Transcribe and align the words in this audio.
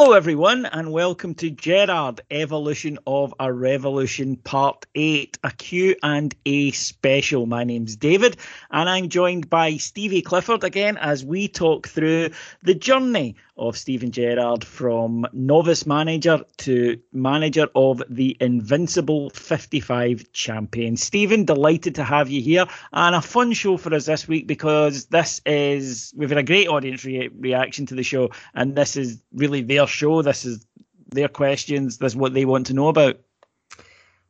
Hello, 0.00 0.12
everyone, 0.12 0.64
and 0.64 0.92
welcome 0.92 1.34
to 1.34 1.50
Gerrard 1.50 2.20
Evolution 2.30 3.00
of 3.04 3.34
a 3.40 3.52
Revolution 3.52 4.36
Part 4.36 4.86
8, 4.94 5.38
a 5.42 5.50
Q&A 5.50 6.70
special. 6.70 7.46
My 7.46 7.64
name's 7.64 7.96
David, 7.96 8.36
and 8.70 8.88
I'm 8.88 9.08
joined 9.08 9.50
by 9.50 9.76
Stevie 9.76 10.22
Clifford 10.22 10.62
again 10.62 10.98
as 10.98 11.24
we 11.24 11.48
talk 11.48 11.88
through 11.88 12.30
the 12.62 12.74
journey 12.74 13.34
of 13.58 13.76
Stephen 13.76 14.10
Gerrard 14.10 14.64
from 14.64 15.26
novice 15.32 15.86
manager 15.86 16.40
to 16.58 17.00
manager 17.12 17.68
of 17.74 18.02
the 18.08 18.36
Invincible 18.40 19.30
55 19.30 20.32
champion. 20.32 20.96
Stephen, 20.96 21.44
delighted 21.44 21.94
to 21.96 22.04
have 22.04 22.30
you 22.30 22.40
here, 22.40 22.66
and 22.92 23.14
a 23.14 23.20
fun 23.20 23.52
show 23.52 23.76
for 23.76 23.94
us 23.94 24.06
this 24.06 24.28
week 24.28 24.46
because 24.46 25.06
this 25.06 25.40
is, 25.46 26.12
we've 26.16 26.28
had 26.28 26.38
a 26.38 26.42
great 26.42 26.68
audience 26.68 27.04
re- 27.04 27.30
reaction 27.38 27.86
to 27.86 27.94
the 27.94 28.02
show, 28.02 28.30
and 28.54 28.76
this 28.76 28.96
is 28.96 29.22
really 29.32 29.62
their 29.62 29.86
show. 29.86 30.22
This 30.22 30.44
is 30.44 30.64
their 31.10 31.28
questions. 31.28 31.98
This 31.98 32.12
is 32.12 32.16
what 32.16 32.34
they 32.34 32.44
want 32.44 32.66
to 32.66 32.74
know 32.74 32.88
about. 32.88 33.20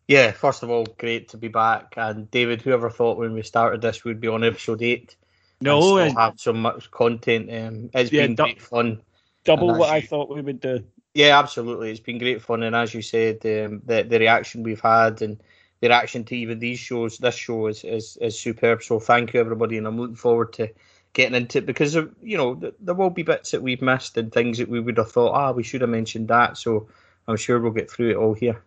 Yeah, 0.07 0.31
first 0.33 0.63
of 0.63 0.71
all, 0.71 0.87
great 0.99 1.29
to 1.29 1.37
be 1.37 1.49
back. 1.49 1.95
And 1.97 2.31
David, 2.31 2.63
whoever 2.63 2.89
thought 2.89 3.19
when 3.19 3.35
we 3.35 3.43
started 3.43 3.83
this 3.83 4.05
we'd 4.05 4.21
be 4.21 4.29
on 4.29 4.43
episode 4.43 4.83
eight? 4.83 5.17
No, 5.61 5.99
and 5.99 6.11
still 6.13 6.21
have 6.23 6.41
so 6.41 6.53
much 6.53 6.91
content. 6.91 7.51
Um, 7.53 7.91
it's 7.93 8.11
Yeah, 8.11 8.27
been 8.27 8.37
great 8.37 8.63
fun. 8.63 9.03
Double 9.49 9.75
what 9.75 9.91
I 9.91 10.01
thought 10.01 10.35
we 10.35 10.41
would 10.41 10.61
do. 10.61 10.85
Yeah, 11.15 11.39
absolutely. 11.39 11.91
It's 11.91 12.01
been 12.01 12.19
great 12.19 12.43
fun, 12.43 12.63
and 12.63 12.77
as 12.77 12.95
you 12.95 13.03
said, 13.03 13.37
um, 13.47 13.83
the 13.85 14.07
the 14.09 14.19
reaction 14.19 14.63
we've 14.63 14.81
had 14.81 15.23
and 15.23 15.43
the 15.81 15.89
reaction 15.89 16.25
to 16.25 16.37
even 16.37 16.59
these 16.59 16.79
shows, 16.79 17.19
this 17.19 17.35
show 17.35 17.67
is 17.67 17.83
is, 17.85 18.17
is 18.21 18.39
superb. 18.39 18.83
So 18.83 19.01
thank 19.01 19.33
you 19.33 19.41
everybody, 19.41 19.79
and 19.79 19.87
I'm 19.87 19.99
looking 19.99 20.17
forward 20.17 20.53
to 20.55 20.69
getting 21.15 21.35
into 21.35 21.59
it 21.59 21.67
because 21.67 21.95
of, 21.95 22.15
you 22.23 22.37
know 22.37 22.61
there 22.81 22.95
will 22.95 23.11
be 23.11 23.23
bits 23.23 23.51
that 23.51 23.63
we've 23.63 23.83
missed 23.83 24.17
and 24.17 24.31
things 24.31 24.59
that 24.59 24.69
we 24.69 24.81
would 24.81 24.99
have 24.99 25.11
thought, 25.11 25.33
ah, 25.33 25.53
we 25.53 25.63
should 25.63 25.81
have 25.81 25.91
mentioned 25.91 26.29
that. 26.29 26.57
So 26.57 26.89
I'm 27.27 27.37
sure 27.37 27.59
we'll 27.59 27.73
get 27.73 27.91
through 27.91 28.11
it 28.11 28.17
all 28.17 28.35
here. 28.35 28.63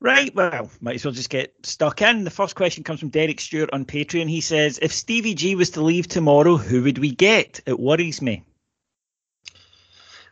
Right, 0.00 0.32
well, 0.34 0.70
might 0.80 0.94
as 0.94 1.04
well 1.04 1.12
just 1.12 1.28
get 1.28 1.52
stuck 1.64 2.02
in. 2.02 2.22
The 2.22 2.30
first 2.30 2.54
question 2.54 2.84
comes 2.84 3.00
from 3.00 3.08
Derek 3.08 3.40
Stewart 3.40 3.70
on 3.72 3.84
Patreon. 3.84 4.28
He 4.28 4.40
says, 4.40 4.78
If 4.80 4.92
Stevie 4.92 5.34
G 5.34 5.56
was 5.56 5.70
to 5.70 5.82
leave 5.82 6.06
tomorrow, 6.06 6.56
who 6.56 6.84
would 6.84 6.98
we 6.98 7.10
get? 7.10 7.60
It 7.66 7.80
worries 7.80 8.22
me. 8.22 8.44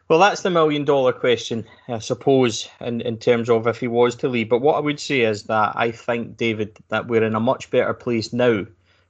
Well, 0.09 0.21
that's 0.21 0.43
the 0.43 0.51
million 0.51 0.85
dollar 0.85 1.13
question, 1.13 1.67
I 1.89 1.99
suppose, 1.99 2.69
in, 2.81 3.01
in 3.01 3.19
terms 3.19 3.51
of 3.51 3.67
if 3.67 3.81
he 3.81 3.89
was 3.89 4.15
to 4.17 4.29
leave. 4.29 4.49
But 4.51 4.61
what 4.63 4.77
I 4.77 4.81
would 4.81 5.01
say 5.01 5.23
is 5.23 5.45
that 5.45 5.73
I 5.77 5.91
think, 5.91 6.37
David, 6.37 6.79
that 6.91 7.09
we're 7.09 7.25
in 7.25 7.35
a 7.35 7.41
much 7.41 7.71
better 7.73 7.93
place 7.95 8.33
now 8.33 8.67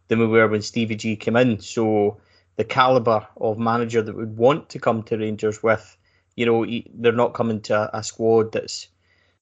than 0.08 0.20
we 0.20 0.26
were 0.26 0.48
when 0.48 0.62
Stevie 0.62 0.96
G 0.96 1.16
came 1.16 1.36
in. 1.36 1.60
So 1.60 2.18
the 2.56 2.64
caliber 2.64 3.26
of 3.36 3.58
manager 3.58 4.00
that 4.02 4.16
would 4.16 4.38
want 4.38 4.70
to 4.70 4.78
come 4.78 5.02
to 5.04 5.18
Rangers 5.18 5.62
with, 5.62 5.98
you 6.36 6.46
know, 6.46 6.62
he- 6.62 6.90
they're 6.94 7.12
not 7.12 7.34
coming 7.34 7.60
to 7.62 7.90
a, 7.94 8.02
squad 8.02 8.52
that's 8.52 8.88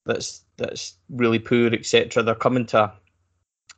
that's 0.07 0.43
that's 0.59 0.95
really 1.11 1.39
poor, 1.39 1.73
etc. 1.73 2.23
They're 2.25 2.35
coming 2.35 2.67
to 2.67 2.93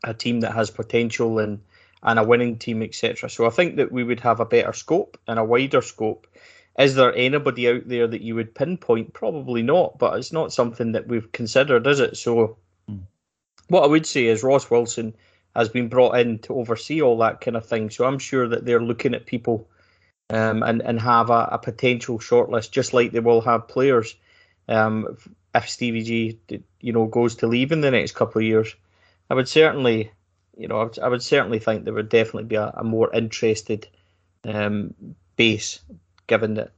a 0.05 0.15
team 0.15 0.41
that 0.41 0.55
has 0.55 0.71
potential 0.71 1.39
and 1.39 1.61
and 2.03 2.19
a 2.19 2.25
winning 2.25 2.59
team, 2.59 2.83
etc. 2.83 3.29
So 3.29 3.47
I 3.47 3.51
think 3.51 3.77
that 3.77 3.93
we 3.93 4.05
would 4.05 4.21
have 4.21 4.41
a 4.41 4.47
better 4.47 4.73
scope 4.73 5.19
and 5.29 5.39
a 5.39 5.45
wider 5.45 5.83
scope. 5.83 6.27
Is 6.79 6.95
there 6.95 7.15
anybody 7.15 7.69
out 7.69 7.89
there 7.89 8.07
that 8.07 8.21
you 8.21 8.35
would 8.35 8.55
pinpoint? 8.55 9.15
Probably 9.15 9.63
not, 9.63 9.99
but 9.99 10.19
it's 10.19 10.33
not 10.33 10.53
something 10.53 10.93
that 10.93 11.09
we've 11.09 11.31
considered, 11.33 11.87
is 11.87 12.01
it? 12.01 12.17
So, 12.17 12.59
what 13.69 13.83
I 13.83 13.87
would 13.87 14.07
say 14.07 14.27
is 14.27 14.43
Ross 14.43 14.71
Wilson 14.71 15.15
has 15.55 15.69
been 15.69 15.89
brought 15.89 16.19
in 16.19 16.39
to 16.41 16.55
oversee 16.55 17.01
all 17.01 17.17
that 17.19 17.41
kind 17.41 17.57
of 17.57 17.67
thing. 17.67 17.91
So 17.91 18.05
I'm 18.05 18.19
sure 18.19 18.47
that 18.49 18.65
they're 18.65 18.83
looking 18.83 19.15
at 19.15 19.27
people 19.27 19.69
um, 20.31 20.63
and 20.63 20.83
and 20.83 21.01
have 21.01 21.31
a, 21.31 21.49
a 21.53 21.59
potential 21.59 22.19
shortlist, 22.19 22.71
just 22.71 22.93
like 22.93 23.13
they 23.13 23.21
will 23.21 23.41
have 23.41 23.69
players. 23.69 24.15
Um, 24.69 25.17
if 25.55 25.69
Stevie 25.69 26.03
G, 26.03 26.39
you 26.81 26.93
know, 26.93 27.07
goes 27.07 27.37
to 27.37 27.47
leave 27.47 27.73
in 27.73 27.81
the 27.81 27.91
next 27.91 28.13
couple 28.13 28.41
of 28.41 28.47
years, 28.47 28.75
I 29.31 29.35
would 29.35 29.49
certainly, 29.49 30.11
you 30.57 30.69
know, 30.69 30.81
I 30.81 30.85
would, 30.85 30.99
I 30.99 31.09
would 31.09 31.23
certainly 31.23 31.59
think 31.59 31.85
there 31.85 31.95
would 31.95 32.11
definitely 32.11 32.45
be 32.45 32.57
a, 32.57 32.73
a 32.77 32.85
more 32.85 33.11
interested 33.15 33.89
um, 34.45 34.95
base, 35.37 35.81
given 36.27 36.55
that 36.55 36.73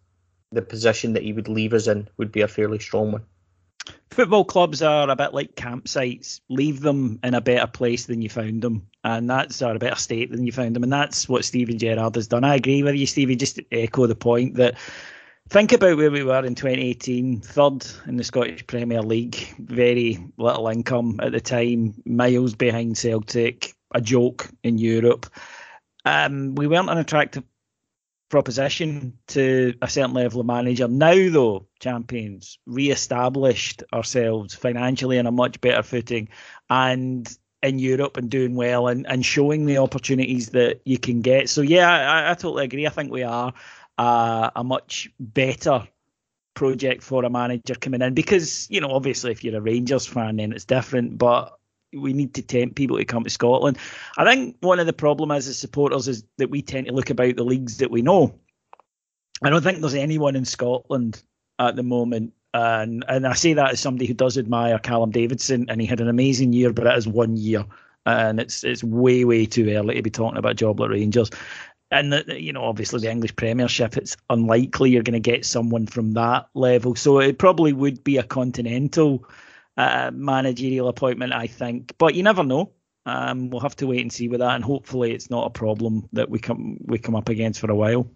the 0.53 0.63
position 0.63 1.13
that 1.13 1.23
he 1.23 1.33
would 1.33 1.49
leave 1.49 1.73
us 1.73 1.87
in 1.87 2.09
would 2.17 2.33
be 2.33 2.41
a 2.41 2.49
fairly 2.49 2.79
strong 2.79 3.13
one. 3.13 3.25
Football 4.11 4.45
clubs 4.45 4.83
are 4.83 5.09
a 5.09 5.17
bit 5.17 5.33
like 5.33 5.55
campsites. 5.55 6.41
Leave 6.49 6.81
them 6.81 7.21
in 7.23 7.35
a 7.35 7.41
better 7.41 7.67
place 7.67 8.07
than 8.07 8.21
you 8.21 8.29
found 8.29 8.63
them, 8.63 8.87
and 9.05 9.31
that's 9.31 9.63
or 9.63 9.75
a 9.75 9.79
better 9.79 9.97
state 9.97 10.31
than 10.31 10.45
you 10.45 10.53
found 10.53 10.75
them, 10.75 10.83
and 10.83 10.93
that's 10.93 11.29
what 11.29 11.45
Steven 11.45 11.79
Gerrard 11.79 12.17
has 12.17 12.27
done. 12.27 12.45
I 12.45 12.57
agree 12.57 12.83
with 12.83 12.97
you, 12.97 13.07
Stevie. 13.07 13.37
Just 13.37 13.61
echo 13.71 14.07
the 14.07 14.17
point 14.17 14.57
that 14.57 14.77
think 15.49 15.73
about 15.73 15.97
where 15.97 16.11
we 16.11 16.25
were 16.25 16.45
in 16.45 16.55
2018, 16.55 17.41
third 17.41 17.87
in 18.07 18.17
the 18.17 18.25
Scottish 18.25 18.67
Premier 18.67 19.03
League, 19.03 19.37
very 19.59 20.19
little 20.37 20.69
income 20.69 21.21
at 21.23 21.33
the 21.33 21.41
time, 21.41 21.95
miles 22.05 22.55
behind 22.55 22.99
Celtic, 22.99 23.75
a 23.95 24.01
joke 24.01 24.49
in 24.65 24.79
Europe. 24.79 25.27
Um, 26.05 26.55
we 26.55 26.67
weren't 26.67 26.91
an 26.91 26.99
attractive 26.99 27.45
proposition 28.29 29.19
to 29.29 29.75
a 29.81 29.89
certain 29.89 30.15
level 30.15 30.41
of 30.41 30.47
manager. 30.47 30.89
Now, 30.89 31.15
though, 31.31 31.67
champions, 31.81 32.59
re-established 32.67 33.83
ourselves 33.93 34.55
financially 34.55 35.19
on 35.19 35.27
a 35.27 35.33
much 35.33 35.61
better 35.61 35.83
footing, 35.83 36.29
and 36.69 37.29
in 37.63 37.79
Europe 37.79 38.17
and 38.17 38.31
doing 38.31 38.55
well 38.55 38.89
and, 38.89 39.07
and 39.07 39.25
showing 39.25 39.67
the 39.67 39.79
opportunities 39.79 40.51
that 40.51 40.81
you 40.85 40.99
can 40.99 41.23
get. 41.23 41.49
So 41.49 41.61
yeah, 41.61 41.91
I, 41.91 42.31
I 42.31 42.35
totally 42.35 42.65
agree. 42.65 42.87
I 42.87 42.91
think 42.91 43.11
we 43.11 43.25
are 43.25 43.53
uh, 43.99 44.51
a 44.55 44.63
much 44.63 45.11
better 45.19 45.89
project 46.55 47.03
for 47.03 47.25
a 47.25 47.31
manager 47.31 47.75
coming 47.75 48.03
in 48.03 48.15
because 48.15 48.67
you 48.69 48.81
know 48.81 48.91
obviously 48.91 49.31
if 49.31 49.45
you're 49.45 49.57
a 49.57 49.61
Rangers 49.61 50.07
fan 50.07 50.37
then 50.37 50.53
it's 50.53 50.65
different, 50.65 51.19
but 51.19 51.58
we 51.93 52.13
need 52.13 52.35
to 52.35 52.43
tempt 52.43 52.77
people 52.77 52.99
to 52.99 53.05
come 53.05 53.25
to 53.25 53.31
Scotland. 53.31 53.79
I 54.17 54.25
think 54.25 54.57
one 54.61 54.81
of 54.81 54.87
the 54.87 54.93
problems 54.93 55.49
as 55.49 55.59
supporters 55.59 56.09
is 56.09 56.25
that 56.37 56.51
we 56.51 56.63
tend 56.63 56.87
to 56.87 56.93
look 56.93 57.11
about 57.11 57.37
the 57.37 57.45
leagues 57.45 57.79
that 57.79 57.91
we 57.91 58.03
know. 58.03 58.35
I 59.43 59.51
don't 59.51 59.63
think 59.63 59.81
there's 59.81 59.95
anyone 59.95 60.37
in 60.37 60.45
Scotland 60.45 61.23
at 61.59 61.77
the 61.77 61.83
moment 61.83 62.33
and 62.55 63.05
and 63.09 63.27
I 63.27 63.35
say 63.35 63.53
that 63.55 63.73
as 63.73 63.81
somebody 63.81 64.07
who 64.07 64.15
does 64.15 64.39
admire 64.39 64.79
Callum 64.79 65.11
Davidson, 65.11 65.67
and 65.69 65.81
he 65.81 65.87
had 65.87 66.01
an 66.01 66.09
amazing 66.09 66.53
year, 66.53 66.73
but 66.73 66.87
it 66.87 66.97
is 66.97 67.07
one 67.07 67.37
year, 67.37 67.65
and 68.07 68.41
it's 68.41 68.65
it's 68.65 68.83
way 68.83 69.25
way 69.25 69.47
too 69.47 69.69
early 69.71 69.97
to 69.97 70.03
be 70.03 70.11
talking 70.11 70.39
about 70.39 70.57
job 70.57 70.81
like 70.81 70.91
Rangers. 70.91 71.31
And 71.91 72.13
the, 72.13 72.41
you 72.41 72.53
know, 72.53 72.65
obviously 72.65 73.01
the 73.01 73.11
English 73.11 73.35
Premiership, 73.37 73.97
it's 73.97 74.17
unlikely 74.29 74.91
you're 74.91 75.03
going 75.03 75.15
to 75.15 75.31
get 75.31 75.47
someone 75.47 75.87
from 75.87 76.13
that 76.13 76.47
level. 76.53 76.95
So 76.95 77.19
it 77.19 77.39
probably 77.39 77.73
would 77.73 78.05
be 78.05 78.19
a 78.19 78.23
continental 78.23 79.27
uh, 79.79 80.11
managerial 80.13 80.89
appointment, 80.89 81.33
I 81.33 81.47
think. 81.47 81.95
But 81.99 82.15
you 82.15 82.23
never 82.25 82.43
know. 82.43 82.73
Um, 83.07 83.49
we'll 83.49 83.61
have 83.61 83.77
to 83.77 83.87
wait 83.87 84.03
and 84.03 84.13
see 84.13 84.29
with 84.29 84.41
that, 84.41 84.57
and 84.57 84.65
hopefully 84.65 85.13
it's 85.13 85.31
not 85.31 85.47
a 85.47 85.51
problem 85.51 86.09
that 86.13 86.29
we 86.29 86.41
come 86.41 86.79
we 86.85 86.99
come 86.99 87.15
up 87.15 87.31
against 87.31 87.61
for 87.61 87.71
a 87.71 87.75
while. 87.75 88.11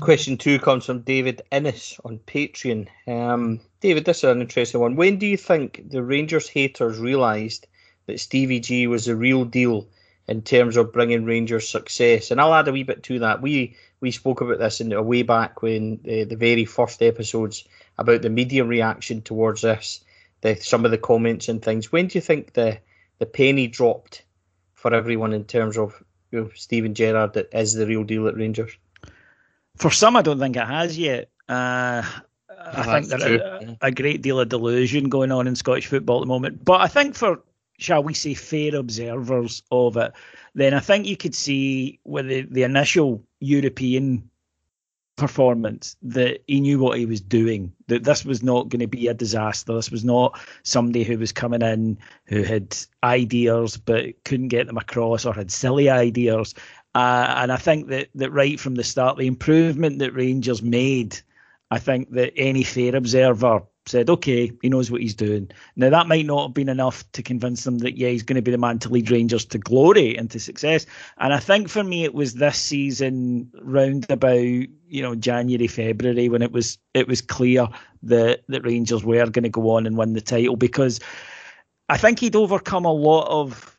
Question 0.00 0.36
two 0.36 0.58
comes 0.58 0.86
from 0.86 1.02
David 1.02 1.42
Innes 1.52 2.00
on 2.04 2.18
Patreon. 2.18 2.88
Um, 3.06 3.60
David, 3.80 4.04
this 4.04 4.18
is 4.18 4.24
an 4.24 4.40
interesting 4.40 4.80
one. 4.80 4.96
When 4.96 5.18
do 5.18 5.26
you 5.26 5.36
think 5.36 5.88
the 5.88 6.02
Rangers 6.02 6.48
haters 6.48 6.98
realised 6.98 7.66
that 8.06 8.20
Stevie 8.20 8.60
G 8.60 8.86
was 8.86 9.04
the 9.04 9.14
real 9.14 9.44
deal 9.44 9.86
in 10.26 10.42
terms 10.42 10.76
of 10.76 10.92
bringing 10.92 11.24
Rangers 11.24 11.68
success? 11.68 12.30
And 12.30 12.40
I'll 12.40 12.54
add 12.54 12.68
a 12.68 12.72
wee 12.72 12.82
bit 12.82 13.02
to 13.04 13.18
that. 13.20 13.42
We 13.42 13.76
we 14.00 14.10
spoke 14.10 14.40
about 14.40 14.58
this 14.58 14.80
in 14.80 14.92
a 14.92 15.02
way 15.02 15.22
back 15.22 15.62
when 15.62 16.00
the, 16.02 16.24
the 16.24 16.36
very 16.36 16.64
first 16.64 17.02
episodes 17.02 17.64
about 17.98 18.22
the 18.22 18.30
media 18.30 18.64
reaction 18.64 19.20
towards 19.22 19.62
this, 19.62 20.04
the, 20.40 20.54
some 20.56 20.84
of 20.84 20.90
the 20.90 20.98
comments 20.98 21.48
and 21.48 21.62
things. 21.62 21.92
When 21.92 22.06
do 22.06 22.18
you 22.18 22.22
think 22.22 22.52
the 22.54 22.78
the 23.18 23.26
penny 23.26 23.66
dropped 23.66 24.24
for 24.74 24.94
everyone 24.94 25.32
in 25.32 25.44
terms 25.44 25.76
of 25.76 26.02
you 26.30 26.40
know, 26.40 26.50
Steven 26.54 26.94
Gerrard 26.94 27.32
that 27.32 27.48
is 27.52 27.74
the 27.74 27.86
real 27.86 28.04
deal 28.04 28.28
at 28.28 28.36
Rangers? 28.36 28.70
For 29.76 29.90
some, 29.90 30.16
I 30.16 30.22
don't 30.22 30.38
think 30.38 30.56
it 30.56 30.66
has 30.66 30.96
yet. 30.96 31.30
Uh, 31.48 32.02
I 32.60 33.00
think 33.00 33.06
there's 33.06 33.22
a, 33.22 33.76
a, 33.80 33.90
great 33.90 34.22
deal 34.22 34.40
of 34.40 34.48
delusion 34.48 35.08
going 35.08 35.32
on 35.32 35.46
in 35.46 35.56
Scottish 35.56 35.86
football 35.86 36.18
at 36.18 36.22
the 36.22 36.26
moment. 36.26 36.64
But 36.64 36.80
I 36.80 36.88
think 36.88 37.14
for, 37.14 37.40
shall 37.78 38.02
we 38.02 38.14
say, 38.14 38.34
fair 38.34 38.76
observers 38.76 39.62
of 39.70 39.96
it, 39.96 40.12
then 40.54 40.74
I 40.74 40.80
think 40.80 41.06
you 41.06 41.16
could 41.16 41.34
see 41.34 42.00
with 42.04 42.28
the, 42.28 42.42
the 42.42 42.64
initial 42.64 43.22
European 43.40 44.28
performance 45.18 45.96
that 46.00 46.42
he 46.46 46.60
knew 46.60 46.78
what 46.78 46.96
he 46.96 47.04
was 47.04 47.20
doing. 47.20 47.72
That 47.88 48.04
this 48.04 48.24
was 48.24 48.42
not 48.42 48.70
going 48.70 48.80
to 48.80 48.86
be 48.86 49.08
a 49.08 49.14
disaster. 49.14 49.74
This 49.74 49.90
was 49.90 50.04
not 50.04 50.38
somebody 50.62 51.04
who 51.04 51.18
was 51.18 51.32
coming 51.32 51.60
in 51.60 51.98
who 52.24 52.42
had 52.42 52.76
ideas 53.04 53.76
but 53.76 54.24
couldn't 54.24 54.48
get 54.48 54.66
them 54.66 54.78
across 54.78 55.26
or 55.26 55.34
had 55.34 55.50
silly 55.50 55.90
ideas. 55.90 56.54
Uh, 56.94 57.34
and 57.36 57.52
I 57.52 57.56
think 57.56 57.88
that 57.88 58.08
that 58.14 58.30
right 58.30 58.58
from 58.58 58.76
the 58.76 58.84
start, 58.84 59.18
the 59.18 59.26
improvement 59.26 59.98
that 59.98 60.14
Rangers 60.14 60.62
made, 60.62 61.20
I 61.70 61.78
think 61.78 62.10
that 62.12 62.32
any 62.36 62.62
fair 62.62 62.96
observer 62.96 63.62
said, 63.88 64.10
okay, 64.10 64.52
he 64.62 64.68
knows 64.68 64.90
what 64.90 65.00
he's 65.00 65.14
doing. 65.14 65.50
Now 65.76 65.90
that 65.90 66.06
might 66.06 66.26
not 66.26 66.48
have 66.48 66.54
been 66.54 66.68
enough 66.68 67.10
to 67.12 67.22
convince 67.22 67.64
them 67.64 67.78
that 67.78 67.96
yeah, 67.96 68.08
he's 68.08 68.22
going 68.22 68.36
to 68.36 68.42
be 68.42 68.50
the 68.50 68.58
man 68.58 68.78
to 68.80 68.88
lead 68.88 69.10
Rangers 69.10 69.44
to 69.46 69.58
glory 69.58 70.16
and 70.16 70.30
to 70.30 70.40
success. 70.40 70.86
And 71.18 71.32
I 71.32 71.38
think 71.38 71.68
for 71.68 71.82
me, 71.82 72.04
it 72.04 72.14
was 72.14 72.34
this 72.34 72.58
season 72.58 73.50
round 73.60 74.06
about 74.10 74.38
you 74.38 75.02
know 75.02 75.14
January, 75.14 75.66
February 75.66 76.28
when 76.28 76.42
it 76.42 76.52
was 76.52 76.78
it 76.94 77.08
was 77.08 77.20
clear 77.20 77.68
that 78.02 78.42
that 78.48 78.64
Rangers 78.64 79.04
were 79.04 79.26
going 79.26 79.42
to 79.42 79.48
go 79.48 79.70
on 79.70 79.86
and 79.86 79.96
win 79.96 80.12
the 80.12 80.20
title 80.20 80.56
because 80.56 81.00
I 81.88 81.96
think 81.96 82.18
he'd 82.18 82.36
overcome 82.36 82.84
a 82.84 82.92
lot 82.92 83.28
of 83.28 83.78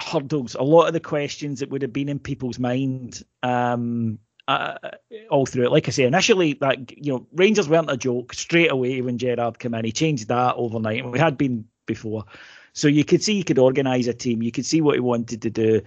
hurdles, 0.00 0.54
a 0.54 0.62
lot 0.62 0.86
of 0.86 0.92
the 0.92 1.00
questions 1.00 1.60
that 1.60 1.70
would 1.70 1.82
have 1.82 1.92
been 1.92 2.08
in 2.08 2.18
people's 2.18 2.58
mind 2.58 3.22
um, 3.42 4.18
uh, 4.50 4.90
all 5.30 5.46
through 5.46 5.64
it. 5.64 5.72
Like 5.72 5.88
I 5.88 5.90
say, 5.90 6.04
initially, 6.04 6.54
that 6.54 6.96
you 6.96 7.12
know, 7.12 7.26
Rangers 7.32 7.68
weren't 7.68 7.90
a 7.90 7.96
joke 7.96 8.34
straight 8.34 8.70
away 8.70 9.00
when 9.00 9.18
Gerrard 9.18 9.58
came 9.58 9.74
in. 9.74 9.84
He 9.84 9.92
changed 9.92 10.28
that 10.28 10.56
overnight, 10.56 11.02
and 11.02 11.12
we 11.12 11.18
had 11.18 11.38
been 11.38 11.66
before. 11.86 12.24
So 12.72 12.88
you 12.88 13.04
could 13.04 13.22
see 13.22 13.34
he 13.34 13.42
could 13.42 13.58
organise 13.58 14.06
a 14.06 14.14
team. 14.14 14.42
You 14.42 14.52
could 14.52 14.66
see 14.66 14.80
what 14.80 14.94
he 14.94 15.00
wanted 15.00 15.42
to 15.42 15.50
do. 15.50 15.82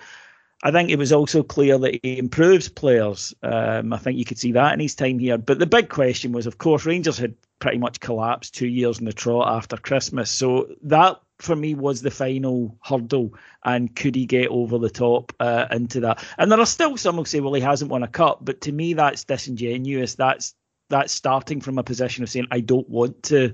I 0.66 0.72
think 0.72 0.90
it 0.90 0.98
was 0.98 1.12
also 1.12 1.44
clear 1.44 1.78
that 1.78 2.00
he 2.04 2.18
improves 2.18 2.70
players. 2.70 3.34
Um, 3.44 3.92
I 3.92 3.98
think 3.98 4.18
you 4.18 4.24
could 4.24 4.40
see 4.40 4.54
that 4.54 4.74
in 4.74 4.80
his 4.80 4.96
time 4.96 5.20
here. 5.20 5.38
But 5.38 5.60
the 5.60 5.66
big 5.66 5.90
question 5.90 6.32
was, 6.32 6.48
of 6.48 6.58
course, 6.58 6.86
Rangers 6.86 7.18
had 7.18 7.36
pretty 7.60 7.80
much 7.80 8.00
collapsed 8.00 8.56
two 8.56 8.68
years 8.68 9.00
in 9.00 9.06
the 9.06 9.12
trot 9.12 9.54
after 9.54 9.76
Christmas. 9.76 10.32
So 10.32 10.68
that 10.84 11.20
for 11.44 11.56
me 11.56 11.76
was 11.76 12.02
the 12.02 12.12
final 12.12 12.78
hurdle, 12.84 13.34
and 13.66 13.96
could 13.96 14.16
he 14.16 14.26
get 14.26 14.48
over 14.48 14.78
the 14.78 14.90
top 14.90 15.34
uh, 15.40 15.68
into 15.72 16.00
that? 16.02 16.26
And 16.38 16.52
there 16.52 16.60
are 16.60 16.66
still 16.66 16.98
some 16.98 17.16
who 17.16 17.26
say, 17.26 17.40
well, 17.40 17.54
he 17.54 17.62
hasn't 17.62 17.92
won 17.92 18.04
a 18.04 18.08
cup, 18.08 18.40
but 18.42 18.62
to 18.62 18.72
me, 18.72 18.94
that's 18.94 19.24
disingenuous. 19.24 20.16
That's 20.16 20.56
that's 20.90 21.14
starting 21.14 21.62
from 21.62 21.78
a 21.78 21.84
position 21.84 22.24
of 22.24 22.30
saying 22.30 22.48
I 22.52 22.60
don't 22.60 22.90
want 22.90 23.24
to 23.24 23.54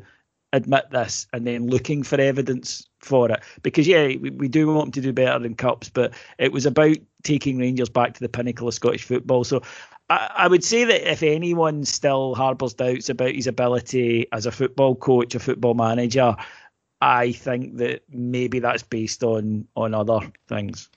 admit 0.52 0.90
this 0.92 1.28
and 1.32 1.46
then 1.46 1.68
looking 1.68 2.04
for 2.04 2.20
evidence 2.20 2.88
for 3.00 3.32
it. 3.32 3.42
Because 3.62 3.88
yeah, 3.88 4.08
we, 4.08 4.32
we 4.32 4.48
do 4.48 4.68
want 4.68 4.88
him 4.88 4.92
to 4.94 5.02
do 5.02 5.14
better 5.14 5.46
in 5.46 5.56
cups, 5.56 5.90
but 5.90 6.14
it 6.38 6.52
was 6.52 6.66
about 6.66 6.98
taking 7.24 7.58
Rangers 7.58 7.90
back 7.90 8.14
to 8.14 8.20
the 8.20 8.30
pinnacle 8.30 8.68
of 8.68 8.74
Scottish 8.74 9.04
football. 9.04 9.44
So 9.44 9.62
I, 10.10 10.32
I 10.36 10.48
would 10.48 10.64
say 10.64 10.84
that 10.86 11.10
if 11.10 11.24
anyone 11.24 11.86
still 11.86 12.36
harbours 12.36 12.74
doubts 12.74 13.10
about 13.10 13.36
his 13.36 13.48
ability 13.48 14.28
as 14.32 14.46
a 14.46 14.52
football 14.52 14.96
coach, 14.96 15.36
a 15.36 15.40
football 15.40 15.76
manager, 15.76 16.36
I 17.02 17.32
think 17.32 17.78
that 17.78 18.04
maybe 18.10 18.60
that's 18.60 18.84
based 18.84 19.24
on 19.24 19.68
on 19.76 19.94
other 19.94 20.20
things. 20.48 20.90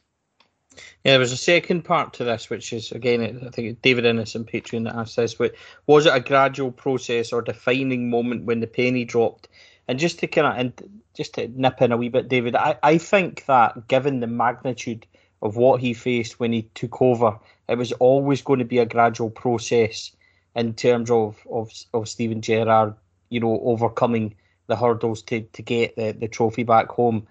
Yeah, 1.05 1.13
there 1.13 1.19
was 1.19 1.33
a 1.33 1.37
second 1.37 1.83
part 1.83 2.15
to 2.15 2.25
this, 2.25 2.49
which 2.49 2.73
is 2.73 2.93
again, 2.93 3.43
I 3.47 3.51
think 3.51 3.83
David 3.83 4.05
Innes 4.05 4.35
and 4.35 4.47
Patreon 4.47 4.85
that 4.85 4.97
asked 4.97 5.17
this. 5.17 5.35
But 5.35 5.55
was 5.87 6.07
it 6.07 6.15
a 6.15 6.21
gradual 6.21 6.73
process 6.73 7.33
or 7.33 7.43
defining 7.43 8.11
moment 8.11 8.47
when 8.47 8.61
the 8.61 8.67
penny 8.67 9.05
dropped? 9.05 9.49
And 9.87 9.99
just 9.99 10.19
to 10.21 10.27
kind 10.27 10.47
of 10.47 10.57
and 10.57 11.03
just 11.15 11.35
to 11.35 11.49
nip 11.49 11.83
in 11.83 11.93
a 11.93 11.97
wee 11.97 12.09
bit, 12.09 12.29
David, 12.29 12.57
I, 12.57 12.79
I 12.83 12.99
think 12.99 13.45
that 13.47 13.87
given 13.89 14.21
the 14.21 14.27
magnitude 14.27 15.07
of 15.43 15.57
what 15.57 15.81
he 15.81 15.93
faced 15.93 16.41
when 16.41 16.53
he 16.53 16.63
took 16.75 17.03
over, 17.03 17.39
it 17.69 17.77
was 17.77 17.93
always 17.93 18.43
going 18.43 18.61
to 18.61 18.65
be 18.65 18.79
a 18.79 18.87
gradual 18.87 19.31
process 19.31 20.13
in 20.57 20.75
terms 20.75 21.11
of 21.11 21.47
of, 21.51 21.71
of 21.95 22.09
Stephen 22.09 22.41
Gerrard, 22.41 22.95
you 23.29 23.41
know, 23.41 23.61
overcoming 23.65 24.35
the 24.73 24.77
hurdles 24.77 25.21
to, 25.23 25.43
to 25.43 25.63
get 25.63 25.97
the, 25.97 26.13
the 26.13 26.29
trophy 26.29 26.63
back 26.63 26.89
home. 26.89 27.27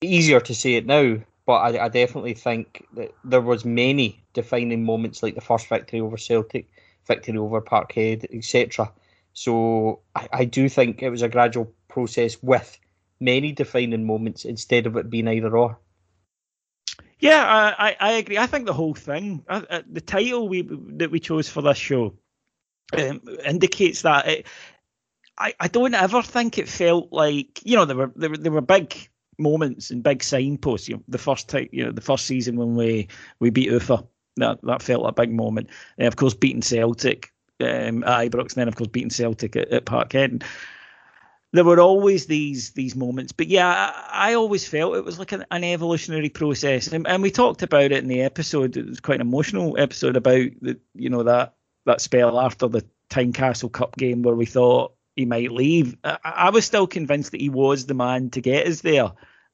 Easier 0.00 0.40
to 0.40 0.54
say 0.54 0.74
it 0.74 0.86
now, 0.86 1.16
but 1.46 1.54
I, 1.54 1.86
I 1.86 1.88
definitely 1.88 2.34
think 2.34 2.86
that 2.94 3.12
there 3.24 3.40
was 3.40 3.64
many 3.64 4.22
defining 4.34 4.84
moments 4.84 5.22
like 5.22 5.34
the 5.34 5.40
first 5.40 5.68
victory 5.68 6.00
over 6.00 6.16
Celtic, 6.16 6.68
victory 7.06 7.38
over 7.38 7.60
Parkhead, 7.60 8.26
etc. 8.32 8.92
So 9.32 10.00
I, 10.14 10.28
I 10.32 10.44
do 10.44 10.68
think 10.68 11.02
it 11.02 11.10
was 11.10 11.22
a 11.22 11.28
gradual 11.28 11.72
process 11.88 12.40
with 12.40 12.78
many 13.18 13.50
defining 13.50 14.06
moments 14.06 14.44
instead 14.44 14.86
of 14.86 14.96
it 14.96 15.10
being 15.10 15.26
either 15.26 15.56
or. 15.56 15.78
Yeah, 17.18 17.74
I, 17.78 17.96
I 17.98 18.12
agree. 18.12 18.38
I 18.38 18.46
think 18.46 18.66
the 18.66 18.72
whole 18.72 18.94
thing, 18.94 19.44
uh, 19.48 19.62
uh, 19.70 19.82
the 19.90 20.00
title 20.00 20.48
we 20.48 20.68
that 20.98 21.10
we 21.10 21.20
chose 21.20 21.48
for 21.48 21.62
this 21.62 21.78
show, 21.78 22.14
um, 22.96 23.22
indicates 23.46 24.02
that 24.02 24.28
it, 24.28 24.46
I, 25.38 25.54
I 25.58 25.68
don't 25.68 25.94
ever 25.94 26.22
think 26.22 26.58
it 26.58 26.68
felt 26.68 27.12
like 27.12 27.60
you 27.64 27.76
know 27.76 27.84
there 27.84 27.96
were 27.96 28.12
there 28.14 28.30
were, 28.30 28.36
there 28.36 28.52
were 28.52 28.60
big 28.60 29.08
moments 29.38 29.90
and 29.90 30.02
big 30.02 30.22
signposts. 30.22 30.88
You 30.88 30.96
know, 30.96 31.02
the 31.08 31.18
first 31.18 31.48
time, 31.48 31.68
you 31.72 31.84
know, 31.84 31.92
the 31.92 32.00
first 32.00 32.26
season 32.26 32.56
when 32.56 32.76
we 32.76 33.08
we 33.40 33.50
beat 33.50 33.70
Ufa, 33.70 34.04
that 34.36 34.60
that 34.62 34.82
felt 34.82 35.08
a 35.08 35.12
big 35.12 35.32
moment. 35.32 35.70
And 35.98 36.06
of 36.06 36.16
course, 36.16 36.34
beating 36.34 36.62
Celtic 36.62 37.32
um, 37.60 38.04
at 38.04 38.30
Ibrox, 38.30 38.52
and 38.52 38.56
then 38.56 38.68
of 38.68 38.76
course 38.76 38.88
beating 38.88 39.10
Celtic 39.10 39.56
at, 39.56 39.68
at 39.70 39.86
Parkhead. 39.86 40.44
There 41.52 41.64
were 41.64 41.80
always 41.80 42.26
these 42.26 42.72
these 42.72 42.96
moments, 42.96 43.32
but 43.32 43.46
yeah, 43.46 43.92
I, 44.12 44.30
I 44.30 44.34
always 44.34 44.66
felt 44.66 44.96
it 44.96 45.04
was 45.04 45.20
like 45.20 45.30
an, 45.32 45.44
an 45.52 45.62
evolutionary 45.62 46.28
process, 46.28 46.88
and, 46.88 47.06
and 47.06 47.22
we 47.22 47.30
talked 47.30 47.62
about 47.62 47.92
it 47.92 48.02
in 48.02 48.08
the 48.08 48.22
episode. 48.22 48.76
It 48.76 48.86
was 48.86 49.00
quite 49.00 49.20
an 49.20 49.26
emotional 49.26 49.78
episode 49.78 50.16
about 50.16 50.50
the 50.60 50.78
you 50.94 51.10
know 51.10 51.22
that 51.22 51.54
that 51.86 52.00
spell 52.00 52.40
after 52.40 52.66
the 52.66 52.84
Tynecastle 53.08 53.70
Cup 53.70 53.96
game 53.96 54.22
where 54.22 54.34
we 54.34 54.46
thought 54.46 54.93
he 55.16 55.24
might 55.24 55.52
leave. 55.52 55.96
I, 56.04 56.18
I, 56.24 56.50
was 56.50 56.64
still 56.64 56.86
convinced 56.86 57.32
that 57.32 57.40
he 57.40 57.48
was 57.48 57.86
the 57.86 57.94
man 57.94 58.30
to 58.30 58.40
get 58.40 58.66
us 58.66 58.80
there. 58.80 59.12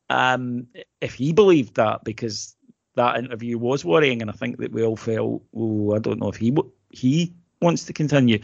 Um, 0.08 0.68
if 1.00 1.14
he 1.14 1.32
believed 1.32 1.76
that, 1.76 2.04
because 2.04 2.56
that 2.96 3.18
interview 3.18 3.58
was 3.58 3.84
worrying, 3.84 4.22
and 4.22 4.30
I 4.30 4.34
think 4.34 4.58
that 4.58 4.72
we 4.72 4.82
all 4.82 4.96
felt, 4.96 5.42
oh, 5.54 5.94
I 5.94 5.98
don't 5.98 6.20
know 6.20 6.28
if 6.28 6.36
he 6.36 6.56
he 6.90 7.34
wants 7.60 7.84
to 7.84 7.92
continue, 7.92 8.40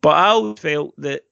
but 0.00 0.10
I 0.10 0.28
always 0.28 0.58
felt 0.58 0.94
that 1.00 1.24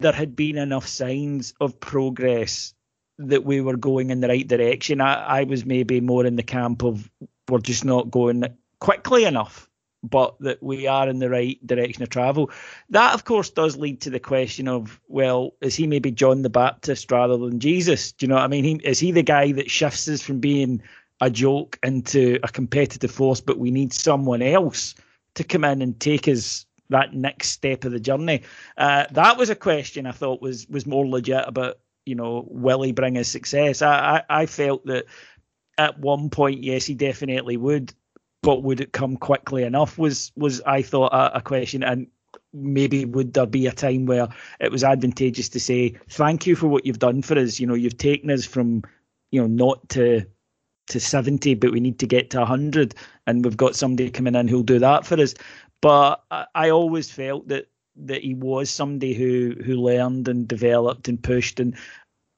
there 0.00 0.12
had 0.12 0.36
been 0.36 0.58
enough 0.58 0.86
signs 0.86 1.54
of 1.60 1.80
progress 1.80 2.74
that 3.18 3.44
we 3.44 3.60
were 3.60 3.76
going 3.76 4.10
in 4.10 4.20
the 4.20 4.28
right 4.28 4.46
direction. 4.46 5.00
I, 5.00 5.40
I 5.40 5.42
was 5.44 5.64
maybe 5.64 6.00
more 6.00 6.24
in 6.24 6.36
the 6.36 6.44
camp 6.44 6.84
of 6.84 7.10
we're 7.48 7.58
just 7.58 7.84
not 7.84 8.10
going 8.10 8.44
quickly 8.78 9.24
enough 9.24 9.67
but 10.10 10.38
that 10.40 10.62
we 10.62 10.86
are 10.86 11.08
in 11.08 11.18
the 11.18 11.30
right 11.30 11.64
direction 11.66 12.02
of 12.02 12.08
travel. 12.08 12.50
That, 12.90 13.14
of 13.14 13.24
course, 13.24 13.50
does 13.50 13.76
lead 13.76 14.00
to 14.02 14.10
the 14.10 14.20
question 14.20 14.68
of, 14.68 15.00
well, 15.08 15.54
is 15.60 15.74
he 15.74 15.86
maybe 15.86 16.10
John 16.10 16.42
the 16.42 16.50
Baptist 16.50 17.10
rather 17.10 17.36
than 17.36 17.60
Jesus? 17.60 18.12
Do 18.12 18.24
you 18.24 18.28
know 18.28 18.36
what 18.36 18.44
I 18.44 18.48
mean? 18.48 18.64
He, 18.64 18.80
is 18.84 18.98
he 18.98 19.12
the 19.12 19.22
guy 19.22 19.52
that 19.52 19.70
shifts 19.70 20.08
us 20.08 20.22
from 20.22 20.40
being 20.40 20.82
a 21.20 21.30
joke 21.30 21.78
into 21.82 22.38
a 22.42 22.48
competitive 22.48 23.10
force, 23.10 23.40
but 23.40 23.58
we 23.58 23.70
need 23.70 23.92
someone 23.92 24.42
else 24.42 24.94
to 25.34 25.44
come 25.44 25.64
in 25.64 25.82
and 25.82 25.98
take 25.98 26.28
us 26.28 26.64
that 26.90 27.12
next 27.12 27.48
step 27.48 27.84
of 27.84 27.92
the 27.92 28.00
journey? 28.00 28.42
Uh, 28.76 29.06
that 29.10 29.36
was 29.36 29.50
a 29.50 29.56
question 29.56 30.06
I 30.06 30.12
thought 30.12 30.40
was 30.40 30.66
was 30.68 30.86
more 30.86 31.06
legit 31.06 31.44
about, 31.46 31.78
you 32.06 32.14
know, 32.14 32.46
will 32.48 32.82
he 32.82 32.92
bring 32.92 33.18
us 33.18 33.28
success? 33.28 33.82
I, 33.82 34.22
I, 34.28 34.42
I 34.42 34.46
felt 34.46 34.86
that 34.86 35.06
at 35.76 35.98
one 35.98 36.28
point, 36.30 36.64
yes, 36.64 36.84
he 36.84 36.94
definitely 36.94 37.56
would 37.56 37.94
but 38.42 38.62
would 38.62 38.80
it 38.80 38.92
come 38.92 39.16
quickly 39.16 39.64
enough? 39.64 39.98
Was 39.98 40.32
was 40.36 40.60
I 40.62 40.82
thought 40.82 41.12
a, 41.12 41.38
a 41.38 41.40
question, 41.40 41.82
and 41.82 42.06
maybe 42.52 43.04
would 43.04 43.34
there 43.34 43.46
be 43.46 43.66
a 43.66 43.72
time 43.72 44.06
where 44.06 44.28
it 44.60 44.72
was 44.72 44.84
advantageous 44.84 45.48
to 45.50 45.60
say 45.60 45.94
thank 46.08 46.46
you 46.46 46.56
for 46.56 46.66
what 46.68 46.86
you've 46.86 46.98
done 46.98 47.22
for 47.22 47.38
us? 47.38 47.60
You 47.60 47.66
know, 47.66 47.74
you've 47.74 47.98
taken 47.98 48.30
us 48.30 48.44
from 48.44 48.82
you 49.30 49.40
know 49.40 49.46
not 49.46 49.88
to 49.90 50.24
to 50.88 51.00
70 51.00 51.54
but 51.54 51.70
we 51.70 51.80
need 51.80 51.98
to 51.98 52.06
get 52.06 52.30
to 52.30 52.38
100 52.38 52.94
and 53.26 53.44
we've 53.44 53.56
got 53.56 53.76
somebody 53.76 54.10
coming 54.10 54.34
in 54.34 54.48
who'll 54.48 54.62
do 54.62 54.78
that 54.78 55.04
for 55.04 55.20
us 55.20 55.34
but 55.82 56.24
I, 56.30 56.46
I 56.54 56.70
always 56.70 57.10
felt 57.10 57.48
that 57.48 57.66
that 57.96 58.22
he 58.22 58.34
was 58.34 58.70
somebody 58.70 59.12
who 59.12 59.54
who 59.64 59.76
learned 59.76 60.28
and 60.28 60.48
developed 60.48 61.08
and 61.08 61.22
pushed 61.22 61.60
and 61.60 61.76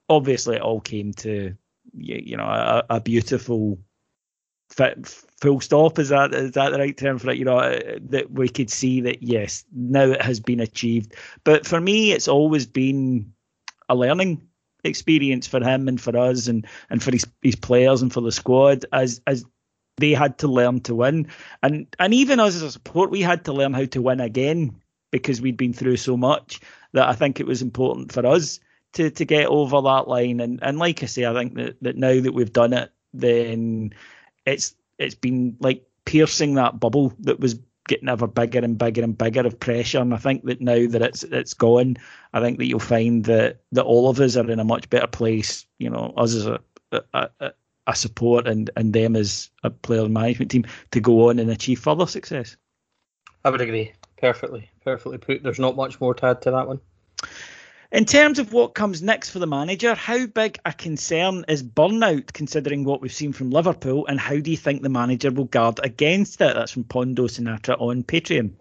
obviously 0.09 0.57
it 0.57 0.62
all 0.62 0.80
came 0.80 1.12
to 1.14 1.54
you 1.95 2.37
know 2.37 2.45
a, 2.45 2.85
a 2.90 3.00
beautiful 3.00 3.78
full 4.70 5.60
stop. 5.60 5.98
Is 5.98 6.10
that 6.10 6.34
is 6.34 6.52
that 6.52 6.70
the 6.70 6.78
right 6.78 6.96
term 6.96 7.18
for 7.18 7.30
it? 7.30 7.38
You 7.38 7.44
know 7.44 7.58
uh, 7.58 7.98
that 8.10 8.30
we 8.30 8.48
could 8.48 8.70
see 8.70 9.00
that 9.02 9.22
yes 9.22 9.64
now 9.72 10.04
it 10.04 10.22
has 10.22 10.40
been 10.40 10.60
achieved. 10.60 11.14
But 11.44 11.66
for 11.66 11.80
me 11.80 12.12
it's 12.12 12.28
always 12.28 12.66
been 12.66 13.32
a 13.88 13.94
learning 13.94 14.46
experience 14.84 15.46
for 15.46 15.62
him 15.62 15.88
and 15.88 16.00
for 16.00 16.16
us 16.16 16.46
and 16.46 16.66
and 16.88 17.02
for 17.02 17.10
his, 17.12 17.26
his 17.42 17.56
players 17.56 18.02
and 18.02 18.12
for 18.12 18.20
the 18.20 18.32
squad 18.32 18.84
as 18.92 19.20
as 19.26 19.44
they 19.96 20.12
had 20.12 20.38
to 20.38 20.48
learn 20.48 20.80
to 20.80 20.94
win. 20.94 21.28
And 21.62 21.86
and 21.98 22.14
even 22.14 22.40
us 22.40 22.54
as 22.54 22.62
a 22.62 22.70
support 22.70 23.10
we 23.10 23.20
had 23.20 23.44
to 23.46 23.52
learn 23.52 23.72
how 23.72 23.84
to 23.86 24.02
win 24.02 24.20
again 24.20 24.80
because 25.10 25.40
we'd 25.40 25.56
been 25.56 25.72
through 25.72 25.96
so 25.96 26.16
much 26.16 26.60
that 26.92 27.08
I 27.08 27.14
think 27.14 27.40
it 27.40 27.46
was 27.46 27.62
important 27.62 28.12
for 28.12 28.26
us 28.26 28.60
to 28.94 29.10
to 29.10 29.24
get 29.24 29.46
over 29.46 29.80
that 29.82 30.08
line. 30.08 30.40
And 30.40 30.60
and 30.62 30.78
like 30.78 31.02
I 31.02 31.06
say 31.06 31.26
I 31.26 31.34
think 31.34 31.54
that, 31.54 31.76
that 31.82 31.96
now 31.96 32.20
that 32.20 32.34
we've 32.34 32.52
done 32.52 32.72
it 32.72 32.90
then 33.12 33.92
it's 34.47 34.75
it's 34.99 35.14
been 35.14 35.56
like 35.61 35.85
piercing 36.04 36.54
that 36.54 36.80
bubble 36.80 37.12
that 37.20 37.40
was 37.40 37.59
getting 37.88 38.09
ever 38.09 38.26
bigger 38.26 38.61
and 38.61 38.78
bigger 38.78 39.02
and 39.02 39.18
bigger 39.18 39.47
of 39.47 39.59
pressure. 39.59 39.99
And 39.99 40.14
I 40.14 40.16
think 40.16 40.44
that 40.44 40.61
now 40.61 40.87
that 40.87 41.02
it's 41.02 41.25
it's 41.25 41.54
gone, 41.54 41.97
I 42.32 42.40
think 42.40 42.59
that 42.59 42.66
you'll 42.66 42.78
find 42.78 43.25
that 43.25 43.61
that 43.73 43.85
all 43.85 44.09
of 44.09 44.20
us 44.20 44.37
are 44.37 44.50
in 44.50 44.61
a 44.61 44.64
much 44.64 44.88
better 44.90 45.06
place. 45.06 45.66
You 45.78 45.90
know, 45.90 46.12
us 46.16 46.35
as 46.35 46.47
a 46.47 46.61
a, 46.92 47.28
a, 47.87 47.94
support 47.94 48.47
and 48.47 48.70
and 48.76 48.92
them 48.92 49.16
as 49.16 49.50
a 49.64 49.70
player 49.70 50.09
management 50.09 50.50
team 50.50 50.64
to 50.92 51.00
go 51.00 51.28
on 51.28 51.38
and 51.38 51.50
achieve 51.50 51.80
further 51.80 52.06
success. 52.06 52.56
I 53.44 53.50
would 53.50 53.61
agree. 53.61 53.92
Perfectly, 54.18 54.70
perfectly 54.85 55.18
put. 55.18 55.42
There's 55.42 55.59
not 55.59 55.76
much 55.76 56.00
more 56.00 56.14
to 56.14 56.26
add 56.26 56.42
to 56.42 56.50
that 56.50 56.68
one. 56.68 56.80
In 57.92 58.04
terms 58.04 58.38
of 58.38 58.52
what 58.52 58.75
comes 58.75 59.02
next 59.02 59.30
for 59.30 59.40
the 59.40 59.49
manager, 59.49 59.97
how 59.97 60.25
big 60.26 60.61
a 60.64 60.73
concern 60.73 61.44
is 61.49 61.61
burnout 61.61 62.32
considering 62.32 62.85
what 62.85 63.00
we've 63.00 63.12
seen 63.12 63.32
from 63.32 63.50
Liverpool, 63.50 64.06
and 64.06 64.20
how 64.20 64.38
do 64.38 64.49
you 64.49 64.56
think 64.56 64.82
the 64.82 64.88
manager 64.88 65.32
will 65.32 65.47
guard 65.47 65.80
against 65.82 66.40
it? 66.40 66.54
That's 66.54 66.70
from 66.70 66.85
Pondo 66.85 67.26
Sinatra 67.26 67.80
on 67.80 68.04
Patreon. 68.04 68.52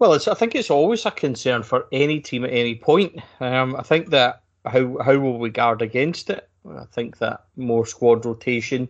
Well, 0.00 0.12
I 0.12 0.34
think 0.34 0.56
it's 0.56 0.72
always 0.72 1.06
a 1.06 1.12
concern 1.12 1.62
for 1.62 1.86
any 1.92 2.18
team 2.18 2.44
at 2.44 2.50
any 2.50 2.74
point. 2.74 3.22
Um, 3.38 3.76
I 3.76 3.82
think 3.82 4.10
that 4.10 4.42
how 4.66 4.98
how 4.98 5.16
will 5.18 5.38
we 5.38 5.50
guard 5.50 5.82
against 5.82 6.30
it? 6.30 6.48
I 6.68 6.84
think 6.86 7.18
that 7.18 7.44
more 7.54 7.86
squad 7.86 8.26
rotation, 8.26 8.88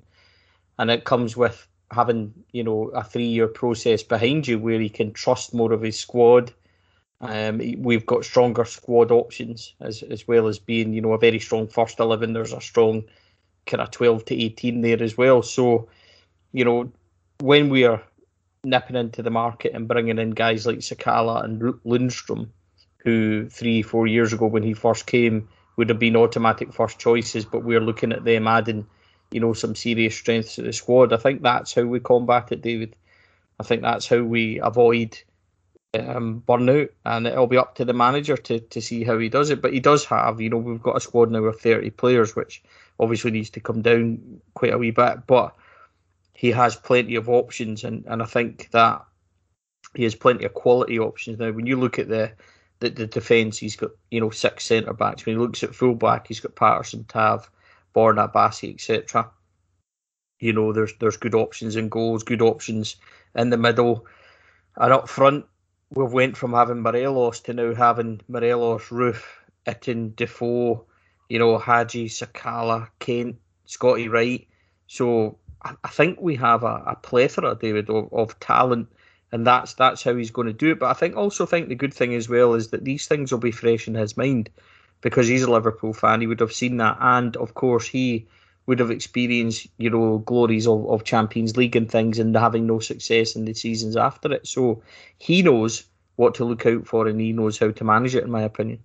and 0.78 0.90
it 0.90 1.04
comes 1.04 1.36
with 1.36 1.68
having 1.90 2.32
you 2.52 2.64
know 2.64 2.88
a 2.94 3.04
three 3.04 3.26
year 3.26 3.48
process 3.48 4.02
behind 4.02 4.48
you 4.48 4.58
where 4.58 4.80
he 4.80 4.88
can 4.88 5.12
trust 5.12 5.52
more 5.52 5.74
of 5.74 5.82
his 5.82 5.98
squad 5.98 6.54
um, 7.22 7.58
we've 7.78 8.04
got 8.04 8.24
stronger 8.24 8.64
squad 8.64 9.10
options 9.10 9.74
as 9.80 10.02
as 10.02 10.26
well 10.28 10.48
as 10.48 10.58
being, 10.58 10.92
you 10.92 11.00
know, 11.00 11.12
a 11.12 11.18
very 11.18 11.38
strong 11.38 11.68
first 11.68 12.00
eleven. 12.00 12.32
There's 12.32 12.52
a 12.52 12.60
strong 12.60 13.04
kind 13.66 13.80
of 13.80 13.90
twelve 13.90 14.24
to 14.26 14.34
eighteen 14.34 14.80
there 14.80 15.02
as 15.02 15.16
well. 15.16 15.42
So, 15.42 15.88
you 16.52 16.64
know, 16.64 16.92
when 17.40 17.70
we 17.70 17.84
are 17.84 18.02
nipping 18.64 18.96
into 18.96 19.22
the 19.22 19.30
market 19.30 19.72
and 19.74 19.88
bringing 19.88 20.18
in 20.18 20.30
guys 20.30 20.66
like 20.66 20.78
Sakala 20.78 21.44
and 21.44 21.60
Lundstram, 21.84 22.48
who 22.98 23.48
three 23.48 23.82
four 23.82 24.06
years 24.06 24.32
ago 24.32 24.46
when 24.46 24.62
he 24.62 24.74
first 24.74 25.06
came 25.06 25.48
would 25.76 25.88
have 25.88 25.98
been 25.98 26.16
automatic 26.16 26.72
first 26.72 26.98
choices, 26.98 27.44
but 27.44 27.64
we're 27.64 27.80
looking 27.80 28.12
at 28.12 28.24
them 28.24 28.46
adding, 28.46 28.86
you 29.30 29.40
know, 29.40 29.52
some 29.52 29.74
serious 29.74 30.14
strength 30.14 30.54
to 30.54 30.62
the 30.62 30.72
squad. 30.72 31.12
I 31.12 31.16
think 31.16 31.40
that's 31.40 31.72
how 31.72 31.82
we 31.82 32.00
combat 32.00 32.52
it, 32.52 32.62
David. 32.62 32.94
I 33.58 33.62
think 33.62 33.82
that's 33.82 34.06
how 34.06 34.22
we 34.22 34.58
avoid 34.58 35.18
um, 35.94 36.42
burnout, 36.46 36.90
and 37.04 37.26
it'll 37.26 37.46
be 37.46 37.58
up 37.58 37.74
to 37.76 37.84
the 37.84 37.92
manager 37.92 38.36
to, 38.36 38.60
to 38.60 38.80
see 38.80 39.04
how 39.04 39.18
he 39.18 39.28
does 39.28 39.50
it. 39.50 39.60
But 39.60 39.72
he 39.72 39.80
does 39.80 40.04
have, 40.06 40.40
you 40.40 40.50
know, 40.50 40.58
we've 40.58 40.82
got 40.82 40.96
a 40.96 41.00
squad 41.00 41.30
now 41.30 41.44
of 41.44 41.60
30 41.60 41.90
players, 41.90 42.34
which 42.34 42.62
obviously 42.98 43.30
needs 43.30 43.50
to 43.50 43.60
come 43.60 43.82
down 43.82 44.40
quite 44.54 44.72
a 44.72 44.78
wee 44.78 44.90
bit, 44.90 45.26
but 45.26 45.54
he 46.32 46.50
has 46.50 46.76
plenty 46.76 47.16
of 47.16 47.28
options, 47.28 47.84
and, 47.84 48.04
and 48.06 48.22
I 48.22 48.26
think 48.26 48.70
that 48.70 49.04
he 49.94 50.04
has 50.04 50.14
plenty 50.14 50.44
of 50.44 50.54
quality 50.54 50.98
options 50.98 51.38
now. 51.38 51.52
When 51.52 51.66
you 51.66 51.78
look 51.78 51.98
at 51.98 52.08
the 52.08 52.32
the, 52.80 52.90
the 52.90 53.06
defence, 53.06 53.58
he's 53.58 53.76
got, 53.76 53.92
you 54.10 54.20
know, 54.20 54.30
six 54.30 54.64
centre 54.64 54.92
backs. 54.92 55.24
When 55.24 55.36
he 55.36 55.40
looks 55.40 55.62
at 55.62 55.74
full 55.74 55.94
back, 55.94 56.26
he's 56.26 56.40
got 56.40 56.56
Patterson, 56.56 57.04
Tav, 57.04 57.48
Borna, 57.94 58.32
Bassey, 58.32 58.74
etc. 58.74 59.30
You 60.40 60.52
know, 60.52 60.72
there's 60.72 60.92
there's 60.98 61.16
good 61.16 61.34
options 61.34 61.76
in 61.76 61.88
goals, 61.88 62.24
good 62.24 62.42
options 62.42 62.96
in 63.36 63.50
the 63.50 63.56
middle. 63.56 64.06
And 64.76 64.92
up 64.92 65.08
front, 65.08 65.44
we've 65.94 66.12
went 66.12 66.36
from 66.36 66.52
having 66.52 66.80
Morelos 66.80 67.40
to 67.40 67.52
now 67.52 67.74
having 67.74 68.20
Morelos, 68.28 68.88
Roofe, 68.88 69.24
Itten, 69.66 70.16
Defoe, 70.16 70.84
you 71.28 71.38
know, 71.38 71.58
Hagi, 71.58 72.08
Sakala, 72.08 72.88
Kent, 72.98 73.36
Scotty 73.66 74.08
Wright. 74.08 74.46
So 74.86 75.38
I, 75.62 75.74
I 75.84 75.88
think 75.88 76.20
we 76.20 76.36
have 76.36 76.62
a, 76.62 76.82
a 76.86 76.96
plethora, 76.96 77.56
David, 77.60 77.90
of, 77.90 78.12
of 78.12 78.38
talent, 78.40 78.88
and 79.32 79.46
that's 79.46 79.74
that's 79.74 80.02
how 80.02 80.14
he's 80.14 80.30
going 80.30 80.46
to 80.46 80.52
do 80.52 80.72
it. 80.72 80.78
But 80.78 80.90
I 80.90 80.94
think 80.94 81.16
also 81.16 81.46
think 81.46 81.68
the 81.68 81.74
good 81.74 81.94
thing 81.94 82.14
as 82.14 82.28
well 82.28 82.54
is 82.54 82.68
that 82.68 82.84
these 82.84 83.06
things 83.06 83.30
will 83.30 83.38
be 83.38 83.50
fresh 83.50 83.86
in 83.86 83.94
his 83.94 84.16
mind 84.16 84.50
because 85.00 85.26
he's 85.28 85.42
a 85.42 85.50
Liverpool 85.50 85.92
fan. 85.92 86.20
He 86.20 86.26
would 86.26 86.40
have 86.40 86.52
seen 86.52 86.78
that, 86.78 86.96
and 87.00 87.36
of 87.36 87.54
course 87.54 87.86
he 87.86 88.26
would 88.66 88.78
have 88.78 88.90
experienced, 88.90 89.66
you 89.78 89.90
know, 89.90 90.18
glories 90.18 90.66
of, 90.66 90.88
of 90.88 91.04
Champions 91.04 91.56
League 91.56 91.76
and 91.76 91.90
things 91.90 92.18
and 92.18 92.34
having 92.36 92.66
no 92.66 92.78
success 92.78 93.34
in 93.34 93.44
the 93.44 93.54
seasons 93.54 93.96
after 93.96 94.32
it. 94.32 94.46
So 94.46 94.82
he 95.18 95.42
knows 95.42 95.84
what 96.16 96.34
to 96.36 96.44
look 96.44 96.64
out 96.66 96.86
for 96.86 97.08
and 97.08 97.20
he 97.20 97.32
knows 97.32 97.58
how 97.58 97.70
to 97.70 97.84
manage 97.84 98.14
it, 98.14 98.24
in 98.24 98.30
my 98.30 98.42
opinion. 98.42 98.80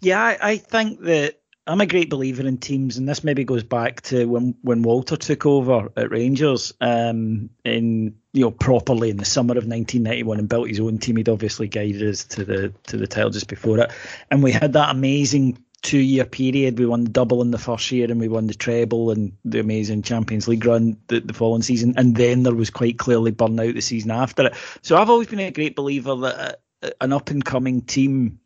Yeah, 0.00 0.22
I, 0.22 0.38
I 0.40 0.56
think 0.56 1.00
that 1.02 1.40
I'm 1.66 1.80
a 1.80 1.86
great 1.86 2.10
believer 2.10 2.46
in 2.46 2.58
teams, 2.58 2.96
and 2.96 3.08
this 3.08 3.22
maybe 3.22 3.44
goes 3.44 3.62
back 3.62 4.00
to 4.02 4.24
when 4.24 4.54
when 4.62 4.82
Walter 4.82 5.16
took 5.16 5.44
over 5.46 5.88
at 5.96 6.10
Rangers, 6.10 6.72
um, 6.80 7.50
in 7.64 8.16
you 8.32 8.40
know 8.40 8.50
properly 8.50 9.10
in 9.10 9.18
the 9.18 9.24
summer 9.24 9.52
of 9.52 9.66
1991 9.66 10.38
and 10.38 10.48
built 10.48 10.68
his 10.68 10.80
own 10.80 10.98
team. 10.98 11.16
He'd 11.16 11.28
obviously 11.28 11.68
guided 11.68 12.02
us 12.02 12.24
to 12.24 12.44
the 12.44 12.72
to 12.88 12.96
the 12.96 13.06
title 13.06 13.30
just 13.30 13.48
before 13.48 13.78
it, 13.78 13.92
and 14.30 14.42
we 14.42 14.52
had 14.52 14.72
that 14.72 14.90
amazing 14.90 15.62
two 15.82 15.98
year 15.98 16.24
period. 16.24 16.78
We 16.78 16.86
won 16.86 17.04
the 17.04 17.10
double 17.10 17.42
in 17.42 17.50
the 17.50 17.58
first 17.58 17.90
year 17.90 18.10
and 18.10 18.20
we 18.20 18.28
won 18.28 18.46
the 18.46 18.54
treble 18.54 19.10
and 19.10 19.32
the 19.44 19.60
amazing 19.60 20.02
Champions 20.02 20.48
League 20.48 20.64
run 20.64 20.96
the, 21.08 21.20
the 21.20 21.32
following 21.32 21.62
season. 21.62 21.94
And 21.96 22.16
then 22.16 22.42
there 22.42 22.54
was 22.54 22.70
quite 22.70 22.98
clearly 22.98 23.32
burnout 23.32 23.74
the 23.74 23.80
season 23.80 24.10
after 24.10 24.46
it. 24.46 24.54
So 24.82 24.96
I've 24.96 25.10
always 25.10 25.28
been 25.28 25.40
a 25.40 25.50
great 25.50 25.76
believer 25.76 26.14
that 26.16 26.38
uh, 26.82 26.86
uh, 26.86 26.90
an 27.00 27.12
up 27.12 27.30
and 27.30 27.44
coming 27.44 27.82
team 27.82 28.40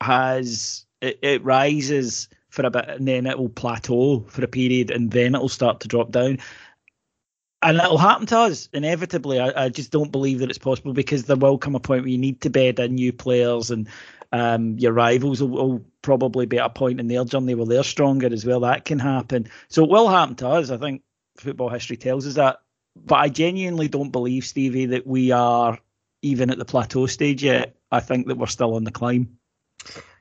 has 0.00 0.86
it, 1.00 1.18
it, 1.22 1.44
rises 1.44 2.28
for 2.48 2.64
a 2.66 2.70
bit 2.70 2.88
and 2.88 3.06
then 3.06 3.26
it 3.26 3.38
will 3.38 3.48
plateau 3.48 4.20
for 4.28 4.44
a 4.44 4.48
period 4.48 4.90
and 4.90 5.10
then 5.10 5.34
it 5.34 5.40
will 5.40 5.48
start 5.48 5.80
to 5.80 5.88
drop 5.88 6.10
down. 6.10 6.38
And 7.62 7.78
it'll 7.78 7.98
happen 7.98 8.26
to 8.26 8.38
us 8.38 8.68
inevitably. 8.72 9.40
I, 9.40 9.64
I 9.64 9.68
just 9.70 9.90
don't 9.90 10.12
believe 10.12 10.40
that 10.40 10.50
it's 10.50 10.58
possible 10.58 10.92
because 10.92 11.24
there 11.24 11.36
will 11.36 11.58
come 11.58 11.74
a 11.74 11.80
point 11.80 12.02
where 12.02 12.10
you 12.10 12.18
need 12.18 12.40
to 12.42 12.50
bed 12.50 12.78
in 12.78 12.94
new 12.94 13.12
players 13.12 13.70
and 13.70 13.88
um, 14.32 14.78
your 14.78 14.92
rivals 14.92 15.40
will, 15.40 15.48
will, 15.48 15.84
probably 16.02 16.46
be 16.46 16.60
at 16.60 16.66
a 16.66 16.70
point 16.70 17.00
in 17.00 17.08
their 17.08 17.24
journey 17.24 17.56
where 17.56 17.66
they're 17.66 17.82
stronger 17.82 18.32
as 18.32 18.46
well. 18.46 18.60
That 18.60 18.84
can 18.84 19.00
happen. 19.00 19.48
So 19.66 19.82
it 19.82 19.90
will 19.90 20.08
happen 20.08 20.36
to 20.36 20.48
us. 20.48 20.70
I 20.70 20.76
think 20.76 21.02
football 21.36 21.68
history 21.68 21.96
tells 21.96 22.28
us 22.28 22.34
that. 22.34 22.60
But 22.94 23.16
I 23.16 23.28
genuinely 23.28 23.88
don't 23.88 24.12
believe, 24.12 24.44
Stevie, 24.46 24.86
that 24.86 25.04
we 25.04 25.32
are 25.32 25.80
even 26.22 26.50
at 26.50 26.58
the 26.58 26.64
plateau 26.64 27.06
stage 27.06 27.42
yet. 27.42 27.74
I 27.90 27.98
think 27.98 28.28
that 28.28 28.38
we're 28.38 28.46
still 28.46 28.74
on 28.74 28.84
the 28.84 28.92
climb. 28.92 29.38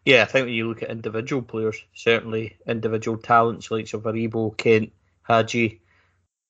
Yeah, 0.06 0.22
I 0.22 0.26
think 0.26 0.46
when 0.46 0.54
you 0.54 0.68
look 0.68 0.84
at 0.84 0.92
individual 0.92 1.42
players, 1.42 1.84
certainly 1.94 2.58
individual 2.68 3.18
talents 3.18 3.72
like 3.72 3.92
of 3.94 4.58
Kent, 4.58 4.92
Hagi, 5.24 5.82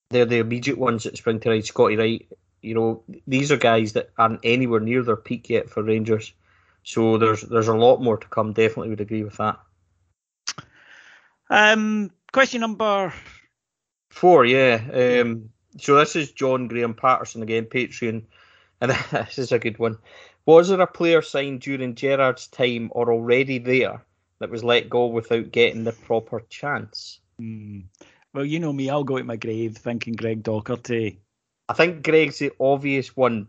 they're 0.10 0.26
the 0.26 0.40
immediate 0.40 0.78
ones 0.78 1.04
that 1.04 1.18
spring 1.18 1.40
to 1.42 1.50
mind. 1.50 1.66
Scotty 1.66 1.96
Wright, 1.96 2.28
You 2.62 2.76
know, 2.76 3.04
these 3.26 3.52
are 3.52 3.58
guys 3.58 3.94
that 3.94 4.12
aren't 4.18 4.42
anywhere 4.44 4.82
near 4.82 5.04
their 5.04 5.16
peak 5.16 5.50
yet 5.50 5.70
for 5.70 5.84
Rangers. 5.84 6.34
So 6.86 7.18
there's 7.18 7.42
there's 7.42 7.68
a 7.68 7.76
lot 7.76 8.00
more 8.02 8.18
to 8.18 8.28
come. 8.28 8.54
Definitely 8.54 8.90
would 8.90 9.02
agree 9.02 9.24
with 9.24 9.38
that. 9.38 9.60
Um, 11.50 12.12
question 12.32 12.62
number 12.62 13.12
four. 14.12 14.46
Yeah. 14.46 14.82
Um, 14.94 15.50
so 15.80 15.96
this 15.96 16.16
is 16.16 16.32
John 16.32 16.68
Graham 16.68 16.94
Patterson 16.94 17.42
again, 17.42 17.66
Patreon, 17.66 18.24
and 18.82 18.92
this 19.12 19.40
is 19.40 19.52
a 19.52 19.60
good 19.60 19.80
one. 19.80 19.98
Was 20.46 20.70
there 20.70 20.80
a 20.80 20.86
player 20.86 21.24
signed 21.24 21.62
during 21.62 21.96
Gerrard's 21.96 22.48
time 22.48 22.92
or 22.94 23.12
already 23.12 23.58
there 23.58 24.06
that 24.38 24.52
was 24.52 24.64
let 24.64 24.88
go 24.88 25.08
without 25.08 25.52
getting 25.52 25.86
the 25.86 25.92
proper 25.92 26.42
chance? 26.50 27.20
Hmm. 27.40 27.80
Well, 28.32 28.46
you 28.46 28.60
know 28.60 28.74
me, 28.74 28.92
I'll 28.92 29.04
go 29.04 29.18
to 29.18 29.24
my 29.24 29.38
grave 29.38 29.76
thinking 29.76 30.14
Greg 30.14 30.44
Docherty. 30.44 31.18
I 31.68 31.74
think 31.74 32.04
Greg's 32.04 32.38
the 32.38 32.52
obvious 32.60 33.16
one. 33.16 33.48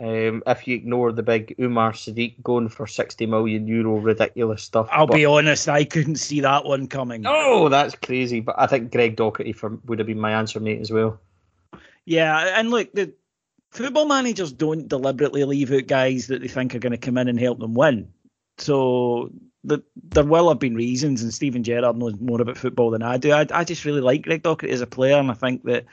Um, 0.00 0.42
if 0.46 0.66
you 0.66 0.74
ignore 0.74 1.12
the 1.12 1.22
big 1.22 1.54
Umar 1.60 1.92
Sadiq 1.92 2.42
going 2.42 2.70
for 2.70 2.86
60 2.86 3.26
million 3.26 3.66
euro 3.66 3.98
ridiculous 3.98 4.62
stuff. 4.62 4.88
I'll 4.90 5.06
but, 5.06 5.16
be 5.16 5.26
honest, 5.26 5.68
I 5.68 5.84
couldn't 5.84 6.16
see 6.16 6.40
that 6.40 6.64
one 6.64 6.86
coming. 6.86 7.24
Oh, 7.26 7.68
that's 7.68 7.94
crazy. 7.96 8.40
But 8.40 8.54
I 8.58 8.66
think 8.66 8.92
Greg 8.92 9.16
Docherty 9.16 9.54
for, 9.54 9.78
would 9.84 9.98
have 9.98 10.06
been 10.06 10.18
my 10.18 10.32
answer, 10.32 10.58
mate, 10.58 10.80
as 10.80 10.90
well. 10.90 11.20
Yeah, 12.06 12.58
and 12.58 12.70
look, 12.70 12.90
the 12.94 13.12
football 13.72 14.06
managers 14.06 14.52
don't 14.52 14.88
deliberately 14.88 15.44
leave 15.44 15.70
out 15.70 15.86
guys 15.86 16.28
that 16.28 16.40
they 16.40 16.48
think 16.48 16.74
are 16.74 16.80
going 16.80 16.92
to 16.92 16.98
come 16.98 17.18
in 17.18 17.28
and 17.28 17.38
help 17.38 17.58
them 17.58 17.74
win. 17.74 18.10
So 18.56 19.30
the, 19.64 19.82
there 19.96 20.24
will 20.24 20.48
have 20.48 20.58
been 20.58 20.74
reasons, 20.74 21.22
and 21.22 21.32
Stephen 21.32 21.62
Gerrard 21.62 21.98
knows 21.98 22.18
more 22.18 22.40
about 22.40 22.56
football 22.56 22.90
than 22.90 23.02
I 23.02 23.18
do. 23.18 23.32
I, 23.32 23.46
I 23.52 23.64
just 23.64 23.84
really 23.84 24.00
like 24.00 24.22
Greg 24.22 24.42
Docherty 24.42 24.70
as 24.70 24.80
a 24.80 24.86
player, 24.86 25.18
and 25.18 25.30
I 25.30 25.34
think 25.34 25.64
that 25.64 25.84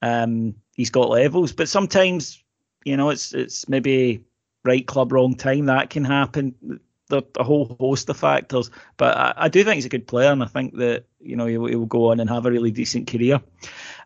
um, 0.00 0.54
he's 0.74 0.90
got 0.90 1.10
levels. 1.10 1.52
But 1.52 1.68
sometimes, 1.68 2.42
you 2.84 2.96
know, 2.96 3.10
it's 3.10 3.32
it's 3.32 3.68
maybe 3.68 4.24
right 4.64 4.86
club, 4.86 5.12
wrong 5.12 5.34
time. 5.34 5.66
That 5.66 5.90
can 5.90 6.04
happen. 6.04 6.80
There's 7.08 7.24
a 7.36 7.44
whole 7.44 7.76
host 7.80 8.08
of 8.08 8.16
factors. 8.16 8.70
But 8.96 9.16
I, 9.16 9.34
I, 9.36 9.48
do 9.48 9.64
think 9.64 9.74
he's 9.74 9.84
a 9.84 9.90
good 9.90 10.06
player, 10.06 10.30
and 10.30 10.42
I 10.42 10.46
think 10.46 10.76
that 10.76 11.06
you 11.20 11.36
know 11.36 11.46
he, 11.46 11.52
he 11.52 11.76
will 11.76 11.86
go 11.86 12.10
on 12.10 12.20
and 12.20 12.30
have 12.30 12.46
a 12.46 12.50
really 12.50 12.70
decent 12.70 13.08
career. 13.08 13.40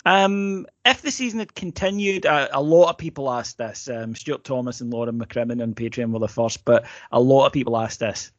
Um, 0.06 0.66
if 0.84 1.02
the 1.02 1.10
season 1.10 1.38
had 1.38 1.54
continued, 1.54 2.26
a 2.26 2.60
lot 2.60 2.90
of 2.90 2.98
people 2.98 3.30
asked 3.30 3.58
this. 3.58 3.88
Um, 3.88 4.14
Stuart 4.14 4.44
Thomas 4.44 4.80
and 4.80 4.92
Lauren 4.92 5.18
McCrimmon 5.18 5.62
on 5.62 5.74
Patreon 5.74 6.10
were 6.10 6.18
the 6.18 6.28
first, 6.28 6.64
but 6.64 6.84
a 7.12 7.20
lot 7.20 7.46
of 7.46 7.52
people 7.52 7.76
asked 7.76 8.00
this. 8.00 8.30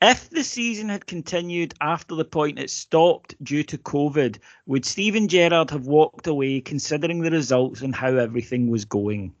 If 0.00 0.30
the 0.30 0.42
season 0.42 0.88
had 0.88 1.06
continued 1.06 1.74
after 1.80 2.16
the 2.16 2.24
point 2.24 2.58
it 2.58 2.70
stopped 2.70 3.36
due 3.44 3.62
to 3.64 3.78
COVID, 3.78 4.38
would 4.66 4.84
Steven 4.84 5.28
Gerrard 5.28 5.70
have 5.70 5.86
walked 5.86 6.26
away 6.26 6.60
considering 6.60 7.20
the 7.20 7.30
results 7.30 7.82
and 7.82 7.94
how 7.94 8.16
everything 8.16 8.68
was 8.68 8.84
going? 8.84 9.32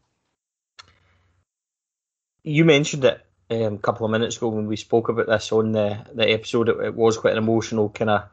You 2.44 2.64
mentioned 2.64 3.04
it 3.04 3.24
um, 3.50 3.74
a 3.74 3.78
couple 3.78 4.04
of 4.04 4.12
minutes 4.12 4.36
ago 4.36 4.48
when 4.48 4.66
we 4.66 4.76
spoke 4.76 5.08
about 5.08 5.26
this 5.26 5.52
on 5.52 5.72
the, 5.72 6.04
the 6.14 6.28
episode. 6.30 6.68
It, 6.68 6.80
it 6.80 6.94
was 6.94 7.16
quite 7.16 7.32
an 7.32 7.38
emotional 7.38 7.88
kind 7.90 8.10
of, 8.10 8.24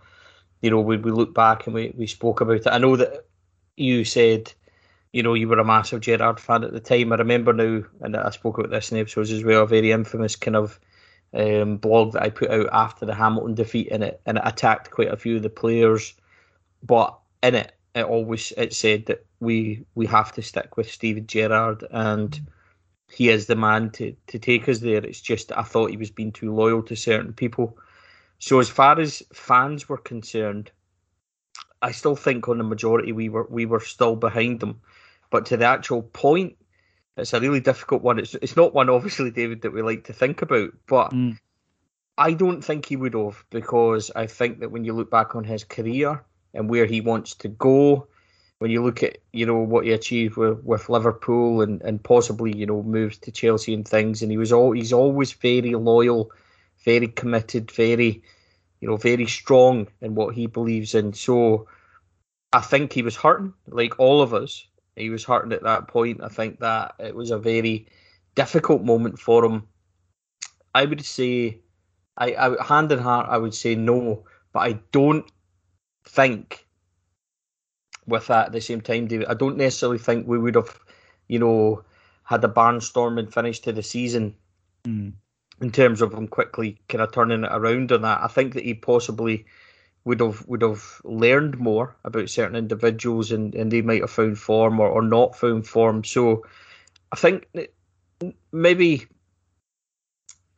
you 0.61 0.71
know, 0.71 0.81
we, 0.81 0.97
we 0.97 1.11
look 1.11 1.33
back 1.33 1.65
and 1.65 1.75
we, 1.75 1.93
we 1.95 2.07
spoke 2.07 2.41
about 2.41 2.57
it. 2.57 2.67
I 2.67 2.79
know 2.79 2.95
that 2.95 3.25
you 3.77 4.03
said, 4.03 4.51
you 5.13 5.23
know, 5.23 5.33
you 5.33 5.47
were 5.47 5.59
a 5.59 5.65
massive 5.65 6.01
Gerrard 6.01 6.39
fan 6.39 6.63
at 6.63 6.73
the 6.73 6.79
time. 6.79 7.11
I 7.11 7.15
remember 7.15 7.53
now, 7.53 7.83
and 8.01 8.15
I 8.15 8.29
spoke 8.31 8.57
about 8.57 8.71
this 8.71 8.91
in 8.91 8.97
episodes 8.97 9.31
as 9.31 9.43
well, 9.43 9.63
a 9.63 9.67
very 9.67 9.91
infamous 9.91 10.35
kind 10.35 10.55
of 10.55 10.79
um, 11.33 11.77
blog 11.77 12.13
that 12.13 12.23
I 12.23 12.29
put 12.29 12.49
out 12.49 12.69
after 12.71 13.05
the 13.05 13.13
Hamilton 13.13 13.55
defeat, 13.55 13.89
and 13.91 14.03
it 14.03 14.21
and 14.25 14.37
it 14.37 14.43
attacked 14.45 14.91
quite 14.91 15.11
a 15.11 15.17
few 15.17 15.37
of 15.37 15.43
the 15.43 15.49
players. 15.49 16.13
But 16.83 17.17
in 17.43 17.55
it, 17.55 17.71
it 17.95 18.05
always 18.05 18.51
it 18.57 18.73
said 18.73 19.05
that 19.07 19.25
we 19.39 19.85
we 19.95 20.05
have 20.07 20.31
to 20.33 20.41
stick 20.41 20.77
with 20.77 20.91
Steven 20.91 21.27
Gerrard, 21.27 21.83
and 21.91 22.39
he 23.11 23.29
is 23.29 23.47
the 23.47 23.55
man 23.55 23.89
to 23.91 24.15
to 24.27 24.39
take 24.39 24.69
us 24.69 24.79
there. 24.79 25.03
It's 25.03 25.21
just 25.21 25.51
I 25.51 25.63
thought 25.63 25.91
he 25.91 25.97
was 25.97 26.11
being 26.11 26.31
too 26.31 26.53
loyal 26.53 26.83
to 26.83 26.95
certain 26.95 27.33
people. 27.33 27.77
So 28.39 28.59
as 28.59 28.69
far 28.69 28.99
as 28.99 29.23
fans 29.33 29.89
were 29.89 29.97
concerned, 29.97 30.71
I 31.81 31.91
still 31.91 32.15
think 32.15 32.47
on 32.47 32.57
the 32.57 32.63
majority 32.63 33.11
we 33.11 33.29
were 33.29 33.47
we 33.49 33.65
were 33.65 33.79
still 33.79 34.15
behind 34.15 34.59
them. 34.59 34.81
But 35.31 35.45
to 35.47 35.57
the 35.57 35.65
actual 35.65 36.01
point 36.01 36.55
it's 37.19 37.33
a 37.33 37.39
really 37.39 37.59
difficult 37.59 38.01
one. 38.01 38.19
It's 38.19 38.35
it's 38.35 38.55
not 38.55 38.73
one, 38.73 38.89
obviously, 38.89 39.31
David, 39.31 39.61
that 39.61 39.73
we 39.73 39.81
like 39.81 40.05
to 40.05 40.13
think 40.13 40.41
about, 40.41 40.71
but 40.87 41.11
mm. 41.11 41.37
I 42.17 42.33
don't 42.33 42.61
think 42.61 42.85
he 42.85 42.95
would 42.95 43.13
have 43.13 43.43
because 43.49 44.11
I 44.15 44.27
think 44.27 44.59
that 44.59 44.71
when 44.71 44.83
you 44.83 44.93
look 44.93 45.11
back 45.11 45.35
on 45.35 45.43
his 45.43 45.63
career 45.63 46.23
and 46.53 46.69
where 46.69 46.85
he 46.85 47.01
wants 47.01 47.35
to 47.35 47.47
go, 47.47 48.07
when 48.59 48.71
you 48.71 48.83
look 48.83 49.03
at 49.03 49.17
you 49.33 49.45
know 49.45 49.57
what 49.57 49.85
he 49.85 49.91
achieved 49.91 50.35
with, 50.35 50.63
with 50.63 50.89
Liverpool 50.89 51.61
and, 51.61 51.81
and 51.81 52.03
possibly 52.03 52.55
you 52.55 52.65
know 52.65 52.83
moves 52.83 53.17
to 53.19 53.31
Chelsea 53.31 53.73
and 53.73 53.87
things, 53.87 54.21
and 54.21 54.31
he 54.31 54.37
was 54.37 54.51
all 54.51 54.71
he's 54.73 54.93
always 54.93 55.31
very 55.31 55.73
loyal, 55.75 56.31
very 56.85 57.07
committed, 57.07 57.71
very 57.71 58.21
you 58.81 58.87
know 58.87 58.97
very 58.97 59.25
strong 59.25 59.87
in 60.01 60.13
what 60.13 60.35
he 60.35 60.45
believes 60.45 60.93
in. 60.93 61.13
So 61.13 61.67
I 62.51 62.59
think 62.59 62.91
he 62.93 63.01
was 63.01 63.15
hurting, 63.15 63.53
like 63.67 63.97
all 63.97 64.21
of 64.21 64.33
us, 64.33 64.67
he 64.95 65.09
was 65.09 65.23
hurting 65.23 65.53
at 65.53 65.63
that 65.63 65.87
point. 65.87 66.21
I 66.21 66.27
think 66.27 66.59
that 66.59 66.95
it 66.99 67.15
was 67.15 67.31
a 67.31 67.37
very 67.37 67.87
difficult 68.35 68.83
moment 68.83 69.19
for 69.19 69.45
him. 69.45 69.67
I 70.75 70.85
would 70.85 71.05
say, 71.05 71.59
I, 72.17 72.35
I 72.35 72.63
hand 72.63 72.91
in 72.91 72.99
heart, 72.99 73.27
I 73.29 73.37
would 73.37 73.53
say 73.53 73.75
no, 73.75 74.25
but 74.51 74.59
I 74.59 74.73
don't 74.91 75.25
think 76.05 76.67
with 78.09 78.27
that 78.27 78.47
at 78.47 78.51
the 78.51 78.61
same 78.61 78.81
time, 78.81 79.07
David. 79.07 79.27
I 79.27 79.33
don't 79.33 79.57
necessarily 79.57 79.97
think 79.97 80.27
we 80.27 80.39
would 80.39 80.55
have, 80.55 80.79
you 81.27 81.39
know, 81.39 81.83
had 82.23 82.43
a 82.43 82.47
barnstorming 82.47 83.33
finish 83.33 83.59
to 83.61 83.71
the 83.71 83.83
season 83.83 84.35
mm. 84.83 85.13
in 85.61 85.71
terms 85.71 86.01
of 86.01 86.13
him 86.13 86.27
quickly 86.27 86.79
kind 86.89 87.01
of 87.01 87.11
turning 87.11 87.43
it 87.43 87.51
around 87.51 87.91
on 87.91 88.01
that. 88.03 88.21
I 88.21 88.27
think 88.27 88.53
that 88.53 88.63
he 88.63 88.73
possibly 88.73 89.45
would 90.05 90.19
have 90.21 90.47
would 90.47 90.61
have 90.61 91.01
learned 91.03 91.59
more 91.59 91.95
about 92.03 92.29
certain 92.29 92.55
individuals 92.55 93.31
and, 93.31 93.53
and 93.55 93.71
they 93.71 93.81
might 93.81 94.01
have 94.01 94.11
found 94.11 94.37
form 94.37 94.79
or, 94.79 94.87
or 94.87 95.01
not 95.01 95.35
found 95.35 95.67
form. 95.67 96.03
So 96.03 96.45
I 97.11 97.15
think 97.15 97.47
maybe 98.51 99.07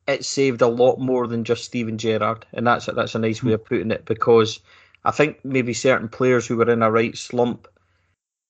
it 0.08 0.26
saved 0.26 0.62
a 0.62 0.68
lot 0.68 1.00
more 1.00 1.28
than 1.28 1.44
just 1.44 1.66
Steven 1.66 1.98
Gerrard, 1.98 2.46
and 2.54 2.66
that's 2.66 2.88
that's 2.88 3.16
a 3.16 3.20
nice 3.20 3.44
way 3.44 3.54
of 3.54 3.66
putting 3.66 3.92
it 3.92 4.06
because 4.06 4.60
I 5.04 5.12
think 5.12 5.44
maybe 5.44 5.74
certain 5.74 6.10
players 6.10 6.46
who 6.46 6.58
were 6.58 6.70
in 6.70 6.84
a 6.84 6.92
right 6.92 7.18
slump, 7.18 7.68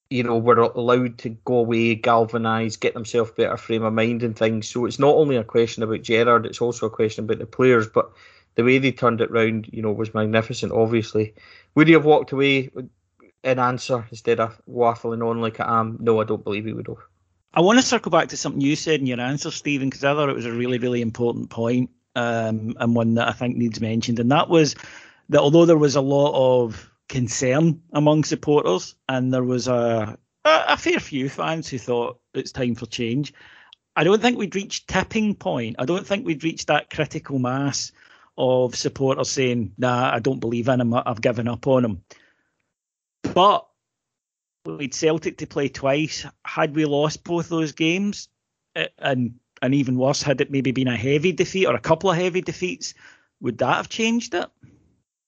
you 0.09 0.23
know, 0.23 0.37
were 0.37 0.59
allowed 0.59 1.17
to 1.19 1.29
go 1.29 1.59
away, 1.59 1.95
galvanise, 1.95 2.77
get 2.77 2.93
themselves 2.93 3.31
better 3.31 3.55
frame 3.55 3.83
of 3.83 3.93
mind 3.93 4.23
and 4.23 4.37
things. 4.37 4.67
So 4.67 4.85
it's 4.85 4.99
not 4.99 5.15
only 5.15 5.37
a 5.37 5.43
question 5.43 5.83
about 5.83 6.01
Gerrard, 6.01 6.45
it's 6.45 6.61
also 6.61 6.87
a 6.87 6.89
question 6.89 7.23
about 7.23 7.39
the 7.39 7.45
players, 7.45 7.87
but 7.87 8.11
the 8.55 8.63
way 8.63 8.77
they 8.77 8.91
turned 8.91 9.21
it 9.21 9.31
round, 9.31 9.69
you 9.71 9.81
know, 9.81 9.93
was 9.93 10.13
magnificent. 10.13 10.73
Obviously, 10.73 11.33
would 11.75 11.87
he 11.87 11.93
have 11.93 12.05
walked 12.05 12.33
away 12.33 12.69
in 13.43 13.59
answer 13.59 14.05
instead 14.09 14.39
of 14.41 14.59
waffling 14.69 15.25
on 15.25 15.39
like 15.39 15.61
I 15.61 15.79
am? 15.79 15.97
No, 16.01 16.19
I 16.19 16.25
don't 16.25 16.43
believe 16.43 16.65
he 16.65 16.73
would 16.73 16.87
have. 16.87 16.97
I 17.53 17.61
want 17.61 17.79
to 17.79 17.85
circle 17.85 18.11
back 18.11 18.29
to 18.29 18.37
something 18.37 18.61
you 18.61 18.75
said 18.75 18.99
in 18.99 19.05
your 19.05 19.19
answer, 19.19 19.51
Stephen, 19.51 19.89
because 19.89 20.03
I 20.03 20.13
thought 20.13 20.29
it 20.29 20.35
was 20.35 20.45
a 20.45 20.51
really, 20.51 20.77
really 20.77 21.01
important 21.01 21.49
point, 21.49 21.89
um, 22.15 22.75
and 22.79 22.95
one 22.95 23.15
that 23.15 23.27
I 23.27 23.33
think 23.33 23.57
needs 23.57 23.81
mentioned, 23.81 24.19
and 24.19 24.31
that 24.31 24.49
was 24.49 24.75
that 25.31 25.39
although 25.39 25.65
there 25.65 25.77
was 25.77 25.95
a 25.95 26.01
lot 26.01 26.33
of 26.35 26.91
concern 27.07 27.81
among 27.93 28.25
supporters, 28.25 28.95
and 29.07 29.33
there 29.33 29.43
was 29.43 29.67
a 29.67 30.17
a, 30.43 30.63
a 30.69 30.77
fair 30.77 30.99
few 30.99 31.29
fans 31.29 31.69
who 31.69 31.77
thought 31.77 32.19
it's 32.33 32.51
time 32.51 32.75
for 32.75 32.85
change. 32.85 33.33
I 33.95 34.03
don't 34.03 34.21
think 34.21 34.37
we'd 34.37 34.55
reached 34.55 34.89
tipping 34.89 35.35
point. 35.35 35.77
I 35.79 35.85
don't 35.85 36.05
think 36.05 36.25
we'd 36.25 36.43
reached 36.43 36.67
that 36.67 36.89
critical 36.89 37.39
mass 37.39 37.93
of 38.37 38.75
supporters 38.75 39.29
saying, 39.29 39.73
"Nah, 39.77 40.13
I 40.13 40.19
don't 40.19 40.39
believe 40.41 40.67
in 40.67 40.81
him. 40.81 40.93
I've 40.93 41.21
given 41.21 41.47
up 41.47 41.65
on 41.65 41.85
him." 41.85 42.03
But 43.33 43.65
we'd 44.65 44.93
Celtic 44.93 45.37
to 45.37 45.47
play 45.47 45.69
twice. 45.69 46.25
Had 46.45 46.75
we 46.75 46.83
lost 46.83 47.23
both 47.23 47.47
those 47.47 47.71
games, 47.71 48.27
eh, 48.75 48.87
and 48.97 49.39
and 49.61 49.73
even 49.75 49.97
worse, 49.97 50.21
had 50.21 50.41
it 50.41 50.51
maybe 50.51 50.71
been 50.71 50.89
a 50.89 50.97
heavy 50.97 51.31
defeat 51.31 51.67
or 51.67 51.75
a 51.75 51.79
couple 51.79 52.11
of 52.11 52.17
heavy 52.17 52.41
defeats, 52.41 52.95
would 53.39 53.59
that 53.59 53.77
have 53.77 53.87
changed 53.87 54.33
it? 54.33 54.49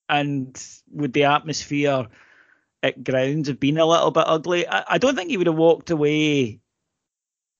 And 0.10 0.62
would 0.92 1.14
the 1.14 1.26
atmosphere 1.26 2.08
at 2.82 3.04
grounds 3.04 3.48
have 3.48 3.60
been 3.60 3.78
a 3.78 3.86
little 3.86 4.12
bit 4.12 4.26
ugly? 4.28 4.68
I, 4.68 4.84
I 4.90 4.98
don't 4.98 5.16
think 5.16 5.30
he 5.30 5.38
would 5.38 5.48
have 5.48 5.56
walked 5.56 5.90
away 5.90 6.60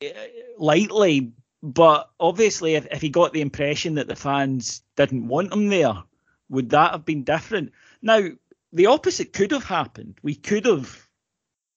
eh, 0.02 0.14
lightly, 0.58 1.32
but 1.62 2.10
obviously, 2.20 2.76
if, 2.76 2.88
if 2.92 3.02
he 3.02 3.10
got 3.10 3.34
the 3.34 3.42
impression 3.42 3.96
that 3.96 4.08
the 4.08 4.16
fans 4.16 4.84
didn't 4.98 5.28
want 5.28 5.54
him 5.54 5.70
there, 5.70 6.04
would 6.50 6.70
that 6.72 6.92
have 6.92 7.06
been 7.06 7.24
different? 7.24 7.72
Now, 8.02 8.28
the 8.74 8.88
opposite 8.88 9.34
could 9.34 9.52
have 9.52 9.64
happened. 9.64 10.18
We 10.22 10.36
could 10.36 10.66
have 10.66 11.08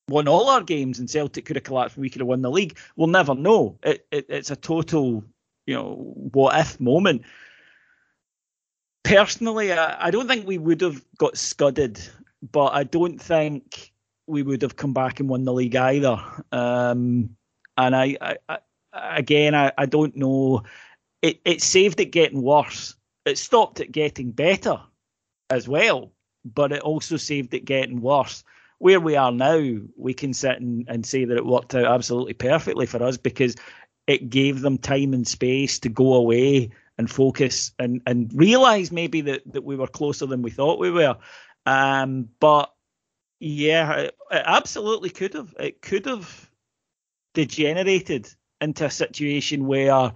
won 0.09 0.29
all 0.29 0.49
our 0.49 0.63
games 0.63 0.99
and 0.99 1.11
Celtic 1.11 1.45
could 1.45 1.57
have 1.57 1.65
collapsed 1.65 1.97
and 1.97 2.03
we 2.03 2.11
could 2.11 2.21
have 2.21 2.29
won 2.29 2.43
the 2.43 2.51
league. 2.51 2.79
We'll 2.97 3.09
never 3.09 3.35
know. 3.35 3.79
It, 3.83 4.07
it, 4.11 4.27
it's 4.29 4.51
a 4.51 4.57
total, 4.57 5.25
you 5.67 5.75
know, 5.75 5.95
what 6.33 6.59
if 6.59 6.81
moment. 6.81 7.23
Personally, 9.07 9.73
I, 9.73 10.09
I 10.09 10.11
don't 10.11 10.27
think 10.27 10.47
we 10.47 10.59
would 10.59 10.81
have 10.81 11.05
got 11.17 11.37
scudded, 11.37 12.01
but 12.53 12.75
I 12.75 12.83
don't 12.83 13.23
think 13.23 13.93
we 14.27 14.43
would 14.43 14.63
have 14.63 14.75
come 14.75 14.93
back 14.93 15.21
and 15.21 15.29
won 15.29 15.45
the 15.45 15.53
league 15.53 15.77
either. 15.77 16.21
Um, 16.51 17.37
And 17.77 17.95
I, 17.95 18.17
I, 18.21 18.37
I 18.49 18.59
again, 19.19 19.55
I, 19.55 19.71
I 19.79 19.87
don't 19.87 20.17
know. 20.17 20.65
It 21.23 21.41
it 21.45 21.63
saved 21.63 22.01
it 22.01 22.07
getting 22.07 22.43
worse. 22.43 22.97
It 23.25 23.39
stopped 23.39 23.81
it 23.81 23.93
getting 23.93 24.33
better 24.33 24.81
as 25.51 25.69
well, 25.69 26.11
but 26.45 26.73
it 26.73 26.83
also 26.83 27.17
saved 27.17 27.55
it 27.55 27.65
getting 27.65 28.01
worse. 28.01 28.43
Where 28.79 29.01
we 29.01 29.15
are 29.15 29.33
now, 29.33 29.79
we 29.97 30.15
can 30.15 30.35
sit 30.35 30.61
and, 30.61 30.85
and 30.89 31.07
say 31.07 31.25
that 31.25 31.37
it 31.37 31.47
worked 31.47 31.75
out 31.75 31.87
absolutely 31.87 32.35
perfectly 32.35 32.87
for 32.87 33.03
us 33.03 33.17
because 33.17 33.55
it 34.07 34.31
gave 34.31 34.61
them 34.63 34.79
time 34.79 35.15
and 35.15 35.27
space 35.27 35.79
to 35.81 35.89
go 35.89 36.15
away 36.15 36.71
and 36.99 37.11
focus 37.11 37.73
and 37.79 38.01
and 38.07 38.31
realize 38.35 38.91
maybe 38.91 39.21
that 39.21 39.43
that 39.53 39.65
we 39.65 39.77
were 39.77 39.87
closer 39.87 40.27
than 40.27 40.43
we 40.43 40.51
thought 40.51 40.79
we 40.79 40.91
were. 40.91 41.17
Um, 41.67 42.29
but 42.41 42.73
yeah, 43.41 43.93
it, 43.93 44.17
absolutely 44.31 45.11
could 45.11 45.35
have. 45.35 45.55
It 45.59 45.83
could 45.83 46.07
have 46.07 46.51
degenerated 47.35 48.29
into 48.61 48.87
a 48.87 48.91
situation 48.91 49.67
where, 49.67 50.13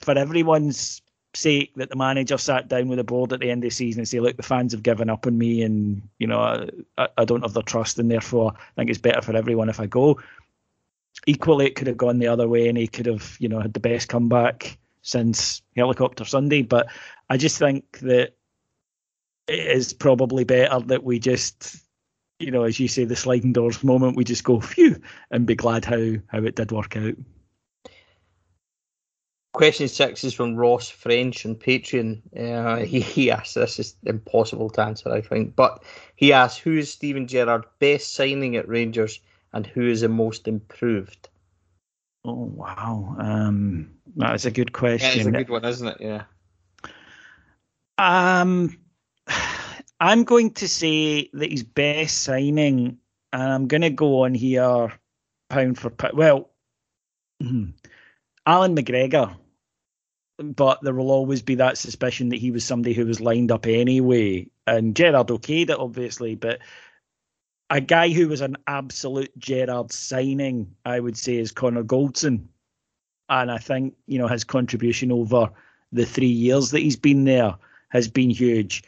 for 0.00 0.16
everyone's 0.16 1.02
sake, 1.34 1.72
that 1.76 1.88
the 1.88 1.96
manager 1.96 2.38
sat 2.38 2.68
down 2.68 2.88
with 2.88 2.98
the 2.98 3.04
board 3.04 3.32
at 3.32 3.40
the 3.40 3.50
end 3.50 3.64
of 3.64 3.70
the 3.70 3.74
season 3.74 4.00
and 4.00 4.08
say, 4.08 4.20
"Look, 4.20 4.36
the 4.36 4.42
fans 4.42 4.72
have 4.72 4.82
given 4.82 5.10
up 5.10 5.26
on 5.26 5.36
me, 5.36 5.62
and 5.62 6.02
you 6.18 6.26
know, 6.26 6.68
I, 6.98 7.08
I 7.16 7.24
don't 7.24 7.42
have 7.42 7.54
their 7.54 7.62
trust, 7.62 7.98
and 7.98 8.10
therefore, 8.10 8.52
I 8.56 8.72
think 8.76 8.90
it's 8.90 8.98
better 9.00 9.22
for 9.22 9.34
everyone 9.34 9.68
if 9.68 9.80
I 9.80 9.86
go." 9.86 10.20
Equally, 11.26 11.66
it 11.66 11.74
could 11.74 11.88
have 11.88 11.96
gone 11.96 12.18
the 12.18 12.28
other 12.28 12.48
way, 12.48 12.68
and 12.68 12.78
he 12.78 12.86
could 12.86 13.06
have, 13.06 13.36
you 13.38 13.48
know, 13.48 13.60
had 13.60 13.74
the 13.74 13.80
best 13.80 14.08
comeback 14.08 14.78
since 15.02 15.62
Helicopter 15.76 16.24
Sunday. 16.24 16.62
But 16.62 16.86
I 17.28 17.36
just 17.36 17.58
think 17.58 17.98
that 18.00 18.34
it 19.48 19.66
is 19.76 19.92
probably 19.92 20.44
better 20.44 20.80
that 20.80 21.04
we 21.04 21.18
just, 21.18 21.76
you 22.38 22.50
know, 22.50 22.62
as 22.62 22.80
you 22.80 22.88
say, 22.88 23.04
the 23.04 23.16
sliding 23.16 23.52
doors 23.52 23.84
moment, 23.84 24.16
we 24.16 24.24
just 24.24 24.44
go 24.44 24.60
phew 24.60 25.00
and 25.30 25.46
be 25.46 25.54
glad 25.54 25.84
how 25.84 26.14
how 26.28 26.38
it 26.44 26.56
did 26.56 26.72
work 26.72 26.96
out. 26.96 27.14
Question 29.52 29.86
six 29.86 30.24
is 30.24 30.32
from 30.32 30.56
Ross 30.56 30.88
French 30.88 31.44
on 31.44 31.56
Patreon. 31.56 32.22
Uh, 32.34 32.86
he, 32.86 33.00
he 33.00 33.30
asks, 33.30 33.52
this 33.52 33.78
is 33.78 33.96
impossible 34.04 34.70
to 34.70 34.80
answer, 34.80 35.12
I 35.12 35.20
think, 35.20 35.54
but 35.54 35.82
he 36.16 36.32
asks, 36.32 36.58
who 36.58 36.78
is 36.78 36.90
Steven 36.90 37.26
Gerrard 37.26 37.64
best 37.78 38.14
signing 38.14 38.56
at 38.56 38.66
Rangers 38.66 39.20
and 39.52 39.66
who 39.66 39.86
is 39.86 40.00
the 40.00 40.08
most 40.08 40.48
improved? 40.48 41.28
Oh, 42.24 42.52
wow. 42.54 43.16
Um, 43.18 43.94
that 44.16 44.34
is 44.34 44.46
a 44.46 44.50
good 44.50 44.72
question. 44.72 45.10
Yeah, 45.10 45.16
it's 45.16 45.26
a 45.26 45.30
good 45.32 45.50
one, 45.50 45.64
isn't 45.64 45.88
it? 45.88 45.96
Yeah. 46.00 46.22
Um, 47.98 48.78
I'm 50.00 50.24
going 50.24 50.52
to 50.54 50.68
say 50.68 51.30
that 51.32 51.50
his 51.50 51.64
best 51.64 52.22
signing, 52.22 52.98
and 53.32 53.42
I'm 53.42 53.66
going 53.68 53.82
to 53.82 53.90
go 53.90 54.24
on 54.24 54.34
here 54.34 54.92
pound 55.48 55.78
for 55.78 55.90
pound. 55.90 56.16
Well, 56.16 56.50
Allan 58.46 58.76
McGregor, 58.76 59.36
but 60.38 60.80
there 60.82 60.94
will 60.94 61.10
always 61.10 61.42
be 61.42 61.56
that 61.56 61.78
suspicion 61.78 62.28
that 62.30 62.40
he 62.40 62.50
was 62.50 62.64
somebody 62.64 62.94
who 62.94 63.06
was 63.06 63.20
lined 63.20 63.50
up 63.52 63.66
anyway. 63.66 64.48
And 64.66 64.94
Gerrard 64.94 65.28
okayed 65.28 65.70
it, 65.70 65.78
obviously, 65.78 66.36
but 66.36 66.60
a 67.72 67.80
guy 67.80 68.10
who 68.10 68.28
was 68.28 68.42
an 68.42 68.58
absolute 68.66 69.36
Gerrard 69.38 69.90
signing, 69.92 70.74
I 70.84 71.00
would 71.00 71.16
say, 71.16 71.38
is 71.38 71.52
Connor 71.52 71.82
Goldson. 71.82 72.44
And 73.30 73.50
I 73.50 73.56
think, 73.56 73.94
you 74.06 74.18
know, 74.18 74.28
his 74.28 74.44
contribution 74.44 75.10
over 75.10 75.48
the 75.90 76.04
three 76.04 76.26
years 76.26 76.70
that 76.70 76.80
he's 76.80 76.96
been 76.96 77.24
there 77.24 77.54
has 77.88 78.08
been 78.08 78.28
huge. 78.28 78.84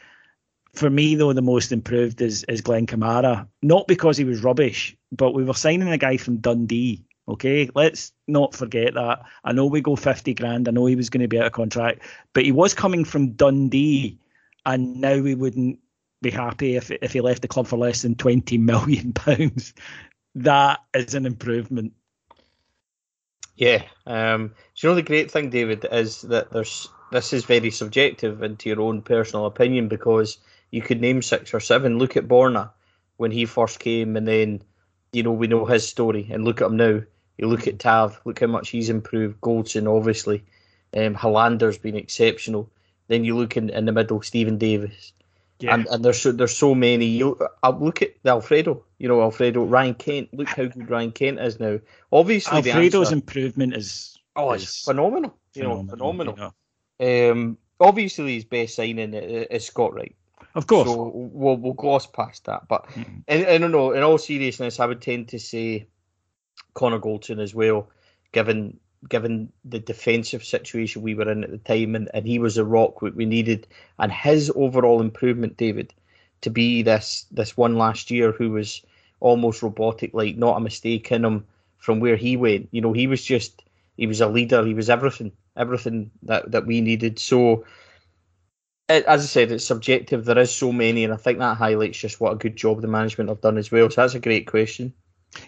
For 0.73 0.91
me, 0.91 1.15
though, 1.15 1.33
the 1.33 1.41
most 1.41 1.71
improved 1.71 2.21
is, 2.21 2.43
is 2.43 2.61
Glenn 2.61 2.85
Kamara. 2.85 3.47
Not 3.63 3.87
because 3.87 4.17
he 4.17 4.23
was 4.23 4.43
rubbish, 4.43 4.95
but 5.11 5.33
we 5.33 5.43
were 5.43 5.55
signing 5.55 5.89
a 5.89 5.97
guy 5.97 6.17
from 6.17 6.37
Dundee. 6.37 7.03
Okay, 7.27 7.71
let's 7.73 8.11
not 8.27 8.53
forget 8.53 8.93
that. 8.93 9.23
I 9.43 9.51
know 9.51 9.65
we 9.65 9.81
go 9.81 9.95
50 9.95 10.35
grand. 10.35 10.67
I 10.67 10.71
know 10.71 10.85
he 10.85 10.95
was 10.95 11.09
going 11.09 11.21
to 11.21 11.27
be 11.27 11.39
out 11.39 11.47
of 11.47 11.53
contract, 11.53 12.03
but 12.33 12.45
he 12.45 12.51
was 12.51 12.75
coming 12.75 13.03
from 13.03 13.31
Dundee, 13.31 14.19
and 14.63 15.01
now 15.01 15.17
we 15.19 15.33
wouldn't 15.33 15.79
be 16.25 16.31
happy 16.31 16.75
if 16.75 16.91
if 16.91 17.13
he 17.13 17.21
left 17.21 17.41
the 17.41 17.47
club 17.47 17.67
for 17.67 17.77
less 17.77 18.01
than 18.01 18.15
20 18.15 18.57
million 18.57 19.13
pounds. 19.13 19.73
That 20.33 20.79
is 20.93 21.13
an 21.13 21.25
improvement. 21.25 21.93
Yeah. 23.55 23.83
Um, 24.05 24.53
so 24.73 24.87
you 24.87 24.91
know 24.91 24.95
the 24.95 25.01
great 25.01 25.31
thing, 25.31 25.49
David, 25.49 25.85
is 25.91 26.21
that 26.23 26.51
there's 26.51 26.89
this 27.11 27.31
is 27.31 27.45
very 27.45 27.71
subjective 27.71 28.43
into 28.43 28.69
your 28.69 28.81
own 28.81 29.01
personal 29.01 29.45
opinion 29.45 29.87
because 29.87 30.37
you 30.71 30.81
could 30.81 30.99
name 30.99 31.21
six 31.21 31.53
or 31.53 31.59
seven. 31.59 31.97
Look 31.97 32.17
at 32.17 32.27
Borna 32.27 32.71
when 33.17 33.31
he 33.31 33.45
first 33.45 33.79
came, 33.79 34.17
and 34.17 34.27
then 34.27 34.61
you 35.13 35.23
know 35.23 35.31
we 35.31 35.47
know 35.47 35.65
his 35.65 35.87
story, 35.87 36.27
and 36.31 36.43
look 36.43 36.61
at 36.61 36.67
him 36.67 36.77
now. 36.77 37.01
You 37.37 37.47
look 37.47 37.67
at 37.67 37.79
Tav, 37.79 38.19
look 38.25 38.39
how 38.39 38.47
much 38.47 38.69
he's 38.69 38.89
improved. 38.89 39.41
Goldson, 39.41 39.93
obviously, 39.93 40.43
um, 40.95 41.15
Helander's 41.15 41.77
been 41.77 41.95
exceptional. 41.95 42.69
Then 43.07 43.23
you 43.23 43.37
look 43.37 43.57
in, 43.57 43.69
in 43.69 43.85
the 43.85 43.91
middle, 43.91 44.21
Steven 44.21 44.57
Davis, 44.57 45.13
yeah. 45.59 45.73
and 45.73 45.87
and 45.87 46.03
there's 46.03 46.21
so 46.21 46.31
there's 46.31 46.55
so 46.55 46.75
many. 46.75 47.05
You 47.05 47.37
I 47.63 47.69
look 47.69 48.01
at 48.01 48.15
the 48.23 48.31
Alfredo, 48.31 48.83
you 48.97 49.07
know 49.07 49.21
Alfredo, 49.21 49.63
Ryan 49.63 49.95
Kent. 49.95 50.33
Look 50.33 50.49
how 50.49 50.65
good 50.65 50.89
Ryan 50.89 51.11
Kent 51.11 51.39
is 51.39 51.59
now. 51.59 51.79
Obviously, 52.11 52.57
Alfredo's 52.57 53.07
answer, 53.07 53.15
improvement 53.15 53.75
is 53.75 54.17
oh, 54.35 54.53
is 54.53 54.63
it's 54.63 54.83
phenomenal. 54.83 55.37
You 55.53 55.63
phenomenal, 55.63 55.83
know, 55.83 55.91
phenomenal. 55.91 56.35
You 56.99 57.05
know. 57.05 57.31
Um, 57.31 57.57
obviously, 57.79 58.35
his 58.35 58.45
best 58.45 58.75
signing 58.75 59.13
is 59.13 59.65
Scott 59.65 59.93
Wright. 59.93 60.15
Of 60.55 60.67
course. 60.67 60.87
So 60.87 61.11
we'll 61.13 61.57
we'll 61.57 61.73
gloss 61.73 62.05
past 62.05 62.45
that. 62.45 62.67
But 62.67 62.87
mm-hmm. 62.87 63.19
I, 63.29 63.55
I 63.55 63.57
don't 63.57 63.71
know. 63.71 63.91
In 63.91 64.03
all 64.03 64.17
seriousness, 64.17 64.79
I 64.79 64.85
would 64.85 65.01
tend 65.01 65.29
to 65.29 65.39
say 65.39 65.87
Connor 66.73 66.99
Goldson 66.99 67.41
as 67.41 67.55
well, 67.55 67.89
given 68.31 68.79
given 69.09 69.51
the 69.63 69.79
defensive 69.79 70.43
situation 70.43 71.01
we 71.01 71.15
were 71.15 71.29
in 71.31 71.43
at 71.43 71.51
the 71.51 71.57
time, 71.59 71.95
and, 71.95 72.09
and 72.13 72.25
he 72.25 72.39
was 72.39 72.57
a 72.57 72.65
rock 72.65 73.01
we 73.01 73.25
needed, 73.25 73.67
and 73.99 74.11
his 74.11 74.51
overall 74.55 75.01
improvement, 75.01 75.57
David, 75.57 75.93
to 76.41 76.49
be 76.49 76.81
this 76.81 77.25
this 77.31 77.57
one 77.57 77.77
last 77.77 78.11
year 78.11 78.31
who 78.31 78.51
was 78.51 78.81
almost 79.19 79.63
robotic, 79.63 80.13
like 80.13 80.37
not 80.37 80.57
a 80.57 80.59
mistake 80.59 81.11
in 81.11 81.25
him 81.25 81.45
from 81.77 81.99
where 81.99 82.15
he 82.15 82.37
went. 82.37 82.67
You 82.71 82.81
know, 82.81 82.93
he 82.93 83.07
was 83.07 83.23
just 83.23 83.63
he 83.97 84.07
was 84.07 84.21
a 84.21 84.27
leader. 84.27 84.65
He 84.65 84.73
was 84.73 84.89
everything, 84.89 85.31
everything 85.55 86.11
that 86.23 86.51
that 86.51 86.65
we 86.65 86.81
needed. 86.81 87.19
So. 87.19 87.65
It, 88.87 89.03
as 89.05 89.23
I 89.23 89.25
said, 89.25 89.51
it's 89.51 89.65
subjective. 89.65 90.25
There 90.25 90.37
is 90.37 90.53
so 90.53 90.71
many, 90.71 91.03
and 91.03 91.11
I 91.11 91.17
think 91.17 91.39
that 91.39 91.57
highlights 91.57 91.97
just 91.97 92.21
what 92.21 92.33
a 92.33 92.35
good 92.35 92.55
job 92.55 92.81
the 92.81 92.87
management 92.87 93.29
have 93.29 93.41
done 93.41 93.57
as 93.57 93.71
well. 93.71 93.89
So 93.89 94.01
that's 94.01 94.13
a 94.13 94.19
great 94.19 94.45
question. 94.45 94.93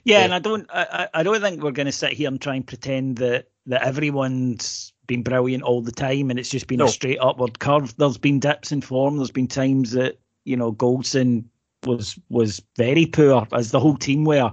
Yeah, 0.03 0.23
and 0.23 0.33
I 0.33 0.39
don't, 0.39 0.69
I, 0.71 1.07
I 1.13 1.23
don't 1.23 1.41
think 1.41 1.61
we're 1.61 1.71
going 1.71 1.85
to 1.85 1.91
sit 1.91 2.13
here 2.13 2.27
and 2.27 2.41
try 2.41 2.55
and 2.55 2.65
pretend 2.65 3.17
that 3.17 3.47
that 3.67 3.83
everyone's 3.83 4.93
been 5.07 5.23
brilliant 5.23 5.63
all 5.63 5.81
the 5.81 5.91
time 5.91 6.29
and 6.29 6.39
it's 6.39 6.49
just 6.49 6.67
been 6.67 6.79
no. 6.79 6.85
a 6.85 6.89
straight 6.89 7.19
upward 7.19 7.59
curve. 7.59 7.95
There's 7.97 8.17
been 8.17 8.39
dips 8.39 8.71
in 8.71 8.81
form. 8.81 9.17
There's 9.17 9.31
been 9.31 9.47
times 9.47 9.91
that 9.91 10.19
you 10.45 10.55
know 10.55 10.71
Goldson 10.71 11.45
was 11.85 12.19
was 12.29 12.61
very 12.75 13.05
poor, 13.05 13.47
as 13.53 13.71
the 13.71 13.79
whole 13.79 13.97
team 13.97 14.25
were, 14.25 14.51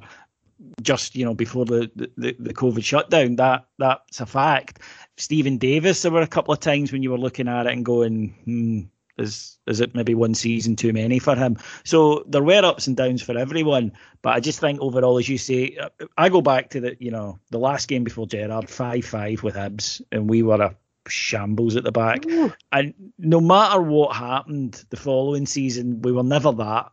just 0.82 1.14
you 1.16 1.24
know 1.24 1.34
before 1.34 1.64
the 1.64 1.90
the, 2.16 2.36
the 2.38 2.54
COVID 2.54 2.84
shutdown. 2.84 3.36
That 3.36 3.66
that's 3.78 4.20
a 4.20 4.26
fact. 4.26 4.80
Steven 5.16 5.58
Davis, 5.58 6.02
there 6.02 6.10
were 6.12 6.22
a 6.22 6.26
couple 6.26 6.52
of 6.52 6.60
times 6.60 6.92
when 6.92 7.02
you 7.02 7.10
were 7.10 7.18
looking 7.18 7.46
at 7.46 7.66
it 7.66 7.72
and 7.72 7.84
going, 7.84 8.34
hmm, 8.44 8.80
is 9.18 9.58
is 9.66 9.80
it 9.80 9.94
maybe 9.94 10.14
one 10.14 10.34
season 10.34 10.76
too 10.76 10.92
many 10.92 11.18
for 11.18 11.34
him? 11.34 11.56
So 11.84 12.24
there 12.26 12.42
were 12.42 12.64
ups 12.64 12.86
and 12.86 12.96
downs 12.96 13.22
for 13.22 13.36
everyone, 13.36 13.92
but 14.22 14.34
I 14.34 14.40
just 14.40 14.60
think 14.60 14.80
overall, 14.80 15.18
as 15.18 15.28
you 15.28 15.38
say, 15.38 15.78
I 16.16 16.28
go 16.28 16.40
back 16.40 16.70
to 16.70 16.80
the 16.80 16.96
you 16.98 17.10
know 17.10 17.38
the 17.50 17.58
last 17.58 17.88
game 17.88 18.04
before 18.04 18.26
Gerrard 18.26 18.68
five 18.68 19.04
five 19.04 19.42
with 19.42 19.54
Hibs, 19.54 20.02
and 20.12 20.28
we 20.28 20.42
were 20.42 20.60
a 20.60 20.76
shambles 21.08 21.76
at 21.76 21.84
the 21.84 21.92
back. 21.92 22.26
Ooh. 22.26 22.52
And 22.72 22.94
no 23.18 23.40
matter 23.40 23.80
what 23.80 24.16
happened 24.16 24.84
the 24.90 24.96
following 24.96 25.46
season, 25.46 26.02
we 26.02 26.12
were 26.12 26.22
never 26.22 26.52
that, 26.52 26.92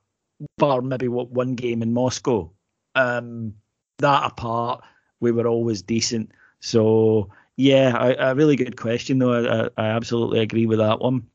bar 0.57 0.81
maybe 0.81 1.07
what 1.07 1.31
one 1.31 1.55
game 1.55 1.81
in 1.81 1.93
Moscow. 1.93 2.51
Um, 2.95 3.55
that 3.99 4.25
apart, 4.25 4.83
we 5.19 5.31
were 5.31 5.47
always 5.47 5.81
decent. 5.81 6.31
So 6.59 7.29
yeah, 7.55 7.95
a, 7.97 8.31
a 8.31 8.35
really 8.35 8.55
good 8.55 8.77
question 8.77 9.19
though. 9.19 9.69
I, 9.77 9.81
I 9.81 9.87
absolutely 9.89 10.39
agree 10.39 10.65
with 10.65 10.79
that 10.79 10.99
one. 10.99 11.27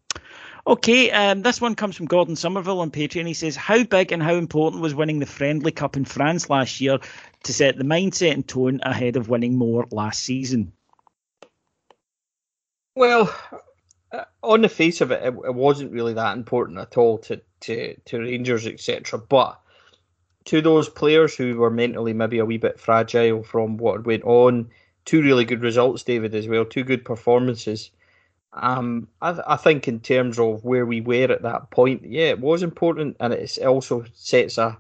Okay, 0.67 1.13
um, 1.13 1.43
this 1.43 1.61
one 1.61 1.77
comes 1.77 1.95
from 1.95 2.07
Gordon 2.07 2.35
Somerville 2.35 2.81
on 2.81 2.91
Patreon. 2.91 3.27
He 3.27 3.35
says, 3.35 3.55
How 3.55 3.85
big 3.85 4.11
and 4.11 4.21
how 4.21 4.35
important 4.35 4.83
was 4.83 4.97
winning 4.97 5.21
the 5.21 5.27
Friendly 5.27 5.71
Cup 5.71 5.97
in 5.97 6.05
France 6.05 6.51
last 6.51 6.81
year 6.81 6.99
to 7.45 7.53
set 7.53 7.79
the 7.79 7.85
mindset 7.85 8.33
and 8.33 8.47
tone 8.47 8.81
ahead 8.83 9.15
of 9.15 9.29
winning 9.29 9.57
more 9.57 9.87
last 9.93 10.25
season? 10.25 10.73
Well, 12.97 13.33
uh, 14.11 14.25
on 14.43 14.63
the 14.63 14.69
face 14.69 15.01
of 15.01 15.13
it, 15.13 15.23
it, 15.23 15.35
it, 15.47 15.55
wasn't 15.55 15.93
really 15.93 16.15
that 16.15 16.37
important 16.37 16.79
at 16.79 16.97
all 16.97 17.19
to, 17.19 17.41
to, 17.61 17.95
to 18.07 18.19
Rangers, 18.19 18.67
etc. 18.67 19.21
But 19.21 19.61
to 20.47 20.61
those 20.61 20.89
players 20.89 21.37
who 21.37 21.59
were 21.59 21.71
mentally 21.71 22.13
maybe 22.13 22.39
a 22.39 22.45
wee 22.45 22.57
bit 22.57 22.81
fragile 22.81 23.45
from 23.45 23.77
what 23.77 24.05
went 24.05 24.25
on, 24.25 24.71
two 25.05 25.23
really 25.23 25.45
good 25.45 25.63
results, 25.63 26.03
David, 26.03 26.35
as 26.35 26.49
well, 26.49 26.65
two 26.65 26.83
good 26.83 27.05
performances. 27.05 27.91
Um, 28.57 29.09
I, 29.21 29.39
I 29.47 29.57
think 29.57 29.87
in 29.87 30.01
terms 30.01 30.39
of 30.39 30.65
where 30.65 30.87
we 30.87 31.01
were 31.01 31.31
at 31.31 31.43
that 31.43 31.71
point, 31.71 32.05
yeah, 32.05 32.31
it 32.31 32.41
was 32.41 32.63
important, 32.63 33.17
and 33.21 33.33
it 33.33 33.59
also 33.59 34.05
sets 34.15 34.59
a 34.59 34.79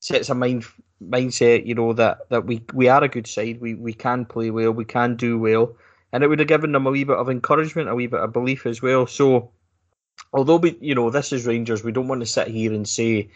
sets 0.00 0.28
a 0.28 0.34
mind 0.34 0.64
mindset, 1.10 1.66
you 1.66 1.74
know, 1.74 1.92
that, 1.92 2.28
that 2.30 2.46
we, 2.46 2.62
we 2.72 2.88
are 2.88 3.02
a 3.02 3.08
good 3.08 3.26
side, 3.26 3.60
we, 3.60 3.74
we 3.74 3.92
can 3.92 4.24
play 4.24 4.50
well, 4.50 4.72
we 4.72 4.84
can 4.84 5.16
do 5.16 5.38
well, 5.38 5.74
and 6.12 6.22
it 6.22 6.28
would 6.28 6.38
have 6.38 6.48
given 6.48 6.72
them 6.72 6.86
a 6.86 6.90
wee 6.90 7.04
bit 7.04 7.16
of 7.16 7.30
encouragement, 7.30 7.88
a 7.88 7.94
wee 7.94 8.06
bit 8.06 8.20
of 8.20 8.32
belief 8.32 8.66
as 8.66 8.82
well. 8.82 9.06
So, 9.06 9.50
although 10.32 10.56
we, 10.56 10.76
you 10.80 10.94
know, 10.94 11.10
this 11.10 11.32
is 11.32 11.46
Rangers, 11.46 11.84
we 11.84 11.92
don't 11.92 12.08
want 12.08 12.20
to 12.20 12.26
sit 12.26 12.48
here 12.48 12.72
and 12.72 12.88
say, 12.88 13.30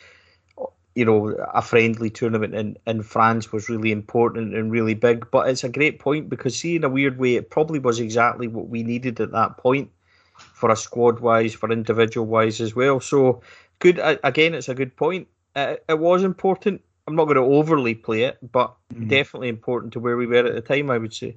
you 0.97 1.05
know, 1.05 1.29
a 1.53 1.61
friendly 1.61 2.09
tournament 2.09 2.55
in, 2.55 2.79
in 2.87 3.03
France 3.03 3.53
was 3.53 3.69
really 3.69 3.93
important 3.93 4.55
and 4.55 4.73
really 4.73 4.95
big. 4.95 5.31
But 5.31 5.51
it's 5.51 5.63
a 5.63 5.69
great 5.69 5.99
point 5.99 6.31
because, 6.31 6.57
see, 6.57 6.77
in 6.77 6.85
a 6.85 6.89
weird 6.89 7.19
way, 7.19 7.37
it 7.37 7.51
probably 7.51 7.79
was 7.79 8.01
exactly 8.01 8.49
what 8.49 8.69
we 8.69 8.83
needed 8.83 9.21
at 9.21 9.31
that 9.33 9.59
point 9.59 9.91
for 10.39 10.71
a 10.71 10.77
squad 10.77 11.21
wise, 11.21 11.53
for 11.53 11.71
individual 11.71 12.27
wise 12.27 12.63
as 12.63 12.75
well. 12.75 12.99
So, 13.01 13.43
good. 13.79 14.01
Again, 14.25 14.55
it's 14.55 14.71
a 14.71 14.75
good 14.75 14.97
point. 14.97 15.29
It, 15.55 15.85
it 15.87 15.99
was 15.99 16.25
important. 16.25 16.83
I'm 17.07 17.15
not 17.15 17.27
going 17.27 17.37
to 17.37 17.43
overly 17.43 17.95
play 17.95 18.23
it, 18.23 18.39
but 18.51 18.75
mm. 18.93 19.07
definitely 19.07 19.51
important 19.51 19.93
to 19.93 20.01
where 20.01 20.17
we 20.17 20.27
were 20.27 20.47
at 20.47 20.55
the 20.55 20.63
time, 20.63 20.91
I 20.91 20.97
would 20.97 21.13
say. 21.13 21.37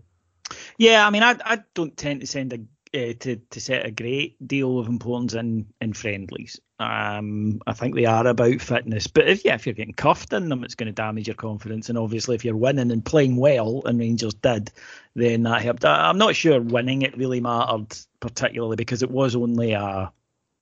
Yeah, 0.77 1.05
I 1.05 1.09
mean, 1.09 1.21
I, 1.21 1.35
I 1.43 1.59
don't 1.73 1.95
tend 1.97 2.21
to 2.21 2.27
send 2.27 2.53
a 2.53 2.59
uh, 2.93 3.13
to 3.19 3.35
to 3.49 3.61
set 3.61 3.85
a 3.85 3.91
great 3.91 4.35
deal 4.47 4.79
of 4.79 4.87
importance 4.87 5.33
in 5.33 5.65
in 5.81 5.93
friendlies. 5.93 6.59
Um, 6.79 7.61
I 7.67 7.73
think 7.73 7.95
they 7.95 8.05
are 8.05 8.25
about 8.25 8.61
fitness, 8.61 9.07
but 9.07 9.27
if 9.27 9.43
yeah, 9.45 9.55
if 9.55 9.65
you're 9.65 9.75
getting 9.75 9.93
cuffed 9.93 10.33
in 10.33 10.49
them, 10.49 10.63
it's 10.63 10.75
going 10.75 10.87
to 10.87 10.93
damage 10.93 11.27
your 11.27 11.35
confidence. 11.35 11.89
And 11.89 11.97
obviously, 11.97 12.35
if 12.35 12.45
you're 12.45 12.55
winning 12.55 12.91
and 12.91 13.03
playing 13.03 13.35
well, 13.35 13.81
and 13.85 13.99
Rangers 13.99 14.33
did, 14.33 14.71
then 15.15 15.43
that 15.43 15.61
helped. 15.61 15.85
I'm 15.85 16.17
not 16.17 16.35
sure 16.35 16.61
winning 16.61 17.01
it 17.01 17.17
really 17.17 17.41
mattered 17.41 17.97
particularly 18.19 18.75
because 18.75 19.03
it 19.03 19.11
was 19.11 19.35
only 19.35 19.73
a 19.73 20.11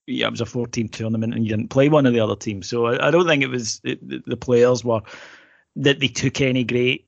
yeah, 0.08 0.28
it 0.28 0.32
was 0.32 0.42
a 0.42 0.46
14 0.46 0.88
tournament 0.90 1.34
and 1.34 1.44
you 1.44 1.50
didn't 1.50 1.70
play 1.70 1.90
one 1.90 2.06
of 2.06 2.14
the 2.14 2.20
other 2.22 2.36
teams. 2.36 2.68
So 2.68 2.88
I, 2.88 3.08
I 3.08 3.12
don't 3.12 3.28
think 3.28 3.44
it 3.44 3.50
was 3.50 3.82
it, 3.84 4.26
the 4.26 4.38
players 4.38 4.84
were 4.84 5.02
that 5.76 6.00
they 6.00 6.08
took 6.08 6.42
any 6.42 6.64
great 6.64 7.07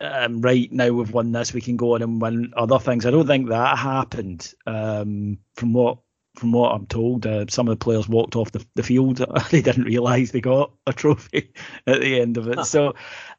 um, 0.00 0.40
right 0.40 0.70
now 0.72 0.90
we've 0.90 1.12
won 1.12 1.32
this, 1.32 1.52
we 1.52 1.60
can 1.60 1.76
go 1.76 1.94
on 1.94 2.02
and 2.02 2.20
win 2.20 2.52
other 2.56 2.78
things. 2.78 3.06
I 3.06 3.10
don't 3.10 3.26
think 3.26 3.48
that 3.48 3.78
happened. 3.78 4.52
Um, 4.66 5.38
from 5.54 5.72
what 5.72 5.98
from 6.36 6.50
what 6.50 6.72
I'm 6.72 6.86
told, 6.86 7.26
uh, 7.26 7.46
some 7.48 7.68
of 7.68 7.78
the 7.78 7.84
players 7.84 8.08
walked 8.08 8.34
off 8.34 8.50
the, 8.50 8.66
the 8.74 8.82
field. 8.82 9.18
they 9.50 9.62
didn't 9.62 9.84
realise 9.84 10.32
they 10.32 10.40
got 10.40 10.72
a 10.86 10.92
trophy 10.92 11.52
at 11.86 12.00
the 12.00 12.20
end 12.20 12.36
of 12.36 12.48
it. 12.48 12.64
So 12.64 12.94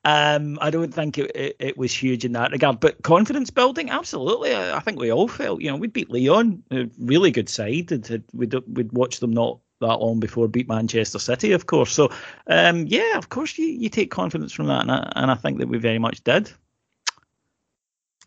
um, 0.06 0.58
I 0.62 0.70
don't 0.70 0.94
think 0.94 1.18
it, 1.18 1.32
it, 1.36 1.56
it, 1.60 1.78
was 1.78 1.94
huge 1.94 2.24
in 2.24 2.32
that 2.34 2.52
regard. 2.52 2.80
But 2.80 3.04
confidence 3.04 3.50
building, 3.50 3.90
absolutely. 3.90 4.56
I, 4.56 4.78
I 4.78 4.80
think 4.80 5.00
we 5.00 5.12
all 5.12 5.28
felt, 5.28 5.62
you 5.62 5.72
know, 5.72 5.76
we 5.78 5.88
beat 5.88 6.10
Lyon, 6.10 6.64
a 6.72 6.90
really 6.98 7.32
good 7.32 7.50
side. 7.50 7.92
We'd, 8.34 8.56
we'd 8.66 8.94
watched 8.94 9.20
them 9.20 9.34
not 9.34 9.60
that 9.88 9.98
long 9.98 10.20
before 10.20 10.48
beat 10.48 10.68
Manchester 10.68 11.20
City, 11.20 11.52
of 11.52 11.66
course. 11.66 11.92
So, 11.92 12.10
um, 12.48 12.86
yeah, 12.88 13.18
of 13.18 13.30
course, 13.30 13.58
you, 13.58 13.68
you 13.68 13.90
take 13.90 14.12
confidence 14.12 14.54
from 14.54 14.68
that, 14.68 14.82
and 14.82 14.92
I, 14.92 15.12
and 15.16 15.32
I 15.32 15.36
think 15.36 15.60
that 15.60 15.68
we 15.68 15.78
very 15.78 16.00
much 16.00 16.24
did. 16.24 16.52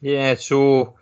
Yeah. 0.00 0.34
So, 0.34 0.96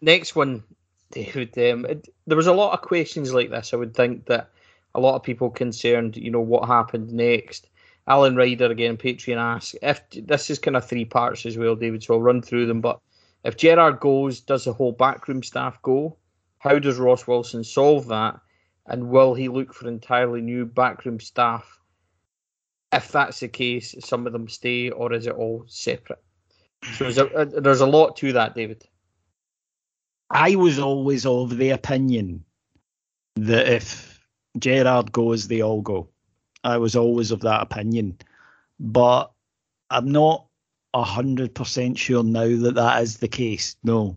next 0.00 0.34
one, 0.36 0.64
David. 1.10 1.56
Um, 1.58 1.84
it, 1.86 2.08
there 2.26 2.36
was 2.36 2.46
a 2.46 2.52
lot 2.52 2.72
of 2.72 2.82
questions 2.82 3.32
like 3.32 3.50
this. 3.50 3.72
I 3.72 3.76
would 3.76 3.94
think 3.94 4.26
that 4.26 4.50
a 4.94 5.00
lot 5.00 5.14
of 5.14 5.22
people 5.22 5.50
concerned, 5.50 6.16
you 6.16 6.30
know, 6.30 6.40
what 6.40 6.66
happened 6.66 7.12
next. 7.12 7.68
Alan 8.06 8.36
Ryder 8.36 8.70
again, 8.70 8.96
Patreon 8.96 9.36
asks 9.36 9.76
if 9.82 10.00
this 10.10 10.48
is 10.48 10.58
kind 10.58 10.76
of 10.76 10.88
three 10.88 11.04
parts 11.04 11.44
as 11.44 11.58
well, 11.58 11.76
David. 11.76 12.02
So 12.02 12.14
I'll 12.14 12.22
run 12.22 12.40
through 12.40 12.66
them. 12.66 12.80
But 12.80 13.00
if 13.44 13.56
Gerrard 13.56 14.00
goes, 14.00 14.40
does 14.40 14.64
the 14.64 14.72
whole 14.72 14.92
backroom 14.92 15.42
staff 15.42 15.80
go? 15.82 16.16
How 16.58 16.78
does 16.78 16.98
Ross 16.98 17.26
Wilson 17.26 17.64
solve 17.64 18.08
that? 18.08 18.40
And 18.88 19.10
will 19.10 19.34
he 19.34 19.48
look 19.48 19.74
for 19.74 19.86
entirely 19.86 20.40
new 20.40 20.64
backroom 20.64 21.20
staff? 21.20 21.78
If 22.90 23.12
that's 23.12 23.40
the 23.40 23.48
case, 23.48 23.94
some 24.00 24.26
of 24.26 24.32
them 24.32 24.48
stay, 24.48 24.90
or 24.90 25.12
is 25.12 25.26
it 25.26 25.34
all 25.34 25.64
separate? 25.66 26.22
So 26.94 27.04
there's 27.04 27.18
a, 27.18 27.34
uh, 27.34 27.44
there's 27.60 27.82
a 27.82 27.86
lot 27.86 28.16
to 28.16 28.32
that, 28.32 28.54
David. 28.54 28.88
I 30.30 30.56
was 30.56 30.78
always 30.78 31.26
of 31.26 31.56
the 31.56 31.70
opinion 31.70 32.44
that 33.36 33.68
if 33.68 34.26
Gerrard 34.58 35.12
goes, 35.12 35.48
they 35.48 35.62
all 35.62 35.82
go. 35.82 36.08
I 36.64 36.78
was 36.78 36.96
always 36.96 37.30
of 37.30 37.40
that 37.40 37.62
opinion, 37.62 38.18
but 38.80 39.30
I'm 39.90 40.10
not 40.10 40.46
hundred 40.94 41.54
percent 41.54 41.96
sure 41.96 42.24
now 42.24 42.56
that 42.56 42.74
that 42.74 43.02
is 43.02 43.18
the 43.18 43.28
case. 43.28 43.76
No, 43.84 44.16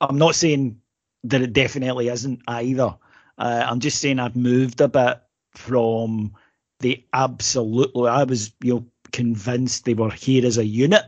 I'm 0.00 0.18
not 0.18 0.34
saying 0.34 0.80
that 1.24 1.42
it 1.42 1.52
definitely 1.52 2.08
isn't 2.08 2.40
either. 2.48 2.96
Uh, 3.38 3.64
I'm 3.66 3.80
just 3.80 4.00
saying 4.00 4.18
I've 4.18 4.36
moved 4.36 4.80
a 4.80 4.88
bit 4.88 5.20
from 5.52 6.32
the 6.80 7.04
absolutely. 7.12 8.08
I 8.08 8.24
was 8.24 8.52
you 8.62 8.74
know 8.74 8.86
convinced 9.12 9.84
they 9.84 9.94
were 9.94 10.10
here 10.10 10.44
as 10.44 10.58
a 10.58 10.64
unit, 10.64 11.04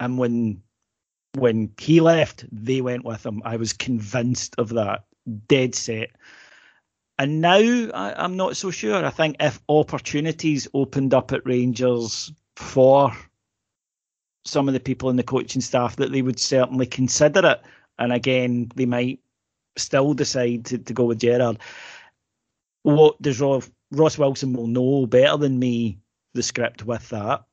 and 0.00 0.18
when 0.18 0.62
when 1.34 1.72
he 1.78 2.00
left, 2.00 2.44
they 2.50 2.80
went 2.80 3.04
with 3.04 3.24
him. 3.24 3.42
I 3.44 3.56
was 3.56 3.72
convinced 3.72 4.54
of 4.58 4.70
that, 4.70 5.04
dead 5.46 5.74
set. 5.74 6.10
And 7.18 7.40
now 7.40 7.58
I, 7.58 8.24
am 8.24 8.36
not 8.36 8.56
so 8.56 8.70
sure. 8.70 9.04
I 9.04 9.10
think 9.10 9.36
if 9.40 9.60
opportunities 9.68 10.68
opened 10.72 11.14
up 11.14 11.32
at 11.32 11.44
Rangers 11.44 12.32
for 12.56 13.12
some 14.44 14.68
of 14.68 14.74
the 14.74 14.80
people 14.80 15.10
in 15.10 15.16
the 15.16 15.22
coaching 15.24 15.60
staff, 15.60 15.96
that 15.96 16.12
they 16.12 16.22
would 16.22 16.38
certainly 16.38 16.86
consider 16.86 17.44
it. 17.44 17.60
And 17.98 18.12
again, 18.12 18.70
they 18.76 18.86
might 18.86 19.20
still 19.78 20.14
decide 20.14 20.64
to, 20.66 20.78
to 20.78 20.92
go 20.92 21.04
with 21.04 21.20
Gerrard, 21.20 21.58
What 22.82 23.20
does 23.22 23.40
Ross, 23.40 23.70
Ross 23.90 24.18
Wilson 24.18 24.52
will 24.52 24.66
know 24.66 25.06
better 25.06 25.36
than 25.36 25.58
me 25.58 25.98
the 26.34 26.42
script 26.42 26.84
with 26.84 27.08
that. 27.10 27.44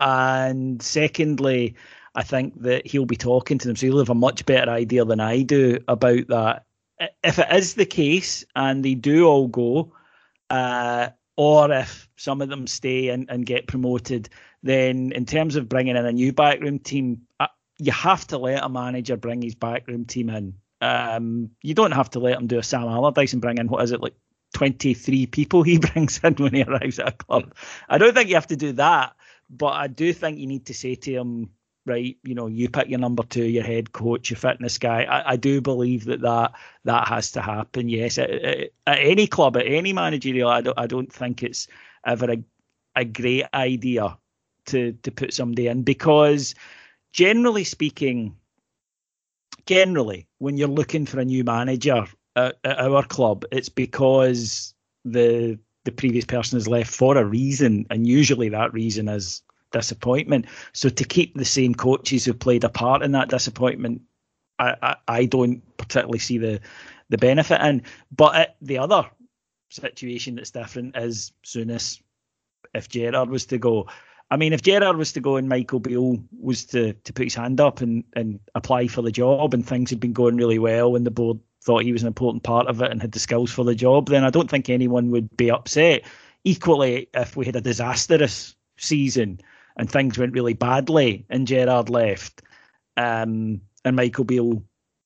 And 0.00 0.82
secondly, 0.82 1.76
I 2.14 2.22
think 2.22 2.60
that 2.62 2.86
he'll 2.86 3.06
be 3.06 3.16
talking 3.16 3.58
to 3.58 3.66
them, 3.66 3.76
so 3.76 3.86
he'll 3.86 3.98
have 3.98 4.10
a 4.10 4.14
much 4.14 4.44
better 4.46 4.70
idea 4.70 5.04
than 5.04 5.20
I 5.20 5.42
do 5.42 5.78
about 5.88 6.28
that. 6.28 6.64
If 7.22 7.38
it 7.38 7.52
is 7.52 7.74
the 7.74 7.86
case 7.86 8.44
and 8.54 8.84
they 8.84 8.94
do 8.94 9.26
all 9.26 9.48
go, 9.48 9.92
uh, 10.50 11.08
or 11.36 11.72
if 11.72 12.08
some 12.16 12.40
of 12.40 12.48
them 12.48 12.66
stay 12.66 13.08
and, 13.08 13.28
and 13.28 13.46
get 13.46 13.66
promoted, 13.66 14.28
then 14.62 15.12
in 15.12 15.26
terms 15.26 15.56
of 15.56 15.68
bringing 15.68 15.96
in 15.96 16.06
a 16.06 16.12
new 16.12 16.32
backroom 16.32 16.78
team, 16.78 17.22
uh, 17.40 17.48
you 17.78 17.90
have 17.90 18.26
to 18.28 18.38
let 18.38 18.62
a 18.62 18.68
manager 18.68 19.16
bring 19.16 19.42
his 19.42 19.56
backroom 19.56 20.04
team 20.04 20.30
in. 20.30 20.54
Um, 20.84 21.50
you 21.62 21.72
don't 21.72 21.92
have 21.92 22.10
to 22.10 22.20
let 22.20 22.38
him 22.38 22.46
do 22.46 22.58
a 22.58 22.62
Sam 22.62 22.82
Allardyce 22.82 23.32
and 23.32 23.40
bring 23.40 23.56
in 23.56 23.68
what 23.68 23.82
is 23.82 23.92
it 23.92 24.02
like 24.02 24.14
23 24.52 25.26
people 25.26 25.62
he 25.62 25.78
brings 25.92 26.20
in 26.22 26.34
when 26.34 26.52
he 26.54 26.62
arrives 26.62 26.98
at 26.98 27.08
a 27.08 27.12
club. 27.12 27.54
I 27.88 27.96
don't 27.96 28.14
think 28.14 28.28
you 28.28 28.34
have 28.34 28.48
to 28.48 28.56
do 28.56 28.72
that, 28.72 29.16
but 29.48 29.72
I 29.72 29.86
do 29.86 30.12
think 30.12 30.38
you 30.38 30.46
need 30.46 30.66
to 30.66 30.74
say 30.74 30.94
to 30.94 31.10
him, 31.10 31.50
right, 31.86 32.18
you 32.22 32.34
know, 32.34 32.48
you 32.48 32.68
pick 32.68 32.88
your 32.88 32.98
number 32.98 33.22
two, 33.22 33.44
your 33.44 33.64
head 33.64 33.92
coach, 33.92 34.28
your 34.28 34.36
fitness 34.36 34.76
guy. 34.76 35.04
I, 35.04 35.32
I 35.32 35.36
do 35.36 35.62
believe 35.62 36.04
that 36.04 36.20
that 36.20 36.52
that 36.84 37.08
has 37.08 37.32
to 37.32 37.40
happen. 37.40 37.88
Yes, 37.88 38.18
at, 38.18 38.30
at, 38.30 38.70
at 38.86 38.98
any 38.98 39.26
club, 39.26 39.56
at 39.56 39.66
any 39.66 39.94
managerial, 39.94 40.50
I 40.50 40.60
don't 40.60 40.78
I 40.78 40.86
don't 40.86 41.10
think 41.10 41.42
it's 41.42 41.66
ever 42.06 42.30
a 42.30 42.44
a 42.94 43.06
great 43.06 43.46
idea 43.54 44.18
to 44.66 44.92
to 44.92 45.10
put 45.10 45.32
somebody 45.32 45.66
in 45.66 45.82
because 45.82 46.54
generally 47.12 47.64
speaking 47.64 48.36
generally, 49.66 50.26
when 50.38 50.56
you're 50.56 50.68
looking 50.68 51.06
for 51.06 51.20
a 51.20 51.24
new 51.24 51.44
manager 51.44 52.06
at, 52.36 52.56
at 52.64 52.78
our 52.80 53.04
club, 53.04 53.44
it's 53.52 53.68
because 53.68 54.74
the 55.04 55.58
the 55.84 55.92
previous 55.92 56.24
person 56.24 56.56
has 56.56 56.66
left 56.66 56.90
for 56.90 57.16
a 57.16 57.24
reason, 57.24 57.86
and 57.90 58.06
usually 58.06 58.48
that 58.48 58.72
reason 58.72 59.08
is 59.08 59.42
disappointment. 59.70 60.46
So 60.72 60.88
to 60.88 61.04
keep 61.04 61.34
the 61.34 61.44
same 61.44 61.74
coaches 61.74 62.24
who 62.24 62.32
played 62.32 62.64
a 62.64 62.70
part 62.70 63.02
in 63.02 63.12
that 63.12 63.28
disappointment, 63.28 64.02
I, 64.58 64.76
I, 64.82 64.96
I 65.08 65.24
don't 65.26 65.62
particularly 65.76 66.20
see 66.20 66.38
the 66.38 66.60
the 67.10 67.18
benefit 67.18 67.60
in. 67.60 67.82
But 68.10 68.56
the 68.62 68.78
other 68.78 69.10
situation 69.70 70.36
that's 70.36 70.52
different 70.52 70.96
is 70.96 71.32
Souness, 71.44 72.00
if 72.72 72.88
Gerrard 72.88 73.28
was 73.28 73.46
to 73.46 73.58
go, 73.58 73.88
I 74.30 74.36
mean, 74.36 74.52
if 74.52 74.62
Gerrard 74.62 74.96
was 74.96 75.12
to 75.12 75.20
go 75.20 75.36
and 75.36 75.48
Michael 75.48 75.80
Beale 75.80 76.18
was 76.40 76.64
to, 76.66 76.92
to 76.92 77.12
put 77.12 77.24
his 77.24 77.34
hand 77.34 77.60
up 77.60 77.80
and, 77.80 78.04
and 78.14 78.40
apply 78.54 78.88
for 78.88 79.02
the 79.02 79.12
job 79.12 79.54
and 79.54 79.66
things 79.66 79.90
had 79.90 80.00
been 80.00 80.12
going 80.12 80.36
really 80.36 80.58
well 80.58 80.96
and 80.96 81.06
the 81.06 81.10
board 81.10 81.38
thought 81.62 81.82
he 81.82 81.92
was 81.92 82.02
an 82.02 82.08
important 82.08 82.42
part 82.42 82.66
of 82.66 82.82
it 82.82 82.90
and 82.90 83.00
had 83.00 83.12
the 83.12 83.18
skills 83.18 83.50
for 83.50 83.64
the 83.64 83.74
job, 83.74 84.08
then 84.08 84.24
I 84.24 84.30
don't 84.30 84.50
think 84.50 84.68
anyone 84.68 85.10
would 85.10 85.34
be 85.36 85.50
upset. 85.50 86.02
Equally, 86.44 87.08
if 87.14 87.36
we 87.36 87.46
had 87.46 87.56
a 87.56 87.60
disastrous 87.60 88.54
season 88.76 89.40
and 89.76 89.90
things 89.90 90.18
went 90.18 90.34
really 90.34 90.54
badly 90.54 91.24
and 91.30 91.46
Gerrard 91.46 91.88
left 91.88 92.42
um, 92.96 93.60
and 93.84 93.96
Michael 93.96 94.24
Beale, 94.24 94.62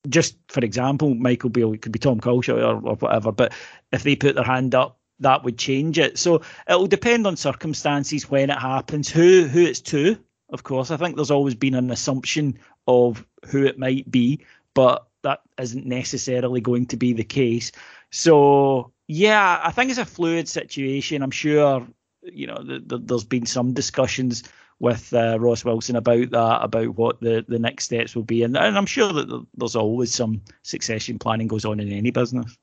just 0.08 0.36
for 0.48 0.60
example, 0.60 1.14
Michael 1.14 1.50
Beale, 1.50 1.72
it 1.74 1.82
could 1.82 1.92
be 1.92 1.98
Tom 1.98 2.20
Culshaw 2.20 2.56
or, 2.56 2.88
or 2.88 2.96
whatever, 2.96 3.30
but 3.30 3.52
if 3.92 4.02
they 4.02 4.16
put 4.16 4.34
their 4.34 4.44
hand 4.44 4.74
up 4.74 4.97
that 5.20 5.44
would 5.44 5.58
change 5.58 5.98
it. 5.98 6.18
So 6.18 6.42
it'll 6.68 6.86
depend 6.86 7.26
on 7.26 7.36
circumstances 7.36 8.30
when 8.30 8.50
it 8.50 8.58
happens, 8.58 9.08
who 9.08 9.46
who 9.46 9.64
it's 9.64 9.80
to. 9.80 10.18
Of 10.50 10.62
course, 10.62 10.90
I 10.90 10.96
think 10.96 11.16
there's 11.16 11.30
always 11.30 11.54
been 11.54 11.74
an 11.74 11.90
assumption 11.90 12.58
of 12.86 13.26
who 13.46 13.66
it 13.66 13.78
might 13.78 14.10
be, 14.10 14.44
but 14.74 15.06
that 15.22 15.42
isn't 15.60 15.84
necessarily 15.84 16.60
going 16.60 16.86
to 16.86 16.96
be 16.96 17.12
the 17.12 17.24
case. 17.24 17.72
So 18.10 18.92
yeah, 19.06 19.60
I 19.62 19.72
think 19.72 19.90
it's 19.90 19.98
a 19.98 20.04
fluid 20.04 20.48
situation. 20.48 21.22
I'm 21.22 21.30
sure 21.30 21.86
you 22.32 22.46
know, 22.46 22.62
the, 22.62 22.80
the, 22.80 22.98
there's 22.98 23.24
been 23.24 23.46
some 23.46 23.72
discussions 23.72 24.44
with 24.80 25.12
uh, 25.12 25.38
Ross 25.40 25.64
Wilson 25.64 25.96
about 25.96 26.30
that, 26.30 26.62
about 26.62 26.96
what 26.96 27.20
the, 27.20 27.44
the 27.46 27.58
next 27.58 27.86
steps 27.86 28.14
will 28.14 28.22
be, 28.22 28.42
and, 28.42 28.56
and 28.56 28.78
I'm 28.78 28.86
sure 28.86 29.12
that 29.12 29.46
there's 29.56 29.76
always 29.76 30.14
some 30.14 30.42
succession 30.62 31.18
planning 31.18 31.48
goes 31.48 31.64
on 31.64 31.80
in 31.80 31.92
any 31.92 32.10
business. 32.10 32.56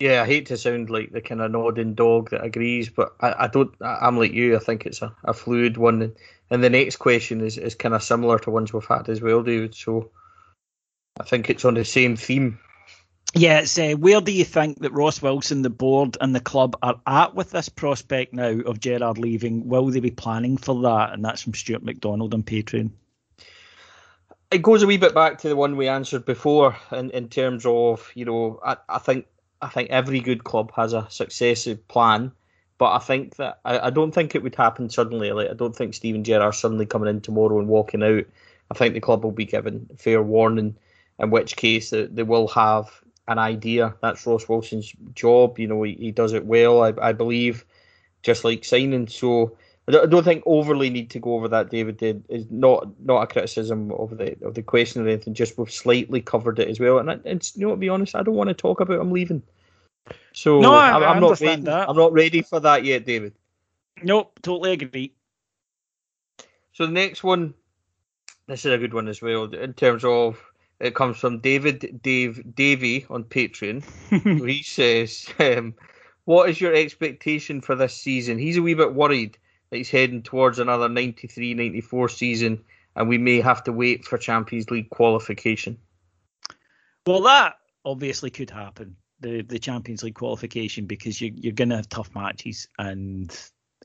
Yeah, 0.00 0.22
I 0.22 0.26
hate 0.26 0.46
to 0.46 0.56
sound 0.56 0.88
like 0.88 1.12
the 1.12 1.20
kind 1.20 1.42
of 1.42 1.50
nodding 1.50 1.92
dog 1.92 2.30
that 2.30 2.42
agrees, 2.42 2.88
but 2.88 3.14
I, 3.20 3.44
I 3.44 3.46
don't. 3.48 3.70
I'm 3.82 4.16
like 4.16 4.32
you. 4.32 4.56
I 4.56 4.58
think 4.58 4.86
it's 4.86 5.02
a, 5.02 5.14
a 5.24 5.34
fluid 5.34 5.76
one, 5.76 6.14
and 6.48 6.64
the 6.64 6.70
next 6.70 6.96
question 6.96 7.42
is, 7.42 7.58
is 7.58 7.74
kind 7.74 7.94
of 7.94 8.02
similar 8.02 8.38
to 8.38 8.50
ones 8.50 8.72
we've 8.72 8.82
had 8.86 9.10
as 9.10 9.20
well, 9.20 9.42
David. 9.42 9.74
So 9.74 10.10
I 11.20 11.24
think 11.24 11.50
it's 11.50 11.66
on 11.66 11.74
the 11.74 11.84
same 11.84 12.16
theme. 12.16 12.58
Yeah, 13.34 13.60
it's 13.60 13.78
uh, 13.78 13.92
where 13.92 14.22
do 14.22 14.32
you 14.32 14.44
think 14.44 14.80
that 14.80 14.92
Ross 14.92 15.20
Wilson, 15.20 15.60
the 15.60 15.68
board, 15.68 16.16
and 16.22 16.34
the 16.34 16.40
club 16.40 16.76
are 16.82 16.98
at 17.06 17.34
with 17.34 17.50
this 17.50 17.68
prospect 17.68 18.32
now 18.32 18.58
of 18.60 18.80
Gerrard 18.80 19.18
leaving? 19.18 19.68
Will 19.68 19.86
they 19.90 20.00
be 20.00 20.10
planning 20.10 20.56
for 20.56 20.80
that? 20.80 21.12
And 21.12 21.22
that's 21.22 21.42
from 21.42 21.52
Stuart 21.52 21.84
McDonald 21.84 22.32
on 22.32 22.42
Patreon. 22.42 22.90
It 24.50 24.62
goes 24.62 24.82
a 24.82 24.86
wee 24.86 24.96
bit 24.96 25.14
back 25.14 25.38
to 25.38 25.48
the 25.50 25.56
one 25.56 25.76
we 25.76 25.88
answered 25.88 26.24
before, 26.24 26.74
in, 26.90 27.10
in 27.10 27.28
terms 27.28 27.66
of 27.66 28.10
you 28.14 28.24
know, 28.24 28.58
I, 28.64 28.78
I 28.88 28.98
think 28.98 29.26
I 29.62 29.68
think 29.68 29.90
every 29.90 30.20
good 30.20 30.44
club 30.44 30.72
has 30.76 30.92
a 30.92 31.06
successive 31.10 31.86
plan, 31.88 32.32
but 32.78 32.92
I 32.92 32.98
think 32.98 33.36
that 33.36 33.60
I, 33.64 33.78
I 33.86 33.90
don't 33.90 34.12
think 34.12 34.34
it 34.34 34.42
would 34.42 34.54
happen 34.54 34.88
suddenly. 34.88 35.32
Like 35.32 35.50
I 35.50 35.54
don't 35.54 35.76
think 35.76 35.94
Steven 35.94 36.24
Gerrard 36.24 36.54
suddenly 36.54 36.86
coming 36.86 37.08
in 37.08 37.20
tomorrow 37.20 37.58
and 37.58 37.68
walking 37.68 38.02
out. 38.02 38.24
I 38.70 38.74
think 38.74 38.94
the 38.94 39.00
club 39.00 39.24
will 39.24 39.32
be 39.32 39.44
given 39.44 39.88
fair 39.98 40.22
warning, 40.22 40.76
in 41.18 41.30
which 41.30 41.56
case 41.56 41.90
they, 41.90 42.06
they 42.06 42.22
will 42.22 42.48
have 42.48 43.02
an 43.28 43.38
idea. 43.38 43.94
That's 44.00 44.26
Ross 44.26 44.48
Wilson's 44.48 44.92
job. 45.14 45.58
You 45.58 45.66
know, 45.66 45.82
he, 45.82 45.94
he 45.94 46.10
does 46.10 46.32
it 46.32 46.46
well, 46.46 46.82
I, 46.82 46.92
I 47.00 47.12
believe, 47.12 47.64
just 48.22 48.44
like 48.44 48.64
signing. 48.64 49.08
So 49.08 49.56
I 49.96 50.06
don't, 50.06 50.24
think 50.24 50.42
overly 50.46 50.90
need 50.90 51.10
to 51.10 51.18
go 51.18 51.34
over 51.34 51.48
that. 51.48 51.70
David 51.70 51.96
did 51.96 52.24
is 52.28 52.46
not 52.50 52.88
not 53.04 53.22
a 53.22 53.26
criticism 53.26 53.90
of 53.92 54.16
the 54.16 54.36
of 54.44 54.54
the 54.54 54.62
question 54.62 55.02
or 55.02 55.08
anything. 55.08 55.34
Just 55.34 55.56
we've 55.58 55.70
slightly 55.70 56.20
covered 56.20 56.58
it 56.58 56.68
as 56.68 56.78
well. 56.78 56.98
And, 56.98 57.10
and 57.24 57.50
you 57.54 57.66
know, 57.66 57.70
to 57.70 57.76
be 57.76 57.88
honest, 57.88 58.14
I 58.14 58.22
don't 58.22 58.34
want 58.34 58.48
to 58.48 58.54
talk 58.54 58.80
about 58.80 59.00
I'm 59.00 59.12
leaving. 59.12 59.42
So 60.32 60.60
no, 60.60 60.74
I, 60.74 60.90
I'm, 60.90 61.02
I 61.02 61.18
not 61.18 61.40
ready. 61.40 61.62
that. 61.62 61.88
I'm 61.88 61.96
not 61.96 62.12
ready 62.12 62.42
for 62.42 62.60
that 62.60 62.84
yet, 62.84 63.06
David. 63.06 63.34
Nope, 64.02 64.38
totally 64.42 64.72
agree. 64.72 65.14
So 66.72 66.86
the 66.86 66.92
next 66.92 67.22
one, 67.22 67.54
this 68.46 68.64
is 68.64 68.72
a 68.72 68.78
good 68.78 68.94
one 68.94 69.08
as 69.08 69.20
well 69.20 69.44
in 69.44 69.72
terms 69.74 70.04
of 70.04 70.42
it 70.78 70.94
comes 70.94 71.18
from 71.18 71.40
David 71.40 72.00
Dave 72.02 72.54
Davy 72.54 73.06
on 73.10 73.24
Patreon. 73.24 73.84
he 74.46 74.62
says, 74.62 75.28
um, 75.38 75.74
"What 76.24 76.48
is 76.48 76.60
your 76.60 76.74
expectation 76.74 77.60
for 77.60 77.74
this 77.74 77.94
season?" 77.94 78.38
He's 78.38 78.56
a 78.56 78.62
wee 78.62 78.74
bit 78.74 78.94
worried 78.94 79.38
that 79.70 79.76
he's 79.76 79.90
heading 79.90 80.22
towards 80.22 80.58
another 80.58 80.88
93-94 80.88 82.10
season, 82.10 82.64
and 82.96 83.08
we 83.08 83.18
may 83.18 83.40
have 83.40 83.62
to 83.64 83.72
wait 83.72 84.04
for 84.04 84.18
Champions 84.18 84.70
League 84.70 84.90
qualification. 84.90 85.78
Well, 87.06 87.22
that 87.22 87.56
obviously 87.84 88.30
could 88.30 88.50
happen. 88.50 88.96
The 89.20 89.42
the 89.42 89.58
Champions 89.58 90.02
League 90.02 90.14
qualification 90.14 90.86
because 90.86 91.20
you, 91.20 91.32
you're 91.34 91.52
going 91.52 91.68
to 91.70 91.76
have 91.76 91.88
tough 91.88 92.14
matches 92.14 92.68
and 92.78 93.36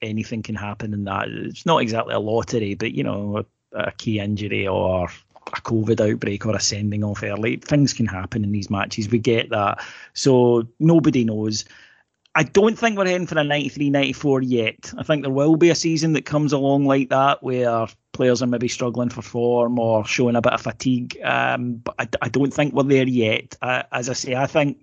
anything 0.02 0.44
can 0.44 0.56
happen 0.56 0.94
in 0.94 1.04
that. 1.06 1.28
It's 1.30 1.66
not 1.66 1.82
exactly 1.82 2.14
a 2.14 2.20
lottery, 2.20 2.76
but 2.76 2.94
you 2.94 3.04
know, 3.04 3.44
a, 3.74 3.78
a 3.78 3.92
key 3.92 4.20
injury 4.20 4.68
or 4.68 5.10
a 5.48 5.62
COVID 5.62 6.00
outbreak 6.12 6.46
or 6.46 6.56
a 6.56 6.60
sending 6.60 7.04
off 7.04 7.24
early. 7.24 7.58
Things 7.58 7.94
can 7.94 8.06
happen 8.06 8.44
in 8.44 8.52
these 8.52 8.70
matches. 8.70 9.10
We 9.10 9.20
get 9.20 9.50
that. 9.50 9.84
So 10.14 10.68
nobody 10.80 11.24
knows. 11.24 11.66
I 12.36 12.44
don't 12.44 12.78
think 12.78 12.98
we're 12.98 13.08
heading 13.08 13.28
for 13.28 13.40
a 13.40 13.44
93 13.44 13.90
94 13.90 14.42
yet. 14.42 14.94
I 14.98 15.04
think 15.04 15.24
there 15.24 15.32
will 15.32 15.56
be 15.56 15.70
a 15.70 15.76
season 15.76 16.14
that 16.14 16.26
comes 16.26 16.52
along 16.52 16.86
like 16.86 17.10
that 17.10 17.42
where 17.42 17.88
players 18.12 18.42
are 18.42 18.48
maybe 18.48 18.68
struggling 18.68 19.10
for 19.10 19.22
form 19.22 19.80
or 19.80 20.06
showing 20.06 20.36
a 20.36 20.42
bit 20.42 20.54
of 20.54 20.62
fatigue. 20.62 21.18
Um, 21.24 21.76
but 21.76 21.96
I, 21.98 22.10
I, 22.24 22.30
don't 22.30 22.54
think 22.54 22.74
we're 22.74 22.84
there 22.84 23.08
yet. 23.08 23.56
Uh, 23.62 23.84
as 23.92 24.10
I 24.10 24.14
say, 24.14 24.36
I 24.36 24.48
think. 24.48 24.82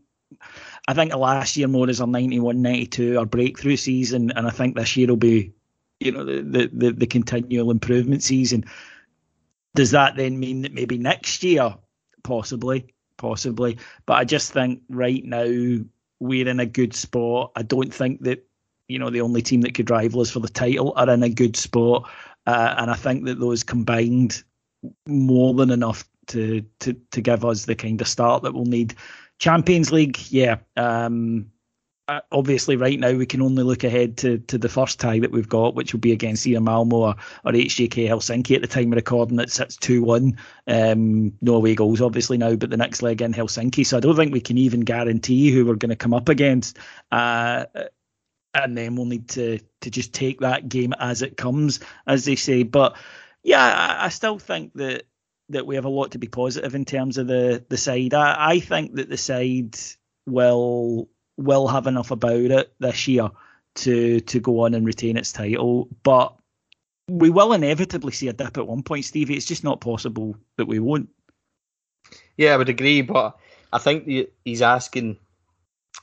I 0.89 0.95
think 0.95 1.15
last 1.15 1.57
year 1.57 1.69
more 1.69 1.89
is 1.89 2.01
a 2.01 2.07
91 2.07 2.61
92 2.61 3.19
our 3.19 3.27
breakthrough 3.27 3.77
season, 3.77 4.33
and 4.33 4.49
I 4.49 4.51
think 4.51 4.75
this 4.75 4.97
year 4.97 5.09
will 5.09 5.17
be, 5.17 5.53
you 6.01 6.11
know, 6.11 6.25
the, 6.25 6.71
the, 6.73 6.91
the 6.91 7.07
continual 7.07 7.71
improvement 7.71 8.23
season 8.25 8.65
does 9.75 9.93
that 9.93 10.17
then 10.17 10.39
mean 10.39 10.63
that 10.63 10.73
maybe 10.73 10.99
next 10.99 11.43
year, 11.43 11.75
possibly, 12.23 12.95
possibly? 13.17 13.79
But 14.07 14.15
I 14.15 14.25
just 14.25 14.53
think 14.53 14.83
right 14.89 15.25
now 15.25 15.45
we're 16.23 16.49
in 16.49 16.61
a 16.61 16.67
good 16.67 16.95
spot. 16.95 17.51
I 17.57 17.63
don't 17.63 17.93
think 17.93 18.23
that 18.23 18.47
you 18.89 18.99
know 18.99 19.11
the 19.11 19.21
only 19.21 19.43
team 19.43 19.63
that 19.63 19.75
could 19.75 19.91
rival 19.91 20.21
us 20.21 20.31
for 20.31 20.41
the 20.41 20.49
title 20.49 20.93
are 20.97 21.11
in 21.11 21.23
a 21.23 21.29
good 21.29 21.57
spot, 21.57 22.09
uh, 22.47 22.75
and 22.79 22.91
I 22.91 22.95
think 22.95 23.25
that 23.25 23.41
those 23.41 23.63
combined 23.63 24.43
more 25.07 25.53
than 25.55 25.71
enough 25.71 26.05
to 26.29 26.65
to 26.81 26.93
to 27.11 27.21
give 27.21 27.45
us 27.45 27.65
the 27.65 27.75
kind 27.75 28.01
of 28.01 28.07
start 28.07 28.45
that 28.45 28.55
we'll 28.55 28.65
need. 28.65 28.95
Champions 29.39 29.91
League, 29.91 30.19
yeah. 30.31 30.59
Um, 30.77 31.51
obviously 32.09 32.77
right 32.77 32.99
now 32.99 33.13
we 33.13 33.27
can 33.27 33.43
only 33.43 33.63
look 33.63 33.85
ahead 33.85 34.17
to, 34.19 34.39
to 34.39 34.59
the 34.59 34.69
first 34.69 34.99
tie 34.99 35.21
that 35.21 35.31
we've 35.31 35.49
got, 35.49 35.75
which 35.75 35.93
will 35.93 36.01
be 36.01 36.13
against 36.13 36.47
either 36.47 36.61
Malmo 36.61 36.97
or, 36.97 37.15
or 37.45 37.53
HJK 37.53 38.09
Helsinki. 38.09 38.57
At 38.57 38.63
the 38.63 38.69
time 38.69 38.93
of 38.93 38.97
recording, 38.97 39.39
it 39.39 39.51
sits 39.51 39.77
2 39.77 40.03
1. 40.03 40.39
Um, 40.67 41.33
no 41.41 41.55
away 41.55 41.75
goals, 41.75 42.01
obviously, 42.01 42.39
now, 42.39 42.57
but 42.57 42.71
the 42.71 42.77
next 42.77 43.03
leg 43.03 43.23
in 43.23 43.33
Helsinki. 43.33 43.87
So 43.87 43.97
I 43.97 44.01
don't 44.01 44.17
think 44.17 44.33
we 44.33 44.41
can 44.41 44.59
even 44.59 44.81
guarantee 44.81 45.51
who 45.51 45.65
we're 45.65 45.75
going 45.77 45.91
to 45.91 45.97
come 45.97 46.15
up 46.15 46.29
against. 46.29 46.79
Uh, 47.11 47.67
and 48.55 48.77
then 48.77 48.97
we'll 48.97 49.07
need 49.07 49.29
to, 49.31 49.61
to 49.81 49.91
just 49.91 50.13
take 50.13 50.41
that 50.41 50.69
game 50.69 50.93
as 50.99 51.23
it 51.23 51.37
comes, 51.37 51.81
as 52.07 52.25
they 52.25 52.37
say. 52.37 52.65
But 52.65 52.97
yeah, 53.43 53.63
I, 53.63 54.07
I 54.07 54.09
still 54.09 54.39
think 54.39 54.75
that 54.75 55.05
that 55.49 55.67
we 55.67 55.75
have 55.75 55.85
a 55.85 55.91
lot 55.91 56.13
to 56.13 56.19
be 56.19 56.29
positive 56.29 56.75
in 56.75 56.85
terms 56.85 57.19
of 57.19 57.27
the, 57.27 57.63
the 57.69 57.77
side. 57.77 58.15
I, 58.15 58.37
I 58.39 58.61
think 58.61 58.95
that 58.95 59.11
the 59.11 59.19
side 59.19 59.77
will 60.27 61.09
will 61.37 61.69
have 61.69 61.87
enough 61.87 62.11
about 62.11 62.35
it 62.35 62.73
this 62.79 63.09
year 63.09 63.31
to 63.75 64.21
to 64.21 64.41
go 64.41 64.61
on 64.61 64.75
and 64.75 64.87
retain 64.87 65.17
its 65.17 65.33
title. 65.33 65.89
But 66.03 66.35
we 67.09 67.31
will 67.31 67.53
inevitably 67.53 68.13
see 68.13 68.29
a 68.29 68.33
dip 68.33 68.57
at 68.57 68.67
one 68.67 68.83
point, 68.83 69.05
Stevie. 69.05 69.37
It's 69.37 69.47
just 69.47 69.65
not 69.65 69.81
possible 69.81 70.37
that 70.57 70.67
we 70.67 70.79
won't. 70.79 71.09
Yeah, 72.37 72.55
I 72.55 72.57
would 72.57 72.69
agree, 72.69 73.03
but 73.03 73.37
I 73.73 73.79
think 73.79 74.09
he's 74.45 74.63
asking 74.63 75.19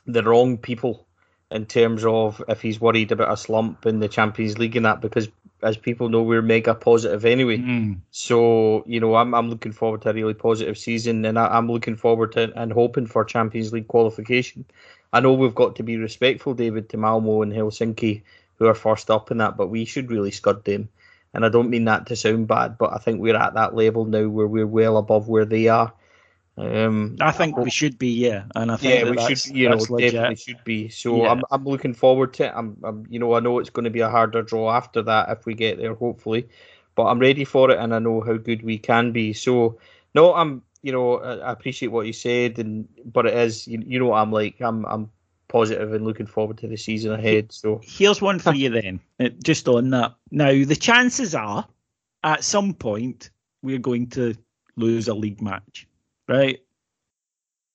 the 0.06 0.24
wrong 0.24 0.58
people 0.58 1.08
in 1.52 1.66
terms 1.66 2.06
of 2.06 2.44
if 2.48 2.62
he's 2.62 2.80
worried 2.80 3.12
about 3.12 3.32
a 3.32 3.38
slump 3.38 3.86
in 3.86 4.00
the 4.00 4.08
Champions 4.08 4.58
League 4.58 4.76
and 4.76 4.86
that 4.86 5.02
because 5.02 5.30
as 5.62 5.78
people 5.78 6.10
know 6.10 6.22
we're 6.22 6.42
mega 6.42 6.74
positive 6.74 7.26
anyway. 7.26 7.58
Mm. 7.58 8.00
So 8.12 8.84
you 8.86 9.00
know 9.00 9.16
I'm 9.16 9.34
I'm 9.34 9.50
looking 9.50 9.72
forward 9.72 10.02
to 10.04 10.10
a 10.10 10.14
really 10.14 10.34
positive 10.34 10.78
season 10.78 11.26
and 11.26 11.38
I, 11.38 11.58
am 11.58 11.70
looking 11.70 11.96
forward 11.96 12.34
to 12.34 12.52
and 12.56 12.72
hoping 12.72 13.08
for 13.08 13.26
Champions 13.26 13.74
League 13.74 13.88
qualification. 13.88 14.66
I 15.12 15.20
know 15.20 15.34
we've 15.34 15.56
got 15.56 15.76
to 15.78 15.84
be 15.84 15.98
respectful, 15.98 16.54
David, 16.54 16.90
to 16.90 16.98
Malmo 16.98 17.42
and 17.42 17.52
Helsinki, 17.52 18.22
who 18.56 18.68
are 18.68 18.76
first 18.76 19.10
up 19.10 19.32
in 19.32 19.38
that, 19.38 19.58
but 19.58 19.68
we 19.68 19.86
should 19.86 20.12
really 20.12 20.32
scud 20.32 20.64
them. 20.66 20.90
And 21.34 21.46
I 21.46 21.50
don't 21.50 21.70
mean 21.70 21.86
that 21.86 22.08
to 22.08 22.16
sound 22.16 22.48
bad, 22.48 22.78
but 22.78 22.94
I 22.94 22.98
think 22.98 23.22
we're 23.22 23.36
at 23.36 23.54
that 23.54 23.76
level 23.76 24.06
now 24.06 24.28
where 24.28 24.48
we're 24.48 24.68
well 24.68 24.98
above 24.98 25.28
where 25.28 25.46
they 25.46 25.68
are. 25.68 25.94
Um, 26.58 27.16
I 27.22 27.32
think 27.32 27.56
we 27.56 27.70
should 27.70 27.98
be, 27.98 28.10
yeah, 28.10 28.44
and 28.54 28.70
I 28.70 28.76
think 28.76 29.06
yeah, 29.06 29.10
we 29.10 29.36
should, 29.36 29.56
you 29.56 29.70
know, 29.70 29.78
definitely 29.78 30.36
should 30.36 30.62
be. 30.66 30.90
So 30.90 31.24
yeah. 31.24 31.32
I'm, 31.32 31.42
I'm 31.52 31.64
looking 31.64 31.94
forward 31.94 32.34
to 32.34 32.48
it. 32.48 32.54
I'm, 32.54 32.76
I'm, 32.84 33.08
you 33.10 33.18
know, 33.18 33.34
I 33.34 33.40
know 33.40 33.60
it's 33.60 33.70
going 33.70 33.86
to 33.86 33.90
be 33.90 34.02
a 34.02 34.10
harder 34.10 34.42
draw 34.42 34.76
after 34.76 35.02
that 35.04 35.30
if 35.30 35.46
we 35.46 35.54
get 35.54 35.78
there, 35.78 35.94
hopefully, 35.94 36.50
but 36.96 37.06
I'm 37.06 37.20
ready 37.20 37.46
for 37.46 37.72
it, 37.72 37.80
and 37.80 37.96
I 37.96 38.00
know 38.00 38.20
how 38.20 38.36
good 38.36 38.62
we 38.62 38.78
can 38.78 39.14
be. 39.14 39.32
So, 39.32 39.80
no, 40.14 40.34
I'm, 40.34 40.62
you 40.82 40.92
know, 40.92 41.18
I 41.18 41.52
appreciate 41.52 41.90
what 41.90 42.08
you 42.08 42.14
said, 42.14 42.60
and 42.60 42.88
but 43.06 43.26
it 43.26 43.34
is, 43.34 43.68
you, 43.68 43.82
you 43.86 44.00
know, 44.00 44.08
what 44.08 44.18
I'm 44.18 44.32
like, 44.32 44.62
I'm, 44.62 44.86
I'm 44.86 45.12
positive 45.48 45.94
and 45.94 46.06
looking 46.06 46.28
forward 46.28 46.58
to 46.60 46.68
the 46.68 46.78
season 46.78 47.12
ahead. 47.12 47.52
So 47.52 47.82
here's 47.84 48.22
one 48.22 48.40
for 48.40 48.54
you 48.54 48.70
then, 48.70 49.00
uh, 49.20 49.30
just 49.44 49.68
on 49.68 49.90
that. 49.90 50.16
Now 50.32 50.52
the 50.52 50.76
chances 50.76 51.36
are, 51.36 51.68
at 52.24 52.44
some 52.44 52.74
point, 52.74 53.32
we're 53.62 53.80
going 53.80 54.08
to 54.12 54.36
lose 54.76 55.08
a 55.08 55.14
league 55.14 55.42
match, 55.42 55.88
right? 56.28 56.60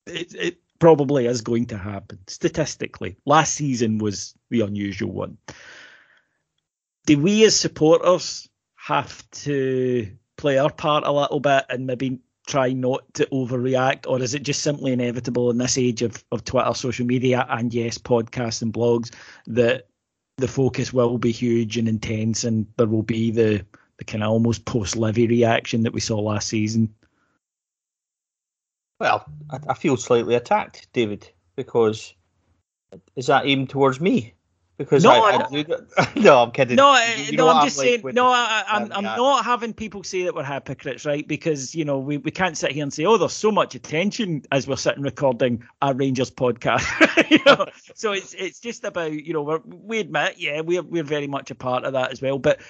It, 0.07 0.35
it 0.35 0.59
probably 0.79 1.27
is 1.27 1.41
going 1.41 1.67
to 1.67 1.79
happen 1.79 2.19
statistically. 2.27 3.17
Last 3.27 3.55
season 3.55 3.99
was 3.99 4.35
the 4.51 4.63
unusual 4.63 5.13
one. 5.13 5.37
Do 7.07 7.19
we 7.19 7.45
as 7.45 7.59
supporters 7.59 8.49
have 8.77 9.29
to 9.31 10.11
play 10.37 10.59
our 10.59 10.71
part 10.71 11.05
a 11.05 11.13
little 11.13 11.41
bit 11.41 11.65
and 11.69 11.87
maybe 11.87 12.21
try 12.47 12.73
not 12.73 13.03
to 13.15 13.27
overreact, 13.27 14.07
or 14.07 14.21
is 14.23 14.35
it 14.35 14.43
just 14.43 14.63
simply 14.63 14.93
inevitable 14.93 15.51
in 15.51 15.59
this 15.59 15.79
age 15.79 16.03
of, 16.03 16.23
of 16.31 16.45
Twitter, 16.45 16.75
social 16.75 17.07
media, 17.07 17.47
and 17.49 17.73
yes, 17.73 17.99
podcasts 17.99 18.63
and 18.63 18.73
blogs 18.73 19.15
that 19.47 19.89
the 20.37 20.49
focus 20.49 20.93
will 20.93 21.19
be 21.19 21.31
huge 21.31 21.79
and 21.79 21.89
intense, 21.89 22.45
and 22.45 22.67
there 22.77 22.87
will 22.87 23.03
be 23.03 23.31
the 23.31 23.65
the 23.99 24.05
kind 24.05 24.25
of 24.25 24.31
almost 24.31 24.65
post 24.65 24.97
Levy 24.97 25.27
reaction 25.29 25.83
that 25.83 25.93
we 25.93 26.01
saw 26.01 26.19
last 26.19 26.49
season? 26.49 26.93
Well, 28.99 29.25
I, 29.51 29.75
feel 29.75 29.97
slightly 29.97 30.35
attacked, 30.35 30.89
David, 30.93 31.31
because 31.57 32.15
is 33.17 33.27
that 33.27 33.47
aimed 33.47 33.71
towards 33.71 34.01
me? 34.01 34.35
Because 34.77 35.05
No, 35.05 35.11
I, 35.11 35.31
I 35.31 35.45
I 35.45 35.63
do, 35.63 35.65
no, 36.21 36.43
I'm 36.43 36.51
kidding. 36.51 36.77
No, 36.77 36.97
You- 37.17 37.37
no, 37.37 37.49
I'm 37.49 37.65
just 37.67 37.79
saying. 37.79 38.03
No, 38.13 38.27
I, 38.27 38.65
I'm, 38.67 38.85
um, 38.85 38.93
I'm 38.93 39.05
not 39.05 39.45
having 39.45 39.73
people 39.73 40.03
say 40.03 40.25
that 40.25 40.35
we're 40.35 40.45
hypocrites, 40.45 41.05
right? 41.05 41.27
Because 41.27 41.75
you 41.75 41.85
know 41.85 41.99
we, 41.99 42.19
we 42.19 42.31
can't 42.31 42.57
sit 42.57 42.73
here 42.73 42.83
and 42.83 42.93
say, 42.93 43.05
oh, 43.05 43.17
there's 43.17 43.33
so 43.33 43.53
much 43.53 43.75
attention 43.75 44.43
as 44.51 44.67
we're 44.67 44.77
sitting 44.77 45.03
recording 45.03 45.65
our 45.81 45.95
Rangers 45.95 46.31
podcast. 46.31 46.85
you 47.31 47.39
know? 47.47 47.67
So 47.95 48.13
it's 48.13 48.35
it's 48.35 48.61
just 48.61 48.85
about 48.85 49.13
you 49.13 49.33
know 49.33 49.43
we're, 49.43 49.61
we 49.65 50.01
admit, 50.01 50.35
yeah, 50.39 50.61
we're 50.61 50.83
we're 50.83 51.05
very 51.05 51.27
much 51.29 51.51
a 51.51 51.55
part 51.55 51.85
of 51.85 51.93
that 51.93 52.11
as 52.13 52.21
well. 52.21 52.39
But 52.39 52.61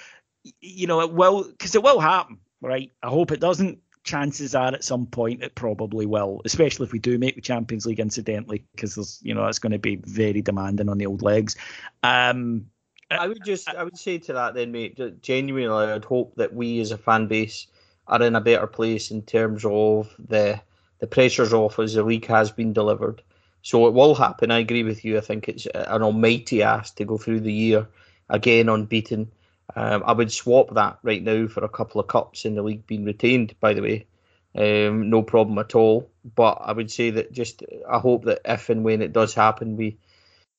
you 0.61 0.87
know 0.87 1.01
it 1.01 1.11
will 1.11 1.43
because 1.43 1.73
it 1.75 1.81
will 1.83 1.99
happen, 1.99 2.39
right? 2.61 2.91
I 3.01 3.07
hope 3.09 3.31
it 3.31 3.39
doesn't. 3.39 3.79
Chances 4.05 4.55
are 4.55 4.73
at 4.73 4.83
some 4.83 5.07
point 5.07 5.43
it 5.43 5.55
probably 5.55 6.05
will, 6.05 6.41
especially 6.45 6.85
if 6.85 6.93
we 6.93 6.99
do 6.99 7.17
make 7.17 7.35
the 7.35 7.41
Champions 7.41 7.85
League, 7.85 7.99
incidentally, 7.99 8.63
because 8.73 8.95
there's 8.95 9.19
you 9.21 9.33
know 9.33 9.43
that's 9.43 9.59
going 9.59 9.73
to 9.73 9.79
be 9.79 9.97
very 9.97 10.41
demanding 10.41 10.89
on 10.89 10.97
the 10.97 11.05
old 11.05 11.21
legs. 11.21 11.55
Um, 12.03 12.67
I 13.11 13.27
would 13.27 13.43
just, 13.43 13.67
I 13.67 13.83
would 13.83 13.97
say 13.97 14.17
to 14.19 14.33
that 14.33 14.53
then, 14.53 14.71
mate. 14.71 15.21
Genuinely, 15.21 15.91
I'd 15.91 16.05
hope 16.05 16.35
that 16.35 16.53
we 16.53 16.79
as 16.79 16.91
a 16.91 16.97
fan 16.97 17.27
base 17.27 17.67
are 18.07 18.21
in 18.21 18.35
a 18.35 18.41
better 18.41 18.67
place 18.67 19.11
in 19.11 19.21
terms 19.23 19.65
of 19.65 20.13
the 20.19 20.61
the 20.99 21.07
pressures 21.07 21.53
off 21.53 21.79
as 21.79 21.93
the 21.93 22.03
league 22.03 22.25
has 22.27 22.51
been 22.51 22.73
delivered. 22.73 23.21
So 23.61 23.87
it 23.87 23.93
will 23.93 24.15
happen. 24.15 24.51
I 24.51 24.59
agree 24.59 24.83
with 24.83 25.03
you. 25.03 25.17
I 25.17 25.21
think 25.21 25.49
it's 25.49 25.65
an 25.65 26.03
almighty 26.03 26.61
ask 26.63 26.95
to 26.95 27.05
go 27.05 27.17
through 27.17 27.41
the 27.41 27.53
year 27.53 27.87
again 28.29 28.69
unbeaten. 28.69 29.31
Um, 29.75 30.03
I 30.05 30.13
would 30.13 30.31
swap 30.31 30.73
that 30.75 30.99
right 31.03 31.23
now 31.23 31.47
for 31.47 31.63
a 31.63 31.69
couple 31.69 31.99
of 31.99 32.07
cups 32.07 32.45
in 32.45 32.55
the 32.55 32.61
league 32.61 32.85
being 32.87 33.05
retained. 33.05 33.55
By 33.59 33.73
the 33.73 33.81
way, 33.81 34.07
um, 34.55 35.09
no 35.09 35.23
problem 35.23 35.57
at 35.57 35.75
all. 35.75 36.09
But 36.35 36.59
I 36.61 36.71
would 36.71 36.91
say 36.91 37.09
that 37.11 37.31
just 37.31 37.63
I 37.89 37.99
hope 37.99 38.25
that 38.25 38.41
if 38.45 38.69
and 38.69 38.83
when 38.83 39.01
it 39.01 39.13
does 39.13 39.33
happen, 39.33 39.75
we 39.75 39.97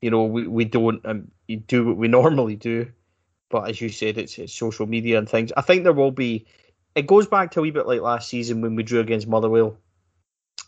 you 0.01 0.11
know, 0.11 0.25
we, 0.25 0.47
we 0.47 0.65
don't 0.65 1.05
um, 1.05 1.31
do 1.67 1.87
what 1.87 1.97
we 1.97 2.09
normally 2.19 2.57
do. 2.57 2.91
But 3.49 3.69
as 3.71 3.81
you 3.81 3.89
said, 3.89 4.19
it's, 4.19 4.39
it's 4.39 4.53
social 4.53 4.87
media 4.87 5.19
and 5.19 5.29
things. 5.29 5.53
I 5.57 5.63
think 5.63 5.85
there 5.85 5.93
will 5.93 6.11
be. 6.11 6.47
It 6.95 7.07
goes 7.07 7.27
back 7.27 7.51
to 7.53 7.61
a 7.61 7.63
wee 7.63 7.71
bit 7.71 7.87
like 7.87 8.01
last 8.01 8.29
season 8.29 8.61
when 8.63 8.75
we 8.75 8.83
drew 8.83 9.01
against 9.01 9.29
Motherwell 9.29 9.77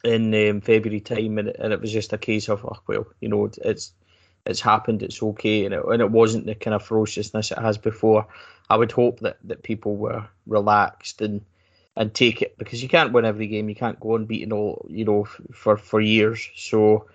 in 0.04 0.34
um, 0.34 0.60
February 0.60 1.00
time, 1.00 1.38
and, 1.38 1.48
and 1.48 1.72
it 1.72 1.80
was 1.80 1.90
just 1.90 2.12
a 2.12 2.18
case 2.18 2.48
of, 2.48 2.64
oh, 2.64 2.78
well, 2.86 3.06
you 3.20 3.28
know, 3.28 3.50
it's 3.64 3.92
it's 4.46 4.60
happened, 4.60 5.02
it's 5.02 5.22
okay, 5.22 5.64
and 5.64 5.74
it, 5.74 5.84
and 5.84 6.00
it 6.00 6.10
wasn't 6.10 6.46
the 6.46 6.54
kind 6.54 6.74
of 6.74 6.82
ferociousness 6.82 7.50
it 7.50 7.58
has 7.58 7.78
before. 7.78 8.26
I 8.70 8.76
would 8.76 8.92
hope 8.92 9.20
that, 9.20 9.38
that 9.44 9.62
people 9.62 9.96
were 9.96 10.26
relaxed 10.46 11.20
and 11.20 11.40
and 11.96 12.14
take 12.14 12.42
it 12.42 12.56
because 12.58 12.80
you 12.80 12.88
can't 12.88 13.12
win 13.12 13.24
every 13.24 13.48
game. 13.48 13.68
You 13.68 13.74
can't 13.74 13.98
go 13.98 14.14
unbeaten 14.14 14.52
all 14.52 14.86
you 14.88 15.04
know 15.04 15.24
for 15.52 15.76
for 15.76 16.00
years. 16.00 16.48
So 16.54 17.06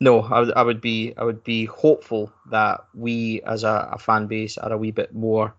no, 0.00 0.20
I 0.20 0.40
would 0.40 0.52
I 0.54 0.62
would 0.62 0.80
be 0.80 1.14
I 1.16 1.24
would 1.24 1.44
be 1.44 1.66
hopeful 1.66 2.32
that 2.50 2.84
we 2.94 3.40
as 3.42 3.64
a, 3.64 3.88
a 3.92 3.98
fan 3.98 4.26
base 4.26 4.58
are 4.58 4.72
a 4.72 4.78
wee 4.78 4.90
bit 4.90 5.14
more 5.14 5.54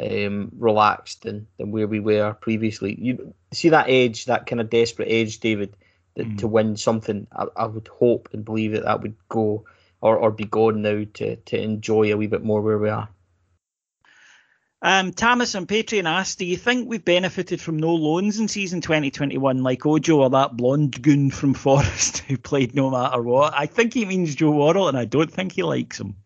um, 0.00 0.50
relaxed 0.58 1.22
than, 1.22 1.46
than 1.58 1.70
where 1.70 1.86
we 1.86 2.00
were 2.00 2.34
previously. 2.34 2.96
You 3.00 3.34
see 3.52 3.68
that 3.68 3.88
edge, 3.88 4.24
that 4.26 4.46
kind 4.46 4.60
of 4.60 4.70
desperate 4.70 5.08
edge, 5.10 5.40
David, 5.40 5.76
that, 6.14 6.38
to 6.38 6.46
win 6.46 6.76
something. 6.76 7.26
I, 7.32 7.46
I 7.56 7.66
would 7.66 7.88
hope 7.88 8.28
and 8.32 8.44
believe 8.44 8.72
that 8.72 8.84
that 8.84 9.02
would 9.02 9.14
go 9.28 9.64
or, 10.02 10.16
or 10.16 10.30
be 10.30 10.44
gone 10.44 10.82
now 10.82 11.04
to 11.14 11.36
to 11.36 11.62
enjoy 11.62 12.12
a 12.12 12.16
wee 12.16 12.26
bit 12.26 12.44
more 12.44 12.60
where 12.60 12.78
we 12.78 12.90
are. 12.90 13.08
Um, 14.84 15.12
Thomas 15.12 15.54
on 15.54 15.66
Patreon 15.68 16.10
asked, 16.10 16.40
"Do 16.40 16.44
you 16.44 16.56
think 16.56 16.88
we've 16.88 17.04
benefited 17.04 17.60
from 17.60 17.76
no 17.76 17.94
loans 17.94 18.40
in 18.40 18.48
season 18.48 18.80
2021, 18.80 19.62
like 19.62 19.86
Ojo 19.86 20.18
or 20.18 20.30
that 20.30 20.56
blonde 20.56 21.00
goon 21.00 21.30
from 21.30 21.54
Forest 21.54 22.18
who 22.28 22.36
played 22.36 22.74
no 22.74 22.90
matter 22.90 23.22
what?" 23.22 23.54
I 23.56 23.66
think 23.66 23.94
he 23.94 24.04
means 24.04 24.34
Joe 24.34 24.50
Worrall, 24.50 24.88
and 24.88 24.98
I 24.98 25.04
don't 25.04 25.32
think 25.32 25.52
he 25.52 25.62
likes 25.62 26.00
him. 26.00 26.16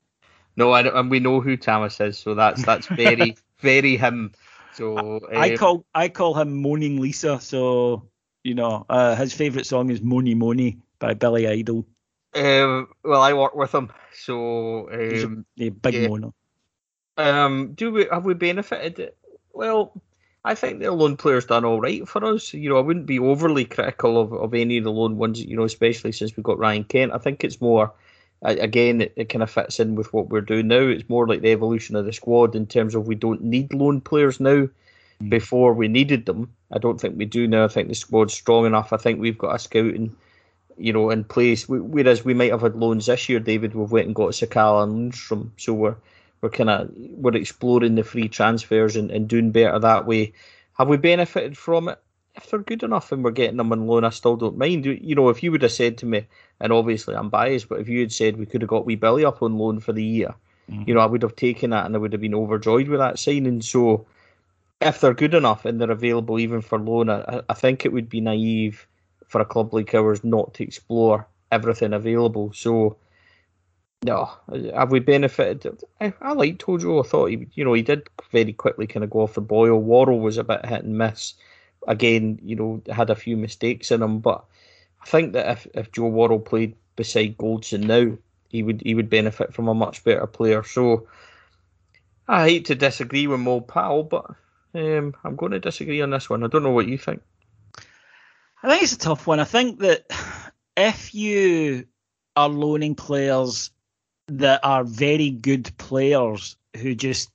No, 0.57 0.72
I 0.72 0.83
don't, 0.83 0.97
and 0.97 1.11
we 1.11 1.20
know 1.20 1.43
who 1.43 1.59
Thomas 1.59 2.01
is, 2.01 2.18
so 2.18 2.35
that's 2.35 2.64
that's 2.64 2.87
very 2.87 3.37
very 3.61 3.99
him. 3.99 4.33
So 4.72 5.20
I 5.31 5.51
um, 5.51 5.57
call 5.59 5.87
I 5.95 6.09
call 6.09 6.33
him 6.35 6.62
Moaning 6.62 6.99
Lisa. 6.99 7.39
So 7.43 8.09
you 8.43 8.55
know, 8.55 8.87
uh, 8.89 9.16
his 9.16 9.35
favourite 9.35 9.66
song 9.66 9.91
is 9.91 10.01
"Money 10.01 10.35
Money" 10.35 10.79
by 10.99 11.12
Billy 11.12 11.47
Idol. 11.47 11.87
Um, 12.37 12.89
well, 13.03 13.22
I 13.22 13.32
work 13.32 13.55
with 13.55 13.74
him, 13.74 13.91
so 14.12 14.91
um, 14.93 15.47
a 15.59 15.70
big 15.70 15.95
yeah. 15.95 16.09
moaner. 16.09 16.32
Um, 17.16 17.72
do 17.74 17.93
we 17.93 18.07
have 18.12 18.24
we 18.24 18.34
benefited? 18.34 19.12
Well, 19.53 20.01
I 20.45 20.55
think 20.55 20.80
the 20.80 20.93
loan 20.93 21.16
players 21.16 21.47
done 21.47 21.64
all 21.64 21.80
right 21.80 22.07
for 22.07 22.24
us. 22.24 22.53
You 22.53 22.68
know, 22.68 22.76
I 22.76 22.82
wouldn't 22.82 23.07
be 23.07 23.18
overly 23.18 23.64
critical 23.64 24.20
of, 24.20 24.32
of 24.32 24.55
any 24.55 24.78
of 24.78 24.84
the 24.84 24.93
loan 24.93 25.16
ones. 25.16 25.43
You 25.43 25.57
know, 25.57 25.64
especially 25.64 26.12
since 26.12 26.37
we 26.37 26.43
got 26.43 26.59
Ryan 26.59 26.84
Kent. 26.84 27.12
I 27.12 27.18
think 27.18 27.43
it's 27.43 27.61
more, 27.61 27.93
again, 28.43 29.01
it, 29.01 29.12
it 29.16 29.28
kind 29.30 29.43
of 29.43 29.51
fits 29.51 29.80
in 29.80 29.95
with 29.95 30.12
what 30.12 30.28
we're 30.28 30.43
doing 30.43 30.68
now. 30.68 30.82
It's 30.82 31.09
more 31.09 31.26
like 31.26 31.41
the 31.41 31.53
evolution 31.53 31.97
of 31.97 32.05
the 32.05 32.12
squad 32.12 32.55
in 32.55 32.66
terms 32.66 32.95
of 32.95 33.07
we 33.07 33.14
don't 33.14 33.43
need 33.43 33.72
loan 33.72 34.01
players 34.01 34.39
now. 34.41 34.68
Before 35.30 35.72
we 35.72 35.89
needed 35.89 36.26
them, 36.26 36.53
I 36.70 36.76
don't 36.76 37.01
think 37.01 37.16
we 37.16 37.24
do 37.24 37.49
now. 37.49 37.64
I 37.64 37.68
think 37.68 37.89
the 37.89 37.95
squad's 37.95 38.34
strong 38.34 38.66
enough. 38.66 38.93
I 38.93 38.99
think 38.99 39.18
we've 39.18 39.39
got 39.39 39.55
a 39.55 39.59
scouting, 39.59 40.14
you 40.79 40.93
know, 40.93 41.11
in 41.11 41.24
place. 41.24 41.68
Whereas 41.68 42.24
we 42.24 42.35
might 42.35 42.51
have 42.51 42.62
had 42.62 42.77
loans 42.77 43.07
this 43.07 43.29
year, 43.29 43.41
David, 43.41 43.74
we've 43.74 43.91
went 43.91 44.07
and 44.07 44.14
got 44.14 44.31
Sakala 44.31 44.85
and 44.85 45.12
Lundstram, 45.12 45.51
so 45.57 45.72
we're 45.72 45.97
we're 46.41 46.51
kind 46.51 46.70
of 46.70 46.91
we're 46.95 47.37
exploring 47.37 47.95
the 47.95 48.05
free 48.05 48.29
transfers 48.29 48.97
and, 48.97 49.11
and 49.11 49.29
doing 49.29 49.51
better 49.51 49.79
that 49.79 50.07
way. 50.07 50.33
Have 50.79 50.89
we 50.89 50.97
benefited 50.97 51.57
from 51.57 51.89
it? 51.89 51.99
If 52.35 52.51
they're 52.51 52.61
good 52.61 52.83
enough 52.83 53.12
and 53.12 53.24
we're 53.24 53.31
getting 53.31 53.57
them 53.57 53.72
on 53.72 53.87
loan, 53.87 54.05
I 54.05 54.11
still 54.11 54.37
don't 54.37 54.59
mind. 54.59 54.85
You- 54.85 55.14
know, 55.14 55.31
if 55.31 55.43
you 55.43 55.51
would 55.51 55.62
have 55.62 55.72
said 55.72 55.97
to 55.99 56.07
me, 56.07 56.27
and 56.61 56.70
obviously 56.70 57.14
I'm 57.14 57.31
biased, 57.31 57.68
but 57.70 57.81
if 57.81 57.89
you 57.89 58.01
had 58.01 58.12
said 58.12 58.37
we 58.37 58.45
could 58.45 58.61
have 58.61 58.68
got 58.68 58.85
wee 58.85 58.95
Billy 58.95 59.24
up 59.24 59.43
on 59.43 59.57
loan 59.57 59.81
for 59.81 59.95
the 59.95 60.05
year, 60.05 60.35
mm-hmm. 60.70 60.83
you 60.87 60.93
know, 60.93 61.01
I 61.01 61.07
would 61.07 61.22
have 61.22 61.35
taken 61.35 61.70
that 61.70 61.87
and 61.87 61.95
I 61.95 61.99
would 61.99 62.12
have 62.12 62.20
been 62.20 62.35
overjoyed 62.35 62.89
with 62.89 63.01
that 63.01 63.18
signing. 63.18 63.62
So 63.62 64.07
if 64.83 65.01
they're 65.01 65.14
good 65.14 65.33
enough 65.33 65.64
and 65.64 65.81
they're 65.81 65.91
available 65.91 66.39
even 66.39 66.61
for 66.61 66.79
loan, 66.79 67.09
I, 67.09 67.41
I 67.49 67.55
think 67.55 67.87
it 67.87 67.93
would 67.93 68.11
be 68.11 68.20
naive 68.20 68.87
for 69.29 69.41
a 69.41 69.45
club 69.45 69.74
like 69.74 69.95
ours 69.95 70.22
not 70.24 70.55
to 70.55 70.64
explore 70.64 71.27
everything 71.51 71.93
available. 71.93 72.53
So, 72.53 72.97
no, 74.05 74.31
have 74.74 74.91
we 74.91 75.01
benefited? 75.01 75.83
I, 76.01 76.12
I 76.20 76.33
liked 76.33 76.64
Tojo. 76.64 77.05
I 77.05 77.09
thought 77.09 77.31
he, 77.31 77.47
you 77.55 77.64
know, 77.64 77.72
he 77.72 77.83
did 77.83 78.09
very 78.31 78.53
quickly 78.53 78.87
kind 78.87 79.05
of 79.05 79.11
go 79.11 79.20
off 79.20 79.35
the 79.35 79.41
boil. 79.41 79.81
Worrall 79.81 80.20
was 80.20 80.39
a 80.39 80.45
bit 80.45 80.64
hit 80.66 80.85
and 80.85 80.99
miss. 80.99 81.35
Again, 81.89 82.39
you 82.43 82.57
know, 82.57 82.83
had 82.93 83.11
a 83.11 83.14
few 83.14 83.37
mistakes 83.37 83.91
in 83.91 84.03
him, 84.03 84.18
but 84.18 84.45
I 85.03 85.07
think 85.07 85.33
that 85.35 85.51
if, 85.51 85.66
if 85.74 85.93
Joe 85.93 86.09
Worrall 86.09 86.41
played 86.41 86.74
beside 86.97 87.39
Goldson 87.39 87.85
now, 87.85 88.16
he 88.49 88.62
would 88.62 88.81
he 88.83 88.95
would 88.95 89.11
benefit 89.11 89.55
from 89.55 89.68
a 89.68 89.74
much 89.74 90.03
better 90.03 90.27
player. 90.27 90.62
So 90.62 91.07
I 92.29 92.49
hate 92.49 92.64
to 92.66 92.74
disagree 92.74 93.27
with 93.27 93.41
Mo 93.41 93.61
Powell, 93.61 94.03
but 94.03 94.24
um, 94.74 95.14
I'm 95.24 95.37
going 95.37 95.53
to 95.53 95.61
disagree 95.61 96.03
on 96.03 96.11
this 96.11 96.29
one. 96.29 96.43
I 96.43 96.49
don't 96.49 96.62
know 96.62 96.70
what 96.70 96.89
you 96.89 96.99
think. 96.99 97.22
I 98.67 98.71
think 98.71 98.83
it's 98.83 98.95
a 98.95 98.99
tough 98.99 99.29
one. 99.29 99.39
I 99.39 99.45
think 99.45 99.79
that 99.79 100.07
if 100.77 101.14
you 101.14 101.87
are 102.35 102.49
loaning 102.49 102.97
players 102.97 103.71
that 104.27 104.59
are 104.64 104.83
very 104.83 105.31
good 105.31 105.71
players 105.79 106.57
who 106.77 106.97
just 106.97 107.31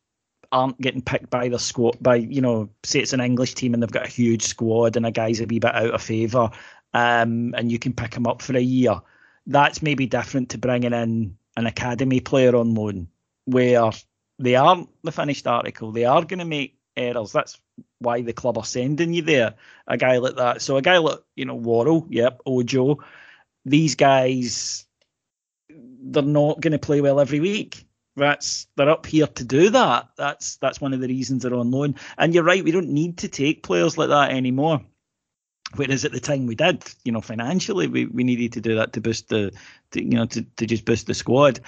aren't 0.52 0.82
getting 0.82 1.02
picked 1.02 1.30
by 1.30 1.48
the 1.48 1.58
squad 1.58 1.96
by 2.02 2.16
you 2.16 2.42
know 2.42 2.70
say 2.84 3.00
it's 3.00 3.14
an 3.14 3.22
English 3.22 3.54
team 3.54 3.74
and 3.74 3.82
they've 3.82 3.90
got 3.90 4.08
a 4.08 4.12
huge 4.12 4.44
squad 4.44 4.98
and 4.98 5.06
a 5.06 5.12
guy's 5.12 5.40
a 5.40 5.46
wee 5.46 5.60
bit 5.60 5.74
out 5.74 5.94
of 5.94 6.02
favour 6.02 6.52
um, 6.94 7.56
and 7.56 7.72
you 7.72 7.80
can 7.80 7.94
pick 7.94 8.14
him 8.14 8.28
up 8.28 8.42
for 8.42 8.58
a 8.58 8.62
year 8.62 9.00
that's 9.48 9.82
maybe 9.82 10.06
different 10.06 10.50
to 10.50 10.58
bringing 10.58 10.92
in 10.92 11.38
an 11.56 11.66
academy 11.66 12.20
player 12.20 12.54
on 12.58 12.76
loan 12.76 13.08
where 13.46 13.92
they 14.38 14.58
aren't 14.58 14.90
the 15.04 15.14
finished 15.14 15.48
article 15.48 15.94
they 15.94 16.04
are 16.04 16.26
going 16.26 16.40
to 16.40 16.46
make 16.46 16.78
errors 16.98 17.32
that's 17.32 17.58
why 18.00 18.22
the 18.22 18.34
club 18.34 18.58
are 18.58 18.66
sending 18.66 19.14
you 19.14 19.22
there 19.22 19.56
a 19.88 19.98
guy 19.98 20.18
like 20.18 20.36
that 20.36 20.62
so 20.62 20.78
a 20.78 20.82
guy 20.82 20.98
like 20.98 21.20
you 21.36 21.46
know 21.46 21.56
Worrall 21.56 22.06
yep 22.10 22.42
Ojo 22.46 23.00
these 23.66 23.96
guys 23.96 24.86
they're 26.02 26.24
not 26.24 26.60
going 26.60 26.72
to 26.72 26.80
play 26.80 27.02
well 27.02 27.20
every 27.20 27.40
week. 27.40 27.86
That's 28.16 28.68
they're 28.76 28.90
up 28.90 29.06
here 29.06 29.28
to 29.28 29.44
do 29.44 29.70
that. 29.70 30.10
That's 30.18 30.58
that's 30.58 30.82
one 30.82 30.94
of 30.94 31.00
the 31.00 31.08
reasons 31.08 31.44
they're 31.44 31.54
on 31.54 31.72
loan. 31.72 31.96
And 32.18 32.34
you're 32.34 32.44
right, 32.44 32.64
we 32.64 32.72
don't 32.72 32.90
need 32.90 33.20
to 33.20 33.30
take 33.30 33.64
players 33.64 33.98
like 33.98 34.10
that 34.10 34.32
anymore. 34.32 34.82
Whereas 35.76 36.04
at 36.04 36.12
the 36.12 36.20
time 36.20 36.48
we 36.48 36.56
did, 36.56 36.84
you 37.06 37.14
know, 37.14 37.22
financially 37.22 37.88
we, 37.88 38.06
we 38.06 38.26
needed 38.26 38.54
to 38.54 38.62
do 38.62 38.76
that 38.76 38.92
to 38.94 39.02
boost 39.02 39.30
the, 39.30 39.54
to, 39.92 40.04
you 40.04 40.10
know, 40.10 40.26
to, 40.26 40.42
to 40.58 40.66
just 40.66 40.84
boost 40.84 41.08
the 41.08 41.14
squad. 41.14 41.62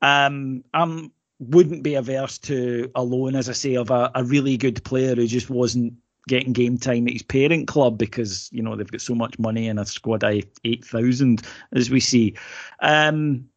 Um, 0.00 0.62
I 0.72 1.10
wouldn't 1.40 1.82
be 1.82 1.94
averse 1.94 2.38
to 2.38 2.90
a 2.94 3.02
loan, 3.02 3.36
as 3.36 3.48
I 3.48 3.52
say, 3.52 3.74
of 3.76 3.90
a, 3.90 4.10
a 4.14 4.24
really 4.24 4.56
good 4.56 4.82
player 4.84 5.14
who 5.14 5.26
just 5.26 5.50
wasn't 5.50 5.94
getting 6.28 6.52
game 6.52 6.76
time 6.76 7.06
at 7.06 7.14
his 7.14 7.22
parent 7.22 7.66
club 7.66 7.96
because 7.96 8.50
you 8.52 8.62
know 8.62 8.76
they've 8.76 8.90
got 8.90 9.00
so 9.00 9.14
much 9.14 9.38
money 9.38 9.66
in 9.66 9.78
a 9.78 9.86
squad 9.86 10.22
of 10.22 10.44
eight 10.64 10.84
thousand, 10.84 11.42
as 11.72 11.90
we 11.90 12.00
see. 12.00 12.34
Um, 12.80 13.48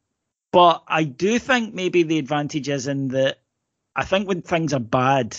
but 0.52 0.84
I 0.88 1.04
do 1.04 1.40
think 1.40 1.74
maybe 1.74 2.04
the 2.04 2.20
advantage 2.20 2.70
is 2.70 2.88
in 2.88 3.10
that 3.10 3.40
I 3.96 4.04
think 4.04 4.28
when 4.28 4.42
things 4.42 4.74
are 4.74 4.80
bad, 4.80 5.38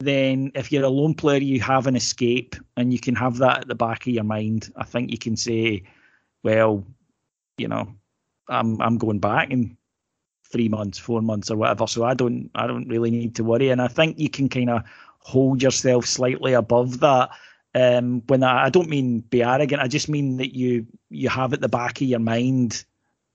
then 0.00 0.52
if 0.54 0.70
you're 0.70 0.84
a 0.84 0.88
lone 0.88 1.14
player, 1.14 1.40
you 1.40 1.60
have 1.60 1.86
an 1.86 1.96
escape 1.96 2.56
and 2.76 2.92
you 2.92 3.00
can 3.00 3.14
have 3.14 3.38
that 3.38 3.60
at 3.60 3.68
the 3.68 3.74
back 3.74 4.02
of 4.02 4.12
your 4.12 4.24
mind. 4.24 4.72
I 4.76 4.84
think 4.84 5.10
you 5.10 5.18
can 5.18 5.36
say, 5.36 5.82
well, 6.42 6.84
you 7.58 7.68
know, 7.68 7.88
I'm 8.48 8.80
I'm 8.80 8.98
going 8.98 9.18
back 9.18 9.52
and 9.52 9.75
three 10.50 10.68
months, 10.68 10.98
four 10.98 11.22
months, 11.22 11.50
or 11.50 11.56
whatever. 11.56 11.86
So 11.86 12.04
I 12.04 12.14
don't 12.14 12.50
I 12.54 12.66
don't 12.66 12.88
really 12.88 13.10
need 13.10 13.34
to 13.36 13.44
worry, 13.44 13.70
and 13.70 13.80
I 13.80 13.88
think 13.88 14.18
you 14.18 14.30
can 14.30 14.48
kind 14.48 14.70
of 14.70 14.82
hold 15.18 15.62
yourself 15.62 16.06
slightly 16.06 16.52
above 16.52 17.00
that. 17.00 17.30
Um, 17.74 18.22
when 18.28 18.42
I, 18.42 18.66
I 18.66 18.70
don't 18.70 18.88
mean 18.88 19.20
be 19.20 19.42
arrogant, 19.42 19.82
I 19.82 19.88
just 19.88 20.08
mean 20.08 20.38
that 20.38 20.54
you 20.54 20.86
you 21.10 21.28
have 21.28 21.52
at 21.52 21.60
the 21.60 21.68
back 21.68 22.00
of 22.00 22.08
your 22.08 22.20
mind 22.20 22.84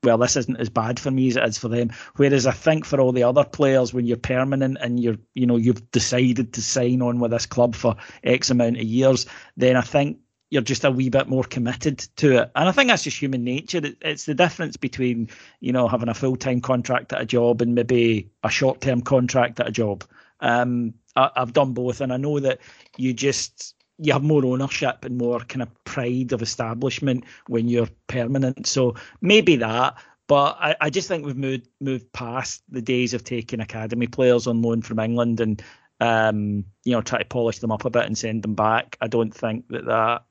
well, 0.03 0.17
this 0.17 0.35
isn't 0.35 0.59
as 0.59 0.69
bad 0.69 0.99
for 0.99 1.11
me 1.11 1.27
as 1.27 1.37
it 1.37 1.43
is 1.43 1.57
for 1.57 1.67
them. 1.67 1.91
Whereas 2.15 2.47
I 2.47 2.51
think 2.51 2.85
for 2.85 2.99
all 2.99 3.11
the 3.11 3.23
other 3.23 3.43
players, 3.43 3.93
when 3.93 4.05
you're 4.05 4.17
permanent 4.17 4.77
and 4.81 4.99
you're, 4.99 5.17
you 5.35 5.45
know, 5.45 5.57
you've 5.57 5.91
decided 5.91 6.53
to 6.53 6.61
sign 6.61 7.01
on 7.01 7.19
with 7.19 7.31
this 7.31 7.45
club 7.45 7.75
for 7.75 7.95
X 8.23 8.49
amount 8.49 8.77
of 8.77 8.83
years, 8.83 9.25
then 9.57 9.75
I 9.75 9.81
think 9.81 10.17
you're 10.51 10.61
just 10.61 10.83
a 10.83 10.91
wee 10.91 11.09
bit 11.09 11.29
more 11.29 11.45
committed 11.45 11.99
to 12.17 12.41
it. 12.43 12.51
And 12.55 12.69
I 12.69 12.73
think 12.73 12.89
that's 12.89 13.05
just 13.05 13.19
human 13.19 13.43
nature. 13.43 13.81
It's 14.01 14.25
the 14.25 14.35
difference 14.35 14.75
between, 14.75 15.29
you 15.61 15.71
know, 15.71 15.87
having 15.87 16.09
a 16.09 16.13
full 16.13 16.35
time 16.35 16.59
contract 16.59 17.13
at 17.13 17.21
a 17.21 17.25
job 17.25 17.61
and 17.61 17.73
maybe 17.73 18.29
a 18.43 18.49
short 18.51 18.81
term 18.81 19.01
contract 19.01 19.61
at 19.61 19.69
a 19.69 19.71
job. 19.71 20.03
Um, 20.41 20.93
I, 21.15 21.29
I've 21.37 21.53
done 21.53 21.73
both, 21.73 22.01
and 22.01 22.11
I 22.11 22.17
know 22.17 22.39
that 22.41 22.59
you 22.97 23.13
just 23.13 23.75
you 23.97 24.11
have 24.11 24.23
more 24.23 24.45
ownership 24.45 25.05
and 25.05 25.17
more 25.17 25.39
kind 25.39 25.61
of 25.61 25.83
pride 25.85 26.33
of 26.33 26.41
establishment 26.41 27.23
when 27.47 27.69
you're 27.69 27.89
permanent. 28.07 28.67
So 28.67 28.95
maybe 29.21 29.55
that. 29.55 29.95
But 30.27 30.57
I, 30.59 30.75
I 30.81 30.89
just 30.89 31.07
think 31.07 31.25
we've 31.25 31.37
moved 31.37 31.67
moved 31.79 32.11
past 32.11 32.61
the 32.69 32.81
days 32.81 33.13
of 33.13 33.23
taking 33.23 33.61
academy 33.61 34.07
players 34.07 34.47
on 34.47 34.61
loan 34.61 34.81
from 34.81 34.99
England 34.99 35.39
and 35.39 35.61
um, 36.01 36.65
you 36.83 36.91
know 36.91 37.01
try 37.01 37.19
to 37.19 37.25
polish 37.25 37.59
them 37.59 37.71
up 37.71 37.85
a 37.85 37.89
bit 37.89 38.05
and 38.05 38.17
send 38.17 38.43
them 38.43 38.55
back. 38.55 38.97
I 38.99 39.07
don't 39.07 39.33
think 39.33 39.69
that 39.69 39.85
that 39.85 40.23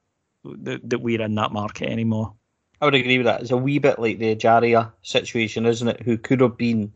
that, 0.45 0.89
that 0.89 1.01
we're 1.01 1.23
in 1.23 1.35
that 1.35 1.53
market 1.53 1.89
anymore. 1.89 2.35
I 2.81 2.87
would 2.87 2.95
agree 2.95 3.19
with 3.19 3.27
that. 3.27 3.43
It's 3.43 3.51
a 3.51 3.57
wee 3.57 3.79
bit 3.79 3.99
like 3.99 4.19
the 4.19 4.35
Ejaria 4.35 4.91
situation, 5.03 5.67
isn't 5.67 5.89
it? 5.89 6.03
Who 6.03 6.17
could 6.17 6.41
have 6.41 6.57
been, 6.57 6.93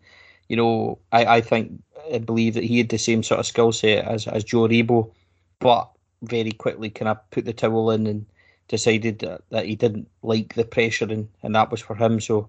you 0.48 0.56
know, 0.56 0.98
I, 1.12 1.26
I 1.26 1.40
think 1.40 1.82
I 2.12 2.18
believe 2.18 2.54
that 2.54 2.64
he 2.64 2.78
had 2.78 2.88
the 2.88 2.98
same 2.98 3.22
sort 3.22 3.40
of 3.40 3.46
skill 3.46 3.72
set 3.72 4.04
as, 4.04 4.26
as 4.26 4.44
Joe 4.44 4.66
Aribo, 4.68 5.12
but 5.58 5.90
very 6.22 6.52
quickly 6.52 6.88
kind 6.90 7.08
of 7.08 7.30
put 7.30 7.44
the 7.44 7.52
towel 7.52 7.90
in 7.90 8.06
and 8.06 8.26
decided 8.68 9.18
that, 9.18 9.42
that 9.50 9.66
he 9.66 9.76
didn't 9.76 10.08
like 10.22 10.54
the 10.54 10.64
pressure 10.64 11.04
and, 11.04 11.28
and 11.42 11.54
that 11.54 11.70
was 11.70 11.82
for 11.82 11.94
him. 11.94 12.18
So 12.18 12.48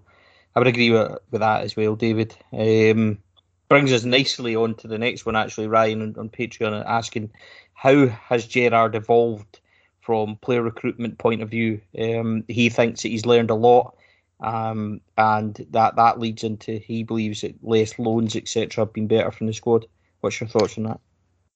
I 0.54 0.60
would 0.60 0.68
agree 0.68 0.90
with, 0.90 1.18
with 1.30 1.40
that 1.40 1.62
as 1.62 1.76
well, 1.76 1.94
David. 1.94 2.34
Um, 2.52 3.18
brings 3.68 3.92
us 3.92 4.04
nicely 4.04 4.56
on 4.56 4.74
to 4.76 4.88
the 4.88 4.98
next 4.98 5.26
one, 5.26 5.36
actually, 5.36 5.66
Ryan 5.66 6.00
on, 6.00 6.14
on 6.18 6.28
Patreon 6.30 6.84
asking 6.86 7.30
how 7.74 8.06
has 8.06 8.46
Gerrard 8.46 8.94
evolved 8.94 9.60
from 10.06 10.36
player 10.36 10.62
recruitment 10.62 11.18
point 11.18 11.42
of 11.42 11.50
view? 11.50 11.80
Um, 11.98 12.44
he 12.46 12.68
thinks 12.68 13.02
that 13.02 13.08
he's 13.08 13.26
learned 13.26 13.50
a 13.50 13.56
lot. 13.56 13.96
Um, 14.38 15.00
and 15.18 15.66
that, 15.70 15.96
that 15.96 16.20
leads 16.20 16.44
into 16.44 16.78
he 16.78 17.02
believes 17.02 17.40
that 17.40 17.56
less 17.62 17.98
loans, 17.98 18.36
etc., 18.36 18.84
have 18.84 18.92
been 18.92 19.08
better 19.08 19.32
from 19.32 19.48
the 19.48 19.52
squad. 19.52 19.86
What's 20.20 20.40
your 20.40 20.48
thoughts 20.48 20.78
on 20.78 20.84
that? 20.84 21.00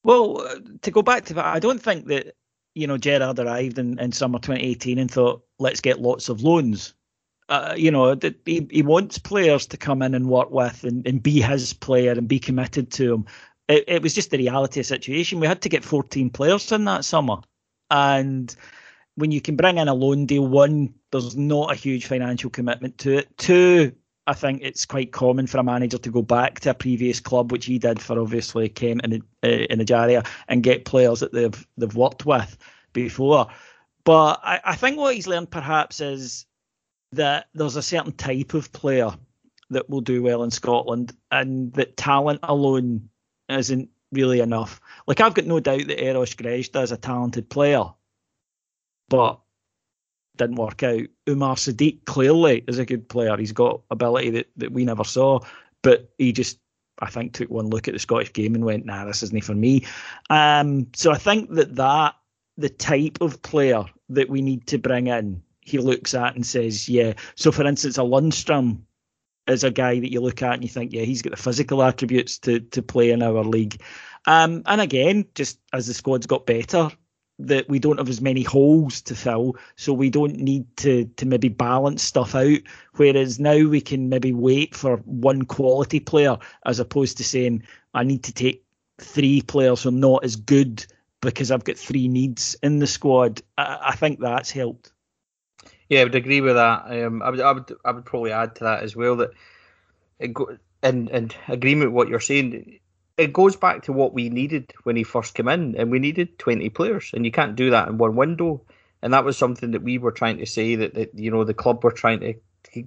Well, 0.03 0.45
to 0.83 0.91
go 0.91 1.03
back 1.03 1.27
to 1.27 1.35
that, 1.35 1.45
I 1.45 1.61
don't 1.61 1.81
think 1.81 2.07
that 2.07 2.35
you 2.75 2.87
know 2.87 2.99
Gerrard 2.99 3.39
arrived 3.39 3.79
in, 3.79 3.99
in 3.99 4.13
summer 4.13 4.39
2018 4.39 4.99
and 4.99 5.11
thought, 5.11 5.45
let's 5.59 5.81
get 5.81 6.01
lots 6.01 6.29
of 6.29 6.43
loans. 6.43 6.95
Uh, 7.49 7.75
you 7.77 7.91
know, 7.91 8.19
he, 8.47 8.67
he 8.71 8.83
wants 8.83 9.19
players 9.19 9.67
to 9.67 9.77
come 9.77 10.03
in 10.03 10.15
and 10.15 10.29
work 10.29 10.51
with 10.51 10.85
and, 10.85 11.07
and 11.07 11.23
be 11.23 11.41
his 11.41 11.73
player 11.73 12.13
and 12.13 12.29
be 12.29 12.39
committed 12.39 12.91
to 12.93 13.13
him. 13.15 13.27
It, 13.69 13.85
it 13.89 14.03
was 14.03 14.15
just 14.15 14.31
the 14.31 14.39
reality 14.39 14.81
of 14.81 14.87
the 14.87 14.89
situation. 14.89 15.41
We 15.41 15.49
had 15.49 15.63
to 15.63 15.69
get 15.69 15.85
14 15.85 16.31
players 16.31 16.71
in 16.73 16.85
that 16.85 17.05
summer. 17.05 17.39
And 17.91 18.55
when 19.17 19.31
you 19.31 19.41
can 19.41 19.57
bring 19.57 19.79
in 19.79 19.89
a 19.89 19.95
loan 19.95 20.27
deal, 20.27 20.47
one, 20.47 20.95
there's 21.11 21.37
not 21.37 21.73
a 21.73 21.77
huge 21.77 22.07
financial 22.07 22.51
commitment 22.51 22.99
to 22.99 23.19
it. 23.19 23.37
Two, 23.37 23.93
I 24.27 24.35
think 24.35 24.63
it's 24.63 24.87
quite 24.87 25.13
common 25.13 25.47
for 25.47 25.59
a 25.59 25.65
manager 25.65 25.99
to 25.99 26.11
go 26.11 26.23
back 26.23 26.61
to 26.61 26.71
a 26.71 26.75
previous 26.75 27.21
club, 27.21 27.51
which 27.51 27.67
he 27.67 27.79
did 27.79 28.01
for 28.01 28.21
obviously 28.21 28.69
Kent 28.69 29.01
and 29.03 29.23
uh, 29.43 29.49
in 29.49 29.81
Ejaria, 29.81 30.27
and 30.49 30.63
get 30.63 30.85
players 30.85 31.21
that 31.21 31.33
they've 31.33 31.67
they've 31.77 31.95
worked 31.97 32.27
with 32.27 32.57
before. 32.93 33.49
But 34.05 34.41
I, 34.43 34.61
I 34.65 34.75
think 34.77 34.99
what 34.99 35.15
he's 35.15 35.27
learned 35.27 35.51
perhaps 35.51 36.01
is 36.01 36.47
that 37.13 37.49
there's 37.55 37.77
a 37.77 37.83
certain 37.83 38.13
type 38.13 38.55
of 38.55 38.73
player 38.73 39.11
that 39.71 39.91
will 39.91 40.01
do 40.01 40.23
well 40.23 40.43
in 40.45 40.51
Scotland, 40.51 41.13
and 41.31 41.73
that 41.73 41.97
talent 41.97 42.41
alone 42.43 43.09
isn't 43.49 43.91
really 44.13 44.41
enough. 44.41 44.81
Like 45.07 45.21
I've 45.21 45.35
got 45.35 45.47
no 45.47 45.61
doubt 45.61 45.87
that 45.87 46.03
Eros 46.03 46.35
Grezda 46.35 46.83
is 46.83 46.93
a 46.93 46.97
talented 46.97 47.49
player, 47.49 47.85
but 49.09 49.41
didn't 50.37 50.57
work 50.57 50.83
out. 50.83 51.03
Umar 51.29 51.57
Sadiq 51.57 52.05
clearly 52.07 52.65
is 52.67 52.79
a 52.79 52.87
good 52.87 53.09
player. 53.09 53.37
He's 53.37 53.53
got 53.53 53.83
ability 53.91 54.31
that, 54.31 54.49
that 54.57 54.73
we 54.73 54.85
never 54.85 55.05
saw, 55.05 55.41
but 55.83 56.11
he 56.19 56.33
just, 56.33 56.59
I 57.01 57.11
think, 57.11 57.33
took 57.33 57.51
one 57.51 57.69
look 57.69 57.89
at 57.89 57.95
the 57.95 58.01
Scottish 58.01 58.33
game 58.33 58.55
and 58.55 58.65
went, 58.65 58.87
nah, 58.87 59.05
this 59.05 59.23
isn't 59.23 59.45
for 59.45 59.55
me. 59.55 59.87
Um, 60.31 60.87
so 60.95 61.13
I 61.13 61.19
think 61.19 61.51
that 61.55 61.77
that, 61.77 62.15
the 62.57 62.69
type 62.69 63.19
of 63.21 63.41
player 63.43 63.85
that 64.09 64.29
we 64.29 64.43
need 64.43 64.67
to 64.67 64.79
bring 64.79 65.07
in, 65.07 65.43
he 65.61 65.79
looks 65.79 66.15
at 66.15 66.35
and 66.35 66.45
says, 66.45 66.89
yeah. 66.89 67.13
So 67.35 67.53
for 67.53 67.65
instance, 67.65 67.97
a 67.97 68.03
Lundstram 68.03 68.81
is 69.51 69.65
a 69.65 69.71
guy 69.71 69.99
that 69.99 70.13
you 70.13 70.21
look 70.21 70.43
at 70.43 70.55
and 70.55 70.63
you 70.63 70.69
think, 70.69 70.93
yeah, 70.93 71.03
he's 71.03 71.23
got 71.23 71.31
the 71.31 71.43
physical 71.43 71.83
attributes 71.83 72.39
to 72.41 72.61
to 72.61 72.83
play 72.83 73.11
in 73.11 73.23
our 73.23 73.45
league. 73.45 73.81
Um, 74.27 74.63
and 74.67 74.81
again, 74.81 75.27
just 75.35 75.59
as 75.73 75.87
the 75.87 75.95
squad's 75.95 76.27
got 76.27 76.47
better, 76.47 76.91
that 77.41 77.69
we 77.69 77.79
don't 77.79 77.99
have 77.99 78.09
as 78.09 78.21
many 78.21 78.43
holes 78.43 79.01
to 79.03 79.15
fill, 79.15 79.57
so 79.77 79.93
we 79.93 80.11
don't 80.11 80.37
need 80.37 80.77
to 80.79 81.07
to 81.17 81.27
maybe 81.27 81.49
balance 81.49 82.03
stuff 82.03 82.35
out. 82.35 82.59
Whereas 82.95 83.41
now 83.41 83.67
we 83.67 83.81
can 83.81 84.09
maybe 84.09 84.33
wait 84.33 84.75
for 84.75 84.97
one 84.99 85.43
quality 85.45 86.01
player 86.01 86.37
as 86.65 86.81
opposed 86.81 87.17
to 87.19 87.25
saying 87.25 87.65
I 87.95 88.05
need 88.05 88.25
to 88.25 88.33
take 88.33 88.65
three 89.01 89.43
players 89.43 89.83
who 89.83 89.89
are 89.89 89.93
not 89.93 90.25
as 90.25 90.37
good 90.37 90.85
because 91.21 91.51
I've 91.51 91.65
got 91.65 91.77
three 91.77 92.09
needs 92.09 92.57
in 92.63 92.79
the 92.79 92.87
squad. 92.87 93.43
I, 93.57 93.79
I 93.87 93.97
think 93.97 94.21
that's 94.21 94.51
helped. 94.51 94.93
Yeah, 95.91 96.01
I 96.01 96.05
would 96.05 96.15
agree 96.15 96.41
with 96.41 96.55
that. 96.57 96.85
Um, 97.05 97.21
I 97.23 97.31
would, 97.31 97.41
I 97.41 97.53
would, 97.53 97.77
I 97.85 97.91
would 97.93 98.07
probably 98.07 98.33
add 98.33 98.57
to 98.57 98.65
that 98.65 98.83
as 98.83 98.97
well 98.97 99.17
that, 99.17 99.33
it 100.21 100.35
go, 100.35 100.59
in 100.83 101.09
in 101.09 101.31
agreement 101.49 101.93
with 101.93 101.97
what 101.97 102.09
you're 102.09 102.21
saying, 102.21 102.81
it 103.19 103.33
goes 103.35 103.57
back 103.57 103.83
to 103.85 103.93
what 103.93 104.15
we 104.15 104.29
needed 104.31 104.73
when 104.85 104.97
he 104.97 105.05
first 105.05 105.35
came 105.35 105.49
in, 105.49 105.77
and 105.77 105.91
we 105.91 105.99
needed 106.01 106.39
20 106.39 106.71
players, 106.71 107.11
and 107.15 107.27
you 107.27 107.33
can't 107.33 107.57
do 107.57 107.71
that 107.71 107.89
in 107.89 107.99
one 107.99 108.17
window. 108.17 108.63
And 109.03 109.13
that 109.15 109.25
was 109.25 109.39
something 109.39 109.73
that 109.73 109.83
we 109.85 109.99
were 109.99 110.13
trying 110.13 110.39
to 110.39 110.47
say 110.47 110.77
that, 110.77 110.95
that 110.95 111.15
you 111.19 111.31
know 111.31 111.45
the 111.45 111.55
club 111.55 111.85
were 111.85 111.93
trying 111.93 112.21
to 112.21 112.35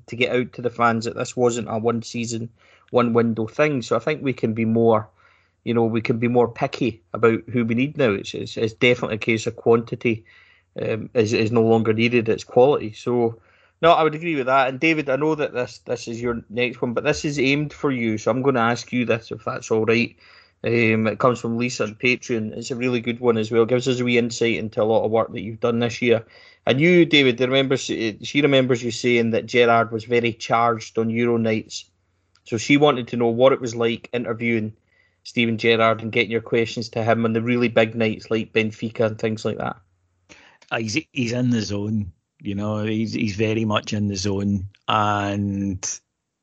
to 0.08 0.16
get 0.18 0.36
out 0.36 0.54
to 0.54 0.64
the 0.64 0.72
fans 0.72 1.06
that 1.06 1.16
this 1.18 1.38
wasn't 1.38 1.70
a 1.70 1.78
one 1.80 2.04
season, 2.04 2.50
one 2.92 3.14
window 3.14 3.48
thing. 3.48 3.82
So 3.84 3.96
I 3.98 4.00
think 4.00 4.24
we 4.24 4.34
can 4.34 4.54
be 4.54 4.66
more, 4.66 5.10
you 5.66 5.74
know, 5.74 5.86
we 5.86 6.02
can 6.02 6.20
be 6.20 6.28
more 6.30 6.48
picky 6.48 7.04
about 7.14 7.42
who 7.52 7.66
we 7.66 7.76
need 7.76 7.98
now. 7.98 8.12
It's 8.12 8.34
it's, 8.34 8.58
it's 8.58 8.74
definitely 8.74 9.16
a 9.18 9.20
case 9.20 9.48
of 9.48 9.56
quantity 9.58 10.26
um, 10.82 11.10
is 11.14 11.34
is 11.34 11.52
no 11.52 11.64
longer 11.64 11.94
needed. 11.94 12.30
It's 12.30 12.44
quality. 12.44 12.94
So 12.94 13.40
no, 13.82 13.92
I 13.92 14.04
would 14.04 14.16
agree 14.16 14.36
with 14.36 14.46
that. 14.46 14.70
And 14.70 14.80
David, 14.80 15.10
I 15.10 15.18
know 15.18 15.36
that 15.36 15.54
this 15.54 15.80
this 15.80 16.08
is 16.08 16.22
your 16.22 16.42
next 16.50 16.82
one, 16.82 16.94
but 16.94 17.04
this 17.04 17.26
is 17.26 17.40
aimed 17.40 17.74
for 17.74 17.92
you, 17.92 18.18
so 18.18 18.32
I'm 18.32 18.42
going 18.42 18.56
to 18.56 18.62
ask 18.62 18.92
you 18.94 19.06
this 19.06 19.32
if 19.32 19.44
that's 19.44 19.72
all 19.72 19.86
right. 19.86 20.16
Um, 20.66 21.08
it 21.08 21.20
comes 21.20 21.42
from 21.42 21.58
Lisa 21.58 21.84
on 21.84 21.96
Patreon. 21.96 22.54
It's 22.54 22.72
a 22.72 22.76
really 22.78 23.02
good 23.02 23.20
one 23.20 23.38
as 23.38 23.52
well. 23.52 23.64
It 23.64 23.70
gives 23.70 23.88
us 23.90 24.00
a 24.00 24.06
wee 24.06 24.18
insight 24.18 24.56
into 24.56 24.82
a 24.82 24.86
lot 24.86 25.04
of 25.04 25.12
work 25.12 25.34
that 25.34 25.42
you've 25.42 25.60
done 25.60 25.80
this 25.80 26.02
year. 26.02 26.26
And 26.66 26.80
you, 26.80 27.06
David, 27.06 27.38
she 28.26 28.42
remembers 28.42 28.84
you 28.84 28.92
saying 28.92 29.32
that 29.32 29.46
Gerrard 29.46 29.92
was 29.92 30.06
very 30.06 30.32
charged 30.32 30.98
on 30.98 31.10
Euro 31.10 31.36
nights. 31.36 31.84
So 32.46 32.58
she 32.58 32.78
wanted 32.78 33.10
to 33.10 33.18
know 33.18 33.28
what 33.28 33.52
it 33.52 33.60
was 33.60 33.76
like 33.76 34.10
interviewing 34.14 34.74
Steven 35.24 35.58
Gerrard 35.58 36.02
and 36.02 36.12
getting 36.12 36.32
your 36.32 36.42
questions 36.42 36.88
to 36.90 37.04
him 37.04 37.26
on 37.26 37.34
the 37.34 37.42
really 37.42 37.68
big 37.68 37.96
nights 37.96 38.32
like 38.32 38.54
Benfica 38.54 39.08
and 39.08 39.20
things 39.20 39.44
like 39.44 39.58
that. 39.58 39.76
Uh, 40.74 40.80
he's 40.80 40.98
he's 41.12 41.32
in 41.32 41.52
the 41.52 41.62
zone. 41.62 42.12
You 42.42 42.56
know, 42.56 42.84
he's 42.84 43.14
he's 43.14 43.36
very 43.36 43.64
much 43.64 43.94
in 43.94 44.08
the 44.08 44.16
zone, 44.16 44.70
and 44.88 46.00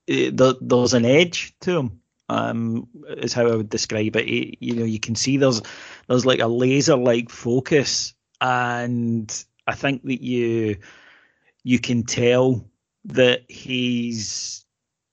it, 0.06 0.36
there, 0.36 0.54
there's 0.60 0.94
an 0.94 1.04
edge 1.04 1.52
to 1.62 1.78
him. 1.78 2.00
Um, 2.28 2.86
is 3.08 3.32
how 3.32 3.48
I 3.48 3.56
would 3.56 3.68
describe 3.68 4.14
it. 4.14 4.28
He, 4.28 4.56
you 4.60 4.74
know, 4.74 4.84
you 4.84 5.00
can 5.00 5.16
see 5.16 5.36
there's 5.36 5.60
there's 6.06 6.24
like 6.24 6.38
a 6.38 6.46
laser 6.46 6.96
like 6.96 7.28
focus, 7.28 8.14
and 8.40 9.44
I 9.66 9.74
think 9.74 10.04
that 10.04 10.22
you 10.22 10.76
you 11.64 11.80
can 11.80 12.04
tell 12.04 12.64
that 13.06 13.42
he's 13.48 14.64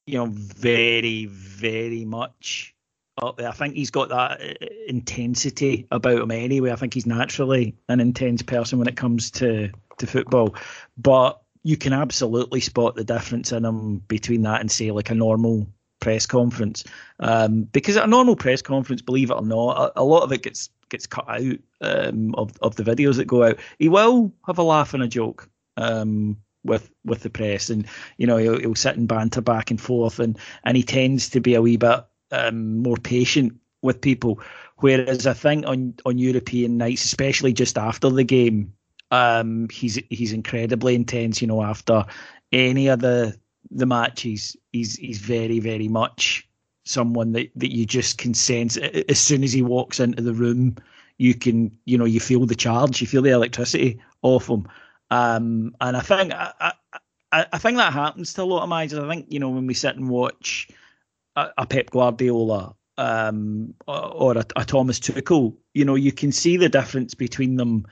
you 0.05 0.20
know 0.20 0.28
very 0.28 1.26
very 1.26 2.05
much 2.05 2.76
up 3.22 3.38
there. 3.38 3.49
I 3.49 3.53
think 3.53 3.76
he's 3.76 3.91
got 3.91 4.09
that 4.09 4.41
uh, 4.41 4.65
intensity 4.88 5.88
about 5.91 6.22
him 6.22 6.32
anyway. 6.32 6.72
I 6.72 6.76
think 6.76 6.93
he's 6.93 7.05
naturally 7.05 7.76
an 7.89 7.99
intense 7.99 8.41
person 8.41 8.80
when 8.80 8.88
it 8.88 8.97
comes 8.97 9.32
to 9.32 9.72
to 9.97 10.07
football, 10.07 10.55
but 10.97 11.41
you 11.63 11.76
can 11.78 11.93
absolutely 11.93 12.61
spot 12.61 12.95
the 12.95 13.03
difference 13.03 13.51
in 13.51 13.65
him 13.65 13.97
between 13.99 14.43
that 14.43 14.61
and 14.61 14.72
say 14.72 14.91
like 14.91 15.09
a 15.09 15.15
normal 15.15 15.68
press 15.99 16.26
conference. 16.26 16.84
Um, 17.20 17.63
because 17.63 17.97
at 17.97 18.03
a 18.03 18.07
normal 18.07 18.36
press 18.36 18.61
conference, 18.61 19.01
believe 19.01 19.32
it 19.32 19.36
or 19.36 19.45
not, 19.45 19.78
a, 19.78 20.01
a 20.01 20.03
lot 20.03 20.24
of 20.24 20.32
it 20.32 20.43
gets 20.43 20.70
gets 20.89 21.07
cut 21.07 21.28
out 21.28 21.57
um, 21.82 22.36
of 22.36 22.57
of 22.61 22.76
the 22.76 22.84
videos 22.84 23.15
that 23.15 23.26
go 23.26 23.43
out. 23.43 23.59
He 23.80 23.89
will 23.89 24.32
have 24.45 24.59
a 24.59 24.63
laugh 24.63 24.93
and 24.93 25.03
a 25.03 25.07
joke. 25.07 25.49
Um, 25.76 26.38
with 26.63 26.89
with 27.05 27.22
the 27.22 27.30
press, 27.30 27.70
and 27.70 27.88
you 28.18 28.28
know 28.28 28.38
he'll, 28.38 28.59
he'll 28.59 28.76
sit 28.76 28.97
and 28.97 29.07
banter 29.07 29.41
back 29.41 29.72
and 29.72 29.80
forth, 29.80 30.20
and 30.20 30.38
and 30.63 30.76
he 30.76 30.84
tends 30.84 31.30
to 31.30 31.39
be 31.39 31.53
a 31.53 31.61
wee 31.61 31.78
bit 31.78 32.03
um, 32.32 32.82
more 32.82 32.97
patient 32.97 33.53
with 33.82 34.01
people. 34.01 34.39
Whereas 34.78 35.25
I 35.25 35.34
think 35.34 35.65
on 35.65 35.95
on 36.05 36.17
European 36.17 36.78
nights, 36.78 37.05
especially 37.05 37.53
just 37.53 37.78
after 37.78 38.09
the 38.09 38.23
game, 38.23 38.73
um, 39.11 39.67
he's 39.69 39.99
he's 40.09 40.34
incredibly 40.34 40.95
intense. 40.95 41.41
You 41.41 41.47
know, 41.47 41.63
after 41.63 42.05
any 42.51 42.88
of 42.88 42.99
the 42.99 43.38
the 43.71 43.86
matches, 43.86 44.55
he's 44.71 44.95
he's 44.95 45.19
very 45.19 45.59
very 45.59 45.88
much 45.88 46.47
someone 46.86 47.34
that, 47.34 47.49
that 47.55 47.75
you 47.75 47.86
just 47.86 48.17
can 48.17 48.34
sense 48.34 48.78
as 48.78 49.19
soon 49.19 49.43
as 49.43 49.51
he 49.51 49.61
walks 49.61 49.99
into 49.99 50.21
the 50.21 50.34
room. 50.34 50.75
You 51.17 51.34
can 51.34 51.71
you 51.86 51.97
know 51.97 52.05
you 52.05 52.19
feel 52.19 52.45
the 52.45 52.55
charge, 52.55 53.01
you 53.01 53.07
feel 53.07 53.23
the 53.23 53.32
electricity 53.32 53.99
off 54.21 54.47
him. 54.47 54.67
Um, 55.09 55.75
and 55.80 55.97
I 55.97 56.01
think 56.01 56.34
I, 56.34 56.73
I, 57.32 57.45
I 57.51 57.57
think 57.57 57.78
that 57.78 57.93
happens 57.93 58.34
to 58.34 58.43
a 58.43 58.45
lot 58.45 58.63
of 58.63 58.69
managers. 58.69 58.99
I 58.99 59.07
think 59.07 59.25
you 59.30 59.39
know 59.39 59.49
when 59.49 59.65
we 59.65 59.73
sit 59.73 59.95
and 59.95 60.09
watch 60.09 60.69
a, 61.57 61.65
Pep 61.65 61.91
Guardiola 61.91 62.75
um, 62.97 63.73
or 63.88 64.38
a, 64.38 64.45
a, 64.55 64.65
Thomas 64.65 64.99
Tuchel, 64.99 65.55
you 65.73 65.85
know 65.85 65.95
you 65.95 66.11
can 66.11 66.31
see 66.31 66.57
the 66.57 66.69
difference 66.69 67.13
between 67.13 67.55
them 67.55 67.85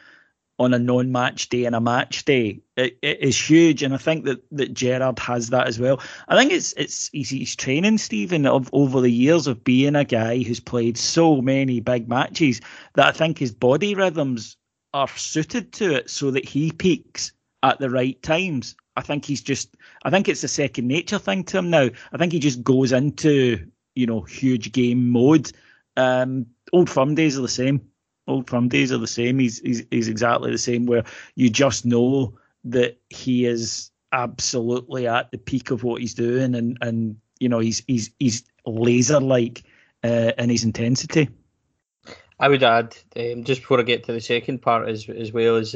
on 0.57 0.73
a 0.73 0.79
non-match 0.79 1.49
day 1.49 1.65
and 1.65 1.75
a 1.75 1.81
match 1.81 2.23
day. 2.25 2.61
It, 2.77 2.97
it 3.01 3.19
is 3.21 3.37
huge, 3.37 3.83
and 3.83 3.93
I 3.93 3.97
think 3.97 4.25
that 4.25 4.43
that 4.51 4.73
Gerrard 4.73 5.19
has 5.19 5.49
that 5.49 5.67
as 5.67 5.79
well. 5.79 6.01
I 6.27 6.37
think 6.37 6.51
it's 6.51 6.73
it's 6.73 7.09
he's, 7.09 7.29
he's 7.29 7.55
training 7.55 7.97
Stephen 7.97 8.45
of 8.45 8.69
over 8.73 9.01
the 9.01 9.11
years 9.11 9.47
of 9.47 9.63
being 9.63 9.95
a 9.95 10.05
guy 10.05 10.41
who's 10.41 10.59
played 10.59 10.97
so 10.97 11.41
many 11.41 11.79
big 11.81 12.09
matches 12.09 12.61
that 12.95 13.07
I 13.07 13.11
think 13.11 13.37
his 13.37 13.51
body 13.51 13.95
rhythms 13.95 14.57
are 14.93 15.09
suited 15.09 15.73
to 15.73 15.93
it 15.93 16.09
so 16.09 16.31
that 16.31 16.47
he 16.47 16.71
peaks 16.71 17.33
at 17.61 17.79
the 17.79 17.89
right 17.89 18.21
times. 18.23 18.75
I 18.95 19.01
think 19.01 19.25
he's 19.25 19.41
just 19.41 19.75
I 20.03 20.09
think 20.09 20.27
it's 20.27 20.43
a 20.43 20.47
second 20.47 20.87
nature 20.87 21.19
thing 21.19 21.43
to 21.45 21.57
him 21.57 21.69
now. 21.69 21.89
I 22.11 22.17
think 22.17 22.31
he 22.31 22.39
just 22.39 22.63
goes 22.63 22.91
into, 22.91 23.65
you 23.95 24.05
know, 24.05 24.21
huge 24.21 24.71
game 24.71 25.09
mode. 25.09 25.51
Um, 25.97 26.47
old 26.73 26.89
firm 26.89 27.15
days 27.15 27.37
are 27.37 27.41
the 27.41 27.47
same. 27.47 27.81
Old 28.27 28.49
firm 28.49 28.69
days 28.69 28.91
are 28.91 28.97
the 28.97 29.07
same. 29.07 29.39
He's, 29.39 29.59
he's 29.59 29.83
he's 29.91 30.07
exactly 30.07 30.51
the 30.51 30.57
same 30.57 30.85
where 30.85 31.03
you 31.35 31.49
just 31.49 31.85
know 31.85 32.37
that 32.63 32.97
he 33.09 33.45
is 33.45 33.91
absolutely 34.11 35.07
at 35.07 35.29
the 35.31 35.37
peak 35.37 35.71
of 35.71 35.83
what 35.83 36.01
he's 36.01 36.13
doing 36.13 36.55
and 36.55 36.77
and 36.81 37.17
you 37.39 37.49
know 37.49 37.59
he's 37.59 37.83
he's 37.87 38.11
he's 38.17 38.43
laser 38.65 39.19
like 39.19 39.63
uh, 40.03 40.31
in 40.37 40.49
his 40.49 40.63
intensity. 40.63 41.29
I 42.39 42.49
would 42.49 42.63
add, 42.63 42.97
um, 43.15 43.43
just 43.43 43.61
before 43.61 43.79
I 43.79 43.83
get 43.83 44.03
to 44.05 44.13
the 44.13 44.21
second 44.21 44.61
part 44.61 44.87
as 44.89 45.07
as 45.09 45.31
well, 45.31 45.55
is 45.55 45.75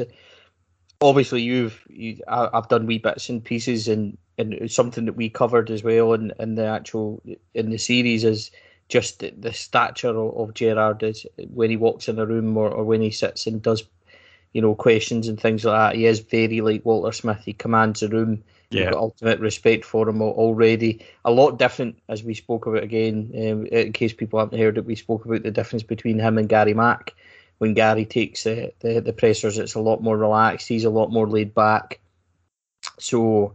obviously 1.01 1.41
you've 1.41 1.81
you, 1.89 2.19
I, 2.27 2.49
have 2.53 2.67
done 2.67 2.85
wee 2.85 2.97
bits 2.97 3.29
and 3.29 3.43
pieces 3.43 3.87
and 3.87 4.17
and 4.37 4.71
something 4.71 5.05
that 5.05 5.17
we 5.17 5.29
covered 5.29 5.69
as 5.69 5.83
well 5.83 6.13
in, 6.13 6.31
in 6.39 6.55
the 6.55 6.65
actual 6.65 7.21
in 7.53 7.69
the 7.69 7.77
series 7.77 8.23
is 8.23 8.51
just 8.87 9.19
the, 9.19 9.31
the 9.31 9.53
stature 9.53 10.09
of, 10.09 10.35
of 10.37 10.53
Gerrard 10.53 11.03
is 11.03 11.25
when 11.53 11.69
he 11.69 11.77
walks 11.77 12.07
in 12.07 12.17
a 12.17 12.25
room 12.25 12.57
or, 12.57 12.69
or 12.69 12.83
when 12.83 13.01
he 13.01 13.11
sits 13.11 13.47
and 13.47 13.61
does 13.61 13.83
you 14.53 14.61
know 14.61 14.75
questions 14.75 15.27
and 15.27 15.39
things 15.39 15.65
like 15.65 15.77
that. 15.77 15.95
He 15.97 16.05
is 16.05 16.19
very 16.19 16.61
like 16.61 16.85
Walter 16.85 17.11
Smith. 17.11 17.41
He 17.45 17.53
commands 17.53 17.99
the 17.99 18.09
room 18.09 18.43
yeah. 18.71 18.91
got 18.91 18.99
ultimate 18.99 19.39
respect 19.39 19.85
for 19.85 20.07
him 20.07 20.21
already. 20.21 21.05
A 21.25 21.31
lot 21.31 21.57
different, 21.57 21.97
as 22.07 22.23
we 22.23 22.33
spoke 22.33 22.65
about 22.65 22.83
again, 22.83 23.31
um, 23.35 23.65
in 23.67 23.93
case 23.93 24.13
people 24.13 24.39
haven't 24.39 24.59
heard 24.59 24.77
it, 24.77 24.85
we 24.85 24.95
spoke 24.95 25.25
about 25.25 25.43
the 25.43 25.51
difference 25.51 25.83
between 25.83 26.19
him 26.19 26.37
and 26.37 26.49
Gary 26.49 26.73
Mack. 26.73 27.15
When 27.59 27.73
Gary 27.73 28.05
takes 28.05 28.43
the, 28.43 28.73
the, 28.79 29.01
the 29.01 29.13
pressers, 29.13 29.57
it's 29.57 29.75
a 29.75 29.81
lot 29.81 30.01
more 30.01 30.17
relaxed. 30.17 30.67
He's 30.67 30.85
a 30.85 30.89
lot 30.89 31.11
more 31.11 31.27
laid 31.27 31.53
back. 31.53 31.99
So 32.97 33.53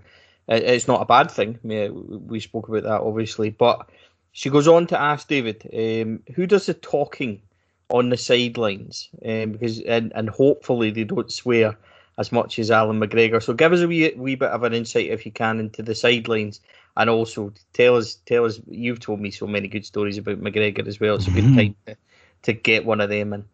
it, 0.49 0.63
it's 0.63 0.89
not 0.89 1.03
a 1.03 1.07
bad 1.07 1.31
thing. 1.31 1.59
we 1.63 2.41
spoke 2.41 2.69
about 2.69 2.85
that, 2.85 3.01
obviously. 3.01 3.51
But 3.51 3.89
she 4.33 4.51
goes 4.51 4.69
on 4.69 4.87
to 4.89 5.01
ask 5.01 5.29
David, 5.29 5.69
um, 5.73 6.23
who 6.35 6.47
does 6.47 6.67
the 6.67 6.75
talking 6.75 7.41
on 7.89 8.11
the 8.11 8.17
sidelines? 8.17 9.09
Um, 9.25 9.53
because 9.53 9.81
and, 9.81 10.13
and 10.15 10.29
hopefully 10.29 10.91
they 10.91 11.05
don't 11.05 11.33
swear 11.33 11.77
as 12.19 12.31
much 12.33 12.59
as 12.59 12.71
Allan 12.71 13.01
McGregor. 13.01 13.43
So 13.43 13.55
give 13.55 13.73
us 13.73 13.81
a 13.81 13.89
wee, 13.89 14.13
wee 14.17 14.35
bit 14.35 14.51
of 14.51 14.63
an 14.63 14.75
insight, 14.75 15.07
if 15.07 15.27
you 15.27 15.33
can, 15.33 15.61
into 15.61 15.83
the 15.83 15.95
sidelines, 15.95 16.61
and 16.97 17.11
also 17.11 17.53
tell 17.73 17.97
us 17.97 18.17
tell 18.27 18.45
us. 18.45 18.61
You've 18.69 19.01
told 19.01 19.21
me 19.21 19.31
so 19.31 19.47
many 19.47 19.69
good 19.69 19.87
stories 19.87 20.19
about 20.19 20.41
McGregor 20.41 20.87
as 20.87 21.01
well. 21.01 21.17
It's 21.17 21.27
a 21.27 21.31
good 21.31 21.45
mm-hmm. 21.45 21.57
time 21.57 21.77
to, 21.87 21.97
to 22.43 22.53
get 22.53 22.85
one 22.85 23.01
of 23.01 23.11
them 23.11 23.33
in. 23.33 23.45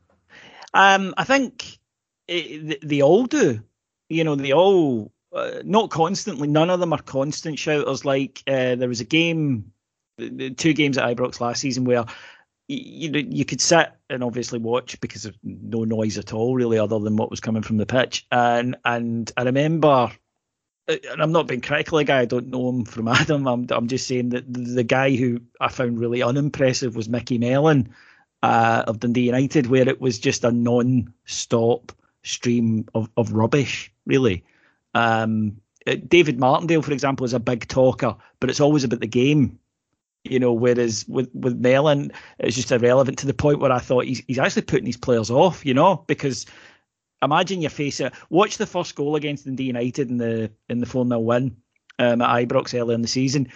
Um, 0.74 1.14
I 1.16 1.24
think 1.24 1.78
it, 2.28 2.86
they 2.86 3.02
all 3.02 3.26
do. 3.26 3.62
You 4.08 4.24
know, 4.24 4.34
they 4.34 4.52
all 4.52 5.12
uh, 5.32 5.62
not 5.64 5.90
constantly. 5.90 6.48
None 6.48 6.70
of 6.70 6.80
them 6.80 6.92
are 6.92 7.02
constant 7.02 7.58
shouters. 7.58 8.04
Like 8.04 8.42
uh, 8.46 8.74
there 8.76 8.88
was 8.88 9.00
a 9.00 9.04
game, 9.04 9.72
two 10.18 10.72
games 10.72 10.98
at 10.98 11.16
Ibrox 11.16 11.40
last 11.40 11.60
season 11.60 11.84
where 11.84 12.04
you 12.70 13.10
know 13.10 13.18
you 13.18 13.44
could 13.44 13.60
sit 13.60 13.90
and 14.08 14.22
obviously 14.22 14.58
watch 14.58 15.00
because 15.00 15.24
of 15.24 15.36
no 15.42 15.82
noise 15.84 16.18
at 16.18 16.32
all 16.32 16.54
really 16.54 16.78
other 16.78 16.98
than 17.00 17.16
what 17.16 17.30
was 17.30 17.40
coming 17.40 17.62
from 17.62 17.78
the 17.78 17.86
pitch 17.86 18.26
and 18.30 18.76
and 18.84 19.32
I 19.36 19.42
remember 19.42 20.12
and 20.86 21.20
I'm 21.20 21.32
not 21.32 21.48
being 21.48 21.62
critical 21.62 22.02
guy 22.04 22.20
I 22.20 22.26
don't 22.26 22.46
know 22.46 22.68
him 22.68 22.84
from 22.84 23.08
Adam 23.08 23.48
I'm 23.48 23.66
I'm 23.70 23.88
just 23.88 24.06
saying 24.06 24.28
that 24.30 24.44
the 24.46 24.84
guy 24.84 25.16
who 25.16 25.40
I 25.60 25.66
found 25.68 25.98
really 25.98 26.22
unimpressive 26.22 26.94
was 26.94 27.08
Micky 27.08 27.38
Mellon 27.38 27.92
uh, 28.42 28.84
of 28.86 29.00
Dundee 29.00 29.22
United 29.22 29.66
where 29.66 29.88
it 29.88 30.00
was 30.00 30.18
just 30.18 30.44
a 30.44 30.52
non-stop 30.52 31.92
stream 32.22 32.86
of, 32.94 33.08
of 33.16 33.32
rubbish 33.32 33.92
really 34.06 34.44
um, 34.94 35.56
David 36.08 36.38
Martindale 36.38 36.82
for 36.82 36.92
example 36.92 37.24
is 37.24 37.32
a 37.32 37.40
big 37.40 37.68
talker 37.68 38.16
but 38.38 38.50
it's 38.50 38.60
always 38.60 38.84
about 38.84 39.00
the 39.00 39.06
game 39.06 39.58
you 40.24 40.38
know, 40.38 40.52
whereas 40.52 41.06
with 41.08 41.30
with 41.34 41.58
Mellon, 41.58 42.12
it's 42.38 42.56
just 42.56 42.70
irrelevant 42.72 43.18
to 43.20 43.26
the 43.26 43.34
point 43.34 43.58
where 43.58 43.72
I 43.72 43.78
thought 43.78 44.04
he's 44.04 44.22
he's 44.26 44.38
actually 44.38 44.62
putting 44.62 44.84
these 44.84 44.96
players 44.96 45.30
off, 45.30 45.64
you 45.64 45.72
know, 45.72 46.04
because 46.06 46.46
imagine 47.22 47.60
you're 47.60 47.70
facing 47.70 48.10
watch 48.28 48.58
the 48.58 48.66
first 48.66 48.94
goal 48.94 49.16
against 49.16 49.44
Dundee 49.44 49.64
United 49.64 50.10
in 50.10 50.18
the 50.18 50.50
in 50.68 50.80
the 50.80 50.86
four 50.86 51.06
0 51.06 51.20
win 51.20 51.56
um, 51.98 52.20
at 52.20 52.48
Ibrox 52.48 52.78
earlier 52.78 52.94
in 52.94 53.02
the 53.02 53.08
season. 53.08 53.48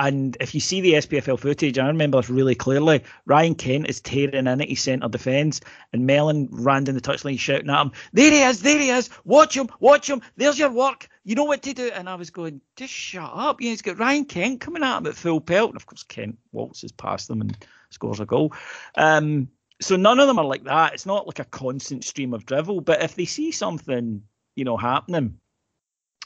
And 0.00 0.34
if 0.40 0.54
you 0.54 0.60
see 0.62 0.80
the 0.80 0.94
SPFL 0.94 1.38
footage, 1.38 1.78
I 1.78 1.86
remember 1.86 2.18
this 2.18 2.30
really 2.30 2.54
clearly. 2.54 3.04
Ryan 3.26 3.54
Kent 3.54 3.90
is 3.90 4.00
tearing 4.00 4.32
in 4.32 4.48
at 4.48 4.66
his 4.66 4.80
centre 4.80 5.08
defence, 5.08 5.60
and 5.92 6.06
Mellon 6.06 6.48
ran 6.50 6.84
down 6.84 6.94
the 6.94 7.02
touchline 7.02 7.38
shouting 7.38 7.68
at 7.68 7.82
him, 7.82 7.92
There 8.14 8.30
he 8.30 8.40
is, 8.40 8.62
there 8.62 8.78
he 8.78 8.88
is, 8.88 9.10
watch 9.26 9.54
him, 9.54 9.68
watch 9.78 10.08
him, 10.08 10.22
there's 10.36 10.58
your 10.58 10.70
work, 10.70 11.06
you 11.22 11.34
know 11.34 11.44
what 11.44 11.60
to 11.64 11.74
do. 11.74 11.90
And 11.90 12.08
I 12.08 12.14
was 12.14 12.30
going, 12.30 12.62
Just 12.76 12.94
shut 12.94 13.30
up. 13.30 13.60
You 13.60 13.66
know, 13.66 13.70
he's 13.72 13.82
got 13.82 13.98
Ryan 13.98 14.24
Kent 14.24 14.62
coming 14.62 14.82
at 14.82 14.96
him 14.96 15.06
at 15.06 15.16
full 15.16 15.38
pelt. 15.38 15.72
And 15.72 15.76
of 15.76 15.84
course, 15.84 16.02
Kent 16.02 16.38
waltzes 16.50 16.92
past 16.92 17.28
them 17.28 17.42
and 17.42 17.54
scores 17.90 18.20
a 18.20 18.24
goal. 18.24 18.54
Um, 18.96 19.48
so 19.82 19.96
none 19.96 20.18
of 20.18 20.28
them 20.28 20.38
are 20.38 20.46
like 20.46 20.64
that. 20.64 20.94
It's 20.94 21.04
not 21.04 21.26
like 21.26 21.40
a 21.40 21.44
constant 21.44 22.04
stream 22.04 22.32
of 22.32 22.46
drivel, 22.46 22.80
but 22.80 23.02
if 23.02 23.16
they 23.16 23.26
see 23.26 23.50
something, 23.50 24.22
you 24.56 24.64
know, 24.64 24.78
happening, 24.78 25.40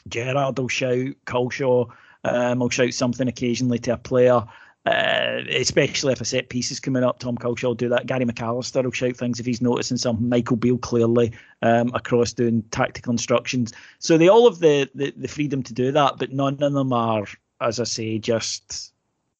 Gerrard 0.07 0.57
will 0.57 0.69
shout, 0.69 1.15
Culshaw 1.25 1.89
um, 2.25 2.61
I'll 2.61 2.69
shout 2.69 2.93
something 2.93 3.27
occasionally 3.27 3.79
to 3.79 3.93
a 3.93 3.97
player, 3.97 4.43
uh, 4.85 5.41
especially 5.49 6.13
if 6.13 6.21
a 6.21 6.25
set 6.25 6.49
piece 6.49 6.71
is 6.71 6.79
coming 6.79 7.03
up. 7.03 7.19
Tom 7.19 7.37
Culshaw 7.37 7.63
will 7.67 7.75
do 7.75 7.89
that. 7.89 8.07
Gary 8.07 8.25
McAllister 8.25 8.83
will 8.83 8.91
shout 8.91 9.15
things 9.15 9.39
if 9.39 9.45
he's 9.45 9.61
noticing 9.61 9.97
something. 9.97 10.27
Michael 10.27 10.57
Beale 10.57 10.77
clearly 10.79 11.31
um, 11.61 11.91
across 11.93 12.33
doing 12.33 12.63
tactical 12.71 13.11
instructions. 13.11 13.73
So 13.99 14.17
they 14.17 14.27
all 14.27 14.49
have 14.49 14.59
the, 14.59 14.89
the, 14.95 15.13
the 15.15 15.27
freedom 15.27 15.61
to 15.63 15.73
do 15.73 15.91
that, 15.91 16.17
but 16.17 16.33
none 16.33 16.61
of 16.61 16.73
them 16.73 16.91
are, 16.91 17.25
as 17.61 17.79
I 17.79 17.83
say, 17.83 18.17
just 18.17 18.91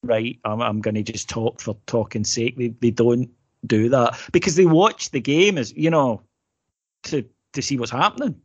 right. 0.04 0.40
I'm, 0.46 0.62
I'm 0.62 0.82
going 0.82 0.96
to 0.96 1.04
just 1.04 1.28
talk 1.28 1.62
for 1.62 1.76
talking's 1.88 2.32
sake. 2.32 2.56
They 2.58 2.70
they 2.80 2.92
don't 2.92 3.30
do 3.66 3.90
that 3.90 4.20
because 4.32 4.56
they 4.56 4.68
watch 4.68 5.10
the 5.10 5.20
game 5.20 5.58
as 5.58 5.74
you 5.76 5.90
know 5.90 6.22
to 7.04 7.26
to 7.54 7.62
see 7.64 7.80
what's 7.80 7.92
happening. 7.92 8.40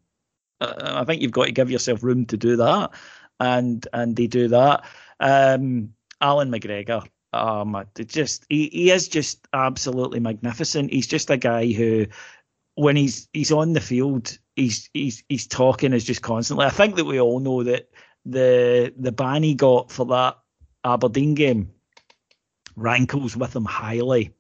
Uh, 0.63 0.75
I 1.01 1.05
think 1.05 1.21
you've 1.21 1.31
got 1.31 1.47
to 1.47 1.53
give 1.53 1.71
yourself 1.71 2.03
room 2.03 2.25
to 2.27 2.37
do 2.37 2.57
that 2.57 2.91
and 3.41 3.89
and 3.93 4.15
they 4.15 4.27
do 4.27 4.49
that. 4.49 4.85
Um, 5.19 5.95
Allan 6.21 6.51
McGregor, 6.51 7.07
um, 7.33 7.85
just 8.07 8.45
he, 8.49 8.69
he 8.69 8.91
is 8.91 9.09
just 9.09 9.49
absolutely 9.53 10.21
magnificent. 10.21 10.93
He's 10.93 11.07
just 11.07 11.31
a 11.31 11.37
guy 11.37 11.73
who, 11.73 12.07
when 12.75 12.97
he's 12.97 13.29
he's 13.33 13.51
on 13.51 13.73
the 13.73 13.81
field, 13.81 14.39
he's 14.55 14.91
he's 14.95 15.25
he's 15.29 15.47
talking 15.47 15.93
is 15.93 16.05
just 16.05 16.23
constantly. 16.23 16.67
I 16.67 16.71
think 16.71 16.97
that 16.97 17.07
we 17.07 17.21
all 17.21 17.41
know 17.41 17.65
that 17.65 17.91
the 18.27 18.93
the 18.97 19.13
ban 19.13 19.43
he 19.43 19.55
got 19.55 19.91
for 19.91 20.07
that 20.07 20.39
Aberdeen 20.85 21.35
game 21.35 21.71
rankles 22.77 23.37
with 23.37 23.57
him 23.57 23.65
highly, 23.65 24.33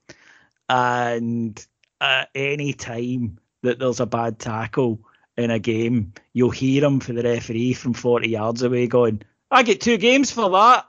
and 0.68 1.64
at 2.00 2.28
any 2.34 2.72
time 2.72 3.38
that 3.62 3.78
there's 3.78 4.00
a 4.00 4.06
bad 4.06 4.38
tackle 4.38 5.00
in 5.40 5.50
a 5.50 5.58
game, 5.58 6.12
you'll 6.32 6.50
hear 6.50 6.84
him 6.84 7.00
for 7.00 7.12
the 7.12 7.22
referee 7.22 7.74
from 7.74 7.94
40 7.94 8.28
yards 8.28 8.62
away 8.62 8.86
going, 8.86 9.22
I 9.50 9.62
get 9.62 9.80
two 9.80 9.96
games 9.96 10.30
for 10.30 10.50
that. 10.50 10.86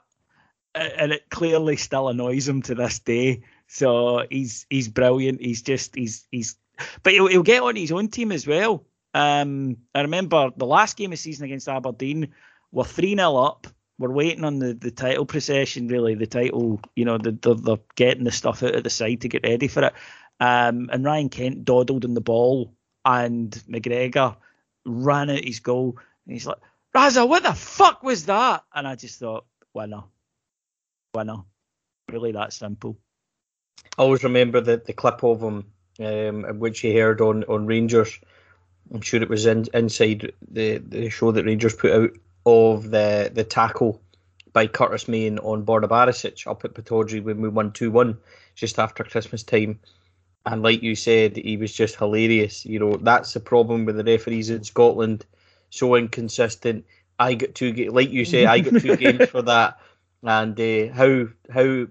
And 0.74 1.12
it 1.12 1.28
clearly 1.28 1.76
still 1.76 2.08
annoys 2.08 2.48
him 2.48 2.62
to 2.62 2.74
this 2.74 2.98
day. 3.00 3.42
So 3.66 4.24
he's 4.30 4.66
he's 4.70 4.88
brilliant. 4.88 5.40
He's 5.40 5.60
just 5.60 5.94
he's 5.94 6.26
he's 6.30 6.56
but 7.02 7.12
he'll, 7.12 7.26
he'll 7.26 7.42
get 7.42 7.62
on 7.62 7.76
his 7.76 7.92
own 7.92 8.08
team 8.08 8.32
as 8.32 8.46
well. 8.46 8.84
Um, 9.14 9.76
I 9.94 10.02
remember 10.02 10.50
the 10.56 10.66
last 10.66 10.96
game 10.96 11.12
of 11.12 11.18
season 11.18 11.44
against 11.44 11.68
Aberdeen, 11.68 12.32
we're 12.70 12.84
3 12.84 13.14
0 13.14 13.36
up. 13.36 13.66
We're 13.98 14.10
waiting 14.10 14.44
on 14.44 14.58
the, 14.58 14.74
the 14.74 14.90
title 14.90 15.26
procession, 15.26 15.86
really. 15.88 16.14
The 16.14 16.26
title, 16.26 16.80
you 16.96 17.04
know, 17.04 17.18
the, 17.18 17.32
the, 17.32 17.54
they're 17.54 17.76
getting 17.94 18.24
the 18.24 18.32
stuff 18.32 18.62
out 18.62 18.74
of 18.74 18.82
the 18.82 18.90
side 18.90 19.20
to 19.20 19.28
get 19.28 19.44
ready 19.44 19.68
for 19.68 19.84
it. 19.84 19.94
Um, 20.40 20.88
and 20.90 21.04
Ryan 21.04 21.28
Kent 21.28 21.64
dawdled 21.64 22.04
in 22.04 22.14
the 22.14 22.20
ball, 22.20 22.74
and 23.04 23.50
McGregor 23.68 24.36
ran 24.84 25.30
out 25.30 25.44
his 25.44 25.60
goal. 25.60 25.96
And 26.26 26.32
he's 26.32 26.46
like, 26.46 26.58
Raza, 26.94 27.28
what 27.28 27.42
the 27.42 27.54
fuck 27.54 28.02
was 28.02 28.26
that? 28.26 28.64
And 28.74 28.86
I 28.86 28.94
just 28.96 29.18
thought, 29.18 29.46
winner. 29.74 30.04
Winner. 31.14 31.44
Really 32.10 32.32
that 32.32 32.52
simple. 32.52 32.96
I 33.98 34.02
always 34.02 34.24
remember 34.24 34.60
the, 34.60 34.82
the 34.84 34.92
clip 34.92 35.22
of 35.24 35.42
him, 35.42 35.66
um, 36.00 36.58
which 36.58 36.80
he 36.80 36.96
heard 36.96 37.20
on, 37.20 37.44
on 37.44 37.66
Rangers. 37.66 38.18
I'm 38.92 39.00
sure 39.00 39.22
it 39.22 39.28
was 39.28 39.46
in, 39.46 39.66
inside 39.72 40.32
the, 40.50 40.78
the 40.78 41.08
show 41.10 41.32
that 41.32 41.46
Rangers 41.46 41.74
put 41.74 41.92
out 41.92 42.10
of 42.44 42.90
the 42.90 43.30
the 43.32 43.44
tackle 43.44 44.02
by 44.52 44.66
Curtis 44.66 45.08
Main 45.08 45.38
on 45.38 45.64
Borna 45.64 45.88
Barisic 45.88 46.46
up 46.46 46.64
at 46.64 46.74
Pittodrie 46.74 47.22
when 47.22 47.40
we 47.40 47.48
won 47.48 47.72
2 47.72 47.90
1 47.90 48.18
just 48.54 48.78
after 48.78 49.04
Christmas 49.04 49.42
time. 49.42 49.80
And 50.44 50.62
like 50.62 50.82
you 50.82 50.94
said, 50.96 51.36
he 51.36 51.56
was 51.56 51.72
just 51.72 51.96
hilarious. 51.96 52.66
You 52.66 52.78
know, 52.78 52.96
that's 52.96 53.32
the 53.32 53.40
problem 53.40 53.84
with 53.84 53.96
the 53.96 54.04
referees 54.04 54.50
in 54.50 54.64
Scotland. 54.64 55.24
So 55.70 55.94
inconsistent. 55.94 56.84
I 57.18 57.34
got 57.34 57.54
two, 57.54 57.72
like 57.90 58.10
you 58.10 58.24
say, 58.24 58.46
I 58.46 58.60
got 58.60 58.80
two 58.80 58.96
games 58.96 59.28
for 59.30 59.42
that. 59.42 59.78
And 60.22 60.58
uh, 60.58 60.92
how 60.92 61.26
how 61.52 61.86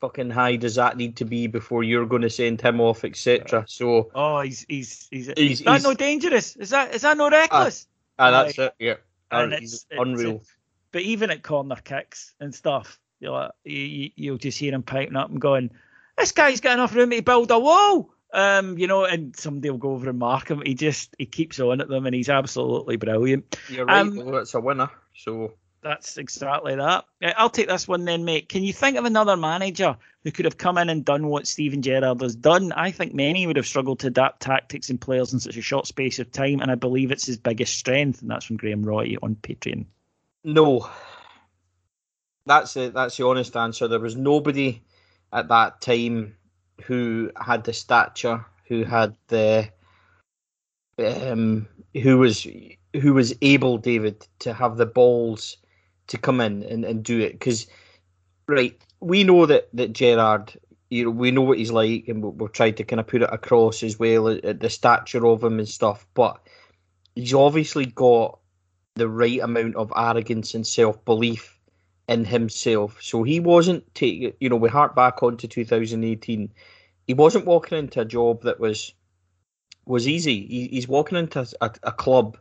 fucking 0.00 0.30
high 0.30 0.56
does 0.56 0.74
that 0.76 0.96
need 0.96 1.16
to 1.16 1.24
be 1.24 1.46
before 1.46 1.84
you're 1.84 2.06
going 2.06 2.22
to 2.22 2.30
send 2.30 2.60
him 2.60 2.80
off, 2.80 3.04
etc. 3.04 3.64
So 3.68 4.10
oh, 4.14 4.40
he's 4.40 4.64
he's 4.68 5.08
he's, 5.10 5.26
he's 5.36 5.60
is 5.60 5.64
that 5.64 5.74
he's, 5.74 5.84
no 5.84 5.94
dangerous? 5.94 6.56
Is 6.56 6.70
that 6.70 6.94
is 6.94 7.02
that 7.02 7.16
no 7.16 7.30
reckless? 7.30 7.86
Ah, 8.18 8.26
uh, 8.26 8.30
that's 8.30 8.58
it. 8.58 8.74
Yeah, 8.78 8.94
and 9.30 9.52
it's, 9.52 9.86
unreal. 9.90 10.36
It's, 10.36 10.52
but 10.92 11.02
even 11.02 11.30
at 11.30 11.42
corner 11.42 11.76
kicks 11.76 12.34
and 12.40 12.54
stuff, 12.54 12.98
you're 13.20 13.32
like, 13.32 13.52
you, 13.64 14.10
you'll 14.16 14.38
just 14.38 14.58
hear 14.58 14.74
him 14.74 14.82
piping 14.82 15.16
up 15.16 15.30
and 15.30 15.40
going, 15.40 15.70
"This 16.20 16.32
guy's 16.32 16.60
got 16.60 16.74
enough 16.74 16.94
room 16.94 17.10
to 17.10 17.22
build 17.22 17.50
a 17.50 17.58
wall." 17.58 18.14
Um, 18.32 18.78
you 18.78 18.86
know, 18.86 19.04
and 19.04 19.34
somebody 19.34 19.70
will 19.70 19.78
go 19.78 19.92
over 19.92 20.08
and 20.08 20.18
mark 20.18 20.48
him. 20.48 20.62
He 20.64 20.74
just 20.74 21.14
he 21.18 21.26
keeps 21.26 21.58
on 21.58 21.80
at 21.80 21.88
them, 21.88 22.06
and 22.06 22.14
he's 22.14 22.28
absolutely 22.28 22.96
brilliant. 22.96 23.58
You're 23.68 23.86
right. 23.86 24.00
Um, 24.00 24.16
well, 24.16 24.36
it's 24.36 24.54
a 24.54 24.60
winner. 24.60 24.90
So 25.14 25.54
that's 25.82 26.18
exactly 26.18 26.76
that. 26.76 27.04
I'll 27.36 27.50
take 27.50 27.68
this 27.68 27.88
one 27.88 28.04
then, 28.04 28.24
mate. 28.24 28.48
Can 28.48 28.62
you 28.62 28.72
think 28.72 28.98
of 28.98 29.04
another 29.04 29.36
manager 29.36 29.96
who 30.22 30.30
could 30.30 30.44
have 30.44 30.58
come 30.58 30.78
in 30.78 30.90
and 30.90 31.04
done 31.04 31.26
what 31.26 31.46
Steven 31.46 31.82
Gerrard 31.82 32.20
has 32.20 32.36
done? 32.36 32.72
I 32.72 32.90
think 32.90 33.14
many 33.14 33.46
would 33.46 33.56
have 33.56 33.66
struggled 33.66 34.00
to 34.00 34.08
adapt 34.08 34.42
tactics 34.42 34.90
and 34.90 35.00
players 35.00 35.32
in 35.32 35.40
such 35.40 35.56
a 35.56 35.62
short 35.62 35.86
space 35.86 36.18
of 36.18 36.30
time, 36.30 36.60
and 36.60 36.70
I 36.70 36.74
believe 36.74 37.10
it's 37.10 37.26
his 37.26 37.38
biggest 37.38 37.78
strength, 37.78 38.20
and 38.20 38.30
that's 38.30 38.44
from 38.44 38.58
Graham 38.58 38.82
Roy 38.82 39.16
on 39.22 39.36
Patreon. 39.36 39.86
No, 40.44 40.88
that's 42.46 42.76
it. 42.76 42.94
That's 42.94 43.16
the 43.16 43.26
honest 43.26 43.56
answer. 43.56 43.88
There 43.88 44.00
was 44.00 44.16
nobody 44.16 44.82
at 45.32 45.48
that 45.48 45.80
time 45.80 46.36
who 46.82 47.30
had 47.40 47.64
the 47.64 47.72
stature, 47.72 48.44
who 48.66 48.84
had 48.84 49.14
the, 49.28 49.68
um, 50.98 51.66
who 52.02 52.18
was 52.18 52.46
who 52.94 53.14
was 53.14 53.34
able, 53.42 53.78
David, 53.78 54.26
to 54.40 54.52
have 54.52 54.76
the 54.76 54.86
balls 54.86 55.56
to 56.08 56.18
come 56.18 56.40
in 56.40 56.62
and, 56.64 56.84
and 56.84 57.04
do 57.04 57.20
it. 57.20 57.32
Because, 57.32 57.66
right, 58.48 58.76
we 59.00 59.22
know 59.24 59.46
that, 59.46 59.68
that 59.74 59.92
Gerrard, 59.92 60.58
you 60.90 61.04
know, 61.04 61.10
we 61.10 61.30
know 61.30 61.42
what 61.42 61.58
he's 61.58 61.70
like, 61.70 62.08
and 62.08 62.22
we 62.22 62.44
have 62.44 62.52
tried 62.52 62.76
to 62.78 62.84
kind 62.84 62.98
of 62.98 63.06
put 63.06 63.22
it 63.22 63.30
across 63.32 63.82
as 63.82 63.98
well, 63.98 64.28
at, 64.28 64.44
at 64.44 64.60
the 64.60 64.68
stature 64.70 65.24
of 65.26 65.44
him 65.44 65.58
and 65.58 65.68
stuff. 65.68 66.06
But 66.14 66.40
he's 67.14 67.34
obviously 67.34 67.86
got 67.86 68.38
the 68.96 69.08
right 69.08 69.40
amount 69.40 69.76
of 69.76 69.92
arrogance 69.96 70.54
and 70.54 70.66
self 70.66 71.04
belief 71.04 71.59
in 72.10 72.24
himself. 72.24 72.98
So 73.00 73.22
he 73.22 73.38
wasn't 73.38 73.94
taking, 73.94 74.32
you 74.40 74.48
know, 74.48 74.56
we 74.56 74.68
hark 74.68 74.96
back 74.96 75.22
on 75.22 75.36
to 75.38 75.48
2018. 75.48 76.52
He 77.06 77.14
wasn't 77.14 77.46
walking 77.46 77.78
into 77.78 78.00
a 78.00 78.04
job 78.04 78.42
that 78.42 78.58
was 78.58 78.92
was 79.86 80.08
easy. 80.08 80.46
He, 80.46 80.68
he's 80.68 80.88
walking 80.88 81.18
into 81.18 81.46
a, 81.60 81.70
a 81.84 81.92
club 81.92 82.36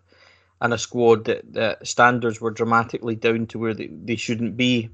and 0.60 0.74
a 0.74 0.78
squad 0.78 1.26
that, 1.26 1.54
that 1.54 1.88
standards 1.88 2.42
were 2.42 2.52
dramatically 2.52 3.16
down 3.16 3.46
to 3.48 3.60
where 3.60 3.74
they, 3.76 3.88
they 3.88 4.16
shouldn't 4.16 4.58
be. 4.58 4.90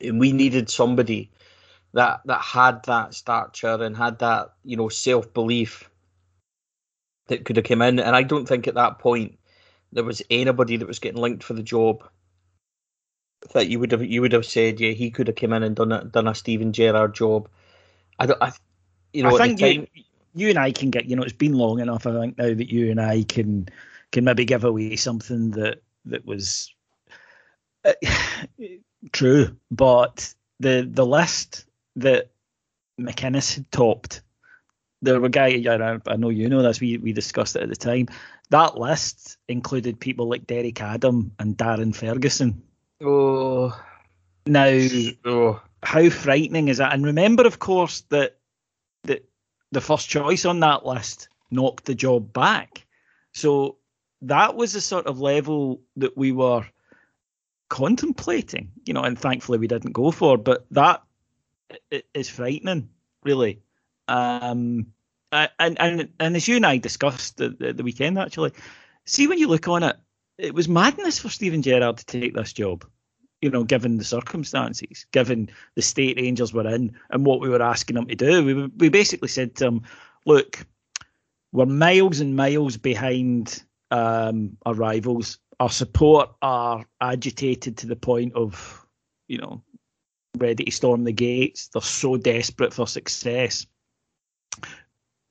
And 0.00 0.18
we 0.18 0.32
needed 0.32 0.68
somebody 0.68 1.30
that 1.92 2.22
that 2.24 2.40
had 2.40 2.82
that 2.86 3.14
stature 3.14 3.82
and 3.84 3.96
had 3.96 4.18
that, 4.18 4.52
you 4.64 4.76
know, 4.76 4.88
self 4.88 5.32
belief 5.32 5.88
that 7.28 7.44
could 7.44 7.56
have 7.56 7.64
come 7.64 7.82
in. 7.82 8.00
And 8.00 8.16
I 8.16 8.24
don't 8.24 8.46
think 8.48 8.66
at 8.66 8.74
that 8.74 8.98
point 8.98 9.38
there 9.92 10.02
was 10.02 10.22
anybody 10.28 10.76
that 10.76 10.88
was 10.88 10.98
getting 10.98 11.22
linked 11.22 11.44
for 11.44 11.54
the 11.54 11.62
job 11.62 12.02
that 13.52 13.68
you 13.68 13.78
would 13.78 13.92
have 13.92 14.04
you 14.04 14.20
would 14.20 14.32
have 14.32 14.46
said, 14.46 14.80
yeah, 14.80 14.92
he 14.92 15.10
could 15.10 15.28
have 15.28 15.36
come 15.36 15.52
in 15.52 15.62
and 15.62 15.76
done 15.76 15.92
a 15.92 16.04
done 16.04 16.28
a 16.28 16.34
Steven 16.34 16.72
Gerrard 16.72 17.14
job. 17.14 17.48
I 18.18 18.26
don't, 18.26 18.42
I, 18.42 18.52
you 19.12 19.22
know, 19.22 19.36
I 19.36 19.48
think 19.48 19.60
time, 19.60 19.86
you, 19.94 20.04
you 20.34 20.48
and 20.50 20.58
I 20.58 20.72
can 20.72 20.90
get, 20.90 21.06
you 21.06 21.16
know, 21.16 21.22
it's 21.22 21.32
been 21.32 21.54
long 21.54 21.80
enough. 21.80 22.06
I 22.06 22.12
think 22.12 22.38
now 22.38 22.54
that 22.54 22.72
you 22.72 22.90
and 22.90 23.00
I 23.00 23.22
can 23.22 23.68
can 24.12 24.24
maybe 24.24 24.44
give 24.44 24.64
away 24.64 24.96
something 24.96 25.50
that 25.52 25.82
that 26.06 26.24
was 26.24 26.72
uh, 27.84 27.92
true, 29.12 29.56
but 29.70 30.34
the 30.60 30.88
the 30.90 31.06
list 31.06 31.64
that 31.96 32.30
McInnes 33.00 33.54
had 33.54 33.70
topped, 33.70 34.22
there 35.02 35.20
were 35.20 35.28
guys. 35.28 35.66
I 35.66 36.16
know 36.16 36.30
you 36.30 36.48
know 36.48 36.62
this. 36.62 36.80
We 36.80 36.98
we 36.98 37.12
discussed 37.12 37.56
it 37.56 37.62
at 37.62 37.68
the 37.68 37.76
time. 37.76 38.08
That 38.50 38.76
list 38.78 39.38
included 39.48 39.98
people 39.98 40.28
like 40.28 40.46
Derek 40.46 40.80
Adam 40.80 41.32
and 41.38 41.56
Darren 41.56 41.94
Ferguson. 41.94 42.62
Oh, 43.04 43.78
now 44.46 44.86
oh. 45.26 45.62
how 45.82 46.08
frightening 46.08 46.68
is 46.68 46.78
that? 46.78 46.92
And 46.92 47.04
remember, 47.04 47.46
of 47.46 47.58
course, 47.58 48.02
that 48.10 48.38
that 49.04 49.28
the 49.72 49.80
first 49.80 50.08
choice 50.08 50.44
on 50.44 50.60
that 50.60 50.86
list 50.86 51.28
knocked 51.50 51.84
the 51.84 51.94
job 51.94 52.32
back. 52.32 52.86
So 53.32 53.76
that 54.22 54.56
was 54.56 54.72
the 54.72 54.80
sort 54.80 55.06
of 55.06 55.20
level 55.20 55.82
that 55.96 56.16
we 56.16 56.32
were 56.32 56.64
contemplating, 57.68 58.70
you 58.84 58.94
know, 58.94 59.02
and 59.02 59.18
thankfully 59.18 59.58
we 59.58 59.66
didn't 59.68 59.92
go 59.92 60.10
for. 60.10 60.38
But 60.38 60.66
that 60.70 61.02
is 62.14 62.28
frightening, 62.28 62.88
really. 63.22 63.60
Um, 64.08 64.86
and 65.32 65.80
and 65.80 66.08
and 66.20 66.36
as 66.36 66.48
you 66.48 66.56
and 66.56 66.66
I 66.66 66.78
discussed 66.78 67.36
the, 67.36 67.50
the, 67.50 67.72
the 67.72 67.82
weekend, 67.82 68.18
actually, 68.18 68.52
see 69.04 69.26
when 69.26 69.38
you 69.38 69.48
look 69.48 69.68
on 69.68 69.82
it, 69.82 69.96
it 70.38 70.54
was 70.54 70.68
madness 70.68 71.18
for 71.18 71.28
Steven 71.28 71.62
Gerrard 71.62 71.98
to 71.98 72.06
take 72.06 72.34
this 72.34 72.52
job. 72.52 72.84
You 73.44 73.50
know, 73.50 73.62
given 73.62 73.98
the 73.98 74.04
circumstances, 74.04 75.04
given 75.12 75.50
the 75.74 75.82
state 75.82 76.16
Rangers 76.16 76.54
were 76.54 76.66
in, 76.66 76.96
and 77.10 77.26
what 77.26 77.40
we 77.40 77.50
were 77.50 77.60
asking 77.60 77.96
them 77.96 78.06
to 78.06 78.14
do, 78.14 78.42
we 78.42 78.54
we 78.78 78.88
basically 78.88 79.28
said 79.28 79.54
to 79.56 79.64
them, 79.64 79.82
"Look, 80.24 80.66
we're 81.52 81.66
miles 81.66 82.20
and 82.20 82.36
miles 82.36 82.78
behind 82.78 83.62
um, 83.90 84.56
our 84.64 84.72
rivals. 84.72 85.38
Our 85.60 85.68
support 85.68 86.30
are 86.40 86.86
agitated 87.02 87.76
to 87.76 87.86
the 87.86 87.96
point 87.96 88.34
of, 88.34 88.84
you 89.28 89.36
know, 89.36 89.62
ready 90.38 90.64
to 90.64 90.70
storm 90.70 91.04
the 91.04 91.12
gates. 91.12 91.68
They're 91.68 91.82
so 91.82 92.16
desperate 92.16 92.72
for 92.72 92.88
success. 92.88 93.66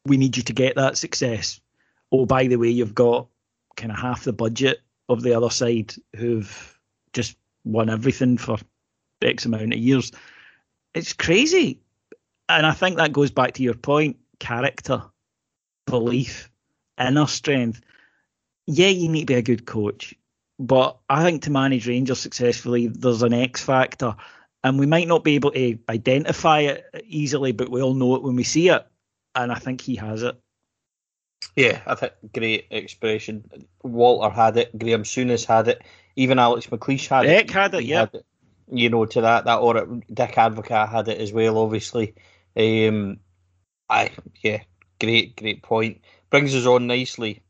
We 0.06 0.18
need 0.18 0.38
you 0.38 0.44
to 0.44 0.54
get 0.54 0.76
that 0.76 0.98
success. 0.98 1.60
Oh, 2.12 2.28
by 2.28 2.46
the 2.46 2.58
way, 2.58 2.70
you've 2.70 2.96
got 2.96 3.28
kind 3.76 3.92
of 3.92 3.98
half 3.98 4.24
the 4.24 4.34
budget 4.34 4.82
of 5.10 5.24
the 5.24 5.34
other 5.34 5.50
side 5.50 5.94
who've 6.16 6.80
just 7.12 7.36
won 7.64 7.90
everything 7.90 8.38
for 8.38 8.58
X 9.22 9.46
amount 9.46 9.74
of 9.74 9.80
years. 9.80 10.12
It's 10.94 11.14
crazy. 11.14 11.82
And 12.50 12.66
I 12.66 12.72
think 12.72 12.98
that 12.98 13.14
goes 13.14 13.32
back 13.32 13.54
to 13.54 13.64
your 13.64 13.74
point 13.74 14.18
character, 14.40 15.04
belief, 15.88 16.50
inner 17.00 17.28
strength 17.28 17.82
yeah, 18.66 18.88
you 18.88 19.10
need 19.10 19.22
to 19.22 19.34
be 19.34 19.34
a 19.36 19.42
good 19.42 19.66
coach, 19.66 20.16
but 20.60 20.98
I 21.10 21.24
think 21.24 21.44
to 21.44 21.52
manage 21.52 21.88
Rangers 21.88 22.20
successfully, 22.20 22.88
there's 22.88 23.24
an 23.24 23.34
X 23.34 23.64
factor, 23.64 24.16
and 24.64 24.80
we 24.80 24.86
might 24.86 25.08
not 25.08 25.24
be 25.24 25.36
able 25.36 25.52
to 25.52 25.78
identify 25.90 26.62
it 26.62 26.86
easily, 27.06 27.52
but 27.52 27.70
we 27.70 27.82
all 27.82 27.94
know 27.94 28.16
it 28.16 28.24
when 28.24 28.36
we 28.36 28.44
see 28.44 28.70
it, 28.70 28.86
and 29.36 29.52
I 29.52 29.56
think 29.56 29.82
he 29.82 29.96
has 29.96 30.24
it. 30.24 30.40
Yeah, 31.56 31.82
I 31.86 31.96
think 31.96 32.14
great 32.34 32.68
expression. 32.72 33.44
Walter 33.84 34.34
had 34.34 34.58
it, 34.58 34.78
Graeme 34.78 35.04
Souness 35.04 35.46
had 35.46 35.68
it, 35.68 35.82
even 36.16 36.40
Alex 36.40 36.68
McLeish 36.68 37.08
had 37.08 37.24
Dick 37.24 37.50
it. 37.50 37.52
had 37.52 37.74
it, 37.74 37.84
yeah. 37.84 38.00
Had 38.02 38.16
it, 38.16 38.26
you 38.72 38.90
know, 38.90 39.06
to 39.06 39.22
that 39.22 39.46
that 39.46 39.58
or 39.58 39.74
Dick 40.12 40.34
Advocaat 40.34 40.90
had 40.90 41.08
it 41.08 41.20
as 41.20 41.32
well, 41.32 41.58
obviously. 41.58 42.16
Um, 42.58 43.20
I 43.90 44.12
yeah, 44.42 44.62
great, 45.00 45.36
great 45.36 45.64
point. 45.64 46.02
Brings 46.30 46.56
us 46.56 46.66
on 46.66 46.88
nicely 46.88 47.44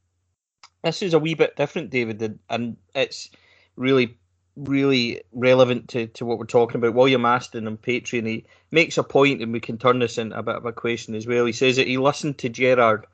this 0.83 1.01
is 1.01 1.13
a 1.13 1.19
wee 1.19 1.33
bit 1.33 1.55
different, 1.55 1.89
David, 1.89 2.39
and 2.49 2.77
it's 2.93 3.29
really, 3.75 4.17
really 4.55 5.21
relevant 5.31 5.89
to, 5.89 6.07
to 6.07 6.25
what 6.25 6.37
we're 6.37 6.45
talking 6.45 6.75
about. 6.75 6.93
William 6.93 7.25
Aston 7.25 7.67
on 7.67 7.77
Patreon, 7.77 8.27
he 8.27 8.45
makes 8.69 8.97
a 8.97 9.03
point, 9.03 9.41
and 9.41 9.53
we 9.53 9.61
can 9.61 9.77
turn 9.77 9.99
this 9.99 10.17
into 10.17 10.37
a 10.37 10.43
bit 10.43 10.55
of 10.55 10.65
a 10.65 10.73
question 10.73 11.15
as 11.15 11.25
well. 11.25 11.45
He 11.45 11.53
says 11.53 11.77
that 11.77 11.87
he 11.87 11.97
listened 11.97 12.37
to 12.39 12.49
Gerrard 12.49 13.07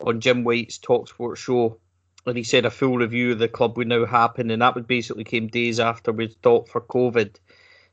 on 0.00 0.20
Jim 0.20 0.42
White's 0.42 0.78
Talk 0.78 1.08
Talksport 1.08 1.36
show, 1.36 1.78
and 2.26 2.36
he 2.36 2.44
said 2.44 2.64
a 2.64 2.70
full 2.70 2.96
review 2.98 3.32
of 3.32 3.38
the 3.38 3.48
club 3.48 3.76
would 3.76 3.88
now 3.88 4.04
happen, 4.06 4.50
and 4.50 4.62
that 4.62 4.74
would 4.74 4.86
basically 4.86 5.24
came 5.24 5.48
days 5.48 5.80
after 5.80 6.12
we'd 6.12 6.32
stopped 6.32 6.68
for 6.68 6.80
COVID. 6.80 7.36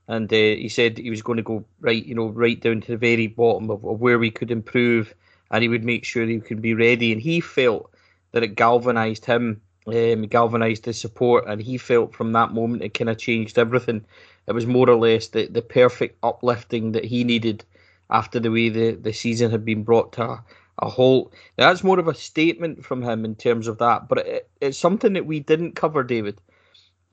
And 0.07 0.31
uh, 0.31 0.35
he 0.35 0.69
said 0.69 0.97
he 0.97 1.09
was 1.09 1.21
going 1.21 1.37
to 1.37 1.43
go 1.43 1.65
right, 1.81 2.03
you 2.03 2.15
know, 2.15 2.27
right 2.27 2.59
down 2.59 2.81
to 2.81 2.91
the 2.91 2.97
very 2.97 3.27
bottom 3.27 3.69
of, 3.69 3.85
of 3.85 3.99
where 3.99 4.19
we 4.19 4.31
could 4.31 4.51
improve, 4.51 5.13
and 5.51 5.61
he 5.61 5.69
would 5.69 5.83
make 5.83 6.03
sure 6.03 6.25
he 6.25 6.39
could 6.39 6.61
be 6.61 6.73
ready. 6.73 7.11
And 7.11 7.21
he 7.21 7.39
felt 7.39 7.91
that 8.31 8.43
it 8.43 8.55
galvanised 8.55 9.25
him, 9.25 9.61
um, 9.87 10.23
galvanised 10.23 10.85
his 10.85 10.99
support, 10.99 11.45
and 11.47 11.61
he 11.61 11.77
felt 11.77 12.15
from 12.15 12.31
that 12.33 12.53
moment 12.53 12.83
it 12.83 12.93
kind 12.93 13.09
of 13.09 13.17
changed 13.17 13.57
everything. 13.57 14.05
It 14.47 14.53
was 14.53 14.65
more 14.65 14.89
or 14.89 14.97
less 14.97 15.27
the, 15.27 15.47
the 15.47 15.61
perfect 15.61 16.17
uplifting 16.23 16.91
that 16.93 17.05
he 17.05 17.23
needed 17.23 17.63
after 18.09 18.39
the 18.39 18.51
way 18.51 18.69
the, 18.69 18.91
the 18.91 19.13
season 19.13 19.51
had 19.51 19.63
been 19.65 19.83
brought 19.83 20.13
to 20.13 20.39
a, 20.81 20.89
halt. 20.89 21.33
That's 21.57 21.83
more 21.83 21.99
of 21.99 22.07
a 22.07 22.13
statement 22.13 22.85
from 22.85 23.01
him 23.01 23.25
in 23.25 23.35
terms 23.35 23.67
of 23.67 23.77
that, 23.79 24.07
but 24.07 24.19
it, 24.19 24.49
it's 24.61 24.77
something 24.77 25.13
that 25.13 25.25
we 25.25 25.39
didn't 25.39 25.75
cover, 25.75 26.03
David. 26.03 26.39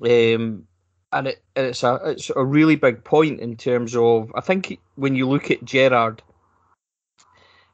Um, 0.03 0.67
and 1.13 1.29
it, 1.29 1.43
it's 1.55 1.83
a 1.83 2.01
it's 2.05 2.31
a 2.35 2.45
really 2.45 2.77
big 2.77 3.05
point 3.05 3.41
in 3.41 3.57
terms 3.57 3.97
of 3.97 4.31
I 4.35 4.41
think 4.41 4.79
when 4.97 5.15
you 5.15 5.29
look 5.29 5.51
at 5.51 5.65
Gerrard 5.65 6.23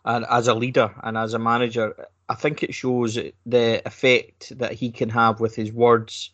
and 0.05 0.25
as 0.31 0.49
a 0.49 0.55
leader 0.55 0.95
and 1.03 1.17
as 1.17 1.35
a 1.35 1.39
manager, 1.39 1.95
I 2.29 2.35
think 2.35 2.63
it 2.63 2.75
shows 2.75 3.19
the 3.47 3.83
effect 3.87 4.57
that 4.59 4.73
he 4.73 4.91
can 4.91 5.09
have 5.11 5.41
with 5.41 5.57
his 5.57 5.73
words 5.73 6.31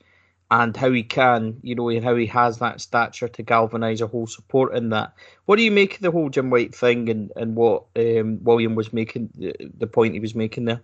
and 0.51 0.77
how 0.77 0.91
he 0.91 1.03
can, 1.03 1.59
you 1.63 1.75
know, 1.75 1.91
and 1.91 2.05
how 2.05 2.17
he 2.17 2.27
has 2.27 2.59
that 2.59 2.81
stature 2.81 3.29
to 3.29 3.43
galvanise 3.43 4.01
a 4.01 4.07
whole 4.07 4.27
support 4.27 4.75
in 4.75 4.91
that. 4.91 5.13
What 5.45 5.57
do 5.57 5.63
you 5.63 5.71
make 5.71 5.97
of 5.97 6.01
the 6.01 6.11
whole 6.11 6.31
Jim 6.31 6.51
White 6.51 6.75
thing 6.75 7.11
and, 7.11 7.31
and 7.37 7.55
what 7.55 7.85
um, 7.97 8.43
William 8.43 8.75
was 8.75 8.93
making, 8.93 9.31
the, 9.35 9.55
the 9.77 9.87
point 9.87 10.15
he 10.15 10.21
was 10.21 10.35
making 10.35 10.65
there? 10.65 10.83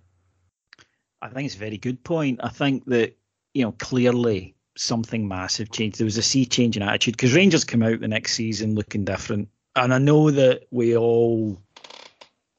I 1.23 1.29
think 1.29 1.47
it's 1.47 1.55
a 1.55 1.59
very 1.59 1.79
good 1.79 2.05
point. 2.05 2.41
I 2.43 2.51
think 2.51 2.85
that, 2.87 3.17
you 3.55 3.65
know, 3.65 3.73
clearly 3.73 4.55
something 4.77 5.27
massive 5.27 5.71
changed. 5.71 5.99
There 5.99 6.05
was 6.05 6.19
a 6.19 6.23
sea 6.23 6.45
change 6.45 6.77
in 6.77 6.83
attitude 6.83 7.17
because 7.17 7.35
Rangers 7.35 7.65
come 7.65 7.83
out 7.83 8.01
the 8.01 8.09
next 8.09 8.35
season 8.35 8.75
looking 8.75 9.07
different. 9.07 9.49
And 9.75 9.95
I 9.95 9.99
know 9.99 10.31
that 10.31 10.65
we 10.71 10.95
all 10.95 11.63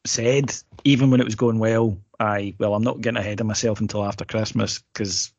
said, 0.08 0.54
even 0.84 1.12
when 1.12 1.22
it 1.22 1.26
was 1.26 1.36
going 1.36 1.60
well, 1.60 2.00
I, 2.20 2.56
well, 2.60 2.74
I'm 2.74 2.84
not 2.84 3.02
getting 3.02 3.20
ahead 3.20 3.42
of 3.42 3.48
myself 3.48 3.80
until 3.80 4.04
after 4.04 4.26
Christmas 4.26 4.80
because 4.94 5.32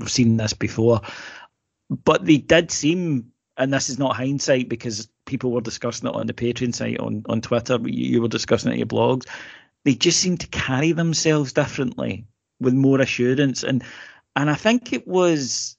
we've 0.00 0.10
seen 0.10 0.36
this 0.36 0.52
before. 0.52 1.00
But 1.88 2.24
they 2.24 2.38
did 2.38 2.70
seem, 2.70 3.32
and 3.56 3.72
this 3.72 3.88
is 3.88 3.98
not 3.98 4.16
hindsight 4.16 4.68
because 4.68 5.08
people 5.26 5.52
were 5.52 5.60
discussing 5.60 6.08
it 6.08 6.14
on 6.14 6.26
the 6.26 6.32
Patreon 6.32 6.74
site, 6.74 6.98
on, 6.98 7.24
on 7.28 7.40
Twitter, 7.40 7.78
you 7.84 8.20
were 8.22 8.28
discussing 8.28 8.70
it 8.70 8.74
in 8.74 8.78
your 8.80 8.86
blogs. 8.86 9.26
They 9.84 9.94
just 9.94 10.20
seemed 10.20 10.40
to 10.40 10.48
carry 10.48 10.92
themselves 10.92 11.52
differently 11.52 12.26
with 12.60 12.74
more 12.74 13.00
assurance. 13.00 13.62
And 13.62 13.82
and 14.36 14.50
I 14.50 14.54
think 14.54 14.92
it 14.92 15.08
was 15.08 15.76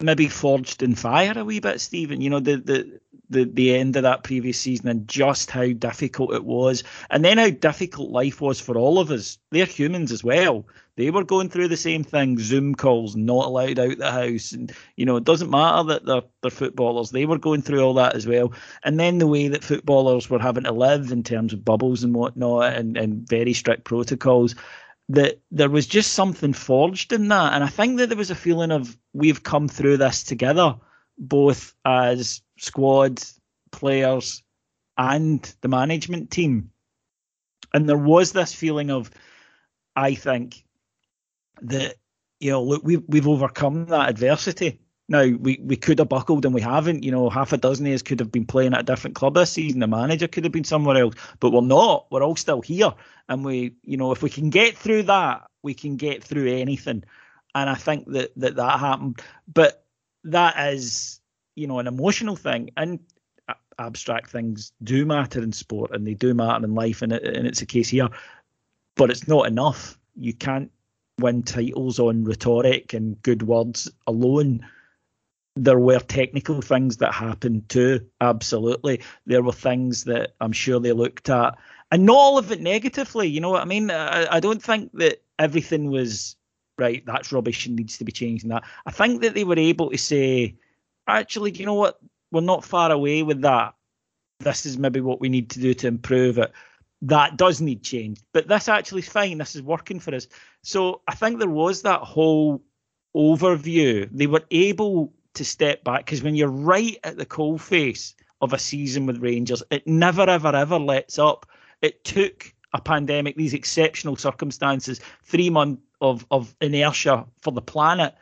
maybe 0.00 0.28
forged 0.28 0.82
in 0.82 0.94
fire 0.94 1.32
a 1.36 1.44
wee 1.44 1.60
bit, 1.60 1.80
Stephen. 1.80 2.20
You 2.20 2.30
know, 2.30 2.40
the 2.40 2.56
the 2.56 3.00
the 3.30 3.44
the 3.44 3.74
end 3.74 3.96
of 3.96 4.02
that 4.02 4.22
previous 4.22 4.58
season 4.58 4.88
and 4.88 5.08
just 5.08 5.50
how 5.50 5.66
difficult 5.66 6.34
it 6.34 6.44
was, 6.44 6.84
and 7.10 7.24
then 7.24 7.38
how 7.38 7.50
difficult 7.50 8.10
life 8.10 8.40
was 8.40 8.60
for 8.60 8.76
all 8.76 8.98
of 8.98 9.10
us. 9.10 9.38
They're 9.50 9.66
humans 9.66 10.12
as 10.12 10.22
well. 10.22 10.66
They 10.98 11.12
were 11.12 11.22
going 11.22 11.48
through 11.48 11.68
the 11.68 11.76
same 11.76 12.02
thing: 12.02 12.40
Zoom 12.40 12.74
calls, 12.74 13.14
not 13.14 13.46
allowed 13.46 13.78
out 13.78 13.98
the 13.98 14.10
house, 14.10 14.50
and 14.50 14.72
you 14.96 15.06
know, 15.06 15.14
it 15.14 15.22
doesn't 15.22 15.48
matter 15.48 15.84
that 15.84 16.04
they're 16.04 16.24
they're 16.42 16.50
footballers. 16.50 17.12
They 17.12 17.24
were 17.24 17.38
going 17.38 17.62
through 17.62 17.82
all 17.82 17.94
that 17.94 18.16
as 18.16 18.26
well. 18.26 18.52
And 18.82 18.98
then 18.98 19.18
the 19.18 19.28
way 19.28 19.46
that 19.46 19.62
footballers 19.62 20.28
were 20.28 20.40
having 20.40 20.64
to 20.64 20.72
live 20.72 21.12
in 21.12 21.22
terms 21.22 21.52
of 21.52 21.64
bubbles 21.64 22.02
and 22.02 22.16
whatnot, 22.16 22.72
and 22.72 22.96
and 22.96 23.28
very 23.28 23.52
strict 23.52 23.84
protocols 23.84 24.56
that 25.08 25.40
there 25.52 25.70
was 25.70 25.86
just 25.86 26.14
something 26.14 26.52
forged 26.52 27.12
in 27.12 27.28
that. 27.28 27.52
And 27.52 27.62
I 27.62 27.68
think 27.68 27.98
that 27.98 28.08
there 28.08 28.18
was 28.18 28.32
a 28.32 28.34
feeling 28.34 28.72
of 28.72 28.98
we've 29.12 29.44
come 29.44 29.68
through 29.68 29.98
this 29.98 30.24
together, 30.24 30.74
both 31.16 31.74
as 31.84 32.42
squad 32.58 33.22
players 33.70 34.42
and 34.96 35.54
the 35.60 35.68
management 35.68 36.32
team. 36.32 36.72
And 37.72 37.88
there 37.88 37.96
was 37.96 38.32
this 38.32 38.52
feeling 38.52 38.90
of, 38.90 39.12
I 39.94 40.16
think, 40.16 40.64
that, 41.62 41.96
you 42.40 42.50
know, 42.50 42.62
look, 42.62 42.82
we've, 42.84 43.02
we've 43.08 43.28
overcome 43.28 43.86
that 43.86 44.08
adversity. 44.08 44.80
Now 45.08 45.24
we, 45.26 45.58
we 45.62 45.76
could 45.76 45.98
have 46.00 46.10
buckled 46.10 46.44
and 46.44 46.54
we 46.54 46.60
haven't. 46.60 47.02
You 47.02 47.10
know, 47.10 47.30
half 47.30 47.52
a 47.52 47.56
dozen 47.56 47.86
of 47.86 47.94
us 47.94 48.02
could 48.02 48.20
have 48.20 48.30
been 48.30 48.44
playing 48.44 48.74
at 48.74 48.80
a 48.80 48.84
different 48.84 49.16
club 49.16 49.34
this 49.34 49.52
season. 49.52 49.80
The 49.80 49.86
manager 49.86 50.28
could 50.28 50.44
have 50.44 50.52
been 50.52 50.64
somewhere 50.64 50.98
else, 50.98 51.14
but 51.40 51.50
we're 51.50 51.62
not. 51.62 52.06
We're 52.10 52.22
all 52.22 52.36
still 52.36 52.60
here, 52.60 52.92
and 53.28 53.44
we, 53.44 53.74
you 53.84 53.96
know, 53.96 54.12
if 54.12 54.22
we 54.22 54.28
can 54.28 54.50
get 54.50 54.76
through 54.76 55.04
that, 55.04 55.46
we 55.62 55.72
can 55.72 55.96
get 55.96 56.22
through 56.22 56.48
anything. 56.48 57.04
And 57.54 57.70
I 57.70 57.74
think 57.74 58.06
that 58.12 58.32
that 58.36 58.56
that 58.56 58.80
happened, 58.80 59.22
but 59.52 59.82
that 60.24 60.74
is, 60.74 61.20
you 61.54 61.66
know, 61.66 61.78
an 61.78 61.86
emotional 61.86 62.36
thing, 62.36 62.70
and 62.76 63.00
abstract 63.78 64.30
things 64.30 64.72
do 64.82 65.06
matter 65.06 65.42
in 65.42 65.52
sport, 65.52 65.92
and 65.94 66.06
they 66.06 66.14
do 66.14 66.34
matter 66.34 66.64
in 66.64 66.74
life, 66.74 67.00
and, 67.00 67.12
it, 67.12 67.24
and 67.24 67.46
it's 67.46 67.62
a 67.62 67.66
case 67.66 67.88
here. 67.88 68.10
But 68.94 69.10
it's 69.10 69.26
not 69.26 69.46
enough. 69.46 69.98
You 70.16 70.34
can't 70.34 70.70
win 71.18 71.42
titles 71.42 71.98
on 71.98 72.24
rhetoric 72.24 72.94
and 72.94 73.20
good 73.22 73.42
words 73.42 73.90
alone 74.06 74.64
there 75.64 75.78
were 75.78 75.98
technical 75.98 76.62
things 76.62 76.98
that 76.98 77.12
happened 77.12 77.68
too. 77.68 78.06
Absolutely, 78.20 79.02
there 79.26 79.42
were 79.42 79.52
things 79.52 80.04
that 80.04 80.34
I'm 80.40 80.52
sure 80.52 80.80
they 80.80 80.92
looked 80.92 81.28
at, 81.28 81.58
and 81.90 82.06
not 82.06 82.16
all 82.16 82.38
of 82.38 82.52
it 82.52 82.60
negatively. 82.60 83.28
You 83.28 83.40
know 83.40 83.50
what 83.50 83.62
I 83.62 83.66
mean? 83.66 83.90
I, 83.90 84.36
I 84.36 84.40
don't 84.40 84.62
think 84.62 84.92
that 84.94 85.22
everything 85.38 85.90
was 85.90 86.36
right. 86.78 87.04
That's 87.06 87.32
rubbish 87.32 87.66
and 87.66 87.76
needs 87.76 87.98
to 87.98 88.04
be 88.04 88.12
changed. 88.12 88.44
And 88.44 88.52
that 88.52 88.64
I 88.86 88.90
think 88.90 89.22
that 89.22 89.34
they 89.34 89.44
were 89.44 89.58
able 89.58 89.90
to 89.90 89.98
say, 89.98 90.54
actually, 91.06 91.52
you 91.52 91.66
know 91.66 91.74
what? 91.74 91.98
We're 92.30 92.40
not 92.40 92.64
far 92.64 92.92
away 92.92 93.22
with 93.22 93.42
that. 93.42 93.74
This 94.40 94.66
is 94.66 94.78
maybe 94.78 95.00
what 95.00 95.20
we 95.20 95.28
need 95.28 95.50
to 95.50 95.60
do 95.60 95.74
to 95.74 95.88
improve 95.88 96.38
it. 96.38 96.52
That 97.02 97.36
does 97.36 97.60
need 97.60 97.82
change, 97.82 98.20
but 98.32 98.48
this 98.48 98.68
actually 98.68 99.02
is 99.02 99.08
fine. 99.08 99.38
This 99.38 99.54
is 99.54 99.62
working 99.62 100.00
for 100.00 100.14
us. 100.14 100.26
So 100.62 101.02
I 101.06 101.14
think 101.14 101.38
there 101.38 101.48
was 101.48 101.82
that 101.82 102.00
whole 102.00 102.62
overview. 103.16 104.08
They 104.12 104.26
were 104.26 104.44
able 104.50 105.12
to 105.34 105.44
step 105.44 105.84
back 105.84 106.06
because 106.06 106.22
when 106.22 106.34
you're 106.34 106.48
right 106.48 106.96
at 107.04 107.16
the 107.16 107.24
coal 107.24 107.56
face 107.58 108.14
of 108.40 108.52
a 108.52 108.58
season 108.58 109.06
with 109.06 109.22
Rangers, 109.22 109.62
it 109.70 109.86
never, 109.86 110.22
ever, 110.22 110.54
ever 110.54 110.78
lets 110.78 111.18
up. 111.18 111.46
It 111.82 112.02
took 112.04 112.52
a 112.74 112.80
pandemic, 112.80 113.36
these 113.36 113.54
exceptional 113.54 114.16
circumstances, 114.16 115.00
three 115.22 115.50
months 115.50 115.82
of, 116.00 116.26
of 116.30 116.54
inertia 116.60 117.26
for 117.40 117.52
the 117.52 117.62
planet, 117.62 118.14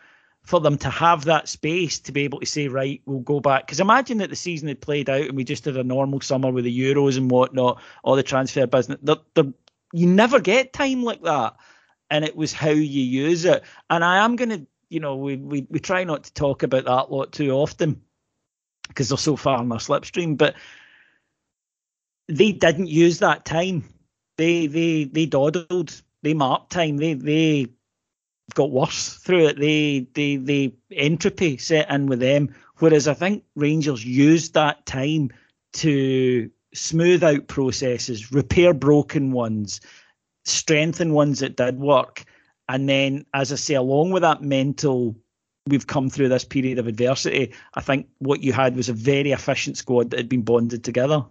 for 0.47 0.61
them 0.61 0.79
to 0.79 0.89
have 0.89 1.27
that 1.27 1.49
space 1.49 1.99
to 2.01 2.13
be 2.13 2.23
able 2.23 2.41
to 2.41 2.47
say, 2.47 2.69
right, 2.69 3.03
we'll 3.05 3.21
go 3.21 3.41
back. 3.41 3.67
Because 3.67 3.81
imagine 3.81 4.19
that 4.19 4.31
the 4.31 4.37
season 4.37 4.69
had 4.69 4.81
played 4.81 5.11
out 5.11 5.23
and 5.23 5.37
we 5.37 5.45
just 5.45 5.65
had 5.67 5.77
a 5.77 5.85
normal 5.85 6.21
summer 6.21 6.51
with 6.51 6.65
the 6.65 6.81
Euros 6.81 7.19
and 7.19 7.31
whatnot, 7.31 7.83
all 8.03 8.17
the 8.17 8.23
transfer 8.23 8.67
business. 8.67 8.99
The, 9.03 9.19
the, 9.35 9.53
you 9.93 10.07
never 10.07 10.41
get 10.41 10.73
time 10.73 11.03
like 11.03 11.23
that. 11.23 11.57
And 12.09 12.25
it 12.25 12.37
was 12.37 12.53
how 12.53 12.71
you 12.71 13.03
use 13.03 13.45
it. 13.45 13.65
And 13.91 14.05
I 14.05 14.25
am 14.25 14.37
going 14.37 14.51
to 14.51 14.67
you 14.89 15.01
know, 15.01 15.17
we, 15.17 15.37
we, 15.37 15.67
we 15.69 15.81
try 15.81 16.05
not 16.05 16.25
to 16.25 16.33
talk 16.33 16.63
about 16.63 16.85
that 16.85 17.11
lot 17.11 17.33
too 17.33 17.51
often 17.51 18.03
because 18.89 19.09
they're 19.09 19.19
so 19.19 19.37
far 19.37 19.63
in 19.63 19.73
our 19.73 19.79
slipstream. 19.79 20.37
But 20.37 20.55
they 22.29 22.53
didn't 22.53 22.89
use 22.89 23.19
that 23.19 23.45
time. 23.45 23.85
They 24.37 24.67
they 24.67 25.05
they 25.05 25.27
dawdled. 25.27 26.01
They 26.23 26.35
marked 26.35 26.71
time. 26.71 26.97
They 26.99 27.15
they 27.15 27.67
got 28.57 28.73
worse 28.73 29.15
through 29.15 29.47
it. 29.47 29.61
They 29.61 30.09
they 30.15 30.37
they 30.37 30.75
entropy 30.91 31.59
set 31.59 31.89
in 31.91 32.07
with 32.07 32.19
them. 32.19 32.53
Whereas 32.79 33.07
I 33.07 33.15
think 33.15 33.45
Rangers 33.55 34.05
used 34.05 34.55
that 34.55 34.85
time 34.85 35.31
to 35.75 36.51
smooth 36.75 37.23
out 37.23 37.47
processes, 37.47 38.33
repair 38.33 38.75
broken 38.75 39.31
ones, 39.31 39.81
strengthen 40.45 41.13
ones 41.13 41.39
that 41.41 41.57
did 41.57 41.79
work, 41.79 42.25
and 42.69 42.89
then, 42.89 43.25
as 43.33 43.53
I 43.53 43.57
say, 43.57 43.75
along 43.75 44.11
with 44.11 44.23
that 44.23 44.43
mental, 44.43 45.17
we've 45.67 45.87
come 45.87 46.11
through 46.11 46.29
this 46.29 46.45
period 46.45 46.79
of 46.79 46.87
adversity. 46.87 47.55
I 47.75 47.81
think 47.81 48.09
what 48.19 48.43
you 48.43 48.53
had 48.53 48.77
was 48.77 48.89
a 48.89 48.93
very 48.93 49.33
efficient 49.33 49.77
squad 49.77 50.11
that 50.11 50.19
had 50.19 50.29
been 50.29 50.43
bonded 50.43 50.83
together. 50.83 51.25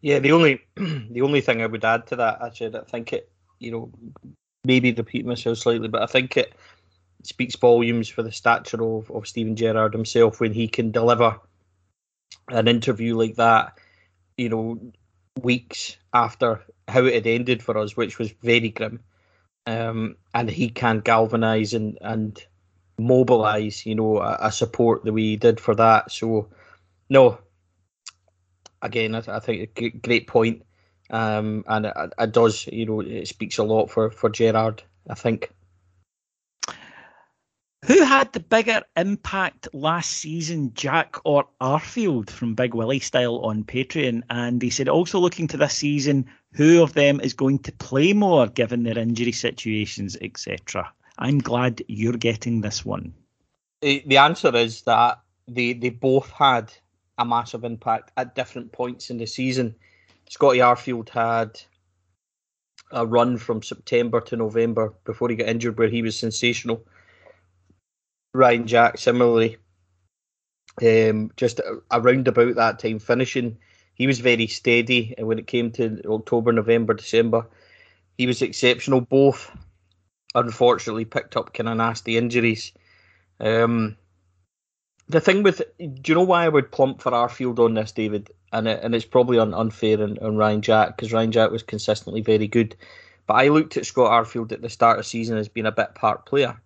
Yeah, 0.00 0.18
the 0.18 0.32
only 0.32 0.60
the 0.76 1.22
only 1.22 1.40
thing 1.40 1.62
I 1.62 1.66
would 1.66 1.84
add 1.84 2.08
to 2.08 2.16
that, 2.16 2.42
actually, 2.42 2.76
I 2.76 2.84
think 2.84 3.12
it, 3.12 3.30
you 3.58 3.70
know, 3.70 3.92
maybe 4.64 4.92
repeat 4.92 5.26
myself 5.26 5.58
slightly, 5.58 5.88
but 5.88 6.02
I 6.02 6.06
think 6.06 6.36
it 6.36 6.54
speaks 7.22 7.56
volumes 7.56 8.08
for 8.08 8.22
the 8.22 8.32
stature 8.32 8.82
of, 8.82 9.10
of 9.10 9.26
Steven 9.26 9.56
Gerrard 9.56 9.92
himself 9.92 10.40
when 10.40 10.52
he 10.52 10.68
can 10.68 10.90
deliver 10.90 11.38
an 12.48 12.68
interview 12.68 13.16
like 13.16 13.36
that, 13.36 13.78
you 14.36 14.48
know, 14.48 14.80
weeks 15.40 15.96
after 16.12 16.62
how 16.88 17.04
it 17.04 17.14
had 17.14 17.26
ended 17.26 17.62
for 17.62 17.78
us, 17.78 17.96
which 17.96 18.18
was 18.18 18.32
very 18.42 18.70
grim 18.70 19.00
um, 19.66 20.16
and 20.34 20.50
he 20.50 20.68
can 20.68 21.00
galvanise 21.00 21.74
and 21.74 21.98
and 22.00 22.44
mobilise, 22.98 23.86
you 23.86 23.94
know, 23.94 24.18
a, 24.18 24.38
a, 24.42 24.52
support 24.52 25.04
the 25.04 25.12
way 25.12 25.22
he 25.22 25.36
did 25.36 25.58
for 25.58 25.74
that. 25.74 26.10
So, 26.10 26.48
no, 27.08 27.38
again, 28.80 29.14
I, 29.14 29.22
I 29.26 29.40
think 29.40 29.80
a 29.80 29.90
great 29.90 30.26
point. 30.26 30.64
Um, 31.12 31.64
and 31.68 31.86
it, 31.86 31.94
it, 32.18 32.32
does, 32.32 32.66
you 32.66 32.86
know, 32.86 33.00
it 33.00 33.28
speaks 33.28 33.58
a 33.58 33.62
lot 33.64 33.90
for 33.90 34.10
for 34.10 34.30
Gerrard. 34.30 34.82
I 35.08 35.14
think. 35.14 35.52
Who 37.86 38.04
had 38.04 38.32
the 38.32 38.38
bigger 38.38 38.82
impact 38.96 39.68
last 39.72 40.10
season, 40.10 40.72
Jack 40.72 41.16
or 41.24 41.48
Arfield 41.60 42.30
from 42.30 42.54
Big 42.54 42.74
Willie 42.74 43.00
Style 43.00 43.38
on 43.38 43.64
Patreon? 43.64 44.22
And 44.30 44.62
he 44.62 44.70
said, 44.70 44.88
also 44.88 45.18
looking 45.18 45.48
to 45.48 45.56
this 45.56 45.74
season, 45.74 46.26
who 46.52 46.80
of 46.80 46.92
them 46.92 47.20
is 47.20 47.34
going 47.34 47.58
to 47.60 47.72
play 47.72 48.12
more 48.12 48.46
given 48.46 48.84
their 48.84 48.98
injury 48.98 49.32
situations, 49.32 50.16
etc.? 50.20 50.92
I'm 51.18 51.38
glad 51.38 51.82
you're 51.88 52.12
getting 52.12 52.60
this 52.60 52.84
one. 52.84 53.14
The 53.80 54.16
answer 54.16 54.54
is 54.54 54.82
that 54.82 55.20
they 55.48 55.72
they 55.72 55.90
both 55.90 56.30
had 56.30 56.72
a 57.18 57.24
massive 57.24 57.64
impact 57.64 58.12
at 58.16 58.36
different 58.36 58.70
points 58.70 59.10
in 59.10 59.18
the 59.18 59.26
season. 59.26 59.74
Scotty 60.32 60.58
Arfield 60.58 61.10
had 61.10 61.60
a 62.90 63.06
run 63.06 63.36
from 63.36 63.62
September 63.62 64.20
to 64.22 64.36
November 64.36 64.94
before 65.04 65.28
he 65.28 65.36
got 65.36 65.48
injured 65.48 65.78
where 65.78 65.88
he 65.88 66.02
was 66.02 66.18
sensational 66.18 66.86
Ryan 68.34 68.66
Jack 68.66 68.96
similarly, 68.96 69.58
um, 70.80 71.30
just 71.36 71.60
around 71.90 72.28
about 72.28 72.54
that 72.54 72.78
time 72.78 72.98
finishing, 72.98 73.58
he 73.94 74.06
was 74.06 74.20
very 74.20 74.46
steady. 74.46 75.14
And 75.18 75.26
when 75.26 75.38
it 75.38 75.46
came 75.46 75.70
to 75.72 76.00
October, 76.08 76.52
November, 76.52 76.94
December, 76.94 77.46
he 78.16 78.26
was 78.26 78.40
exceptional. 78.40 79.02
Both, 79.02 79.54
unfortunately, 80.34 81.04
picked 81.04 81.36
up 81.36 81.52
kind 81.52 81.68
of 81.68 81.76
nasty 81.76 82.16
injuries. 82.16 82.72
Um, 83.38 83.98
the 85.12 85.20
thing 85.20 85.42
with, 85.42 85.62
do 85.78 86.12
you 86.12 86.14
know 86.14 86.22
why 86.22 86.44
I 86.44 86.48
would 86.48 86.72
plump 86.72 87.00
for 87.00 87.12
Arfield 87.12 87.58
on 87.58 87.74
this, 87.74 87.92
David? 87.92 88.30
And 88.52 88.68
it, 88.68 88.80
and 88.82 88.94
it's 88.94 89.04
probably 89.04 89.38
un, 89.38 89.54
unfair 89.54 90.02
on, 90.02 90.18
on 90.18 90.36
Ryan 90.36 90.62
Jack 90.62 90.96
because 90.96 91.12
Ryan 91.12 91.32
Jack 91.32 91.50
was 91.50 91.62
consistently 91.62 92.20
very 92.20 92.48
good. 92.48 92.76
But 93.26 93.34
I 93.34 93.48
looked 93.48 93.76
at 93.76 93.86
Scott 93.86 94.10
Arfield 94.10 94.52
at 94.52 94.62
the 94.62 94.68
start 94.68 94.98
of 94.98 95.06
season 95.06 95.38
as 95.38 95.48
being 95.48 95.66
a 95.66 95.72
bit 95.72 95.94
part 95.94 96.26
player 96.26 96.60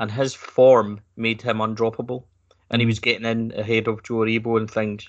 and 0.00 0.10
his 0.10 0.34
form 0.34 0.98
made 1.16 1.42
him 1.42 1.58
undroppable, 1.58 2.24
and 2.70 2.80
he 2.80 2.86
hmm. 2.86 2.88
was 2.88 2.98
getting 2.98 3.26
in 3.26 3.52
ahead 3.52 3.86
of 3.86 4.02
Joe 4.02 4.14
Aribo 4.14 4.56
and 4.56 4.68
things. 4.68 5.06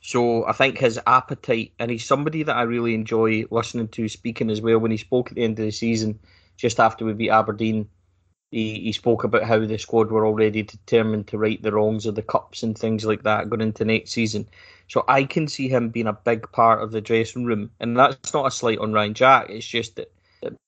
So 0.00 0.44
I 0.46 0.52
think 0.52 0.78
his 0.78 0.98
appetite, 1.06 1.72
and 1.78 1.90
he's 1.90 2.04
somebody 2.04 2.42
that 2.42 2.56
I 2.56 2.62
really 2.62 2.92
enjoy 2.92 3.44
listening 3.52 3.86
to 3.88 4.08
speaking 4.08 4.50
as 4.50 4.60
well. 4.60 4.78
When 4.78 4.90
he 4.90 4.96
spoke 4.96 5.30
at 5.30 5.36
the 5.36 5.44
end 5.44 5.60
of 5.60 5.64
the 5.64 5.70
season, 5.70 6.18
just 6.56 6.80
after 6.80 7.04
we 7.04 7.12
beat 7.12 7.30
Aberdeen, 7.30 7.88
he, 8.52 8.78
he 8.80 8.92
spoke 8.92 9.24
about 9.24 9.44
how 9.44 9.58
the 9.58 9.78
squad 9.78 10.10
were 10.10 10.26
already 10.26 10.62
determined 10.62 11.26
to 11.26 11.38
right 11.38 11.60
the 11.62 11.72
wrongs 11.72 12.04
of 12.04 12.14
the 12.14 12.22
cups 12.22 12.62
and 12.62 12.78
things 12.78 13.04
like 13.04 13.22
that 13.22 13.48
going 13.48 13.62
into 13.62 13.84
next 13.84 14.10
season. 14.10 14.46
So 14.88 15.04
I 15.08 15.24
can 15.24 15.48
see 15.48 15.68
him 15.68 15.88
being 15.88 16.06
a 16.06 16.12
big 16.12 16.52
part 16.52 16.82
of 16.82 16.92
the 16.92 17.00
dressing 17.00 17.46
room, 17.46 17.70
and 17.80 17.96
that's 17.96 18.34
not 18.34 18.46
a 18.46 18.50
slight 18.50 18.78
on 18.78 18.92
Ryan 18.92 19.14
Jack. 19.14 19.46
It's 19.48 19.66
just 19.66 19.96
that 19.96 20.12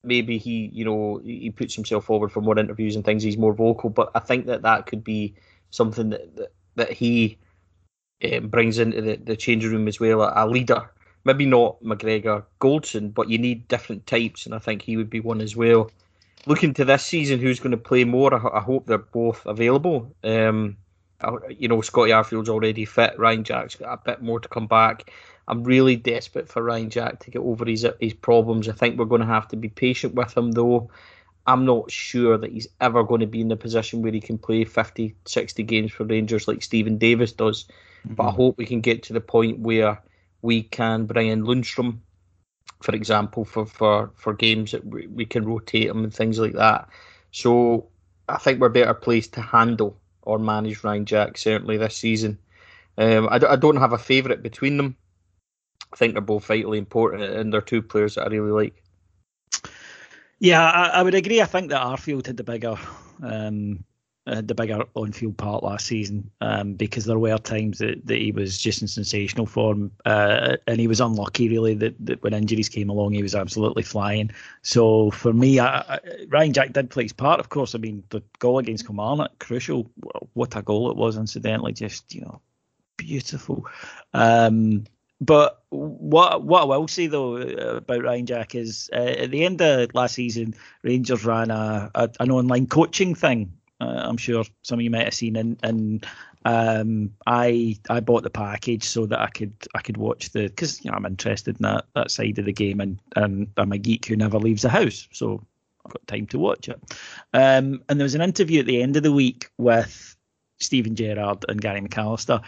maybe 0.03 0.39
he, 0.39 0.71
you 0.73 0.85
know, 0.85 1.21
he 1.23 1.51
puts 1.51 1.75
himself 1.75 2.07
forward 2.07 2.33
for 2.33 2.41
more 2.41 2.59
interviews 2.59 2.97
and 2.97 3.05
things. 3.05 3.23
He's 3.23 3.37
more 3.37 3.53
vocal, 3.53 3.91
but 3.91 4.11
I 4.15 4.21
think 4.21 4.47
that 4.47 4.63
that 4.63 4.87
could 4.87 5.05
be 5.05 5.35
something 5.71 6.09
that 6.09 6.35
that, 6.37 6.53
that 6.77 6.93
he 6.93 7.37
um, 8.33 8.49
brings 8.49 8.79
into 8.79 9.03
the, 9.03 9.17
the 9.17 9.37
changing 9.37 9.73
room 9.73 9.89
as 9.89 10.01
well. 10.01 10.23
A, 10.23 10.33
a, 10.35 10.47
leader, 10.47 10.91
maybe 11.25 11.45
not 11.45 11.83
McGregor, 11.83 12.45
Goldson, 12.63 13.13
but 13.13 13.29
you 13.29 13.37
need 13.37 13.69
different 13.69 14.07
types, 14.07 14.47
and 14.47 14.55
I 14.55 14.59
think 14.59 14.81
he 14.81 14.97
would 14.97 15.11
be 15.11 15.21
one 15.21 15.43
as 15.43 15.55
well. 15.55 15.91
Looking 16.47 16.75
to 16.75 16.85
this 16.85 17.05
season, 17.05 17.41
who's 17.41 17.61
going 17.61 17.71
to 17.71 17.77
play 17.77 18.05
more? 18.05 18.35
I, 18.35 18.59
I 18.59 18.61
hope 18.61 18.87
they're 18.87 18.99
both 18.99 19.45
available. 19.47 20.15
Um, 20.23 20.77
you 21.49 21.69
know, 21.69 21.81
Scotty 21.81 22.13
Arfield's 22.13 22.49
already 22.49 22.85
fit. 22.85 23.19
Ryan 23.19 23.45
Jack's 23.45 23.77
got 23.77 23.93
a 23.93 24.03
bit 24.05 24.23
more 24.23 24.41
to 24.41 24.49
come 24.49 24.67
back. 24.67 25.11
I'm 25.47 25.65
really 25.65 25.97
desperate 25.97 26.49
for 26.49 26.63
Ryan 26.63 26.91
Jack 26.91 27.21
to 27.21 27.31
get 27.31 27.41
over 27.41 27.65
his 27.65 27.87
his 28.01 28.15
problems. 28.15 28.69
I 28.69 28.73
think 28.73 28.99
we're 28.99 29.05
going 29.05 29.21
to 29.21 29.27
have 29.27 29.49
to 29.49 29.57
be 29.57 29.69
patient 29.69 30.15
with 30.15 30.37
him, 30.37 30.53
though. 30.53 30.91
I'm 31.47 31.67
not 31.67 31.91
sure 31.91 32.39
that 32.39 32.53
he's 32.53 32.69
ever 32.81 33.05
going 33.05 33.21
to 33.21 33.27
be 33.27 33.43
in 33.43 33.49
the 33.49 33.57
position 33.57 34.01
where 34.01 34.13
he 34.13 34.21
can 34.21 34.39
play 34.39 34.65
50, 34.65 35.15
60 35.27 35.63
games 35.65 35.93
for 35.93 36.05
Rangers 36.05 36.49
like 36.49 36.63
Steven 36.63 36.97
Davis 36.97 37.33
does. 37.33 37.65
Mm-hmm. 37.65 38.15
But 38.15 38.23
I 38.23 38.27
mm-hmm. 38.29 38.37
hope 38.37 38.59
we 38.59 38.67
can 38.67 38.81
get 38.81 39.03
to 39.05 39.13
the 39.13 39.21
point 39.21 39.61
where 39.61 40.03
we 40.41 40.63
can 40.63 41.05
bring 41.05 41.29
in 41.29 41.45
Lundstram, 41.45 41.99
for 42.81 42.95
example, 42.95 43.45
for, 43.45 43.67
for, 43.67 44.11
for 44.15 44.35
games 44.35 44.73
that 44.73 44.85
we, 44.85 45.07
we 45.07 45.25
can 45.25 45.45
rotate 45.45 45.89
them 45.89 46.05
and 46.05 46.15
things 46.15 46.39
like 46.39 46.53
that. 46.53 46.89
So 47.31 47.89
I 48.29 48.39
think 48.39 48.61
we're 48.61 48.69
better 48.69 48.95
placed 48.95 49.33
to 49.35 49.41
handle 49.41 49.99
or 50.23 50.39
manage 50.39 50.85
Ryan 50.85 51.05
Jack 51.05 51.39
certainly 51.39 51.77
this 51.77 51.97
season. 51.97 52.39
Um, 52.97 53.29
I, 53.31 53.41
I 53.49 53.57
don't 53.57 53.77
have 53.77 53.93
a 53.93 53.99
favourite 53.99 54.43
between 54.43 54.77
them. 54.77 54.97
I 55.93 55.97
think 55.97 56.15
they're 56.15 56.23
both 56.23 56.47
vitally 56.47 56.79
important, 56.79 57.23
and 57.23 57.53
they're 57.53 57.61
two 57.61 57.83
players 57.83 58.17
that 58.17 58.25
I 58.25 58.31
really 58.31 58.51
like. 58.51 58.83
Yeah, 60.41 60.63
I, 60.63 60.87
I 60.89 61.03
would 61.03 61.15
agree. 61.15 61.41
I 61.41 61.47
think 61.47 61.71
that 61.71 61.83
Arfield 61.83 62.27
had 62.27 62.37
the 62.37 62.45
bigger, 62.45 62.77
um, 63.23 63.85
had 64.27 64.49
the 64.49 64.55
bigger 64.55 64.85
on-field 64.95 65.37
part 65.37 65.63
last 65.63 65.87
season 65.87 66.31
um, 66.41 66.75
because 66.75 67.05
there 67.05 67.19
were 67.19 67.37
times 67.39 67.79
that, 67.79 68.07
that 68.07 68.19
he 68.19 68.33
was 68.33 68.57
just 68.57 68.81
in 68.81 68.89
sensational 68.89 69.47
form, 69.47 69.91
uh, 70.07 70.57
and 70.67 70.81
he 70.81 70.89
was 70.89 71.01
unlucky 71.01 71.49
really 71.49 71.75
that, 71.75 71.95
that, 72.05 72.23
when 72.23 72.33
injuries 72.33 72.69
came 72.69 72.89
along, 72.89 73.13
he 73.13 73.23
was 73.23 73.35
absolutely 73.35 73.83
flying. 73.83 74.31
So 74.63 75.11
for 75.11 75.33
me, 75.33 75.59
I, 75.59 75.79
I, 75.79 76.01
Ryan 76.29 76.53
Jack 76.53 76.73
did 76.73 76.91
play 76.91 77.03
his 77.03 77.13
part. 77.13 77.41
Of 77.41 77.51
course, 77.51 77.75
I 77.75 77.79
mean 77.79 78.03
the 78.09 78.23
goal 78.39 78.59
against 78.59 78.87
Kilmarnock, 78.87 79.39
crucial. 79.39 79.91
What 80.33 80.57
a 80.57 80.63
goal 80.63 80.91
it 80.91 80.97
was, 80.97 81.17
incidentally, 81.17 81.75
just 81.75 82.15
you 82.15 82.23
know, 82.23 82.41
beautiful. 82.97 83.67
Um, 84.15 84.85
but 85.21 85.63
what 85.71 86.43
what 86.43 86.63
I 86.63 86.65
will 86.65 86.89
say 86.89 87.07
though 87.07 87.37
about 87.37 88.03
Ryan 88.03 88.27
Jack 88.27 88.55
is 88.55 88.91
uh, 88.93 88.97
at 88.97 89.31
the 89.31 89.45
end 89.45 89.61
of 89.61 89.95
last 89.95 90.15
season, 90.15 90.55
Rangers 90.83 91.25
ran 91.25 91.51
a, 91.51 91.91
a 91.95 92.11
an 92.21 92.31
online 92.31 92.67
coaching 92.67 93.15
thing. 93.15 93.53
Uh, 93.81 94.03
I'm 94.05 94.17
sure 94.17 94.45
some 94.63 94.79
of 94.79 94.83
you 94.83 94.91
might 94.91 95.05
have 95.05 95.15
seen, 95.15 95.37
and 95.37 95.59
and 95.63 96.07
um, 96.45 97.15
I 97.27 97.79
I 97.91 98.01
bought 98.01 98.23
the 98.23 98.31
package 98.31 98.85
so 98.85 99.07
that 99.07 99.21
I 99.21 99.29
could 99.29 99.55
I 99.75 99.81
could 99.81 99.97
watch 99.97 100.31
the 100.31 100.49
because 100.49 100.85
you 100.85 100.91
know 100.91 100.97
I'm 100.97 101.07
interested 101.07 101.57
in 101.57 101.63
that 101.63 101.87
that 101.95 102.11
side 102.11 102.39
of 102.39 102.45
the 102.45 102.53
game, 102.53 102.81
and 102.81 103.01
and 103.17 103.49
I'm 103.57 103.73
a 103.73 103.79
geek 103.79 104.07
who 104.07 104.17
never 104.17 104.39
leaves 104.39 104.63
the 104.63 104.69
house, 104.69 105.09
so 105.13 105.45
I've 105.85 105.93
got 105.93 106.07
time 106.07 106.27
to 106.29 106.39
watch 106.39 106.69
it. 106.69 106.81
Um, 107.33 107.83
and 107.89 107.99
there 107.99 108.05
was 108.05 108.15
an 108.15 108.23
interview 108.23 108.61
at 108.61 108.67
the 108.67 108.83
end 108.83 108.97
of 108.97 109.03
the 109.03 109.13
week 109.13 109.51
with 109.59 110.17
Steven 110.61 110.95
Gerrard 110.95 111.45
and 111.49 111.61
Gary 111.61 111.81
McAllister, 111.81 112.43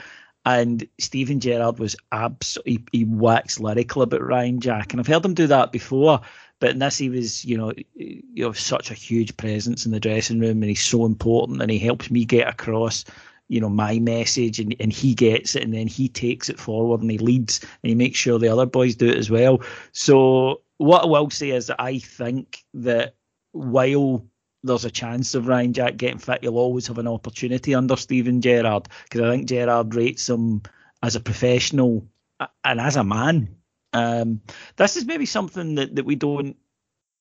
and 0.44 0.86
Steven 1.00 1.40
Gerrard 1.40 1.80
was 1.80 1.96
absolutely 2.12 2.84
he, 2.92 2.98
he 2.98 3.04
waxed 3.04 3.60
lyrical 3.60 4.02
about 4.02 4.22
Ryan 4.22 4.60
Jack, 4.60 4.92
and 4.92 5.00
I've 5.00 5.06
heard 5.08 5.24
him 5.24 5.34
do 5.34 5.48
that 5.48 5.72
before. 5.72 6.20
But 6.58 6.70
in 6.70 6.78
this, 6.78 6.96
he 6.96 7.10
was, 7.10 7.44
you 7.44 7.58
know, 7.58 7.72
you 7.94 8.22
know, 8.36 8.52
such 8.52 8.90
a 8.90 8.94
huge 8.94 9.36
presence 9.36 9.84
in 9.84 9.92
the 9.92 10.00
dressing 10.00 10.40
room, 10.40 10.62
and 10.62 10.70
he's 10.70 10.82
so 10.82 11.04
important, 11.04 11.60
and 11.60 11.70
he 11.70 11.78
helps 11.78 12.10
me 12.10 12.24
get 12.24 12.48
across, 12.48 13.04
you 13.48 13.60
know, 13.60 13.68
my 13.68 13.98
message, 13.98 14.58
and, 14.58 14.74
and 14.80 14.92
he 14.92 15.14
gets 15.14 15.54
it, 15.54 15.62
and 15.62 15.74
then 15.74 15.86
he 15.86 16.08
takes 16.08 16.48
it 16.48 16.58
forward, 16.58 17.02
and 17.02 17.10
he 17.10 17.18
leads, 17.18 17.60
and 17.60 17.90
he 17.90 17.94
makes 17.94 18.18
sure 18.18 18.38
the 18.38 18.48
other 18.48 18.66
boys 18.66 18.96
do 18.96 19.08
it 19.08 19.18
as 19.18 19.30
well. 19.30 19.60
So 19.92 20.62
what 20.78 21.02
I 21.02 21.06
will 21.06 21.30
say 21.30 21.50
is 21.50 21.66
that 21.66 21.80
I 21.80 21.98
think 21.98 22.64
that 22.74 23.14
while 23.52 24.24
there's 24.62 24.84
a 24.84 24.90
chance 24.90 25.34
of 25.34 25.48
Ryan 25.48 25.72
Jack 25.72 25.96
getting 25.96 26.18
fit, 26.18 26.42
you'll 26.42 26.58
always 26.58 26.86
have 26.86 26.98
an 26.98 27.08
opportunity 27.08 27.74
under 27.74 27.96
Steven 27.96 28.40
Gerrard 28.40 28.88
because 29.04 29.20
I 29.20 29.30
think 29.30 29.48
Gerrard 29.48 29.94
rates 29.94 30.28
him 30.28 30.62
as 31.02 31.16
a 31.16 31.20
professional 31.20 32.06
uh, 32.40 32.46
and 32.64 32.80
as 32.80 32.96
a 32.96 33.04
man. 33.04 33.56
Um, 33.92 34.40
this 34.76 34.96
is 34.96 35.06
maybe 35.06 35.26
something 35.26 35.76
that, 35.76 35.96
that 35.96 36.04
we 36.04 36.16
don't, 36.16 36.56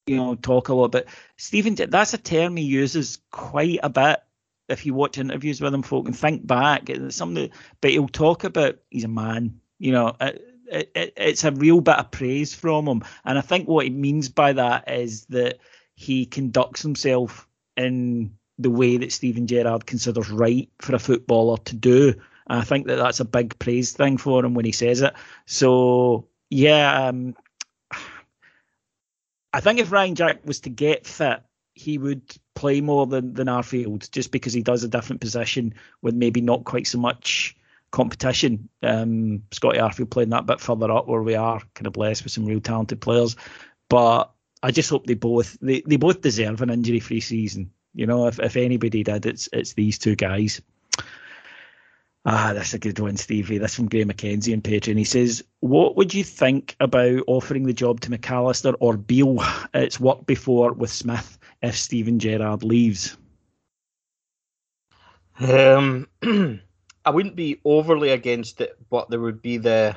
you 0.08 0.18
know, 0.18 0.36
talk 0.36 0.70
a 0.70 0.74
lot 0.74 0.86
about. 0.86 1.06
Stephen, 1.38 1.76
that's 1.76 2.14
a 2.14 2.18
term 2.18 2.56
he 2.56 2.64
uses 2.64 3.20
quite 3.32 3.80
a 3.82 3.90
bit. 3.90 4.22
If 4.68 4.86
you 4.86 4.94
watch 4.94 5.18
interviews 5.18 5.62
with 5.62 5.74
him, 5.74 5.84
folk, 5.84 6.08
and 6.08 6.18
think 6.18 6.46
back, 6.46 6.90
it's 6.90 7.16
something. 7.16 7.50
That, 7.50 7.52
but 7.82 7.92
he'll 7.92 8.08
talk 8.08 8.44
about 8.44 8.78
he's 8.90 9.04
a 9.04 9.08
man. 9.08 9.60
You 9.78 9.92
know, 9.92 10.16
it, 10.20 10.92
it, 10.96 11.14
it's 11.18 11.44
a 11.44 11.52
real 11.52 11.82
bit 11.82 11.98
of 11.98 12.12
praise 12.12 12.56
from 12.56 12.88
him, 12.88 13.04
and 13.24 13.38
I 13.38 13.42
think 13.42 13.68
what 13.68 13.86
he 13.86 13.92
means 13.92 14.30
by 14.30 14.54
that 14.54 14.92
is 14.92 15.26
that 15.28 15.60
he 15.94 16.26
conducts 16.26 16.82
himself 16.82 17.48
in 17.78 18.38
the 18.58 18.70
way 18.70 18.98
that 18.98 19.12
Steven 19.12 19.48
Gerrard 19.48 19.86
considers 19.86 20.30
right 20.30 20.70
for 20.80 20.96
a 20.96 21.00
footballer 21.00 21.58
to 21.66 21.76
do. 21.76 22.16
I 22.48 22.62
think 22.62 22.88
that 22.88 22.98
that's 22.98 23.20
a 23.20 23.26
big 23.26 23.58
praise 23.60 23.94
thing 23.94 24.18
for 24.18 24.46
him 24.46 24.54
when 24.54 24.66
he 24.66 24.72
says 24.72 25.02
it. 25.02 25.14
So 25.46 26.28
yeah, 26.50 27.08
um, 27.08 27.36
I 29.54 29.62
think 29.62 29.80
if 29.80 29.92
Ryan 29.92 30.16
Jack 30.16 30.46
was 30.46 30.62
to 30.62 30.70
get 30.70 31.08
fit, 31.08 31.42
he 31.74 31.98
would 31.98 32.22
play 32.54 32.82
more 32.82 33.06
than 33.06 33.34
than 33.34 33.48
Arfield, 33.48 34.10
just 34.12 34.32
because 34.32 34.54
he 34.54 34.62
does 34.62 34.84
a 34.84 34.88
different 34.88 35.22
position 35.22 35.76
with 36.02 36.16
maybe 36.16 36.42
not 36.42 36.64
quite 36.64 36.88
so 36.88 36.98
much 36.98 37.56
competition. 37.92 38.70
Um, 38.84 39.44
Scotty 39.52 39.80
Arfield 39.80 40.10
playing 40.10 40.30
that 40.30 40.46
bit 40.46 40.60
further 40.60 40.92
up 40.92 41.08
where 41.08 41.22
we 41.22 41.36
are, 41.36 41.62
kind 41.74 41.88
of 41.88 41.94
blessed 41.94 42.24
with 42.24 42.34
some 42.34 42.46
real 42.46 42.60
talented 42.60 43.00
players. 43.02 43.36
But 43.90 44.32
I 44.62 44.72
just 44.72 44.90
hope 44.90 45.06
they 45.06 45.14
both 45.14 45.58
they, 45.62 45.82
they 45.86 45.98
both 45.98 46.22
deserve 46.22 46.62
an 46.62 46.70
injury 46.70 47.00
free 47.00 47.22
season. 47.22 47.72
You 47.94 48.08
know, 48.08 48.28
if, 48.28 48.40
if 48.40 48.58
anybody 48.58 49.04
did, 49.04 49.26
it's 49.26 49.48
it's 49.54 49.74
these 49.74 49.98
two 49.98 50.16
guys. 50.16 50.62
Ah, 52.28 52.54
that's 52.56 52.74
a 52.74 52.80
good 52.80 52.98
one, 52.98 53.18
Stevie. 53.18 53.60
That's 53.60 53.76
from 53.76 53.88
Graham 53.88 54.10
McKenzie 54.10 54.52
and 54.52 54.64
Patreon. 54.64 54.98
He 54.98 55.04
says, 55.04 55.44
What 55.60 55.96
would 55.96 56.12
you 56.12 56.24
think 56.24 56.76
about 56.80 57.22
offering 57.28 57.68
the 57.68 57.74
job 57.74 58.02
to 58.02 58.10
McAllister 58.10 58.74
or 58.80 58.98
Beale? 58.98 59.44
It's 59.76 60.00
worked 60.00 60.26
before 60.26 60.74
with 60.74 60.90
Smith 60.90 61.38
if 61.62 61.78
Steven 61.78 62.18
Gerrard 62.18 62.64
leaves. 62.64 63.16
Um, 65.40 66.08
I 67.06 67.12
wouldn't 67.12 67.36
be 67.36 67.62
overly 67.64 68.10
against 68.10 68.60
it, 68.60 68.76
but 68.90 69.12
there 69.12 69.20
would 69.20 69.44
be 69.44 69.58
the 69.58 69.96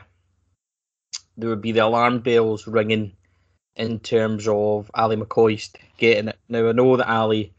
there 1.38 1.48
would 1.48 1.62
be 1.62 1.72
the 1.72 1.84
alarm 1.84 2.18
bells 2.18 2.66
ringing 2.66 3.16
in 3.76 4.00
terms 4.00 4.46
of 4.48 4.90
Ali 4.92 5.16
McCoist 5.16 5.76
getting 5.96 6.28
it. 6.28 6.38
Now 6.48 6.68
I 6.68 6.72
know 6.72 6.96
that 6.96 7.08
Ali 7.08 7.54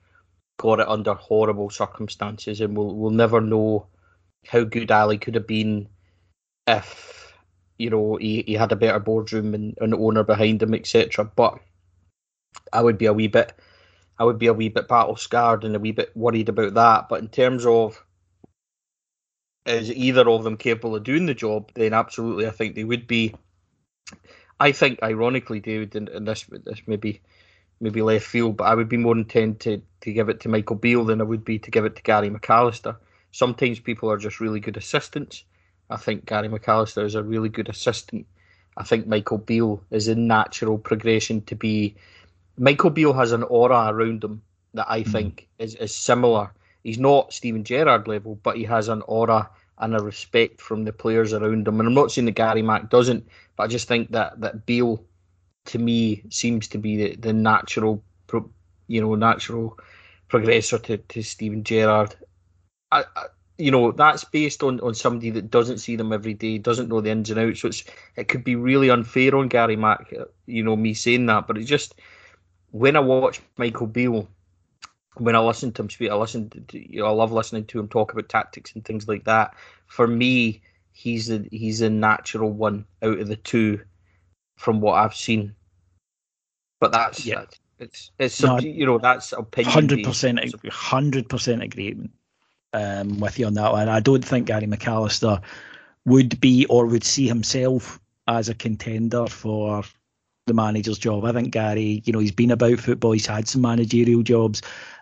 got 0.58 0.80
it 0.80 0.88
under 0.88 1.16
horrible 1.16 1.72
circumstances, 1.72 2.62
and 2.62 2.78
we'll 2.78 2.94
we'll 2.94 3.10
never 3.10 3.42
know 3.42 3.88
how 4.48 4.64
good 4.64 4.92
Ali 4.92 5.18
could 5.18 5.36
have 5.36 5.48
been 5.48 5.88
if 6.68 7.34
you 7.78 7.90
know 7.90 8.18
he, 8.18 8.44
he 8.46 8.54
had 8.54 8.72
a 8.72 8.76
better 8.76 9.00
boardroom 9.00 9.54
and 9.54 9.78
an 9.82 9.94
owner 9.94 10.24
behind 10.24 10.62
him, 10.62 10.74
etc. 10.74 11.26
But 11.26 11.60
I 12.72 12.82
would 12.82 12.98
be 12.98 13.06
a 13.06 13.14
wee 13.14 13.28
bit 13.28 13.54
I 14.18 14.26
would 14.26 14.38
be 14.38 14.48
a 14.48 14.54
wee 14.54 14.70
bit 14.70 14.88
battle 14.88 15.16
scarred 15.16 15.64
and 15.64 15.76
a 15.76 15.80
wee 15.80 15.94
bit 15.94 16.16
worried 16.16 16.50
about 16.50 16.74
that. 16.74 17.10
But 17.10 17.22
in 17.22 17.30
terms 17.30 17.66
of 17.66 18.04
is 19.66 19.92
either 19.92 20.28
of 20.30 20.44
them 20.44 20.58
capable 20.58 20.96
of 20.96 21.04
doing 21.04 21.26
the 21.26 21.34
job, 21.34 21.72
then 21.76 21.94
absolutely 21.94 22.48
I 22.48 22.52
think 22.52 22.76
they 22.76 22.84
would 22.84 23.08
be. 23.08 23.36
I 24.60 24.74
think 24.74 25.02
ironically, 25.02 25.62
David, 25.62 25.96
and, 25.96 26.10
and 26.10 26.28
this 26.28 26.44
this 26.66 26.82
maybe 26.86 27.22
maybe 27.80 28.02
left 28.02 28.26
field, 28.26 28.58
but 28.58 28.66
I 28.66 28.76
would 28.76 28.90
be 28.90 28.98
more 28.98 29.18
intent 29.18 29.62
to, 29.62 29.82
to 30.02 30.12
give 30.12 30.28
it 30.28 30.42
to 30.42 30.50
Michael 30.50 30.76
Beale 30.76 31.06
than 31.06 31.22
I 31.22 31.24
would 31.24 31.46
be 31.46 31.60
to 31.60 31.72
give 31.72 31.86
it 31.86 31.96
to 31.96 32.04
Gary 32.04 32.30
McAllister. 32.30 32.98
Sometimes 33.32 33.80
people 33.80 34.10
are 34.12 34.18
just 34.18 34.40
really 34.40 34.60
good 34.60 34.78
assistants. 34.78 35.44
I 35.90 35.98
think 35.98 36.26
Gary 36.26 36.50
McAllister 36.50 37.04
is 37.04 37.16
a 37.16 37.24
really 37.24 37.50
good 37.50 37.70
assistant. 37.70 38.26
I 38.78 38.84
think 38.84 39.08
Michael 39.08 39.38
Beale 39.38 39.84
is 39.92 40.08
a 40.08 40.16
natural 40.16 40.78
progression 40.78 41.42
to 41.42 41.56
be. 41.56 41.96
Michael 42.58 42.90
Beale 42.90 43.14
has 43.14 43.32
an 43.32 43.44
aura 43.44 43.88
around 43.88 44.24
him 44.24 44.42
that 44.74 44.90
I 44.90 45.02
mm. 45.02 45.12
think 45.12 45.48
is, 45.58 45.76
is 45.76 45.94
similar. 45.96 46.52
He's 46.84 47.00
not 47.00 47.34
Steven 47.34 47.64
Gerrard 47.64 48.08
level, 48.08 48.40
but 48.44 48.58
he 48.58 48.64
has 48.64 48.88
an 48.88 49.02
aura 49.04 49.50
and 49.80 49.96
a 49.96 50.00
respect 50.00 50.62
from 50.62 50.84
the 50.84 50.94
players 50.94 51.34
around 51.34 51.68
him. 51.68 51.80
And 51.80 51.88
I'm 51.88 51.94
not 51.94 52.12
saying 52.12 52.26
that 52.26 52.36
Gary 52.36 52.62
Mack 52.62 52.90
doesn't, 52.90 53.28
but 53.56 53.64
I 53.64 53.68
just 53.68 53.88
think 53.88 54.12
that 54.12 54.40
that 54.42 54.66
Beale, 54.66 55.04
to 55.66 55.80
me, 55.80 56.24
seems 56.30 56.68
to 56.70 56.78
be 56.78 56.98
the, 56.98 57.16
the 57.16 57.34
natural, 57.34 58.04
you 58.88 59.02
know, 59.02 59.16
natural 59.16 59.78
progressor 60.30 60.82
to, 60.84 60.98
to 60.98 61.22
Steven 61.24 61.64
Gerrard. 61.64 62.16
I, 62.92 63.04
I, 63.16 63.26
you 63.60 63.72
know, 63.72 63.92
that's 63.92 64.24
based 64.24 64.64
on, 64.64 64.80
on 64.80 64.96
somebody 64.96 65.30
that 65.32 65.52
doesn't 65.52 65.80
see 65.80 65.98
them 65.98 66.14
every 66.14 66.34
day, 66.34 66.58
doesn't 66.58 66.88
know 66.88 67.02
the 67.02 67.12
ins 67.12 67.30
and 67.30 67.40
outs. 67.40 67.60
So 67.60 67.68
it's, 67.68 67.84
it 68.16 68.30
could 68.30 68.44
be 68.44 68.56
really 68.56 68.90
unfair 68.90 69.36
on 69.36 69.50
Gary 69.50 69.76
Mack, 69.76 70.14
uh, 70.18 70.26
you 70.46 70.64
know, 70.64 70.78
me 70.78 70.94
saying 70.94 71.26
that. 71.26 71.46
But 71.46 71.58
it's 71.58 71.70
just 71.70 71.96
when 72.72 72.96
I 72.96 73.02
watch 73.02 73.42
Michael 73.58 73.88
Beale, 73.88 74.28
when 75.18 75.36
I 75.36 75.40
listen 75.40 75.74
to 75.74 75.82
him 75.84 75.90
speak, 75.90 76.10
I 76.10 76.16
listen 76.16 76.50
to, 76.50 76.92
you 76.92 77.02
know, 77.02 77.08
I 77.08 77.12
love 77.12 77.34
listening 77.34 77.66
to 77.66 77.80
him 77.80 77.90
talk 77.90 78.14
about 78.14 78.30
tactics 78.30 78.74
and 78.74 78.86
things 78.86 79.10
like 79.10 79.26
that. 79.26 79.54
For 79.88 80.08
me, 80.08 80.62
he's 80.94 81.30
a 81.30 81.46
he's 81.52 81.82
a 81.82 81.90
natural 81.90 82.52
one 82.52 82.86
out 83.04 83.20
of 83.20 83.28
the 83.28 83.36
two, 83.36 83.82
from 84.56 84.80
what 84.80 84.94
I've 84.94 85.16
seen. 85.16 85.54
But 86.80 86.94
that's 86.94 87.26
yeah. 87.26 87.46
It's 87.80 88.12
it's 88.20 88.42
no, 88.42 88.60
you 88.60 88.86
know 88.86 88.98
that's 88.98 89.34
opinion. 89.34 89.72
Hundred 89.72 90.04
percent, 90.04 90.40
hundred 90.70 91.30
percent 91.30 91.64
agreement 91.64 92.12
um, 92.74 93.20
with 93.20 93.40
you 93.40 93.46
on 93.46 93.54
that 93.56 93.72
one. 93.72 93.90
I 93.90 94.00
don't 94.00 94.24
think 94.24 94.48
Gary 94.48 94.68
McAllister 94.68 95.42
would 96.06 96.40
be 96.40 96.66
or 96.68 96.86
would 96.86 97.04
see 97.04 97.28
himself 97.28 98.00
as 98.28 98.50
a 98.50 98.56
contender 98.56 99.28
for 99.28 99.84
the 100.46 100.54
manager's 100.54 101.00
job. 101.00 101.26
I 101.26 101.32
think 101.32 101.52
Gary, 101.52 102.02
you 102.06 102.14
know, 102.14 102.20
he's 102.20 102.32
been 102.32 102.52
about 102.52 102.80
football. 102.80 103.12
He's 103.12 103.26
had 103.26 103.48
some 103.48 103.62
managerial 103.62 104.24
jobs. 104.24 104.62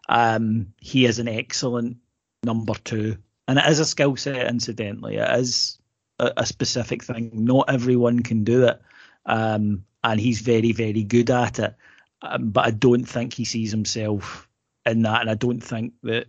Um, 0.10 0.74
he 0.80 1.06
is 1.06 1.20
an 1.20 1.28
excellent 1.28 1.98
number 2.44 2.74
two, 2.84 3.18
and 3.48 3.58
it 3.58 3.66
is 3.68 3.80
a 3.80 3.86
skill 3.86 4.16
set. 4.16 4.48
Incidentally, 4.48 5.18
it 5.18 5.40
is 5.40 5.80
a, 6.20 6.32
a, 6.38 6.46
specific 6.46 7.04
thing. 7.04 7.32
Not 7.34 7.70
everyone 7.70 8.22
can 8.22 8.44
do 8.44 8.66
it, 8.66 8.82
um, 9.26 9.84
and 10.04 10.20
he's 10.20 10.42
very, 10.42 10.72
very 10.72 11.04
good 11.04 11.30
at 11.30 11.60
it. 11.60 11.76
Um, 12.22 12.50
but 12.50 12.66
I 12.66 12.72
don't 12.72 13.06
think 13.06 13.34
he 13.34 13.46
sees 13.46 13.72
himself 13.72 14.48
in 14.86 15.02
that, 15.02 15.22
and 15.22 15.30
I 15.30 15.36
don't 15.36 15.62
think 15.62 15.94
that 16.04 16.28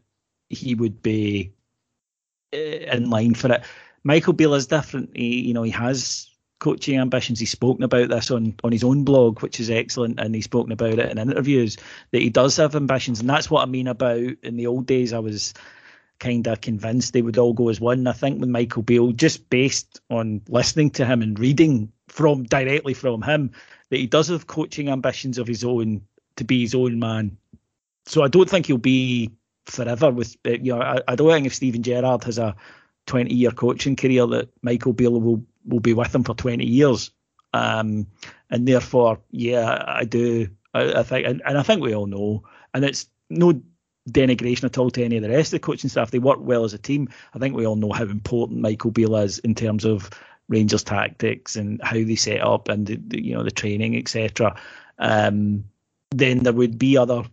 he 0.50 0.74
would 0.74 1.02
be 1.02 1.52
eh, 2.52 2.94
in 2.94 3.10
line 3.10 3.34
for 3.34 3.52
it. 3.52 3.64
Michael 4.04 4.32
Beale 4.32 4.54
is 4.54 4.66
different. 4.66 5.10
He, 5.14 5.40
you 5.40 5.54
know, 5.54 5.62
he 5.62 5.70
has 5.70 6.30
coaching 6.60 6.98
ambitions. 6.98 7.38
He's 7.38 7.50
spoken 7.50 7.84
about 7.84 8.08
this 8.08 8.30
on, 8.30 8.54
on 8.64 8.72
his 8.72 8.84
own 8.84 9.04
blog, 9.04 9.40
which 9.40 9.60
is 9.60 9.70
excellent, 9.70 10.18
and 10.18 10.34
he's 10.34 10.44
spoken 10.44 10.72
about 10.72 10.98
it 10.98 11.10
in 11.10 11.18
interviews 11.18 11.76
that 12.10 12.22
he 12.22 12.30
does 12.30 12.56
have 12.56 12.74
ambitions, 12.74 13.20
and 13.20 13.28
that's 13.28 13.50
what 13.50 13.62
I 13.62 13.66
mean 13.66 13.86
about 13.86 14.18
in 14.42 14.56
the 14.56 14.66
old 14.66 14.86
days. 14.86 15.12
I 15.12 15.18
was 15.18 15.54
kind 16.18 16.46
of 16.48 16.60
convinced 16.60 17.12
they 17.12 17.22
would 17.22 17.38
all 17.38 17.52
go 17.52 17.68
as 17.68 17.80
one. 17.80 18.06
I 18.06 18.12
think 18.12 18.40
with 18.40 18.48
Michael 18.48 18.82
Beale, 18.82 19.12
just 19.12 19.48
based 19.50 20.00
on 20.10 20.42
listening 20.48 20.90
to 20.90 21.06
him 21.06 21.22
and 21.22 21.38
reading 21.38 21.92
from 22.08 22.44
directly 22.44 22.94
from 22.94 23.22
him, 23.22 23.52
that 23.90 23.98
he 23.98 24.06
does 24.06 24.28
have 24.28 24.46
coaching 24.46 24.88
ambitions 24.88 25.38
of 25.38 25.46
his 25.46 25.64
own 25.64 26.02
to 26.36 26.44
be 26.44 26.60
his 26.60 26.74
own 26.74 26.98
man. 26.98 27.36
So 28.06 28.22
I 28.22 28.28
don't 28.28 28.48
think 28.48 28.66
he'll 28.66 28.78
be 28.78 29.30
forever 29.70 30.10
with 30.10 30.36
you 30.44 30.74
know 30.74 30.80
I, 30.80 31.00
I 31.08 31.14
don't 31.14 31.30
think 31.30 31.46
if 31.46 31.54
Steven 31.54 31.82
Gerrard 31.82 32.24
has 32.24 32.38
a 32.38 32.56
20 33.06 33.34
year 33.34 33.50
coaching 33.50 33.96
career 33.96 34.26
that 34.26 34.50
Michael 34.62 34.92
Beale 34.92 35.20
will 35.20 35.44
will 35.64 35.80
be 35.80 35.94
with 35.94 36.14
him 36.14 36.24
for 36.24 36.34
20 36.34 36.64
years. 36.64 37.10
Um, 37.52 38.06
and 38.50 38.68
therefore, 38.68 39.20
yeah, 39.30 39.82
I 39.86 40.04
do. 40.04 40.48
I, 40.74 41.00
I 41.00 41.02
think, 41.02 41.26
and, 41.26 41.42
and, 41.44 41.58
I 41.58 41.62
think 41.62 41.82
we 41.82 41.94
all 41.94 42.06
know, 42.06 42.44
and 42.74 42.84
it's 42.84 43.06
no 43.30 43.60
denigration 44.10 44.64
at 44.64 44.78
all 44.78 44.90
to 44.90 45.04
any 45.04 45.16
of 45.16 45.22
the 45.22 45.30
rest 45.30 45.48
of 45.48 45.60
the 45.60 45.66
coaching 45.66 45.90
staff. 45.90 46.10
They 46.10 46.18
work 46.18 46.38
well 46.40 46.64
as 46.64 46.74
a 46.74 46.78
team. 46.78 47.08
I 47.34 47.38
think 47.38 47.54
we 47.54 47.66
all 47.66 47.76
know 47.76 47.92
how 47.92 48.04
important 48.04 48.60
Michael 48.60 48.90
Beale 48.90 49.16
is 49.16 49.38
in 49.40 49.54
terms 49.54 49.84
of 49.84 50.10
Rangers 50.48 50.82
tactics 50.82 51.56
and 51.56 51.80
how 51.82 51.94
they 51.94 52.16
set 52.16 52.40
up 52.40 52.68
and 52.68 52.86
the, 52.86 52.96
the 53.06 53.22
you 53.22 53.34
know 53.34 53.42
the 53.42 53.50
training, 53.50 53.96
etc. 53.96 54.58
Um, 54.98 55.64
then 56.10 56.38
there 56.40 56.52
would 56.52 56.78
be 56.78 56.96
other 56.96 57.24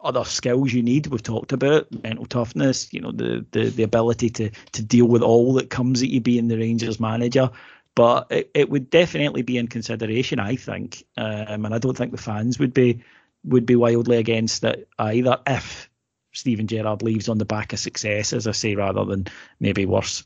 other 0.00 0.24
skills 0.24 0.72
you 0.72 0.82
need. 0.82 1.06
We've 1.06 1.22
talked 1.22 1.52
about 1.52 1.86
mental 2.02 2.26
toughness, 2.26 2.92
you 2.92 3.00
know, 3.00 3.12
the 3.12 3.44
the, 3.50 3.70
the 3.70 3.82
ability 3.82 4.30
to 4.30 4.50
to 4.72 4.82
deal 4.82 5.06
with 5.06 5.22
all 5.22 5.54
that 5.54 5.70
comes 5.70 6.02
at 6.02 6.08
you 6.08 6.20
being 6.20 6.48
the 6.48 6.58
Rangers 6.58 7.00
manager. 7.00 7.50
But 7.94 8.26
it, 8.30 8.50
it 8.52 8.68
would 8.68 8.90
definitely 8.90 9.40
be 9.40 9.56
in 9.56 9.68
consideration, 9.68 10.38
I 10.38 10.56
think, 10.56 11.02
um, 11.16 11.64
and 11.64 11.74
I 11.74 11.78
don't 11.78 11.96
think 11.96 12.12
the 12.12 12.18
fans 12.18 12.58
would 12.58 12.74
be 12.74 13.02
would 13.44 13.64
be 13.64 13.76
wildly 13.76 14.18
against 14.18 14.64
it 14.64 14.88
either 14.98 15.38
if 15.46 15.88
Steven 16.32 16.66
Gerrard 16.66 17.02
leaves 17.02 17.28
on 17.28 17.38
the 17.38 17.46
back 17.46 17.72
of 17.72 17.78
success, 17.78 18.32
as 18.32 18.46
I 18.46 18.52
say, 18.52 18.74
rather 18.74 19.04
than 19.04 19.26
maybe 19.60 19.86
worse. 19.86 20.24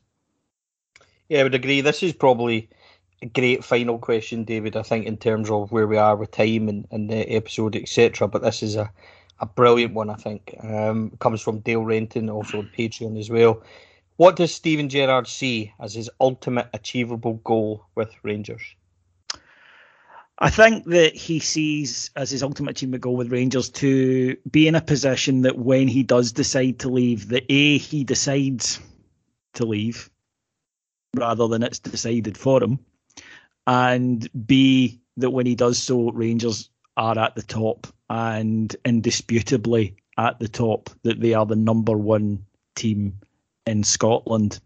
Yeah, 1.28 1.40
I 1.40 1.42
would 1.44 1.54
agree. 1.54 1.80
This 1.80 2.02
is 2.02 2.12
probably 2.12 2.68
a 3.22 3.26
great 3.26 3.62
final 3.62 3.98
question, 3.98 4.42
David. 4.42 4.76
I 4.76 4.82
think 4.82 5.06
in 5.06 5.16
terms 5.16 5.50
of 5.50 5.70
where 5.70 5.86
we 5.86 5.96
are 5.96 6.16
with 6.16 6.32
time 6.32 6.68
and, 6.68 6.88
and 6.90 7.08
the 7.08 7.18
episode, 7.30 7.76
etc. 7.76 8.26
But 8.26 8.42
this 8.42 8.64
is 8.64 8.74
a 8.74 8.90
a 9.41 9.47
brilliant 9.47 9.94
one, 9.94 10.10
I 10.10 10.14
think. 10.14 10.55
Um, 10.62 11.10
comes 11.19 11.40
from 11.40 11.60
Dale 11.60 11.82
Renton, 11.82 12.31
also 12.31 12.59
on 12.59 12.70
Patreon 12.77 13.19
as 13.19 13.31
well. 13.31 13.62
What 14.16 14.36
does 14.36 14.55
Steven 14.55 14.89
Gerrard 14.89 15.27
see 15.27 15.73
as 15.81 15.94
his 15.94 16.10
ultimate 16.20 16.69
achievable 16.74 17.35
goal 17.43 17.86
with 17.94 18.12
Rangers? 18.23 18.62
I 20.39 20.51
think 20.51 20.86
that 20.86 21.14
he 21.14 21.39
sees 21.39 22.10
as 22.16 22.31
his 22.31 22.43
ultimate 22.43 22.73
achievement 22.73 23.02
goal 23.02 23.16
with 23.16 23.32
Rangers 23.32 23.69
to 23.70 24.36
be 24.51 24.69
in 24.69 24.74
a 24.74 24.81
position 24.81 25.43
that 25.43 25.59
when 25.59 25.89
he 25.89 26.02
does 26.02 26.32
decide 26.32 26.78
to 26.81 26.89
leave, 26.89 27.28
that 27.28 27.44
A, 27.51 27.78
he 27.78 28.05
decides 28.05 28.81
to 29.55 29.64
leave 29.64 30.10
rather 31.14 31.48
than 31.48 31.62
it's 31.62 31.78
decided 31.78 32.39
for 32.39 32.62
him, 32.62 32.78
and 33.66 34.28
B, 34.47 35.01
that 35.16 35.31
when 35.31 35.44
he 35.44 35.55
does 35.55 35.78
so, 35.78 36.10
Rangers 36.12 36.70
are 36.97 37.19
at 37.19 37.35
the 37.35 37.43
top 37.43 37.86
and 38.11 38.74
indisputably 38.85 39.95
at 40.19 40.39
the 40.41 40.49
top 40.49 40.91
that 41.05 41.20
they 41.20 41.32
are 41.32 41.47
the 41.47 41.57
number 41.57 41.97
one 41.97 42.45
team 42.74 43.19
in 43.66 43.85
Scotland. 43.85 44.61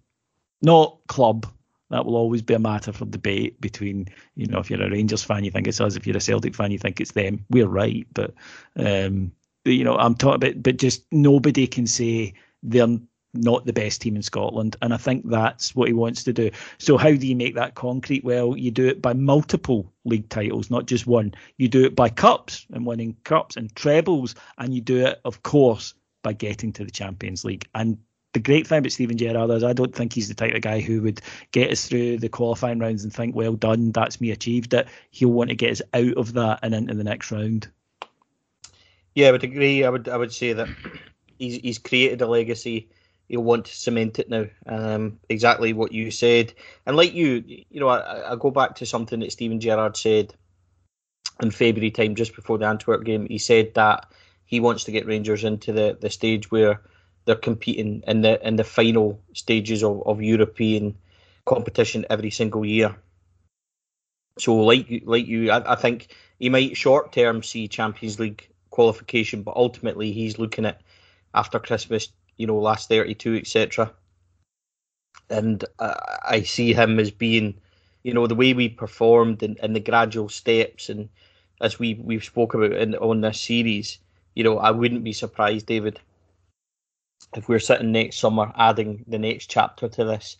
Not 0.63 0.99
club. 1.07 1.47
That 1.91 2.07
will 2.07 2.17
always 2.17 2.41
be 2.41 2.55
a 2.55 2.59
matter 2.59 2.91
for 2.91 3.05
debate 3.05 3.61
between, 3.61 4.09
you 4.35 4.47
know, 4.47 4.59
if 4.59 4.71
you're 4.71 4.83
a 4.83 4.91
Rangers 4.91 5.23
fan, 5.23 5.45
you 5.45 5.51
think 5.51 5.69
it's 5.69 5.81
us. 5.81 5.95
If 5.95 6.07
you're 6.07 6.17
a 6.17 6.21
Celtic 6.21 6.55
fan, 6.55 6.71
you 6.71 6.79
think 6.79 7.01
it's 7.01 7.13
them. 7.13 7.45
We're 7.51 7.69
right, 7.69 8.07
but 8.15 8.33
um, 8.77 9.31
you 9.67 9.85
know, 9.85 9.97
I'm 9.97 10.15
talking 10.15 10.37
about, 10.37 10.63
but 10.63 10.79
just 10.79 11.05
nobody 11.13 11.67
can 11.67 11.87
say 11.87 12.33
they're 12.63 12.99
not 13.35 13.67
the 13.67 13.73
best 13.73 14.01
team 14.01 14.17
in 14.17 14.23
Scotland. 14.23 14.77
And 14.83 14.95
I 14.95 14.97
think 14.97 15.29
that's 15.29 15.75
what 15.75 15.89
he 15.89 15.95
wants 15.95 16.25
to 16.25 16.33
do. 16.33 16.51
So, 16.79 16.97
how 16.97 17.13
do 17.13 17.27
you 17.27 17.37
make 17.37 17.55
that 17.55 17.75
concrete? 17.75 18.25
Well, 18.25 18.57
you 18.57 18.71
do 18.71 18.87
it 18.87 19.03
by 19.03 19.13
multiple 19.13 19.93
league 20.05 20.29
titles, 20.29 20.71
not 20.71 20.87
just 20.87 21.07
one. 21.07 21.35
You 21.59 21.69
do 21.69 21.85
it 21.85 21.97
by 21.97 22.09
cups 22.09 22.67
and 22.73 22.87
winning 22.87 23.17
cups 23.25 23.57
and 23.57 23.75
trebles. 23.75 24.35
And 24.59 24.75
you 24.75 24.81
do 24.81 25.07
it, 25.07 25.21
of 25.25 25.43
course, 25.43 25.95
by 26.23 26.33
getting 26.33 26.73
to 26.75 26.85
the 26.85 26.91
Champions 26.91 27.45
League. 27.45 27.69
And 27.75 27.99
the 28.35 28.41
great 28.41 28.67
thing 28.67 28.79
about 28.79 28.93
Steven 28.93 29.17
Gerrard 29.17 29.51
is 29.51 29.65
I 29.65 29.73
don't 29.73 29.95
think 29.95 30.13
he's 30.13 30.29
the 30.29 30.35
type 30.35 30.55
of 30.55 30.61
guy 30.61 30.81
who 30.81 31.01
would 31.03 31.23
get 31.53 31.71
us 31.71 31.87
through 31.87 32.19
the 32.19 32.29
qualifying 32.29 32.81
rounds 32.81 33.05
and 33.05 33.13
think, 33.13 33.35
well 33.35 33.55
done, 33.55 33.93
that's 33.93 34.21
me 34.21 34.33
achieved 34.33 34.75
it. 34.75 34.89
He'll 35.11 35.31
want 35.31 35.51
to 35.51 35.57
get 35.57 35.71
us 35.71 35.83
out 35.95 36.15
of 36.17 36.35
that 36.35 36.59
and 36.63 36.75
into 36.75 36.95
the 36.95 37.05
next 37.05 37.31
round. 37.31 37.69
Yeah, 39.15 39.29
I 39.29 39.33
would 39.33 39.45
agree. 39.45 39.85
I 39.85 39.89
would 39.89 40.09
I 40.09 40.17
would 40.17 40.33
say 40.33 40.53
that 40.53 40.69
he's 41.39 41.57
he's 41.57 41.79
created 41.79 42.21
a 42.21 42.27
legacy. 42.27 42.89
He'll 43.29 43.43
want 43.43 43.67
to 43.67 43.75
cement 43.75 44.19
it 44.19 44.29
now. 44.29 44.47
Um, 44.67 45.19
exactly 45.29 45.73
what 45.73 45.93
you 45.93 46.11
said, 46.11 46.53
and 46.87 46.97
like 46.97 47.15
you, 47.15 47.43
you 47.47 47.81
know, 47.81 47.89
I, 47.89 48.33
I 48.33 48.37
go 48.37 48.51
back 48.51 48.77
to 48.77 48.87
something 48.87 49.21
that 49.21 49.33
Steven 49.33 49.61
Gerrard 49.61 49.97
said 49.97 50.35
in 51.43 51.51
February 51.51 51.91
time, 51.91 52.15
just 52.15 52.35
before 52.35 52.59
the 52.59 52.67
Antwerp 52.67 53.05
game. 53.05 53.27
He 53.27 53.39
said 53.39 53.75
that 53.75 54.13
he 54.45 54.61
wants 54.61 54.85
to 54.85 54.93
get 54.93 55.07
Rangers 55.07 55.45
into 55.45 55.73
the, 55.73 55.97
the 56.01 56.11
stage 56.11 56.51
where 56.51 56.83
they're 57.25 57.35
competing 57.35 58.03
in 58.07 58.21
the 58.21 58.47
in 58.47 58.57
the 58.57 58.65
final 58.65 59.21
stages 59.33 59.83
of, 59.83 60.03
of 60.07 60.23
European 60.23 60.97
competition 61.47 62.05
every 62.11 62.31
single 62.31 62.65
year. 62.65 62.95
So, 64.39 64.57
like 64.57 65.03
like 65.05 65.27
you, 65.27 65.51
I, 65.51 65.73
I 65.73 65.77
think 65.77 66.09
he 66.39 66.49
might 66.51 66.77
short 66.77 67.13
term 67.13 67.43
see 67.43 67.69
Champions 67.69 68.19
League 68.21 68.49
qualification, 68.71 69.43
but 69.43 69.57
ultimately 69.57 70.13
he's 70.13 70.39
looking 70.39 70.67
at 70.67 70.83
after 71.35 71.59
Christmas, 71.59 72.09
you 72.37 72.47
know, 72.47 72.59
last 72.59 72.89
thirty 72.89 73.15
two, 73.15 73.37
etc. 73.37 73.93
And 75.31 75.65
uh, 75.79 75.95
I 76.29 76.43
see 76.43 76.75
him 76.75 76.99
as 76.99 77.11
being, 77.11 77.55
you 78.03 78.13
know, 78.13 78.27
the 78.27 78.35
way 78.35 78.53
we 78.53 78.69
performed 78.69 79.43
and, 79.43 79.59
and 79.63 79.75
the 79.75 79.81
gradual 79.81 80.29
steps, 80.29 80.89
and 80.89 81.09
as 81.61 81.79
we 81.79 81.95
we've 81.95 82.25
spoke 82.25 82.55
about 82.55 82.73
in 82.73 82.95
on 82.97 83.21
this 83.21 83.41
series, 83.41 83.99
you 84.35 84.45
know, 84.45 84.59
I 84.59 84.71
wouldn't 84.71 85.05
be 85.05 85.13
surprised, 85.13 85.67
David, 85.67 86.01
if 87.37 87.49
we're 87.49 87.59
sitting 87.59 87.93
next 87.93 88.19
summer 88.19 88.53
adding 88.57 89.05
the 89.09 89.19
next 89.19 89.49
chapter 89.49 89.89
to 89.89 90.05
this, 90.05 90.37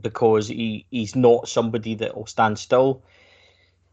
because 0.00 0.48
he, 0.48 0.86
he's 0.90 1.16
not 1.16 1.48
somebody 1.48 1.94
that 1.94 2.16
will 2.16 2.26
stand 2.26 2.58
still. 2.58 3.02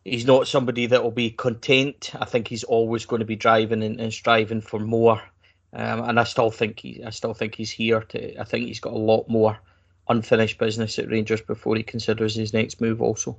He's 0.04 0.26
not 0.26 0.48
somebody 0.48 0.86
that 0.88 1.04
will 1.04 1.12
be 1.12 1.32
content. 1.32 2.12
I 2.20 2.26
think 2.26 2.48
he's 2.48 2.64
always 2.64 3.06
going 3.06 3.22
to 3.22 3.26
be 3.26 3.36
driving 3.36 3.82
and, 3.84 4.00
and 4.00 4.14
striving 4.14 4.62
for 4.62 4.80
more. 4.80 5.22
Um, 5.76 6.08
and 6.08 6.20
I 6.20 6.24
still 6.24 6.52
think 6.52 6.80
he, 6.80 7.04
I 7.04 7.10
still 7.10 7.34
think 7.34 7.56
he's 7.56 7.72
here 7.72 8.02
to. 8.02 8.40
I 8.40 8.46
think 8.46 8.68
he's 8.68 8.80
got 8.80 8.94
a 8.94 8.98
lot 8.98 9.28
more 9.28 9.60
unfinished 10.08 10.58
business 10.58 10.98
at 11.00 11.10
Rangers 11.10 11.42
before 11.42 11.76
he 11.76 11.84
considers 11.84 12.36
his 12.36 12.54
next 12.54 12.80
move. 12.80 13.02
Also, 13.02 13.38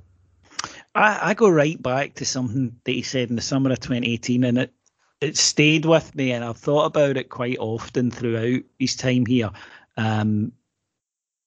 I, 0.93 1.29
I 1.29 1.33
go 1.33 1.49
right 1.49 1.81
back 1.81 2.13
to 2.15 2.25
something 2.25 2.75
that 2.83 2.91
he 2.91 3.01
said 3.01 3.29
in 3.29 3.35
the 3.35 3.41
summer 3.41 3.71
of 3.71 3.79
2018, 3.79 4.43
and 4.43 4.59
it 4.59 4.73
it 5.19 5.35
stayed 5.35 5.85
with 5.85 6.13
me, 6.13 6.31
and 6.31 6.45
I've 6.45 6.57
thought 6.57 6.85
about 6.85 7.17
it 7.17 7.29
quite 7.29 7.57
often 7.57 8.11
throughout 8.11 8.61
his 8.77 8.95
time 8.95 9.25
here. 9.25 9.49
Um, 9.97 10.51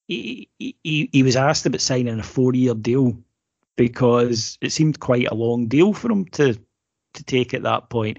he, 0.09 0.49
he, 0.59 1.09
he 1.12 1.23
was 1.23 1.37
asked 1.37 1.67
about 1.67 1.81
signing 1.81 2.19
a 2.19 2.23
four 2.25 2.53
year 2.53 2.75
deal 2.75 3.17
because 3.77 4.59
it 4.61 4.73
seemed 4.73 4.99
quite 4.99 5.29
a 5.29 5.35
long 5.35 5.69
deal 5.69 5.93
for 5.93 6.11
him 6.11 6.25
to 6.27 6.59
to 7.15 7.25
take 7.25 7.55
at 7.55 7.62
that 7.62 7.91
point. 7.91 8.19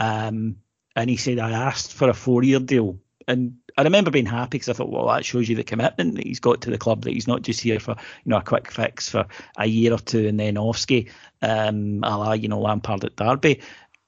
Um, 0.00 0.56
and 0.98 1.08
he 1.08 1.16
said, 1.16 1.38
I 1.38 1.52
asked 1.52 1.92
for 1.92 2.08
a 2.10 2.14
four 2.14 2.42
year 2.42 2.58
deal. 2.58 2.98
And 3.28 3.58
I 3.76 3.82
remember 3.82 4.10
being 4.10 4.26
happy 4.26 4.58
because 4.58 4.68
I 4.68 4.72
thought, 4.72 4.90
well, 4.90 5.06
that 5.06 5.24
shows 5.24 5.48
you 5.48 5.54
the 5.54 5.62
commitment 5.62 6.16
that 6.16 6.26
he's 6.26 6.40
got 6.40 6.62
to 6.62 6.70
the 6.70 6.78
club, 6.78 7.02
that 7.02 7.12
he's 7.12 7.28
not 7.28 7.42
just 7.42 7.60
here 7.60 7.78
for, 7.78 7.92
you 8.24 8.30
know, 8.30 8.38
a 8.38 8.42
quick 8.42 8.68
fix 8.68 9.08
for 9.08 9.26
a 9.56 9.66
year 9.66 9.92
or 9.92 9.98
two 9.98 10.26
and 10.26 10.40
then 10.40 10.56
offski, 10.56 11.08
um, 11.40 12.02
a 12.02 12.18
la, 12.18 12.32
you 12.32 12.48
know, 12.48 12.58
Lampard 12.58 13.04
at 13.04 13.14
Derby. 13.14 13.60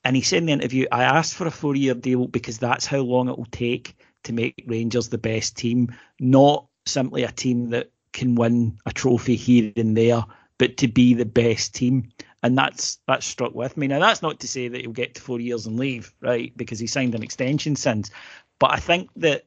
And 0.03 0.17
he 0.17 0.23
said 0.23 0.39
in 0.39 0.47
the 0.47 0.53
interview, 0.53 0.87
I 0.91 1.05
asked 1.05 1.35
for 1.35 1.47
a 1.47 1.53
four 1.53 1.77
year 1.77 1.95
deal 1.95 2.27
because 2.27 2.59
that's 2.59 2.87
how 2.87 2.99
long 2.99 3.29
it 3.29 3.39
will 3.39 3.47
take 3.53 3.95
to 4.25 4.33
make 4.33 4.65
Rangers 4.67 5.11
the 5.11 5.19
best 5.19 5.57
team, 5.57 5.95
not 6.19 6.67
simply 6.87 7.23
a 7.23 7.31
team 7.31 7.71
that 7.71 7.93
can 8.12 8.35
win 8.35 8.81
a 8.85 8.93
trophy 8.93 9.37
here 9.37 9.73
and 9.77 9.97
there, 9.97 10.25
but 10.59 10.79
to 10.79 10.89
be 10.89 11.15
the 11.15 11.25
best 11.25 11.73
team. 11.73 12.11
And 12.43 12.57
that's 12.57 12.99
that's 13.07 13.27
struck 13.27 13.55
with 13.55 13.77
me. 13.77 13.87
Now 13.87 14.01
that's 14.01 14.23
not 14.23 14.41
to 14.41 14.49
say 14.49 14.69
that 14.69 14.81
he'll 14.81 14.93
get 14.93 15.15
to 15.15 15.21
four 15.21 15.41
years 15.41 15.67
and 15.67 15.79
leave, 15.79 16.15
right? 16.21 16.57
Because 16.57 16.79
he 16.79 16.87
signed 16.87 17.15
an 17.15 17.23
extension 17.23 17.77
since. 17.77 18.11
But 18.59 18.73
I 18.73 18.77
think 18.77 19.11
that 19.17 19.45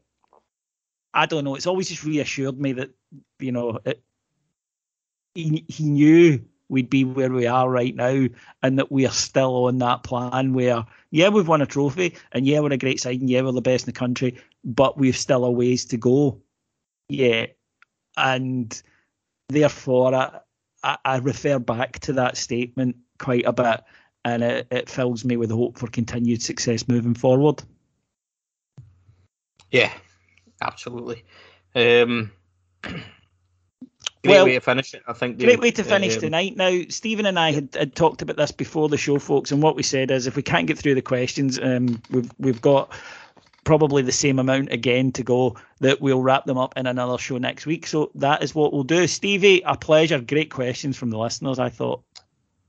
I 1.13 1.25
don't 1.25 1.43
know, 1.43 1.55
it's 1.55 1.67
always 1.67 1.89
just 1.89 2.03
reassured 2.03 2.59
me 2.59 2.73
that, 2.73 2.89
you 3.39 3.51
know, 3.51 3.79
it, 3.85 4.03
he 5.35 5.65
he 5.67 5.83
knew 5.85 6.43
we'd 6.69 6.89
be 6.89 7.03
where 7.03 7.31
we 7.31 7.45
are 7.45 7.69
right 7.69 7.95
now, 7.95 8.27
and 8.63 8.79
that 8.79 8.91
we 8.91 9.05
are 9.05 9.11
still 9.11 9.65
on 9.65 9.77
that 9.79 10.03
plan 10.03 10.53
where, 10.53 10.85
yeah, 11.11 11.29
we've 11.29 11.47
won 11.47 11.61
a 11.61 11.65
trophy, 11.65 12.15
and 12.31 12.47
yeah, 12.47 12.59
we're 12.59 12.73
a 12.73 12.77
great 12.77 12.99
side, 12.99 13.19
and 13.19 13.29
yeah, 13.29 13.41
we're 13.41 13.51
the 13.51 13.61
best 13.61 13.87
in 13.87 13.93
the 13.93 13.99
country, 13.99 14.39
but 14.63 14.97
we've 14.97 15.17
still 15.17 15.45
a 15.45 15.51
ways 15.51 15.85
to 15.85 15.97
go. 15.97 16.41
Yeah, 17.09 17.47
and 18.17 18.81
therefore, 19.49 20.15
I, 20.15 20.39
I, 20.83 20.97
I 21.05 21.17
refer 21.17 21.59
back 21.59 21.99
to 21.99 22.13
that 22.13 22.37
statement 22.37 22.97
quite 23.19 23.45
a 23.45 23.53
bit, 23.53 23.81
and 24.25 24.43
it, 24.43 24.67
it 24.71 24.89
fills 24.89 25.23
me 25.23 25.37
with 25.37 25.51
hope 25.51 25.77
for 25.77 25.87
continued 25.87 26.41
success 26.41 26.87
moving 26.87 27.13
forward. 27.13 27.63
Yeah, 29.71 29.91
absolutely. 30.61 31.23
Um, 31.75 32.31
Great 34.23 34.35
well, 34.35 34.45
way 34.45 34.53
to 34.53 34.61
finish 34.61 34.93
it, 34.93 35.03
I 35.05 35.11
think. 35.11 35.37
Great 35.37 35.59
way 35.59 35.71
to 35.71 35.83
finish 35.83 36.15
um, 36.15 36.21
tonight. 36.21 36.55
Now, 36.55 36.83
Stephen 36.87 37.25
and 37.25 37.37
I 37.37 37.51
had, 37.51 37.75
had 37.75 37.93
talked 37.93 38.21
about 38.21 38.37
this 38.37 38.53
before 38.53 38.87
the 38.87 38.95
show, 38.95 39.19
folks, 39.19 39.51
and 39.51 39.61
what 39.61 39.75
we 39.75 39.83
said 39.83 40.11
is 40.11 40.27
if 40.27 40.37
we 40.37 40.41
can't 40.41 40.65
get 40.65 40.77
through 40.77 40.95
the 40.95 41.01
questions, 41.01 41.59
um, 41.61 42.01
we've 42.09 42.31
we've 42.39 42.61
got 42.61 42.93
probably 43.63 44.01
the 44.01 44.11
same 44.11 44.39
amount 44.39 44.71
again 44.71 45.11
to 45.13 45.23
go 45.23 45.55
that 45.79 46.01
we'll 46.01 46.21
wrap 46.21 46.45
them 46.45 46.57
up 46.57 46.73
in 46.77 46.85
another 46.85 47.17
show 47.17 47.37
next 47.37 47.65
week. 47.65 47.87
So 47.87 48.11
that 48.15 48.43
is 48.43 48.53
what 48.53 48.73
we'll 48.73 48.83
do. 48.83 49.07
Stevie, 49.07 49.61
a 49.65 49.77
pleasure. 49.77 50.19
Great 50.19 50.51
questions 50.51 50.97
from 50.97 51.09
the 51.09 51.17
listeners, 51.17 51.59
I 51.59 51.69
thought. 51.69 52.03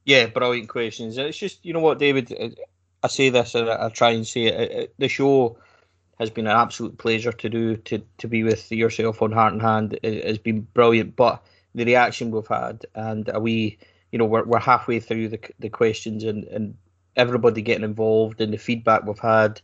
Yeah, 0.05 0.27
brilliant 0.27 0.69
questions. 0.69 1.17
It's 1.17 1.39
just, 1.39 1.65
you 1.65 1.73
know 1.73 1.81
what, 1.81 1.99
David, 1.99 2.33
uh, 2.39 2.49
I 3.03 3.09
say 3.09 3.31
this 3.31 3.55
and 3.55 3.69
I 3.69 3.89
try 3.89 4.11
and 4.11 4.27
say 4.27 4.45
it. 4.45 4.55
Uh, 4.55 4.83
uh, 4.83 4.87
the 4.99 5.09
show 5.09 5.59
has 6.19 6.31
been 6.31 6.47
an 6.47 6.57
absolute 6.57 6.97
pleasure 6.99 7.33
to 7.33 7.49
do 7.49 7.77
to 7.77 8.03
to 8.19 8.29
be 8.29 8.45
with 8.45 8.71
yourself 8.71 9.21
on 9.21 9.33
Heart 9.33 9.55
and 9.55 9.63
Hand. 9.63 9.99
It 10.03 10.25
has 10.25 10.39
been 10.39 10.61
brilliant, 10.61 11.17
but 11.17 11.45
the 11.75 11.85
reaction 11.85 12.31
we've 12.31 12.47
had 12.47 12.87
and 12.95 13.29
we, 13.41 13.79
you 14.13 14.19
know, 14.19 14.25
we're 14.25 14.45
we're 14.45 14.61
halfway 14.61 15.01
through 15.01 15.29
the 15.29 15.41
the 15.59 15.69
questions 15.69 16.25
and 16.25 16.45
and 16.45 16.77
everybody 17.17 17.63
getting 17.63 17.85
involved 17.85 18.41
and 18.41 18.53
the 18.53 18.59
feedback 18.59 19.05
we've 19.05 19.19
had 19.19 19.61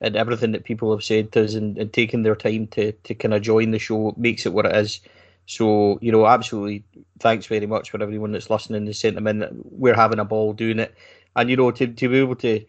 and 0.00 0.16
everything 0.16 0.52
that 0.52 0.64
people 0.64 0.90
have 0.92 1.04
said 1.04 1.32
to 1.32 1.44
us 1.44 1.54
and, 1.54 1.78
and 1.78 1.92
taking 1.92 2.22
their 2.22 2.36
time 2.36 2.66
to 2.68 2.92
to 2.92 3.14
kind 3.14 3.34
of 3.34 3.42
join 3.42 3.70
the 3.70 3.78
show 3.78 4.14
makes 4.16 4.46
it 4.46 4.52
what 4.52 4.66
it 4.66 4.76
is. 4.76 5.00
So, 5.46 5.98
you 6.02 6.10
know, 6.10 6.26
absolutely 6.26 6.84
thanks 7.20 7.46
very 7.46 7.66
much 7.66 7.90
for 7.90 8.02
everyone 8.02 8.32
that's 8.32 8.50
listening 8.50 8.84
and 8.84 8.96
sent 8.96 9.14
them 9.14 9.28
in. 9.28 9.46
We're 9.64 9.94
having 9.94 10.18
a 10.18 10.24
ball 10.24 10.52
doing 10.52 10.80
it. 10.80 10.94
And, 11.36 11.48
you 11.48 11.56
know, 11.56 11.70
to, 11.70 11.86
to 11.86 12.08
be 12.08 12.18
able 12.18 12.34
to 12.36 12.64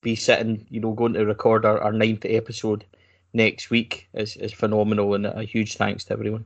be 0.00 0.14
sitting, 0.14 0.66
you 0.70 0.78
know, 0.78 0.92
going 0.92 1.14
to 1.14 1.26
record 1.26 1.64
our, 1.64 1.80
our 1.80 1.92
ninth 1.92 2.24
episode 2.24 2.84
next 3.32 3.68
week 3.68 4.08
is, 4.14 4.36
is 4.36 4.52
phenomenal, 4.52 5.14
and 5.14 5.26
a 5.26 5.42
huge 5.42 5.76
thanks 5.76 6.04
to 6.04 6.12
everyone. 6.12 6.44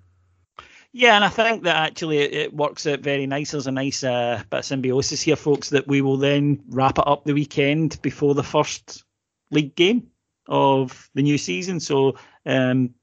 Yeah, 0.93 1.17
and 1.17 1.25
I 1.25 1.29
think 1.29 1.65
that 1.65 1.77
actually 1.77 2.19
it, 2.19 2.55
works 2.55 2.87
out 2.87 3.01
very 3.01 3.27
nice. 3.27 3.51
There's 3.51 3.67
a 3.67 3.73
nice 3.73 4.03
uh, 4.03 4.43
bit 4.49 4.59
of 4.61 4.65
symbiosis 4.65 5.21
here, 5.21 5.37
folks, 5.37 5.69
that 5.71 5.87
we 5.87 6.01
will 6.01 6.17
then 6.17 6.63
wrap 6.71 6.99
it 6.99 7.07
up 7.07 7.25
the 7.25 7.35
weekend 7.35 8.01
before 8.01 8.35
the 8.35 8.43
first 8.43 9.05
league 9.51 9.75
game 9.75 10.09
of 10.49 11.11
the 11.15 11.23
new 11.23 11.39
season. 11.39 11.81
So, 11.81 12.17
um, 12.47 12.95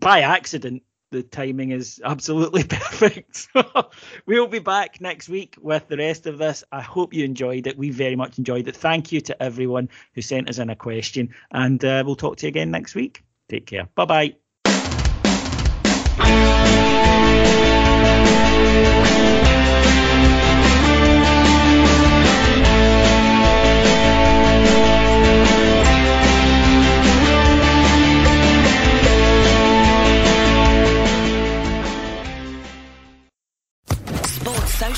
by 0.00 0.20
accident, 0.20 0.82
the 1.10 1.22
timing 1.22 1.70
is 1.70 2.00
absolutely 2.04 2.64
perfect. 2.68 3.48
we'll 4.26 4.48
be 4.48 4.58
back 4.58 5.00
next 5.00 5.28
week 5.28 5.56
with 5.60 5.88
the 5.88 5.96
rest 5.96 6.26
of 6.26 6.38
this. 6.38 6.64
I 6.72 6.82
hope 6.82 7.14
you 7.14 7.24
enjoyed 7.24 7.66
it. 7.66 7.78
We 7.78 7.90
very 7.90 8.16
much 8.16 8.38
enjoyed 8.38 8.68
it. 8.68 8.76
Thank 8.76 9.12
you 9.12 9.20
to 9.22 9.42
everyone 9.42 9.88
who 10.14 10.22
sent 10.22 10.48
us 10.48 10.58
in 10.58 10.70
a 10.70 10.76
question, 10.76 11.34
and 11.52 11.84
uh, 11.84 12.02
we'll 12.04 12.16
talk 12.16 12.36
to 12.38 12.46
you 12.46 12.48
again 12.48 12.70
next 12.70 12.94
week. 12.94 13.22
Take 13.48 13.66
care. 13.66 13.88
Bye 13.94 14.04
bye. 14.04 14.45